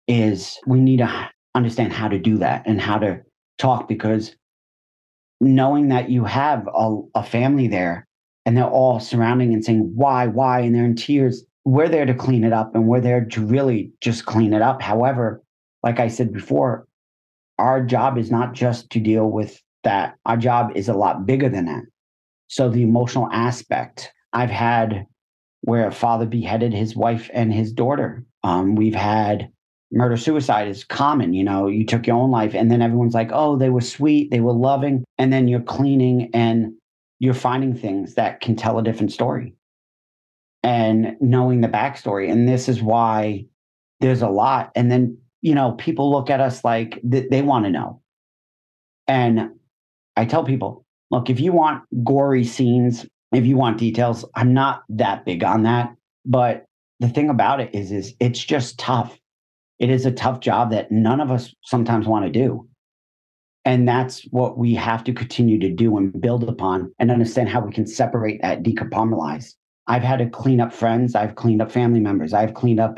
is 0.07 0.59
we 0.68 0.80
need 0.80 0.97
to 0.97 1.30
understand 1.55 1.93
how 1.93 2.07
to 2.07 2.20
do 2.20 2.38
that 2.38 2.64
and 2.66 2.80
how 2.80 2.97
to 2.97 3.22
talk 3.57 3.88
because 3.88 4.36
knowing 5.44 5.89
that 5.89 6.10
you 6.10 6.24
have 6.26 6.68
a, 6.74 7.02
a 7.16 7.24
family 7.24 7.68
there 7.68 8.08
and 8.46 8.58
they're 8.58 8.66
all 8.66 9.00
surrounding 9.00 9.54
and 9.54 9.64
saying 9.64 9.91
why 9.96 10.28
why? 10.28 10.62
And 10.62 10.76
they're 10.76 10.86
in 10.86 10.96
tears. 10.96 11.44
We're 11.66 11.89
there 11.89 12.06
to 12.06 12.14
clean 12.14 12.44
it 12.44 12.54
up 12.54 12.76
and 12.76 12.88
we're 12.88 13.02
there 13.02 13.26
to 13.26 13.46
really 13.46 13.91
just 14.02 14.26
clean 14.26 14.54
it 14.54 14.62
up. 14.62 14.82
However 14.82 15.44
like 15.84 16.00
i 16.00 16.08
said 16.08 16.34
before 16.34 16.88
our 17.60 17.84
job 17.84 18.18
is 18.18 18.32
not 18.32 18.54
just 18.54 18.89
to 18.89 19.00
deal 19.00 19.30
with 19.30 19.62
that. 19.84 20.16
Our 20.26 20.38
job 20.38 20.72
is 20.76 20.88
a 20.89 20.94
lot 20.94 21.26
bigger 21.26 21.50
than 21.50 21.66
that. 21.66 21.84
So 22.48 22.70
the 22.70 22.82
emotional 22.82 23.30
aspect 23.32 24.12
i've 24.32 24.50
had 24.50 25.06
where 25.62 25.88
a 25.88 25.91
father 25.91 26.26
beheaded 26.26 26.74
his 26.74 26.96
wife 26.96 27.30
and 27.34 27.54
his 27.54 27.72
daughter. 27.72 28.26
Um, 28.44 28.76
we've 28.76 28.96
had 28.96 29.50
murder 29.94 30.18
suicide 30.18 30.68
is 30.68 30.84
common 30.84 31.34
you 31.34 31.44
know 31.44 31.68
you 31.68 31.86
took 31.86 32.08
your 32.08 32.16
own 32.16 32.32
life 32.32 32.54
and 32.54 32.72
then 32.72 32.82
everyone's 32.82 33.14
like 33.14 33.30
oh 33.32 33.56
they 33.56 33.70
were 33.70 33.82
sweet 33.82 34.32
they 34.32 34.39
were 34.39 34.54
loving 34.54 35.04
and 35.18 35.32
then 35.32 35.48
you're 35.48 35.62
cleaning 35.62 36.30
and 36.34 36.74
you're 37.20 37.34
finding 37.34 37.74
things 37.74 38.16
that 38.16 38.41
can 38.41 38.56
tell 38.56 38.78
a 38.78 38.84
different 38.84 39.12
story 39.12 39.56
and 40.64 41.18
knowing 41.20 41.62
the 41.62 41.68
backstory. 41.68 42.32
And 42.32 42.48
this 42.48 42.68
is 42.68 42.82
why 42.82 43.46
there's 44.00 44.22
a 44.22 44.30
lot. 44.30 44.72
And 44.76 44.91
then 44.91 45.18
you 45.41 45.54
know 45.54 45.74
people 45.74 46.12
look 46.12 46.30
at 46.30 46.39
us 46.39 46.64
like 46.64 47.00
th- 47.10 47.30
they 47.30 47.41
want 47.41 47.66
to 47.66 47.72
know. 47.72 48.02
And 49.08 49.52
i 50.16 50.26
tell 50.26 50.44
people 50.44 50.86
look 51.12 51.30
if 51.30 51.39
you 51.39 51.52
want 51.52 51.84
gory 52.04 52.44
scenes 52.44 53.06
if 53.34 53.48
you 53.48 53.58
want 53.58 53.80
details 53.80 54.24
i'm 54.36 54.54
not 54.54 54.84
that 54.89 55.26
big 55.26 55.44
on 55.44 55.64
that. 55.64 55.96
But 56.26 56.66
the 57.00 57.10
thing 57.10 57.30
about 57.30 57.60
it 57.60 57.74
is 57.74 57.91
is 57.91 58.16
it's 58.20 58.44
just 58.44 58.80
tough 58.80 59.18
it 59.84 59.90
is 59.90 60.06
a 60.06 60.12
tough 60.12 60.40
job 60.40 60.72
that 60.72 60.94
none 60.94 61.20
of 61.20 61.30
us 61.30 61.54
sometimes 61.62 62.08
want 62.08 62.24
to 62.24 62.32
do. 62.32 62.66
And 63.66 63.86
that's 63.86 64.22
what 64.32 64.58
we 64.58 64.74
have 64.76 65.04
to 65.04 65.12
continue 65.12 65.60
to 65.60 65.70
do 65.70 65.98
and 65.98 66.22
build 66.22 66.48
upon 66.48 66.94
and 67.00 67.12
understand 67.12 67.50
how 67.50 67.60
we 67.60 67.74
can 67.74 67.86
separate 67.86 68.42
that, 68.42 68.64
decompartmentalize. 68.64 69.56
I've 69.88 70.02
had 70.02 70.20
to 70.20 70.30
clean 70.30 70.62
up 70.62 70.72
friends, 70.72 71.16
I've 71.16 71.36
cleaned 71.36 71.62
up 71.62 71.70
family 71.70 72.00
members, 72.00 72.34
I've 72.34 72.54
cleaned 72.54 72.80
up, 72.80 72.98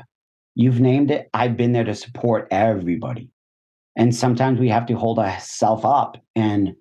you've 0.53 0.79
named 0.79 1.09
it, 1.09 1.27
I've 1.33 1.57
been 1.57 1.71
there 1.71 1.83
to 1.85 1.95
support 1.95 2.49
everybody. 2.51 3.31
And 3.95 4.15
sometimes 4.15 4.59
we 4.59 4.69
have 4.69 4.85
to 4.85 4.93
hold 4.93 5.17
ourselves 5.17 5.81
up 5.83 6.17
and 6.35 6.75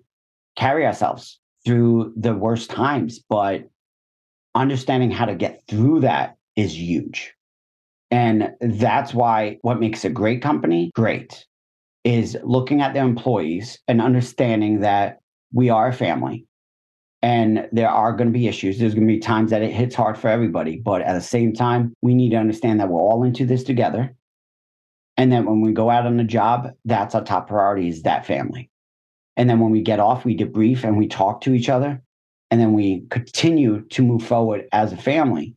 carry 0.55 0.85
ourselves 0.85 1.39
through 1.65 2.13
the 2.15 2.35
worst 2.35 2.69
times. 2.69 3.21
But 3.27 3.69
understanding 4.53 5.09
how 5.09 5.25
to 5.25 5.33
get 5.33 5.63
through 5.67 6.01
that 6.01 6.37
is 6.55 6.77
huge. 6.77 7.34
And 8.11 8.51
that's 8.61 9.13
why 9.13 9.57
what 9.61 9.79
makes 9.79 10.05
a 10.05 10.09
great 10.09 10.41
company 10.41 10.91
great 10.95 11.45
is 12.03 12.37
looking 12.43 12.81
at 12.81 12.93
their 12.93 13.03
employees 13.03 13.79
and 13.87 14.01
understanding 14.01 14.81
that 14.81 15.19
we 15.53 15.69
are 15.69 15.87
a 15.87 15.93
family 15.93 16.45
and 17.25 17.67
there 17.71 17.89
are 17.89 18.13
going 18.13 18.27
to 18.27 18.37
be 18.37 18.47
issues. 18.47 18.77
There's 18.77 18.93
going 18.93 19.07
to 19.07 19.13
be 19.13 19.19
times 19.19 19.49
that 19.49 19.63
it 19.63 19.71
hits 19.71 19.95
hard 19.95 20.15
for 20.15 20.27
everybody. 20.27 20.77
But 20.77 21.01
at 21.01 21.13
the 21.13 21.21
same 21.21 21.53
time, 21.53 21.95
we 22.03 22.13
need 22.13 22.29
to 22.29 22.35
understand 22.35 22.79
that 22.79 22.89
we're 22.89 23.01
all 23.01 23.23
into 23.23 23.47
this 23.47 23.63
together. 23.63 24.13
And 25.17 25.31
then 25.31 25.45
when 25.45 25.61
we 25.61 25.71
go 25.71 25.89
out 25.89 26.05
on 26.05 26.17
the 26.17 26.23
job, 26.23 26.69
that's 26.85 27.15
our 27.15 27.23
top 27.23 27.47
priority 27.47 27.87
is 27.87 28.03
that 28.03 28.27
family. 28.27 28.69
And 29.37 29.49
then 29.49 29.59
when 29.59 29.71
we 29.71 29.81
get 29.81 29.99
off, 29.99 30.23
we 30.23 30.37
debrief 30.37 30.83
and 30.83 30.97
we 30.97 31.07
talk 31.07 31.41
to 31.41 31.53
each 31.53 31.67
other. 31.67 31.99
And 32.51 32.61
then 32.61 32.73
we 32.73 33.05
continue 33.09 33.81
to 33.81 34.03
move 34.03 34.23
forward 34.23 34.65
as 34.71 34.93
a 34.93 34.97
family 34.97 35.54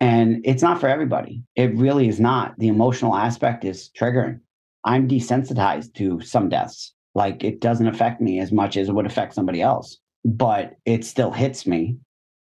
and 0.00 0.40
it's 0.44 0.62
not 0.62 0.80
for 0.80 0.88
everybody. 0.88 1.42
It 1.56 1.74
really 1.76 2.08
is 2.08 2.18
not. 2.18 2.58
The 2.58 2.68
emotional 2.68 3.14
aspect 3.14 3.64
is 3.64 3.90
triggering. 3.96 4.40
I'm 4.84 5.08
desensitized 5.08 5.94
to 5.94 6.20
some 6.22 6.48
deaths. 6.48 6.94
Like 7.14 7.44
it 7.44 7.60
doesn't 7.60 7.86
affect 7.86 8.20
me 8.20 8.40
as 8.40 8.50
much 8.50 8.76
as 8.76 8.88
it 8.88 8.92
would 8.92 9.06
affect 9.06 9.34
somebody 9.34 9.60
else, 9.60 9.98
but 10.24 10.76
it 10.86 11.04
still 11.04 11.30
hits 11.30 11.66
me. 11.66 11.98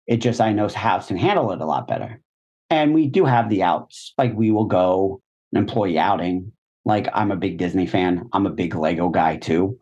It 0.07 0.18
just, 0.18 0.40
I 0.40 0.52
know 0.52 0.68
how 0.68 0.98
to 0.98 1.16
handle 1.16 1.50
it 1.52 1.61
a 1.61 1.66
lot 1.66 1.88
better. 1.88 2.20
And 2.68 2.94
we 2.94 3.07
do 3.07 3.24
have 3.24 3.48
the 3.48 3.62
outs. 3.62 4.12
Like 4.18 4.34
we 4.34 4.50
will 4.50 4.66
go 4.66 5.22
an 5.52 5.59
employee 5.59 5.98
outing. 5.98 6.52
Like 6.84 7.09
I'm 7.14 7.32
a 7.32 7.36
big 7.36 7.59
Disney 7.59 7.86
fan. 7.86 8.28
I'm 8.32 8.46
a 8.46 8.50
big 8.50 8.74
Lego 8.74 9.09
guy 9.09 9.36
too. 9.36 9.78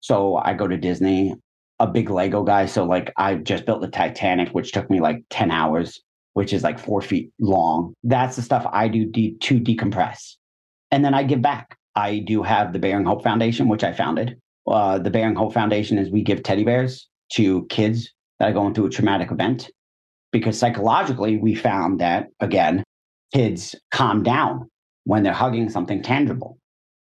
So 0.00 0.36
I 0.36 0.54
go 0.54 0.68
to 0.68 0.76
Disney, 0.76 1.34
a 1.80 1.86
big 1.86 2.08
Lego 2.10 2.44
guy. 2.44 2.66
So 2.66 2.84
like 2.84 3.12
I 3.16 3.34
just 3.34 3.66
built 3.66 3.80
the 3.80 3.88
Titanic, 3.88 4.50
which 4.50 4.72
took 4.72 4.88
me 4.88 5.00
like 5.00 5.24
10 5.30 5.50
hours 5.50 6.02
which 6.36 6.52
is 6.52 6.62
like 6.62 6.78
four 6.78 7.00
feet 7.00 7.32
long. 7.40 7.94
That's 8.04 8.36
the 8.36 8.42
stuff 8.42 8.68
I 8.70 8.88
do 8.88 9.06
de- 9.06 9.38
to 9.40 9.58
decompress. 9.58 10.34
And 10.90 11.02
then 11.02 11.14
I 11.14 11.22
give 11.22 11.40
back. 11.40 11.78
I 11.94 12.18
do 12.18 12.42
have 12.42 12.74
the 12.74 12.78
Bearing 12.78 13.06
Hope 13.06 13.22
Foundation, 13.22 13.68
which 13.68 13.82
I 13.82 13.94
founded. 13.94 14.38
Uh, 14.66 14.98
the 14.98 15.08
Bearing 15.08 15.34
Hope 15.34 15.54
Foundation 15.54 15.96
is 15.96 16.10
we 16.10 16.20
give 16.20 16.42
teddy 16.42 16.62
bears 16.62 17.08
to 17.32 17.64
kids 17.70 18.12
that 18.38 18.50
are 18.50 18.52
going 18.52 18.74
through 18.74 18.84
a 18.84 18.90
traumatic 18.90 19.30
event 19.30 19.70
because 20.30 20.58
psychologically 20.58 21.38
we 21.38 21.54
found 21.54 22.00
that 22.00 22.26
again 22.40 22.84
kids 23.32 23.74
calm 23.90 24.22
down 24.22 24.68
when 25.04 25.22
they're 25.22 25.32
hugging 25.32 25.70
something 25.70 26.02
tangible 26.02 26.58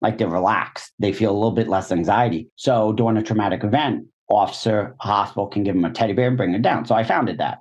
like 0.01 0.17
they're 0.17 0.27
relaxed 0.27 0.91
they 0.97 1.13
feel 1.13 1.31
a 1.31 1.39
little 1.39 1.51
bit 1.51 1.67
less 1.67 1.91
anxiety 1.91 2.49
so 2.55 2.91
during 2.93 3.17
a 3.17 3.23
traumatic 3.23 3.63
event 3.63 4.05
officer 4.29 4.95
hospital 4.99 5.47
can 5.47 5.63
give 5.63 5.75
them 5.75 5.85
a 5.85 5.91
teddy 5.91 6.13
bear 6.13 6.27
and 6.29 6.37
bring 6.37 6.55
it 6.55 6.61
down 6.61 6.85
so 6.85 6.95
i 6.95 7.03
founded 7.03 7.37
that 7.37 7.59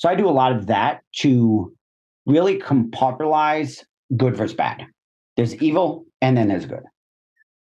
so 0.00 0.08
I 0.08 0.14
do 0.14 0.26
a 0.26 0.30
lot 0.30 0.52
of 0.52 0.68
that 0.68 1.02
to 1.16 1.76
really 2.24 2.58
compartmentalize 2.58 3.84
good 4.16 4.34
versus 4.34 4.56
bad. 4.56 4.86
There's 5.36 5.54
evil 5.56 6.06
and 6.22 6.38
then 6.38 6.48
there's 6.48 6.64
good. 6.64 6.84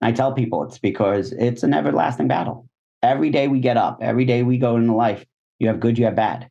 I 0.03 0.13
tell 0.13 0.35
people 0.35 0.63
it's 0.65 0.79
because 0.79 1.33
it's 1.33 1.63
an 1.63 1.73
everlasting 1.73 2.29
battle. 2.29 2.69
Every 3.03 3.31
day 3.31 3.49
we 3.49 3.61
get 3.61 3.79
up, 3.79 4.01
every 4.03 4.27
day 4.27 4.43
we 4.43 4.59
go 4.59 4.77
into 4.77 4.95
life, 4.95 5.25
you 5.59 5.69
have 5.69 5.81
good, 5.81 5.99
you 5.99 6.05
have 6.05 6.15
bad. 6.15 6.51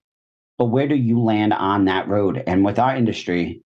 But 0.57 0.65
where 0.65 0.88
do 0.88 0.95
you 0.95 1.21
land 1.21 1.53
on 1.53 1.86
that 1.86 2.07
road? 2.07 2.43
And 2.47 2.65
with 2.65 2.79
our 2.79 2.95
industry, 2.95 3.61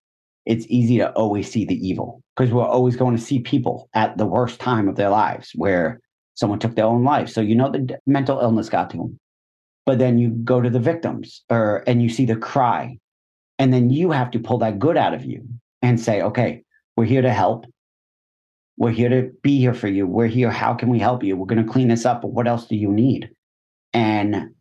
it's 0.45 0.65
easy 0.67 0.97
to 0.97 1.13
always 1.13 1.49
see 1.49 1.63
the 1.63 1.87
evil 1.87 2.21
because 2.35 2.51
we're 2.51 2.65
always 2.65 2.97
going 2.97 3.15
to 3.15 3.21
see 3.21 3.39
people 3.39 3.87
at 3.93 4.17
the 4.17 4.25
worst 4.25 4.59
time 4.59 4.89
of 4.89 4.97
their 4.97 5.09
lives 5.09 5.51
where 5.55 6.01
someone 6.35 6.59
took 6.59 6.75
their 6.75 6.83
own 6.83 7.05
life. 7.05 7.29
So 7.29 7.39
you 7.39 7.55
know 7.55 7.71
the 7.71 7.97
mental 8.05 8.41
illness 8.41 8.67
got 8.67 8.89
to 8.89 8.97
them 8.97 9.19
but 9.89 9.97
then 9.97 10.19
you 10.19 10.29
go 10.29 10.61
to 10.61 10.69
the 10.69 10.79
victims 10.79 11.43
or 11.49 11.83
and 11.87 11.99
you 12.03 12.09
see 12.09 12.23
the 12.23 12.35
cry. 12.35 12.95
And 13.57 13.73
then 13.73 13.89
you 13.89 14.11
have 14.11 14.29
to 14.29 14.39
pull 14.39 14.59
that 14.59 14.77
good 14.77 14.97
out 14.97 15.15
of 15.15 15.25
you 15.25 15.47
and 15.81 15.99
say 15.99 16.21
okay 16.21 16.61
we're 16.95 17.05
here 17.05 17.23
to 17.23 17.33
help. 17.33 17.65
We're 18.77 18.91
here 18.91 19.09
to 19.09 19.31
be 19.41 19.57
here 19.57 19.73
for 19.73 19.87
you. 19.87 20.05
We're 20.05 20.27
here. 20.27 20.51
How 20.51 20.75
can 20.75 20.89
we 20.89 20.99
help 20.99 21.23
you? 21.23 21.35
We're 21.35 21.47
going 21.47 21.65
to 21.65 21.71
clean 21.71 21.87
this 21.87 22.05
up. 22.05 22.21
But 22.21 22.33
what 22.33 22.47
else 22.47 22.67
do 22.67 22.75
you 22.75 22.91
need? 22.91 23.31
And 23.91 24.51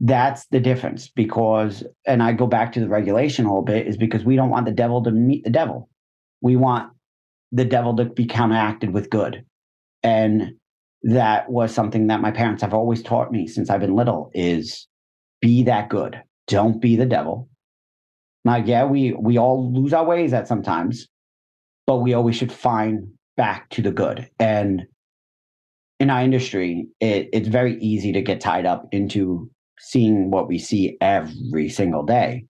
that's 0.00 0.46
the 0.46 0.58
difference 0.58 1.06
because 1.06 1.84
and 2.04 2.20
i 2.20 2.32
go 2.32 2.48
back 2.48 2.72
to 2.72 2.80
the 2.80 2.88
regulation 2.88 3.44
a 3.44 3.50
little 3.50 3.62
bit 3.62 3.86
is 3.86 3.96
because 3.96 4.24
we 4.24 4.34
don't 4.34 4.50
want 4.50 4.66
the 4.66 4.72
devil 4.72 5.04
to 5.04 5.12
meet 5.12 5.44
the 5.44 5.50
devil. 5.50 5.88
We 6.40 6.56
want 6.56 6.92
the 7.52 7.64
devil 7.64 7.94
to 7.94 8.06
be 8.06 8.26
counteracted 8.26 8.92
with 8.92 9.08
good. 9.08 9.44
And 10.02 10.56
that 11.04 11.50
was 11.50 11.72
something 11.72 12.06
that 12.06 12.20
my 12.20 12.30
parents 12.30 12.62
have 12.62 12.74
always 12.74 13.02
taught 13.02 13.30
me 13.30 13.46
since 13.46 13.70
I've 13.70 13.80
been 13.80 13.94
little 13.94 14.30
is 14.34 14.88
be 15.40 15.62
that 15.64 15.90
good. 15.90 16.20
Don't 16.46 16.80
be 16.80 16.96
the 16.96 17.06
devil. 17.06 17.48
Now, 18.44 18.56
yeah, 18.56 18.84
we 18.84 19.12
we 19.12 19.38
all 19.38 19.72
lose 19.72 19.92
our 19.92 20.04
ways 20.04 20.32
at 20.32 20.48
sometimes, 20.48 21.06
but 21.86 21.98
we 21.98 22.14
always 22.14 22.36
should 22.36 22.52
find 22.52 23.08
back 23.36 23.68
to 23.70 23.82
the 23.82 23.90
good. 23.90 24.28
And 24.38 24.82
in 26.00 26.10
our 26.10 26.22
industry, 26.22 26.88
it, 27.00 27.28
it's 27.32 27.48
very 27.48 27.78
easy 27.80 28.12
to 28.12 28.22
get 28.22 28.40
tied 28.40 28.66
up 28.66 28.86
into 28.92 29.50
seeing 29.78 30.30
what 30.30 30.48
we 30.48 30.58
see 30.58 30.96
every 31.00 31.68
single 31.68 32.02
day. 32.02 32.46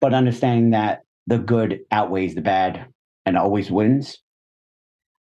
But 0.00 0.14
understanding 0.14 0.70
that 0.70 1.02
the 1.26 1.38
good 1.38 1.80
outweighs 1.90 2.34
the 2.34 2.40
bad 2.40 2.86
and 3.26 3.36
always 3.36 3.70
wins. 3.70 4.18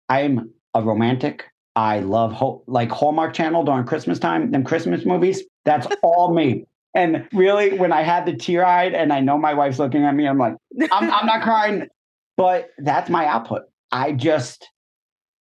I'm 0.08 0.52
a 0.74 0.82
romantic. 0.82 1.46
I 1.76 2.00
love 2.00 2.34
ho- 2.34 2.64
like 2.68 2.92
Hallmark 2.92 3.34
Channel 3.34 3.64
during 3.64 3.86
Christmas 3.86 4.20
time, 4.20 4.52
them 4.52 4.64
Christmas 4.64 5.06
movies. 5.06 5.44
That's 5.66 5.88
all 6.02 6.34
me. 6.34 6.66
And 6.96 7.28
really, 7.32 7.78
when 7.78 7.94
I 7.94 8.02
had 8.02 8.26
the 8.26 8.36
tear 8.36 8.66
eyed 8.66 8.94
and 8.94 9.14
I 9.14 9.20
know 9.20 9.38
my 9.38 9.54
wife's 9.54 9.80
looking 9.80 10.04
at 10.04 10.16
me, 10.16 10.28
I'm 10.28 10.38
like, 10.38 10.56
I'm, 10.92 11.12
I'm 11.12 11.26
not 11.26 11.44
crying, 11.44 11.88
but 12.36 12.70
that's 12.80 13.10
my 13.10 13.28
output. 13.28 13.64
I 13.92 14.12
just, 14.14 14.68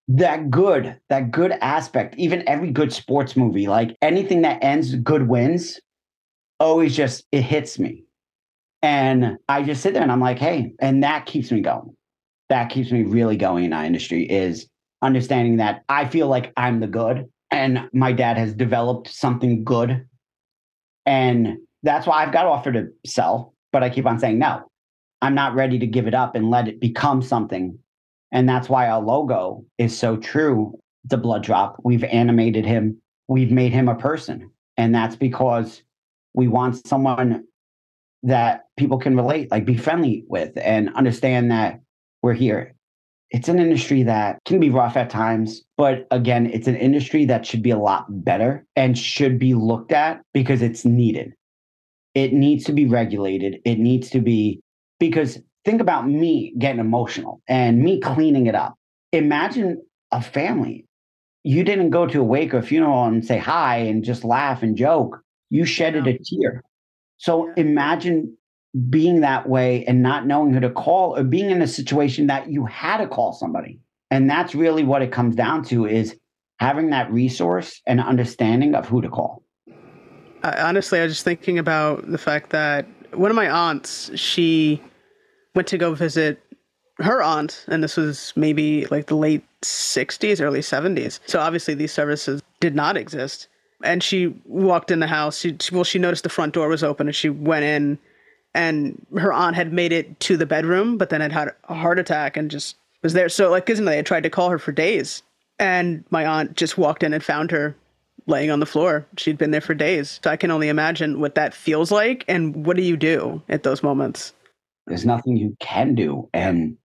that 0.08 0.50
good, 0.50 0.98
that 1.08 1.30
good 1.30 1.52
aspect, 1.52 2.14
even 2.18 2.46
every 2.48 2.70
good 2.70 2.92
sports 2.92 3.36
movie, 3.36 3.66
like 3.66 3.96
anything 4.02 4.42
that 4.42 4.62
ends 4.62 4.94
good 4.96 5.28
wins, 5.28 5.80
always 6.60 6.94
just, 6.94 7.24
it 7.32 7.42
hits 7.42 7.78
me. 7.78 8.04
And 8.82 9.38
I 9.48 9.62
just 9.62 9.82
sit 9.82 9.94
there 9.94 10.02
and 10.02 10.12
I'm 10.12 10.20
like, 10.20 10.38
hey, 10.38 10.72
and 10.80 11.02
that 11.02 11.26
keeps 11.26 11.50
me 11.50 11.62
going. 11.62 11.96
That 12.48 12.70
keeps 12.70 12.92
me 12.92 13.02
really 13.02 13.36
going 13.36 13.64
in 13.64 13.72
our 13.72 13.84
industry 13.84 14.24
is 14.24 14.68
understanding 15.02 15.58
that 15.58 15.84
I 15.88 16.06
feel 16.06 16.28
like 16.28 16.52
I'm 16.56 16.80
the 16.80 16.86
good 16.86 17.26
and 17.50 17.88
my 17.92 18.12
dad 18.12 18.38
has 18.38 18.54
developed 18.54 19.08
something 19.08 19.64
good 19.64 20.06
And 21.06 21.58
that's 21.82 22.06
why 22.06 22.22
I've 22.22 22.32
got 22.32 22.46
offered 22.46 22.74
to 22.74 22.88
sell, 23.06 23.54
but 23.72 23.82
I 23.82 23.88
keep 23.88 24.04
on 24.06 24.18
saying 24.18 24.38
no. 24.38 24.70
I'm 25.22 25.34
not 25.34 25.54
ready 25.54 25.78
to 25.78 25.86
give 25.86 26.06
it 26.06 26.14
up 26.14 26.34
and 26.34 26.50
let 26.50 26.68
it 26.68 26.80
become 26.80 27.22
something. 27.22 27.78
And 28.30 28.48
that's 28.48 28.68
why 28.68 28.88
our 28.88 29.00
logo 29.00 29.64
is 29.78 29.96
so 29.96 30.18
true. 30.18 30.78
The 31.06 31.16
blood 31.16 31.42
drop. 31.42 31.76
We've 31.82 32.04
animated 32.04 32.66
him. 32.66 33.00
We've 33.26 33.50
made 33.50 33.72
him 33.72 33.88
a 33.88 33.94
person. 33.94 34.50
And 34.76 34.94
that's 34.94 35.16
because 35.16 35.82
we 36.34 36.46
want 36.46 36.86
someone 36.86 37.44
that 38.22 38.66
people 38.76 38.98
can 38.98 39.16
relate, 39.16 39.50
like 39.50 39.64
be 39.64 39.76
friendly 39.76 40.24
with 40.28 40.58
and 40.58 40.94
understand 40.94 41.50
that 41.50 41.80
we're 42.22 42.34
here. 42.34 42.74
It's 43.30 43.48
an 43.48 43.58
industry 43.58 44.02
that 44.04 44.38
can 44.46 44.58
be 44.58 44.70
rough 44.70 44.96
at 44.96 45.10
times, 45.10 45.62
but 45.76 46.06
again, 46.10 46.46
it's 46.46 46.66
an 46.66 46.76
industry 46.76 47.26
that 47.26 47.44
should 47.44 47.62
be 47.62 47.70
a 47.70 47.78
lot 47.78 48.06
better 48.08 48.64
and 48.74 48.96
should 48.96 49.38
be 49.38 49.54
looked 49.54 49.92
at 49.92 50.22
because 50.32 50.62
it's 50.62 50.84
needed. 50.84 51.34
It 52.14 52.32
needs 52.32 52.64
to 52.64 52.72
be 52.72 52.86
regulated. 52.86 53.60
It 53.64 53.78
needs 53.78 54.08
to 54.10 54.20
be 54.20 54.60
because 54.98 55.38
think 55.64 55.80
about 55.80 56.08
me 56.08 56.54
getting 56.58 56.80
emotional 56.80 57.42
and 57.46 57.82
me 57.82 58.00
cleaning 58.00 58.46
it 58.46 58.54
up. 58.54 58.76
Imagine 59.12 59.82
a 60.10 60.22
family. 60.22 60.86
You 61.44 61.64
didn't 61.64 61.90
go 61.90 62.06
to 62.06 62.20
a 62.20 62.24
wake 62.24 62.54
or 62.54 62.58
a 62.58 62.62
funeral 62.62 63.04
and 63.04 63.24
say 63.24 63.38
hi 63.38 63.76
and 63.76 64.02
just 64.02 64.24
laugh 64.24 64.62
and 64.62 64.76
joke. 64.76 65.20
You 65.50 65.66
shedded 65.66 66.06
a 66.06 66.18
tear. 66.18 66.62
So 67.18 67.52
imagine 67.56 68.36
being 68.90 69.20
that 69.20 69.48
way 69.48 69.84
and 69.86 70.02
not 70.02 70.26
knowing 70.26 70.52
who 70.52 70.60
to 70.60 70.70
call 70.70 71.16
or 71.16 71.24
being 71.24 71.50
in 71.50 71.62
a 71.62 71.66
situation 71.66 72.26
that 72.26 72.50
you 72.50 72.66
had 72.66 72.98
to 72.98 73.08
call 73.08 73.32
somebody. 73.32 73.80
And 74.10 74.28
that's 74.28 74.54
really 74.54 74.84
what 74.84 75.02
it 75.02 75.12
comes 75.12 75.34
down 75.36 75.64
to 75.64 75.86
is 75.86 76.16
having 76.58 76.90
that 76.90 77.10
resource 77.10 77.80
and 77.86 78.00
understanding 78.00 78.74
of 78.74 78.86
who 78.86 79.00
to 79.00 79.08
call. 79.08 79.42
Honestly, 80.42 81.00
I 81.00 81.04
was 81.04 81.12
just 81.12 81.24
thinking 81.24 81.58
about 81.58 82.10
the 82.10 82.18
fact 82.18 82.50
that 82.50 82.86
one 83.14 83.30
of 83.30 83.36
my 83.36 83.48
aunts, 83.48 84.10
she 84.18 84.82
went 85.54 85.68
to 85.68 85.78
go 85.78 85.94
visit 85.94 86.40
her 86.98 87.22
aunt, 87.22 87.64
and 87.68 87.82
this 87.82 87.96
was 87.96 88.32
maybe 88.36 88.86
like 88.86 89.06
the 89.06 89.16
late 89.16 89.44
60s, 89.62 90.40
early 90.40 90.60
70s. 90.60 91.20
So 91.26 91.40
obviously, 91.40 91.74
these 91.74 91.92
services 91.92 92.42
did 92.60 92.74
not 92.74 92.96
exist. 92.96 93.48
And 93.84 94.02
she 94.02 94.34
walked 94.44 94.90
in 94.90 94.98
the 94.98 95.06
house. 95.06 95.38
She, 95.38 95.56
well, 95.70 95.84
she 95.84 96.00
noticed 96.00 96.24
the 96.24 96.28
front 96.28 96.54
door 96.54 96.68
was 96.68 96.82
open, 96.82 97.06
and 97.06 97.14
she 97.14 97.28
went 97.28 97.64
in, 97.64 97.98
and 98.54 99.04
her 99.16 99.32
aunt 99.32 99.56
had 99.56 99.72
made 99.72 99.92
it 99.92 100.18
to 100.20 100.36
the 100.36 100.46
bedroom, 100.46 100.98
but 100.98 101.10
then 101.10 101.20
had 101.20 101.32
had 101.32 101.54
a 101.68 101.74
heart 101.74 101.98
attack 101.98 102.36
and 102.36 102.50
just 102.50 102.76
was 103.02 103.12
there. 103.12 103.28
So, 103.28 103.50
like, 103.50 103.66
because 103.66 103.80
they 103.84 103.96
had 103.96 104.06
tried 104.06 104.24
to 104.24 104.30
call 104.30 104.50
her 104.50 104.58
for 104.58 104.72
days, 104.72 105.22
and 105.58 106.04
my 106.10 106.26
aunt 106.26 106.56
just 106.56 106.78
walked 106.78 107.02
in 107.02 107.12
and 107.12 107.22
found 107.22 107.50
her 107.50 107.76
laying 108.26 108.50
on 108.50 108.60
the 108.60 108.66
floor. 108.66 109.06
She'd 109.16 109.38
been 109.38 109.50
there 109.50 109.60
for 109.60 109.74
days. 109.74 110.20
So 110.22 110.30
I 110.30 110.36
can 110.36 110.50
only 110.50 110.68
imagine 110.68 111.18
what 111.18 111.34
that 111.34 111.54
feels 111.54 111.90
like. 111.90 112.24
And 112.28 112.66
what 112.66 112.76
do 112.76 112.82
you 112.82 112.96
do 112.96 113.42
at 113.48 113.62
those 113.62 113.82
moments? 113.82 114.34
There's 114.86 115.06
nothing 115.06 115.36
you 115.36 115.56
can 115.60 115.94
do. 115.94 116.28
And 116.32 116.76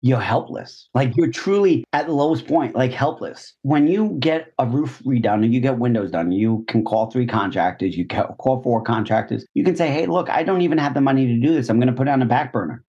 you're 0.00 0.20
helpless. 0.20 0.88
Like 0.94 1.16
you're 1.16 1.30
truly 1.30 1.84
at 1.92 2.06
the 2.06 2.12
lowest 2.12 2.46
point, 2.46 2.76
like 2.76 2.92
helpless. 2.92 3.54
When 3.62 3.88
you 3.88 4.16
get 4.20 4.52
a 4.58 4.66
roof 4.66 5.02
redone 5.04 5.44
and 5.44 5.52
you 5.52 5.60
get 5.60 5.78
windows 5.78 6.12
done, 6.12 6.30
you 6.30 6.64
can 6.68 6.84
call 6.84 7.10
three 7.10 7.26
contractors, 7.26 7.96
you 7.96 8.06
call 8.06 8.62
four 8.62 8.82
contractors. 8.82 9.44
You 9.54 9.64
can 9.64 9.74
say, 9.74 9.88
hey, 9.88 10.06
look, 10.06 10.30
I 10.30 10.44
don't 10.44 10.62
even 10.62 10.78
have 10.78 10.94
the 10.94 11.00
money 11.00 11.26
to 11.26 11.40
do 11.40 11.52
this. 11.52 11.68
I'm 11.68 11.80
going 11.80 11.88
to 11.88 11.94
put 11.94 12.06
it 12.06 12.12
on 12.12 12.22
a 12.22 12.26
back 12.26 12.52
burner. 12.52 12.84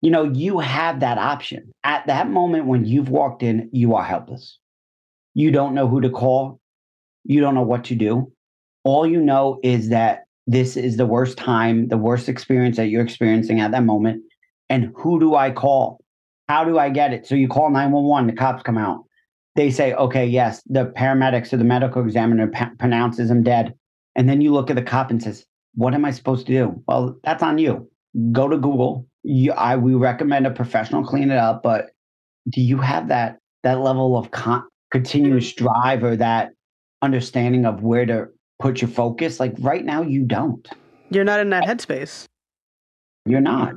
You 0.00 0.12
know, 0.12 0.24
you 0.24 0.60
have 0.60 1.00
that 1.00 1.18
option. 1.18 1.72
At 1.82 2.06
that 2.06 2.30
moment 2.30 2.66
when 2.66 2.84
you've 2.84 3.08
walked 3.08 3.42
in, 3.42 3.68
you 3.72 3.96
are 3.96 4.04
helpless. 4.04 4.58
You 5.34 5.50
don't 5.50 5.74
know 5.74 5.88
who 5.88 6.00
to 6.00 6.10
call. 6.10 6.60
You 7.24 7.40
don't 7.40 7.54
know 7.54 7.62
what 7.62 7.84
to 7.84 7.96
do. 7.96 8.32
All 8.84 9.06
you 9.06 9.20
know 9.20 9.58
is 9.64 9.88
that 9.88 10.24
this 10.46 10.76
is 10.76 10.96
the 10.96 11.04
worst 11.04 11.36
time, 11.36 11.88
the 11.88 11.98
worst 11.98 12.28
experience 12.28 12.76
that 12.76 12.86
you're 12.86 13.02
experiencing 13.02 13.60
at 13.60 13.72
that 13.72 13.84
moment. 13.84 14.22
And 14.70 14.92
who 14.96 15.18
do 15.18 15.34
I 15.34 15.50
call? 15.50 16.00
How 16.48 16.64
do 16.64 16.78
I 16.78 16.90
get 16.90 17.12
it? 17.12 17.26
So 17.26 17.34
you 17.34 17.48
call 17.48 17.70
911, 17.70 18.28
the 18.28 18.32
cops 18.34 18.62
come 18.62 18.78
out. 18.78 19.04
They 19.54 19.70
say, 19.70 19.92
okay, 19.94 20.26
yes, 20.26 20.62
the 20.66 20.86
paramedics 20.86 21.52
or 21.52 21.56
the 21.56 21.64
medical 21.64 22.02
examiner 22.02 22.46
p- 22.46 22.64
pronounces 22.78 23.30
him 23.30 23.42
dead. 23.42 23.74
And 24.16 24.28
then 24.28 24.40
you 24.40 24.52
look 24.52 24.70
at 24.70 24.76
the 24.76 24.82
cop 24.82 25.10
and 25.10 25.22
says, 25.22 25.44
what 25.74 25.94
am 25.94 26.04
I 26.04 26.10
supposed 26.10 26.46
to 26.46 26.52
do? 26.52 26.82
Well, 26.86 27.18
that's 27.24 27.42
on 27.42 27.58
you. 27.58 27.90
Go 28.32 28.48
to 28.48 28.56
Google. 28.56 29.06
You, 29.24 29.52
I 29.52 29.76
we 29.76 29.94
recommend 29.94 30.46
a 30.46 30.50
professional 30.50 31.04
clean 31.04 31.30
it 31.30 31.36
up, 31.36 31.62
but 31.62 31.90
do 32.48 32.60
you 32.60 32.78
have 32.78 33.08
that 33.08 33.38
that 33.64 33.80
level 33.80 34.16
of 34.16 34.30
con- 34.30 34.64
continuous 34.90 35.52
drive 35.52 36.02
or 36.02 36.16
that 36.16 36.52
understanding 37.02 37.64
of 37.66 37.82
where 37.82 38.06
to 38.06 38.28
put 38.58 38.80
your 38.80 38.90
focus. 38.90 39.40
Like 39.40 39.54
right 39.58 39.84
now, 39.84 40.02
you 40.02 40.24
don't. 40.24 40.66
You're 41.10 41.24
not 41.24 41.40
in 41.40 41.50
that 41.50 41.64
headspace. 41.64 42.26
You're 43.24 43.40
not. 43.40 43.74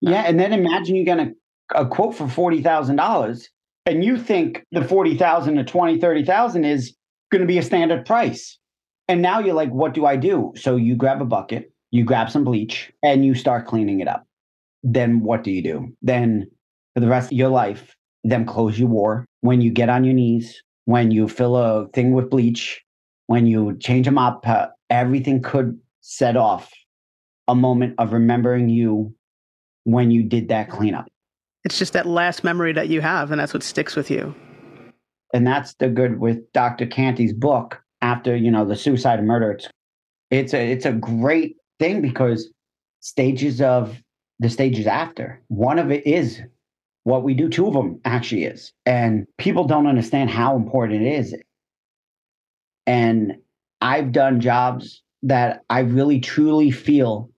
Yeah. 0.00 0.24
And 0.26 0.38
then 0.38 0.52
imagine 0.52 0.96
you 0.96 1.04
get 1.04 1.18
a, 1.18 1.32
a 1.74 1.86
quote 1.86 2.14
for 2.14 2.26
$40,000 2.26 3.48
and 3.86 4.04
you 4.04 4.16
think 4.16 4.64
the 4.72 4.84
40,000 4.84 5.56
to 5.56 5.64
20, 5.64 6.00
30,000 6.00 6.64
is 6.64 6.94
going 7.30 7.40
to 7.40 7.46
be 7.46 7.58
a 7.58 7.62
standard 7.62 8.06
price. 8.06 8.58
And 9.08 9.20
now 9.20 9.38
you're 9.40 9.54
like, 9.54 9.70
what 9.70 9.92
do 9.92 10.06
I 10.06 10.16
do? 10.16 10.52
So 10.56 10.76
you 10.76 10.96
grab 10.96 11.20
a 11.20 11.26
bucket, 11.26 11.70
you 11.90 12.04
grab 12.04 12.30
some 12.30 12.44
bleach, 12.44 12.90
and 13.02 13.24
you 13.24 13.34
start 13.34 13.66
cleaning 13.66 14.00
it 14.00 14.08
up. 14.08 14.26
Then 14.82 15.20
what 15.20 15.44
do 15.44 15.50
you 15.50 15.62
do? 15.62 15.94
Then 16.00 16.50
for 16.94 17.00
the 17.00 17.08
rest 17.08 17.30
of 17.30 17.36
your 17.36 17.50
life, 17.50 17.94
them 18.22 18.46
clothes 18.46 18.78
you 18.78 18.86
wore, 18.86 19.26
when 19.42 19.60
you 19.60 19.70
get 19.70 19.90
on 19.90 20.04
your 20.04 20.14
knees, 20.14 20.62
when 20.86 21.10
you 21.10 21.28
fill 21.28 21.56
a 21.56 21.88
thing 21.88 22.12
with 22.12 22.30
bleach, 22.30 22.82
when 23.26 23.46
you 23.46 23.76
change 23.78 24.06
them 24.06 24.18
up, 24.18 24.46
uh, 24.48 24.68
everything 24.88 25.42
could 25.42 25.78
set 26.00 26.36
off 26.36 26.70
a 27.48 27.54
moment 27.54 27.94
of 27.98 28.12
remembering 28.12 28.70
you 28.70 29.14
when 29.84 30.10
you 30.10 30.22
did 30.22 30.48
that 30.48 30.70
cleanup. 30.70 31.06
It's 31.64 31.78
just 31.78 31.94
that 31.94 32.06
last 32.06 32.44
memory 32.44 32.72
that 32.72 32.88
you 32.88 33.00
have, 33.00 33.30
and 33.30 33.40
that's 33.40 33.54
what 33.54 33.62
sticks 33.62 33.96
with 33.96 34.10
you. 34.10 34.34
And 35.32 35.46
that's 35.46 35.74
the 35.74 35.88
good 35.88 36.20
with 36.20 36.52
Dr. 36.52 36.86
Canty's 36.86 37.32
book. 37.32 37.80
After 38.02 38.36
you 38.36 38.50
know 38.50 38.66
the 38.66 38.76
suicide 38.76 39.18
and 39.18 39.26
murder, 39.26 39.52
it's 39.52 39.68
it's 40.30 40.52
a 40.52 40.72
it's 40.72 40.84
a 40.84 40.92
great 40.92 41.56
thing 41.78 42.02
because 42.02 42.50
stages 43.00 43.62
of 43.62 43.98
the 44.40 44.50
stages 44.50 44.86
after. 44.86 45.40
One 45.48 45.78
of 45.78 45.90
it 45.90 46.06
is 46.06 46.40
what 47.04 47.22
we 47.22 47.34
do. 47.34 47.48
Two 47.48 47.66
of 47.66 47.74
them 47.74 48.00
actually 48.04 48.44
is. 48.44 48.72
And 48.84 49.26
people 49.38 49.64
don't 49.64 49.86
understand 49.86 50.30
how 50.30 50.56
important 50.56 51.02
it 51.02 51.12
is. 51.14 51.34
And 52.86 53.36
I've 53.80 54.12
done 54.12 54.40
jobs 54.40 55.02
that 55.22 55.62
I 55.70 55.80
really 55.80 56.20
truly 56.20 56.70
feel 56.70 57.30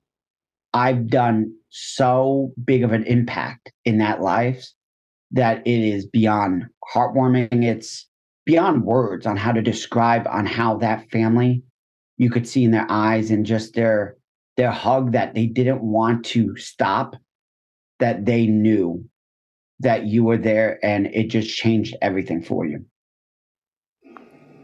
I've 0.73 1.09
done 1.09 1.56
so 1.71 2.53
big 2.65 2.83
of 2.83 2.93
an 2.93 3.05
impact 3.05 3.73
in 3.85 3.99
that 3.99 4.21
life 4.21 4.67
that 5.33 5.67
it 5.67 5.81
is 5.81 6.07
beyond 6.07 6.67
heartwarming. 6.95 7.65
It's 7.65 8.09
beyond 8.45 8.85
words 8.85 9.27
on 9.27 9.37
how 9.37 9.53
to 9.53 9.63
describe 9.63 10.27
on 10.29 10.47
how 10.47 10.77
that 10.79 11.11
family 11.11 11.63
you 12.17 12.31
could 12.31 12.49
see 12.49 12.65
in 12.65 12.71
their 12.71 12.87
eyes 12.89 13.31
and 13.31 13.45
just 13.45 13.75
their 13.75 14.17
their 14.57 14.71
hug 14.71 15.13
that 15.13 15.35
they 15.35 15.47
didn't 15.47 15.83
want 15.83 16.25
to 16.25 16.57
stop 16.57 17.17
that 17.99 18.25
they 18.25 18.47
knew 18.47 19.05
that 19.81 20.07
you 20.07 20.25
were 20.25 20.39
there 20.39 20.79
and 20.83 21.07
it 21.09 21.29
just 21.29 21.55
changed 21.55 21.95
everything 22.01 22.43
for 22.43 22.65
you. 22.65 22.85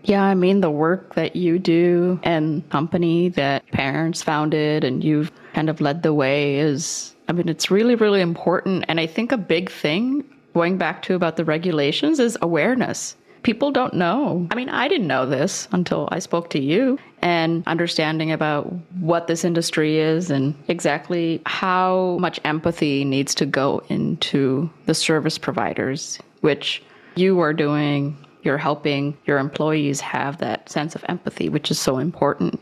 Yeah, 0.05 0.25
I 0.25 0.35
mean, 0.35 0.63
the 0.63 0.71
work 0.71 1.15
that 1.15 1.37
you 1.37 1.59
do 1.59 2.19
and 2.23 2.69
company 2.71 3.29
that 3.31 3.67
parents 3.69 4.23
founded 4.23 4.83
and 4.83 5.05
you've 5.05 5.31
kind 5.53 5.69
of 5.69 5.81
led 5.81 6.03
the 6.03 6.15
way 6.15 6.57
is, 6.59 7.15
I 7.29 7.33
mean, 7.33 7.49
it's 7.49 7.71
really, 7.71 7.95
really 7.95 8.21
important. 8.21 8.85
And 8.89 8.99
I 8.99 9.07
think 9.07 9.33
a 9.33 9.39
big 9.39 9.71
thing 9.71 10.25
going 10.55 10.79
back 10.79 11.03
to 11.03 11.15
about 11.15 11.37
the 11.37 11.45
regulations 11.45 12.19
is 12.19 12.37
awareness. 12.43 13.17
People 13.43 13.73
don't 13.73 13.95
know. 13.95 14.47
I 14.53 14.55
mean, 14.55 14.69
I 14.69 14.87
didn't 14.87 15.09
know 15.09 15.27
this 15.27 15.67
until 15.73 16.09
I 16.13 16.21
spoke 16.21 16.51
to 16.51 16.61
you 16.61 16.99
and 17.23 17.65
understanding 17.67 18.31
about 18.31 18.73
what 19.01 19.27
this 19.27 19.45
industry 19.45 19.99
is 19.99 20.31
and 20.31 20.55
exactly 20.69 21.43
how 21.47 22.19
much 22.21 22.39
empathy 22.45 23.05
needs 23.05 23.35
to 23.37 23.47
go 23.47 23.83
into 23.89 24.71
the 24.87 24.95
service 24.95 25.39
providers, 25.39 26.21
which 26.43 26.83
you 27.17 27.41
are 27.41 27.53
doing. 27.53 28.17
You're 28.43 28.59
helping 28.59 29.17
your 29.25 29.39
employees 29.39 30.01
have 30.01 30.39
that 30.39 30.69
sense 30.69 30.95
of 30.95 31.05
empathy, 31.09 31.49
which 31.49 31.71
is 31.71 31.81
so 31.81 31.99
important. 31.99 32.61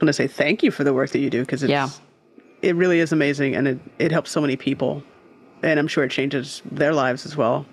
Want 0.00 0.08
to 0.08 0.12
say 0.14 0.26
thank 0.26 0.62
you 0.62 0.70
for 0.70 0.82
the 0.82 0.94
work 0.94 1.10
that 1.10 1.18
you 1.18 1.28
do 1.30 1.40
because 1.40 1.62
it's 1.62 1.70
Yeah. 1.70 1.88
it 2.62 2.74
really 2.74 3.00
is 3.00 3.12
amazing 3.12 3.54
and 3.54 3.68
it, 3.68 3.78
it 3.98 4.10
helps 4.12 4.30
so 4.30 4.40
many 4.40 4.56
people. 4.56 5.02
And 5.62 5.78
I'm 5.78 5.88
sure 5.88 6.04
it 6.04 6.10
changes 6.10 6.62
their 6.70 6.94
lives 6.94 7.26
as 7.26 7.36
well. 7.36 7.66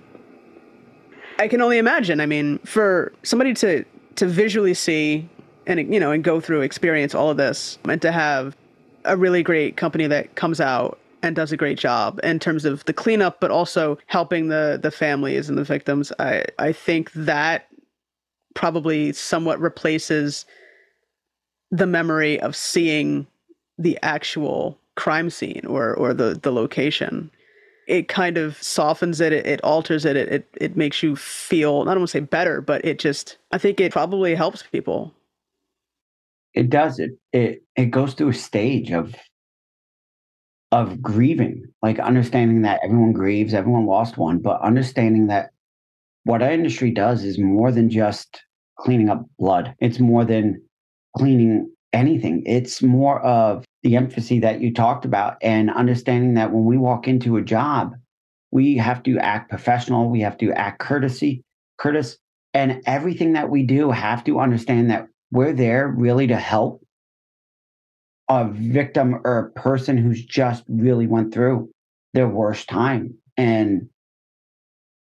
I 1.40 1.48
can 1.48 1.62
only 1.62 1.78
imagine. 1.78 2.20
I 2.20 2.26
mean, 2.26 2.58
for 2.60 3.14
somebody 3.24 3.54
to 3.56 3.86
to 4.16 4.26
visually 4.26 4.74
see 4.74 5.30
and 5.68 5.94
you 5.94 6.00
know 6.00 6.12
and 6.12 6.24
go 6.24 6.42
through 6.42 6.62
experience 6.62 7.14
all 7.16 7.30
of 7.30 7.38
this 7.38 7.78
and 7.88 8.02
to 8.02 8.12
have 8.12 8.58
a 9.06 9.16
really 9.16 9.44
great 9.44 9.78
company 9.78 10.08
that 10.08 10.36
comes 10.36 10.60
out 10.60 11.00
and 11.24 11.36
does 11.36 11.52
a 11.52 11.58
great 11.58 11.78
job 11.78 12.20
in 12.24 12.40
terms 12.40 12.66
of 12.66 12.84
the 12.86 12.94
cleanup 12.94 13.40
but 13.40 13.52
also 13.52 13.98
helping 14.08 14.48
the 14.48 14.80
the 14.82 14.90
families 14.90 15.50
and 15.50 15.58
the 15.58 15.64
victims 15.64 16.12
i 16.20 16.44
i 16.58 16.72
think 16.72 17.12
that 17.14 17.68
probably 18.56 19.14
somewhat 19.14 19.60
replaces 19.60 20.46
the 21.72 21.88
memory 21.88 22.40
of 22.40 22.56
seeing 22.56 23.28
the 23.78 23.98
actual 24.02 24.78
crime 24.96 25.30
scene 25.30 25.66
or 25.68 25.94
or 25.94 26.14
the 26.14 26.40
the 26.42 26.52
location 26.52 27.30
it 27.88 28.10
kind 28.10 28.38
of 28.38 28.62
softens 28.62 29.22
it, 29.22 29.34
it, 29.34 29.48
it 29.48 29.62
alters 29.64 30.06
it, 30.06 30.18
it, 30.18 30.48
it, 30.60 30.76
makes 30.76 31.02
you 31.02 31.16
feel, 31.16 31.84
I 31.88 31.94
don't 31.94 32.02
want 32.02 32.10
to 32.10 32.18
say 32.18 32.20
better, 32.20 32.62
but 32.62 32.84
it 32.84 33.00
just, 33.00 33.38
I 33.52 33.58
think 33.58 33.80
it 33.80 33.94
probably 33.94 34.36
helps 34.36 34.62
people. 34.62 35.14
It 36.54 36.70
does. 36.70 37.00
It, 37.00 37.12
it, 37.32 37.64
it 37.76 37.86
goes 37.86 38.14
through 38.14 38.30
a 38.30 38.34
stage 38.34 38.92
of, 38.92 39.16
of 40.74 41.02
grieving, 41.02 41.64
like 41.82 41.98
understanding 41.98 42.64
that 42.64 42.82
everyone 42.84 43.14
grieves, 43.14 43.54
everyone 43.54 43.86
lost 43.86 44.18
one, 44.18 44.40
but 44.40 44.62
understanding 44.62 45.28
that 45.28 45.52
what 46.26 46.42
our 46.42 46.52
industry 46.52 46.92
does 46.92 47.24
is 47.24 47.40
more 47.40 47.72
than 47.72 47.90
just 47.90 48.42
cleaning 48.78 49.10
up 49.10 49.26
blood. 49.40 49.74
It's 49.80 50.00
more 50.00 50.26
than 50.26 50.62
cleaning 51.18 51.72
anything. 51.94 52.44
It's 52.46 52.84
more 52.84 53.20
of 53.22 53.66
the 53.84 53.96
emphasis 53.96 54.42
that 54.42 54.62
you 54.62 54.74
talked 54.74 55.06
about 55.06 55.38
and 55.42 55.72
understanding 55.72 56.36
that 56.36 56.52
when 56.52 56.66
we 56.66 56.78
walk 56.78 57.08
into 57.08 57.38
a 57.38 57.42
job, 57.42 57.94
we 58.52 58.78
have 58.78 59.04
to 59.04 59.18
act 59.18 59.50
professional, 59.50 60.10
we 60.10 60.22
have 60.22 60.38
to 60.38 60.52
act 60.52 60.80
courtesy, 60.80 61.44
courteous, 61.78 62.18
and 62.54 62.82
everything 62.86 63.34
that 63.34 63.50
we 63.50 63.64
do 63.64 63.92
have 63.92 64.24
to 64.26 64.40
understand 64.40 64.92
that 64.92 65.08
we're 65.32 65.54
there 65.54 65.88
really 65.88 66.28
to 66.28 66.38
help 66.38 66.82
a 68.30 68.48
victim 68.50 69.22
or 69.24 69.40
a 69.40 69.60
person 69.60 69.98
who's 69.98 70.24
just 70.24 70.64
really 70.68 71.08
went 71.08 71.34
through 71.34 71.70
their 72.14 72.28
worst 72.28 72.68
time 72.68 73.14
and 73.38 73.90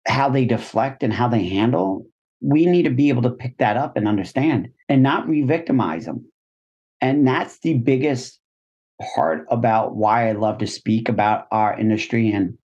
how 0.07 0.29
they 0.29 0.45
deflect 0.45 1.03
and 1.03 1.13
how 1.13 1.27
they 1.27 1.47
handle 1.47 2.05
we 2.41 2.65
need 2.65 2.83
to 2.83 2.89
be 2.89 3.09
able 3.09 3.21
to 3.21 3.29
pick 3.29 3.57
that 3.59 3.77
up 3.77 3.95
and 3.95 4.07
understand 4.07 4.67
and 4.91 5.01
not 5.01 5.27
re-victimize 5.27 6.05
them 6.05 6.31
and 7.01 7.27
that's 7.27 7.59
the 7.59 7.79
biggest 7.79 8.39
part 9.15 9.45
about 9.49 9.95
why 9.95 10.29
I 10.29 10.33
love 10.33 10.59
to 10.59 10.67
speak 10.67 11.09
about 11.09 11.47
our 11.51 11.77
industry 11.77 12.31
and 12.31 12.57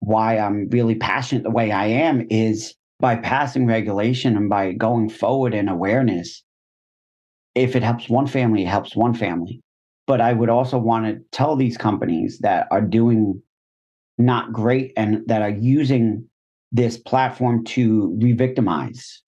why 0.00 0.38
I'm 0.38 0.68
really 0.68 0.94
passionate 0.94 1.44
the 1.44 1.50
way 1.50 1.72
I 1.72 1.86
am 1.86 2.26
is 2.28 2.74
by 3.00 3.16
passing 3.16 3.66
regulation 3.66 4.36
and 4.36 4.48
by 4.48 4.72
going 4.72 5.08
forward 5.08 5.54
in 5.54 5.68
awareness. 5.68 6.42
If 7.54 7.74
it 7.74 7.82
helps 7.82 8.08
one 8.08 8.26
family, 8.26 8.62
it 8.62 8.68
helps 8.68 8.94
one 8.94 9.14
family. 9.14 9.60
But 10.06 10.20
I 10.20 10.32
would 10.32 10.50
also 10.50 10.78
want 10.78 11.06
to 11.06 11.20
tell 11.30 11.56
these 11.56 11.76
companies 11.76 12.38
that 12.40 12.66
are 12.70 12.80
doing 12.80 13.40
not 14.18 14.52
great 14.52 14.92
and 14.96 15.22
that 15.26 15.42
are 15.42 15.50
using 15.50 16.26
this 16.70 16.96
platform 16.96 17.64
to 17.64 18.16
re 18.20 18.32
victimize 18.32 19.22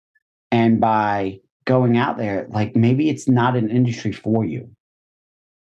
and 0.51 0.81
by 0.81 1.39
going 1.67 1.97
out 1.97 2.17
there, 2.17 2.47
like 2.51 2.77
maybe 2.77 3.09
it's 3.09 3.29
not 3.29 3.57
an 3.57 3.71
industry 3.71 4.13
for 4.13 4.45
you. 4.45 4.71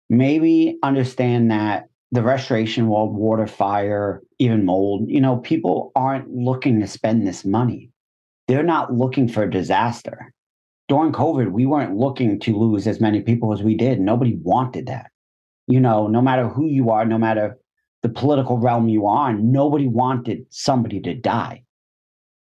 Maybe 0.09 0.77
understand 0.83 1.51
that 1.51 1.85
the 2.11 2.21
restoration 2.21 2.87
world, 2.87 3.15
water, 3.15 3.47
fire, 3.47 4.21
even 4.39 4.65
mold, 4.65 5.09
you 5.09 5.21
know, 5.21 5.37
people 5.37 5.91
aren't 5.95 6.29
looking 6.29 6.79
to 6.79 6.87
spend 6.87 7.25
this 7.25 7.43
money. 7.43 7.89
They're 8.47 8.63
not 8.63 8.93
looking 8.93 9.27
for 9.27 9.43
a 9.43 9.51
disaster. 9.51 10.33
During 10.89 11.13
COVID, 11.13 11.51
we 11.51 11.65
weren't 11.65 11.95
looking 11.95 12.39
to 12.41 12.57
lose 12.57 12.87
as 12.87 12.99
many 12.99 13.21
people 13.21 13.53
as 13.53 13.63
we 13.63 13.75
did. 13.75 13.99
Nobody 13.99 14.35
wanted 14.35 14.87
that. 14.87 15.11
You 15.67 15.79
know, 15.79 16.07
no 16.07 16.21
matter 16.21 16.47
who 16.47 16.65
you 16.65 16.91
are, 16.91 17.05
no 17.05 17.17
matter 17.17 17.57
the 18.03 18.09
political 18.09 18.57
realm 18.57 18.89
you 18.89 19.07
are 19.07 19.33
nobody 19.33 19.87
wanted 19.87 20.45
somebody 20.49 20.99
to 20.99 21.15
die 21.15 21.63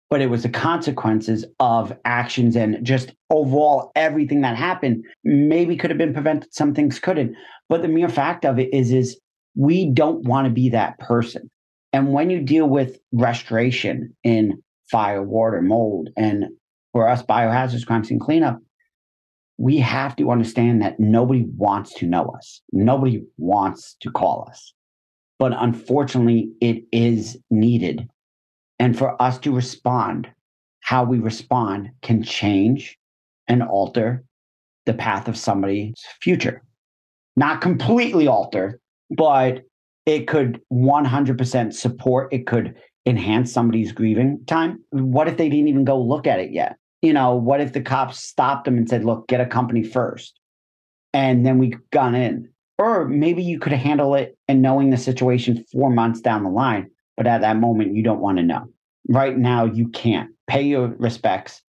but 0.09 0.21
it 0.21 0.29
was 0.29 0.43
the 0.43 0.49
consequences 0.49 1.45
of 1.59 1.95
actions 2.05 2.55
and 2.55 2.83
just 2.85 3.13
overall 3.29 3.91
everything 3.95 4.41
that 4.41 4.55
happened 4.55 5.03
maybe 5.23 5.75
could 5.75 5.89
have 5.89 5.97
been 5.97 6.13
prevented 6.13 6.53
some 6.53 6.73
things 6.73 6.99
couldn't. 6.99 7.35
But 7.69 7.81
the 7.81 7.87
mere 7.87 8.09
fact 8.09 8.45
of 8.45 8.59
it 8.59 8.73
is 8.73 8.91
is 8.91 9.19
we 9.55 9.89
don't 9.89 10.23
want 10.23 10.45
to 10.45 10.51
be 10.51 10.69
that 10.69 10.99
person. 10.99 11.49
And 11.93 12.13
when 12.13 12.29
you 12.29 12.41
deal 12.41 12.67
with 12.67 12.99
restoration 13.13 14.15
in 14.23 14.61
fire 14.91 15.23
water 15.23 15.61
mold 15.61 16.09
and 16.15 16.45
for 16.93 17.07
us 17.07 17.23
biohazards 17.23 17.85
crime 17.85 18.03
scene 18.03 18.19
cleanup 18.19 18.59
we 19.57 19.77
have 19.77 20.15
to 20.17 20.31
understand 20.31 20.81
that 20.81 20.99
nobody 20.99 21.45
wants 21.55 21.93
to 21.95 22.05
know 22.05 22.25
us. 22.35 22.61
Nobody 22.73 23.23
wants 23.37 23.95
to 24.01 24.11
call 24.11 24.45
us. 24.49 24.73
But 25.39 25.53
unfortunately 25.57 26.51
it 26.61 26.83
is 26.91 27.37
needed 27.49 28.07
and 28.79 28.97
for 28.97 29.21
us 29.21 29.37
to 29.39 29.51
respond, 29.51 30.27
how 30.81 31.03
we 31.03 31.19
respond 31.19 31.89
can 32.01 32.23
change 32.23 32.97
and 33.47 33.63
alter 33.63 34.23
the 34.85 34.93
path 34.93 35.27
of 35.27 35.37
somebody's 35.37 35.95
future. 36.21 36.63
Not 37.35 37.61
completely 37.61 38.27
alter, 38.27 38.79
but 39.09 39.63
it 40.05 40.27
could 40.27 40.61
100% 40.71 41.73
support, 41.73 42.33
it 42.33 42.45
could 42.45 42.75
enhance 43.05 43.51
somebody's 43.51 43.91
grieving 43.91 44.39
time. 44.45 44.83
What 44.91 45.27
if 45.27 45.37
they 45.37 45.49
didn't 45.49 45.67
even 45.67 45.85
go 45.85 45.99
look 45.99 46.27
at 46.27 46.39
it 46.39 46.51
yet? 46.51 46.75
You 47.01 47.13
know, 47.13 47.35
what 47.35 47.61
if 47.61 47.73
the 47.73 47.81
cops 47.81 48.19
stopped 48.19 48.65
them 48.65 48.77
and 48.77 48.89
said, 48.89 49.05
look, 49.05 49.27
get 49.27 49.41
a 49.41 49.45
company 49.45 49.83
first? 49.83 50.39
And 51.13 51.45
then 51.45 51.59
we 51.59 51.75
gone 51.91 52.15
in. 52.15 52.49
Or 52.77 53.07
maybe 53.07 53.41
you 53.41 53.59
could 53.59 53.73
handle 53.73 54.15
it 54.15 54.37
and 54.47 54.61
knowing 54.61 54.89
the 54.89 54.97
situation 54.97 55.63
four 55.71 55.89
months 55.89 56.19
down 56.19 56.43
the 56.43 56.49
line 56.49 56.89
but 57.17 57.27
at 57.27 57.41
that 57.41 57.57
moment, 57.57 57.95
you 57.95 58.03
don't 58.03 58.21
want 58.21 58.37
to 58.37 58.43
know. 58.43 58.67
Right 59.07 59.37
now, 59.37 59.65
you 59.65 59.89
can't. 59.89 60.31
Pay 60.47 60.63
your 60.63 60.87
respects, 60.99 61.61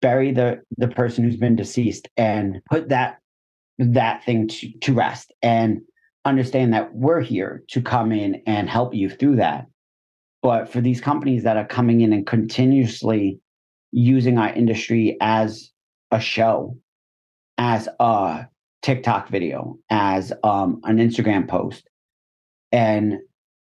bury 0.00 0.32
the, 0.32 0.62
the 0.76 0.88
person 0.88 1.24
who's 1.24 1.36
been 1.36 1.56
deceased, 1.56 2.08
and 2.16 2.60
put 2.70 2.88
that 2.90 3.18
that 3.78 4.24
thing 4.24 4.46
to, 4.46 4.72
to 4.82 4.92
rest 4.92 5.32
and 5.42 5.80
understand 6.24 6.72
that 6.72 6.94
we're 6.94 7.20
here 7.20 7.64
to 7.68 7.82
come 7.82 8.12
in 8.12 8.40
and 8.46 8.70
help 8.70 8.94
you 8.94 9.10
through 9.10 9.36
that. 9.36 9.66
But 10.42 10.68
for 10.68 10.80
these 10.80 11.00
companies 11.00 11.42
that 11.44 11.56
are 11.56 11.66
coming 11.66 12.00
in 12.02 12.12
and 12.12 12.26
continuously 12.26 13.40
using 13.90 14.38
our 14.38 14.52
industry 14.52 15.16
as 15.20 15.70
a 16.10 16.20
show, 16.20 16.78
as 17.58 17.88
a 17.98 18.46
TikTok 18.82 19.28
video, 19.28 19.78
as 19.90 20.32
um, 20.42 20.80
an 20.84 20.98
Instagram 20.98 21.48
post, 21.48 21.88
and 22.70 23.18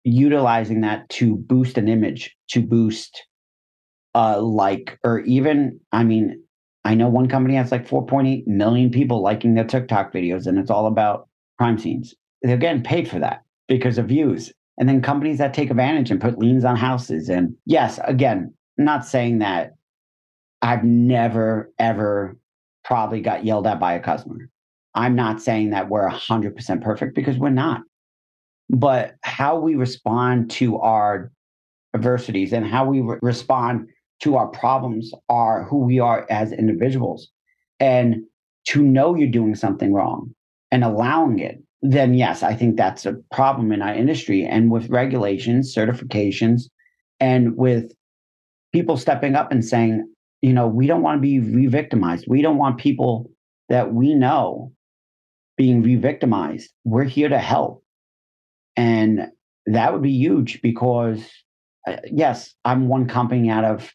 utilizing 0.05 0.81
that 0.82 1.09
to 1.10 1.36
boost 1.36 1.78
an 1.78 1.89
image, 1.89 2.36
to 2.51 2.62
boost 2.62 3.27
uh 4.14 4.40
like 4.40 4.98
or 5.05 5.20
even 5.20 5.78
I 5.93 6.05
mean, 6.05 6.43
I 6.85 6.94
know 6.94 7.09
one 7.09 7.28
company 7.28 7.55
has 7.55 7.70
like 7.70 7.86
4.8 7.86 8.47
million 8.47 8.90
people 8.90 9.22
liking 9.22 9.55
their 9.55 9.64
TikTok 9.64 10.12
videos 10.12 10.47
and 10.47 10.59
it's 10.59 10.70
all 10.70 10.86
about 10.86 11.28
crime 11.59 11.78
scenes. 11.78 12.14
They're 12.43 12.56
getting 12.56 12.82
paid 12.82 13.09
for 13.09 13.18
that 13.18 13.43
because 13.68 13.98
of 13.98 14.06
views. 14.06 14.52
And 14.78 14.89
then 14.89 15.02
companies 15.02 15.39
that 15.39 15.52
take 15.52 15.70
advantage 15.70 16.10
and 16.10 16.20
put 16.20 16.39
liens 16.39 16.64
on 16.64 16.74
houses. 16.74 17.28
And 17.28 17.55
yes, 17.66 18.01
again, 18.05 18.55
not 18.78 19.05
saying 19.05 19.40
that 19.40 19.74
I've 20.62 20.85
never, 20.85 21.70
ever 21.78 22.39
probably 22.82 23.20
got 23.20 23.44
yelled 23.44 23.66
at 23.66 23.78
by 23.78 23.93
a 23.93 24.01
customer. 24.01 24.48
I'm 24.94 25.14
not 25.14 25.40
saying 25.40 25.70
that 25.70 25.89
we're 25.89 26.09
100% 26.09 26.82
perfect 26.82 27.14
because 27.14 27.36
we're 27.36 27.51
not 27.51 27.82
but 28.70 29.16
how 29.22 29.59
we 29.59 29.74
respond 29.74 30.51
to 30.52 30.78
our 30.78 31.32
adversities 31.94 32.52
and 32.52 32.66
how 32.66 32.84
we 32.84 33.01
re- 33.01 33.18
respond 33.20 33.88
to 34.20 34.36
our 34.36 34.47
problems 34.48 35.12
are 35.28 35.64
who 35.64 35.78
we 35.78 35.98
are 35.98 36.26
as 36.30 36.52
individuals. 36.52 37.28
And 37.80 38.22
to 38.68 38.82
know 38.82 39.14
you're 39.14 39.28
doing 39.30 39.55
something 39.55 39.92
wrong 39.92 40.34
and 40.70 40.84
allowing 40.84 41.38
it, 41.38 41.62
then 41.82 42.14
yes, 42.14 42.42
I 42.42 42.55
think 42.55 42.76
that's 42.76 43.06
a 43.06 43.16
problem 43.32 43.72
in 43.72 43.82
our 43.82 43.94
industry. 43.94 44.44
And 44.44 44.70
with 44.70 44.90
regulations, 44.90 45.74
certifications, 45.74 46.64
and 47.18 47.56
with 47.56 47.92
people 48.72 48.97
stepping 48.97 49.34
up 49.34 49.51
and 49.51 49.64
saying, 49.64 50.06
you 50.42 50.52
know, 50.52 50.68
we 50.68 50.86
don't 50.86 51.02
want 51.02 51.16
to 51.16 51.20
be 51.20 51.40
re 51.40 51.66
victimized. 51.66 52.26
We 52.28 52.42
don't 52.42 52.59
want 52.59 52.78
people 52.78 53.30
that 53.68 53.92
we 53.92 54.14
know 54.14 54.72
being 55.56 55.82
re 55.82 55.97
victimized. 55.97 56.70
We're 56.84 57.05
here 57.05 57.28
to 57.28 57.38
help. 57.38 57.80
And 58.76 59.28
that 59.66 59.92
would 59.92 60.02
be 60.02 60.12
huge 60.12 60.60
because, 60.62 61.24
uh, 61.86 61.97
yes, 62.10 62.55
I'm 62.64 62.88
one 62.88 63.06
company 63.09 63.51
out 63.51 63.64
of 63.64 63.92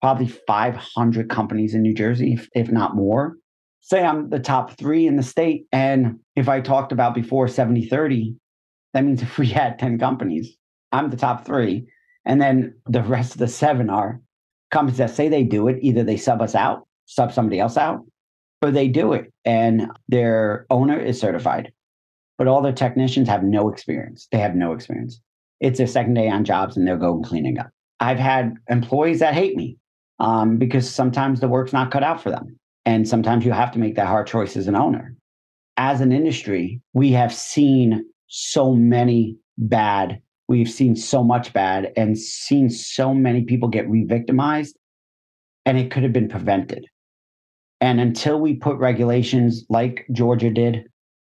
probably 0.00 0.28
500 0.28 1.30
companies 1.30 1.74
in 1.74 1.82
New 1.82 1.94
Jersey, 1.94 2.34
if, 2.34 2.48
if 2.54 2.70
not 2.70 2.96
more. 2.96 3.36
Say 3.80 4.02
I'm 4.02 4.30
the 4.30 4.40
top 4.40 4.76
three 4.76 5.06
in 5.06 5.16
the 5.16 5.22
state. 5.22 5.66
And 5.72 6.18
if 6.36 6.48
I 6.48 6.60
talked 6.60 6.92
about 6.92 7.14
before 7.14 7.48
70 7.48 7.88
30, 7.88 8.34
that 8.94 9.04
means 9.04 9.22
if 9.22 9.38
we 9.38 9.46
had 9.46 9.78
10 9.78 9.98
companies, 9.98 10.56
I'm 10.92 11.10
the 11.10 11.16
top 11.16 11.44
three. 11.44 11.86
And 12.24 12.40
then 12.40 12.74
the 12.86 13.02
rest 13.02 13.32
of 13.32 13.38
the 13.38 13.48
seven 13.48 13.90
are 13.90 14.20
companies 14.70 14.98
that 14.98 15.10
say 15.10 15.28
they 15.28 15.44
do 15.44 15.68
it. 15.68 15.78
Either 15.82 16.04
they 16.04 16.16
sub 16.16 16.40
us 16.40 16.54
out, 16.54 16.86
sub 17.06 17.32
somebody 17.32 17.58
else 17.58 17.76
out, 17.76 18.00
or 18.62 18.70
they 18.70 18.88
do 18.88 19.12
it 19.12 19.32
and 19.44 19.90
their 20.08 20.66
owner 20.70 20.98
is 20.98 21.20
certified 21.20 21.72
but 22.42 22.48
all 22.48 22.60
the 22.60 22.72
technicians 22.72 23.28
have 23.28 23.44
no 23.44 23.68
experience. 23.68 24.26
They 24.32 24.38
have 24.38 24.56
no 24.56 24.72
experience. 24.72 25.20
It's 25.60 25.78
their 25.78 25.86
second 25.86 26.14
day 26.14 26.28
on 26.28 26.44
jobs 26.44 26.76
and 26.76 26.84
they're 26.84 26.96
going 26.96 27.22
cleaning 27.22 27.56
up. 27.56 27.70
I've 28.00 28.18
had 28.18 28.54
employees 28.68 29.20
that 29.20 29.32
hate 29.32 29.56
me 29.56 29.76
um, 30.18 30.56
because 30.56 30.92
sometimes 30.92 31.38
the 31.38 31.46
work's 31.46 31.72
not 31.72 31.92
cut 31.92 32.02
out 32.02 32.20
for 32.20 32.30
them. 32.30 32.58
And 32.84 33.08
sometimes 33.08 33.44
you 33.44 33.52
have 33.52 33.70
to 33.74 33.78
make 33.78 33.94
that 33.94 34.08
hard 34.08 34.26
choice 34.26 34.56
as 34.56 34.66
an 34.66 34.74
owner. 34.74 35.14
As 35.76 36.00
an 36.00 36.10
industry, 36.10 36.80
we 36.94 37.12
have 37.12 37.32
seen 37.32 38.04
so 38.26 38.74
many 38.74 39.36
bad, 39.56 40.20
we've 40.48 40.68
seen 40.68 40.96
so 40.96 41.22
much 41.22 41.52
bad 41.52 41.92
and 41.96 42.18
seen 42.18 42.68
so 42.68 43.14
many 43.14 43.44
people 43.44 43.68
get 43.68 43.88
re 43.88 44.02
victimized, 44.02 44.76
and 45.64 45.78
it 45.78 45.92
could 45.92 46.02
have 46.02 46.12
been 46.12 46.28
prevented. 46.28 46.86
And 47.80 48.00
until 48.00 48.40
we 48.40 48.54
put 48.54 48.78
regulations 48.78 49.64
like 49.68 50.06
Georgia 50.10 50.50
did, 50.50 50.88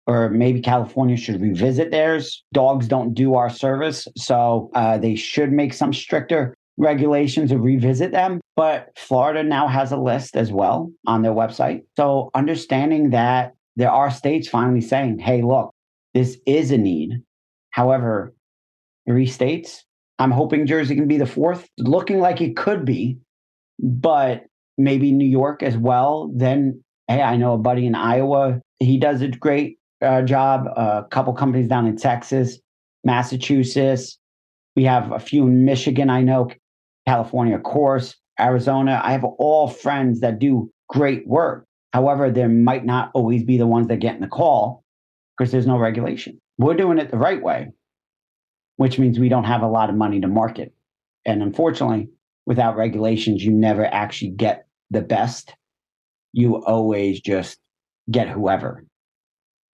or 0.06 0.30
maybe 0.30 0.60
California 0.60 1.16
should 1.16 1.40
revisit 1.40 1.90
theirs, 1.90 2.44
dogs 2.52 2.86
don't 2.86 3.14
do 3.14 3.34
our 3.34 3.50
service. 3.50 4.06
So 4.16 4.70
uh, 4.74 4.98
they 4.98 5.16
should 5.16 5.52
make 5.52 5.72
some 5.74 5.92
stricter 5.92 6.54
regulations 6.76 7.50
or 7.52 7.58
revisit 7.58 8.12
them. 8.12 8.40
But 8.54 8.90
Florida 8.96 9.42
now 9.42 9.66
has 9.66 9.92
a 9.92 9.96
list 9.96 10.36
as 10.36 10.52
well 10.52 10.92
on 11.06 11.22
their 11.22 11.32
website. 11.32 11.82
So 11.96 12.30
understanding 12.34 13.10
that 13.10 13.54
there 13.76 13.90
are 13.90 14.10
states 14.10 14.48
finally 14.48 14.80
saying, 14.80 15.18
hey, 15.18 15.42
look, 15.42 15.72
this 16.14 16.38
is 16.46 16.70
a 16.70 16.78
need. 16.78 17.22
However, 17.70 18.32
three 19.06 19.26
states, 19.26 19.84
I'm 20.18 20.30
hoping 20.30 20.66
Jersey 20.66 20.94
can 20.94 21.08
be 21.08 21.18
the 21.18 21.26
fourth, 21.26 21.68
looking 21.78 22.20
like 22.20 22.40
it 22.40 22.56
could 22.56 22.84
be, 22.84 23.18
but 23.78 24.44
maybe 24.78 25.12
New 25.12 25.28
York 25.28 25.62
as 25.62 25.76
well. 25.76 26.30
Then, 26.34 26.82
hey, 27.08 27.20
I 27.20 27.36
know 27.36 27.54
a 27.54 27.58
buddy 27.58 27.86
in 27.86 27.94
Iowa. 27.94 28.60
He 28.78 28.98
does 28.98 29.20
it 29.20 29.38
great 29.38 29.75
uh, 30.02 30.22
job. 30.22 30.66
A 30.76 31.04
couple 31.10 31.32
companies 31.32 31.68
down 31.68 31.86
in 31.86 31.96
Texas, 31.96 32.58
Massachusetts. 33.04 34.18
We 34.74 34.84
have 34.84 35.12
a 35.12 35.18
few 35.18 35.46
in 35.46 35.64
Michigan. 35.64 36.10
I 36.10 36.22
know 36.22 36.50
California, 37.06 37.56
of 37.56 37.62
course, 37.62 38.16
Arizona. 38.38 39.00
I 39.02 39.12
have 39.12 39.24
all 39.24 39.68
friends 39.68 40.20
that 40.20 40.38
do 40.38 40.70
great 40.88 41.26
work. 41.26 41.66
However, 41.92 42.30
there 42.30 42.48
might 42.48 42.84
not 42.84 43.10
always 43.14 43.42
be 43.42 43.56
the 43.56 43.66
ones 43.66 43.88
that 43.88 44.00
get 44.00 44.16
in 44.16 44.20
the 44.20 44.26
call 44.26 44.84
because 45.36 45.50
there's 45.50 45.66
no 45.66 45.78
regulation. 45.78 46.38
We're 46.58 46.74
doing 46.74 46.98
it 46.98 47.10
the 47.10 47.18
right 47.18 47.42
way, 47.42 47.68
which 48.76 48.98
means 48.98 49.18
we 49.18 49.28
don't 49.28 49.44
have 49.44 49.62
a 49.62 49.68
lot 49.68 49.88
of 49.88 49.96
money 49.96 50.20
to 50.20 50.28
market. 50.28 50.74
And 51.24 51.42
unfortunately, 51.42 52.08
without 52.44 52.76
regulations, 52.76 53.44
you 53.44 53.50
never 53.50 53.84
actually 53.86 54.32
get 54.32 54.66
the 54.90 55.00
best. 55.00 55.54
You 56.32 56.62
always 56.64 57.20
just 57.20 57.58
get 58.10 58.28
whoever. 58.28 58.84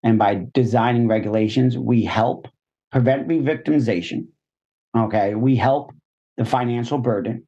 And 0.03 0.19
by 0.19 0.47
designing 0.53 1.09
regulations, 1.09 1.79
we 1.79 2.05
help 2.05 2.49
prevent 2.91 3.29
re-victimization. 3.29 4.27
Okay. 4.97 5.35
We 5.35 5.57
help 5.57 5.93
the 6.37 6.45
financial 6.45 6.99
burden. 6.99 7.47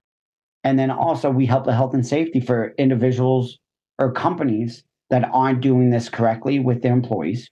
And 0.62 0.78
then 0.78 0.90
also 0.90 1.30
we 1.30 1.46
help 1.46 1.64
the 1.64 1.74
health 1.74 1.94
and 1.94 2.06
safety 2.06 2.40
for 2.40 2.74
individuals 2.78 3.58
or 3.98 4.12
companies 4.12 4.84
that 5.10 5.28
aren't 5.32 5.60
doing 5.60 5.90
this 5.90 6.08
correctly 6.08 6.58
with 6.58 6.82
their 6.82 6.92
employees. 6.92 7.50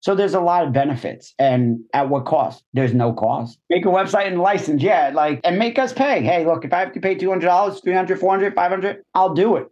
So 0.00 0.14
there's 0.14 0.34
a 0.34 0.40
lot 0.40 0.66
of 0.66 0.72
benefits. 0.72 1.34
And 1.38 1.80
at 1.92 2.08
what 2.08 2.24
cost? 2.24 2.64
There's 2.72 2.94
no 2.94 3.12
cost. 3.12 3.58
Make 3.70 3.84
a 3.84 3.88
website 3.88 4.26
and 4.26 4.40
license, 4.40 4.82
yeah, 4.82 5.10
like 5.12 5.40
and 5.44 5.58
make 5.58 5.78
us 5.78 5.92
pay. 5.92 6.22
Hey, 6.22 6.44
look, 6.44 6.64
if 6.64 6.72
I 6.72 6.80
have 6.80 6.92
to 6.92 7.00
pay 7.00 7.16
$200, 7.16 7.42
$300, 7.42 7.82
$400, 7.84 8.54
$500, 8.54 8.96
I'll 9.14 9.34
do 9.34 9.56
it. 9.56 9.68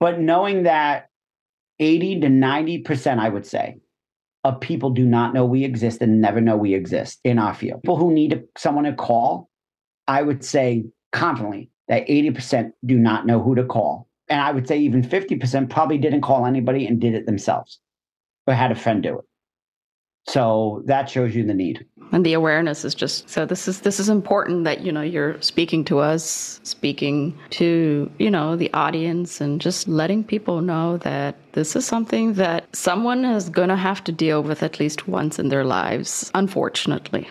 But 0.00 0.20
knowing 0.20 0.64
that 0.64 1.08
80 1.82 2.20
to 2.20 2.28
90%, 2.28 3.18
I 3.18 3.28
would 3.28 3.44
say, 3.44 3.76
of 4.44 4.60
people 4.60 4.90
do 4.90 5.04
not 5.04 5.34
know 5.34 5.44
we 5.44 5.64
exist 5.64 6.00
and 6.00 6.20
never 6.20 6.40
know 6.40 6.56
we 6.56 6.74
exist 6.74 7.20
in 7.24 7.38
our 7.38 7.54
field. 7.54 7.82
People 7.82 7.96
who 7.96 8.12
need 8.12 8.42
someone 8.56 8.84
to 8.84 8.92
call, 8.92 9.50
I 10.06 10.22
would 10.22 10.44
say 10.44 10.84
confidently 11.12 11.70
that 11.88 12.06
80% 12.06 12.72
do 12.86 12.98
not 12.98 13.26
know 13.26 13.42
who 13.42 13.54
to 13.56 13.64
call. 13.64 14.08
And 14.28 14.40
I 14.40 14.52
would 14.52 14.66
say 14.66 14.78
even 14.78 15.02
50% 15.02 15.68
probably 15.68 15.98
didn't 15.98 16.22
call 16.22 16.46
anybody 16.46 16.86
and 16.86 17.00
did 17.00 17.14
it 17.14 17.26
themselves 17.26 17.80
or 18.46 18.54
had 18.54 18.72
a 18.72 18.76
friend 18.76 19.02
do 19.02 19.18
it. 19.18 19.24
So 20.28 20.82
that 20.86 21.10
shows 21.10 21.34
you 21.34 21.44
the 21.44 21.54
need. 21.54 21.84
And 22.12 22.26
the 22.26 22.34
awareness 22.34 22.84
is 22.84 22.94
just 22.94 23.28
so 23.30 23.46
this 23.46 23.66
is 23.66 23.80
this 23.80 23.98
is 23.98 24.10
important 24.10 24.64
that 24.64 24.82
you 24.82 24.92
know 24.92 25.00
you're 25.00 25.40
speaking 25.40 25.82
to 25.86 25.98
us, 25.98 26.60
speaking 26.62 27.36
to, 27.50 28.10
you 28.18 28.30
know, 28.30 28.54
the 28.54 28.70
audience 28.74 29.40
and 29.40 29.60
just 29.60 29.88
letting 29.88 30.22
people 30.22 30.60
know 30.60 30.98
that 30.98 31.36
this 31.52 31.74
is 31.74 31.86
something 31.86 32.34
that 32.34 32.64
someone 32.76 33.24
is 33.24 33.48
going 33.48 33.70
to 33.70 33.76
have 33.76 34.04
to 34.04 34.12
deal 34.12 34.42
with 34.42 34.62
at 34.62 34.78
least 34.78 35.08
once 35.08 35.38
in 35.38 35.48
their 35.48 35.64
lives, 35.64 36.30
unfortunately. 36.34 37.30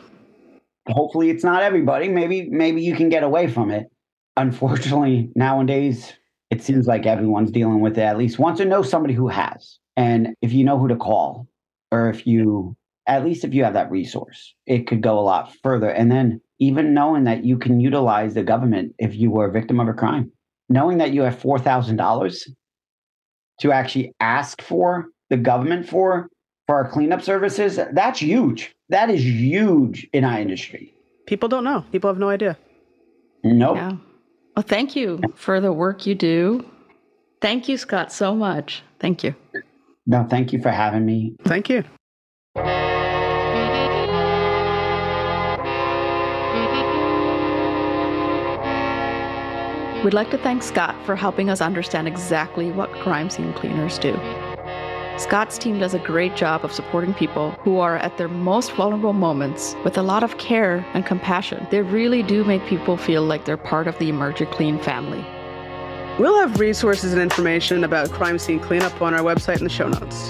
Hopefully 0.88 1.30
it's 1.30 1.44
not 1.44 1.62
everybody. 1.62 2.10
Maybe 2.10 2.50
maybe 2.50 2.82
you 2.82 2.96
can 2.96 3.10
get 3.10 3.22
away 3.22 3.48
from 3.48 3.70
it. 3.70 3.86
Unfortunately, 4.36 5.30
nowadays 5.36 6.12
it 6.50 6.64
seems 6.64 6.88
like 6.88 7.06
everyone's 7.06 7.52
dealing 7.52 7.82
with 7.82 8.00
it 8.00 8.02
at 8.02 8.18
least 8.18 8.40
once 8.40 8.60
or 8.60 8.66
know 8.66 8.82
somebody 8.82 9.14
who 9.14 9.28
has. 9.28 9.78
And 9.96 10.36
if 10.42 10.52
you 10.54 10.64
know 10.64 10.80
who 10.80 10.88
to 10.88 10.96
call 10.96 11.48
or 11.92 12.10
if 12.10 12.26
you 12.26 12.76
at 13.08 13.26
least 13.26 13.44
if 13.44 13.54
you 13.54 13.64
have 13.64 13.74
that 13.74 13.92
resource, 13.92 14.54
it 14.66 14.88
could 14.88 15.02
go 15.02 15.18
a 15.20 15.22
lot 15.22 15.54
further. 15.64 15.90
And 15.90 16.12
then 16.12 16.42
even 16.60 16.94
knowing 16.94 17.24
that 17.26 17.44
you 17.44 17.58
can 17.58 17.80
utilize 17.80 18.34
the 18.34 18.44
government 18.44 18.94
if 19.00 19.16
you 19.16 19.32
were 19.32 19.48
a 19.48 19.52
victim 19.52 19.80
of 19.80 19.88
a 19.88 19.94
crime, 19.94 20.32
knowing 20.70 21.00
that 21.00 21.14
you 21.14 21.22
have 21.24 21.42
$4,000 21.42 22.50
to 23.62 23.72
actually 23.72 24.14
ask 24.20 24.62
for 24.62 25.08
the 25.30 25.38
government 25.38 25.88
for 25.88 26.30
for 26.68 26.76
our 26.76 26.88
cleanup 26.88 27.22
services, 27.22 27.78
that's 27.92 28.22
huge. 28.22 28.74
That 28.88 29.10
is 29.10 29.26
huge 29.26 30.08
in 30.14 30.24
our 30.24 30.40
industry. 30.40 30.94
People 31.26 31.50
don't 31.50 31.66
know. 31.66 31.84
People 31.92 32.10
have 32.10 32.18
no 32.18 32.30
idea. 32.30 32.58
Nope. 33.44 33.76
Yeah. 33.76 33.92
Well, 34.56 34.64
thank 34.64 34.96
you 34.96 35.20
for 35.36 35.60
the 35.60 35.74
work 35.74 36.06
you 36.06 36.16
do. 36.16 36.66
Thank 37.42 37.68
you, 37.68 37.78
Scott, 37.78 38.14
so 38.14 38.36
much. 38.36 38.84
Thank 39.00 39.22
you. 39.24 39.36
No, 40.06 40.26
thank 40.30 40.54
you 40.54 40.62
for 40.62 40.70
having 40.70 41.06
me. 41.06 41.36
Thank 41.44 41.70
you. 41.70 41.84
We'd 50.04 50.16
like 50.16 50.32
to 50.32 50.38
thank 50.40 50.64
Scott 50.64 50.96
for 51.06 51.16
helping 51.16 51.52
us 51.52 51.62
understand 51.62 52.08
exactly 52.08 52.72
what 52.72 52.92
crime 52.92 53.30
scene 53.30 53.54
cleaners 53.54 54.00
do. 54.00 54.14
Scott's 55.20 55.60
team 55.60 55.78
does 55.78 55.94
a 55.94 56.00
great 56.00 56.36
job 56.36 56.66
of 56.66 56.74
supporting 56.74 57.14
people 57.14 57.52
who 57.62 57.78
are 57.78 57.98
at 57.98 58.18
their 58.18 58.28
most 58.28 58.72
vulnerable 58.72 59.14
moments 59.14 59.76
with 59.84 60.00
a 60.00 60.02
lot 60.02 60.24
of 60.24 60.40
care 60.40 60.84
and 60.96 61.06
compassion. 61.06 61.68
They 61.70 61.84
really 61.84 62.24
do 62.24 62.44
make 62.44 62.66
people 62.66 62.98
feel 62.98 63.24
like 63.24 63.46
they're 63.46 63.58
part 63.58 63.88
of 63.88 63.96
the 64.00 64.10
Emergi-Clean 64.10 64.80
family. 64.80 65.24
We'll 66.18 66.40
have 66.40 66.60
resources 66.60 67.14
and 67.14 67.22
information 67.22 67.84
about 67.84 68.10
crime 68.10 68.40
scene 68.40 68.60
cleanup 68.60 69.00
on 69.04 69.14
our 69.14 69.22
website 69.22 69.60
in 69.60 69.66
the 69.66 69.70
show 69.70 69.88
notes. 69.88 70.28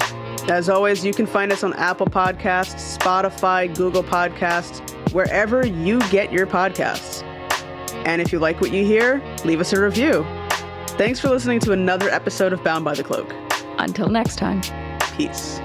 As 0.50 0.68
always, 0.68 1.06
you 1.06 1.14
can 1.14 1.26
find 1.26 1.50
us 1.50 1.64
on 1.64 1.74
Apple 1.76 2.08
Podcasts, 2.08 2.98
Spotify, 2.98 3.74
Google 3.74 4.04
Podcasts, 4.04 4.82
wherever 5.14 5.66
you 5.66 6.00
get 6.10 6.34
your 6.34 6.46
podcasts. 6.46 7.26
And 8.06 8.22
if 8.22 8.32
you 8.32 8.40
like 8.40 8.62
what 8.62 8.72
you 8.72 8.86
hear, 8.86 9.22
leave 9.46 9.60
us 9.60 9.74
a 9.74 9.82
review. 9.82 10.26
Thanks 10.98 11.20
for 11.20 11.30
listening 11.30 11.60
to 11.62 11.72
another 11.72 12.10
episode 12.10 12.54
of 12.54 12.64
Bound 12.64 12.84
by 12.86 12.96
the 12.96 13.04
Cloak. 13.04 13.34
Until 13.78 14.10
next 14.10 14.38
time. 14.38 14.62
Peace. 15.16 15.60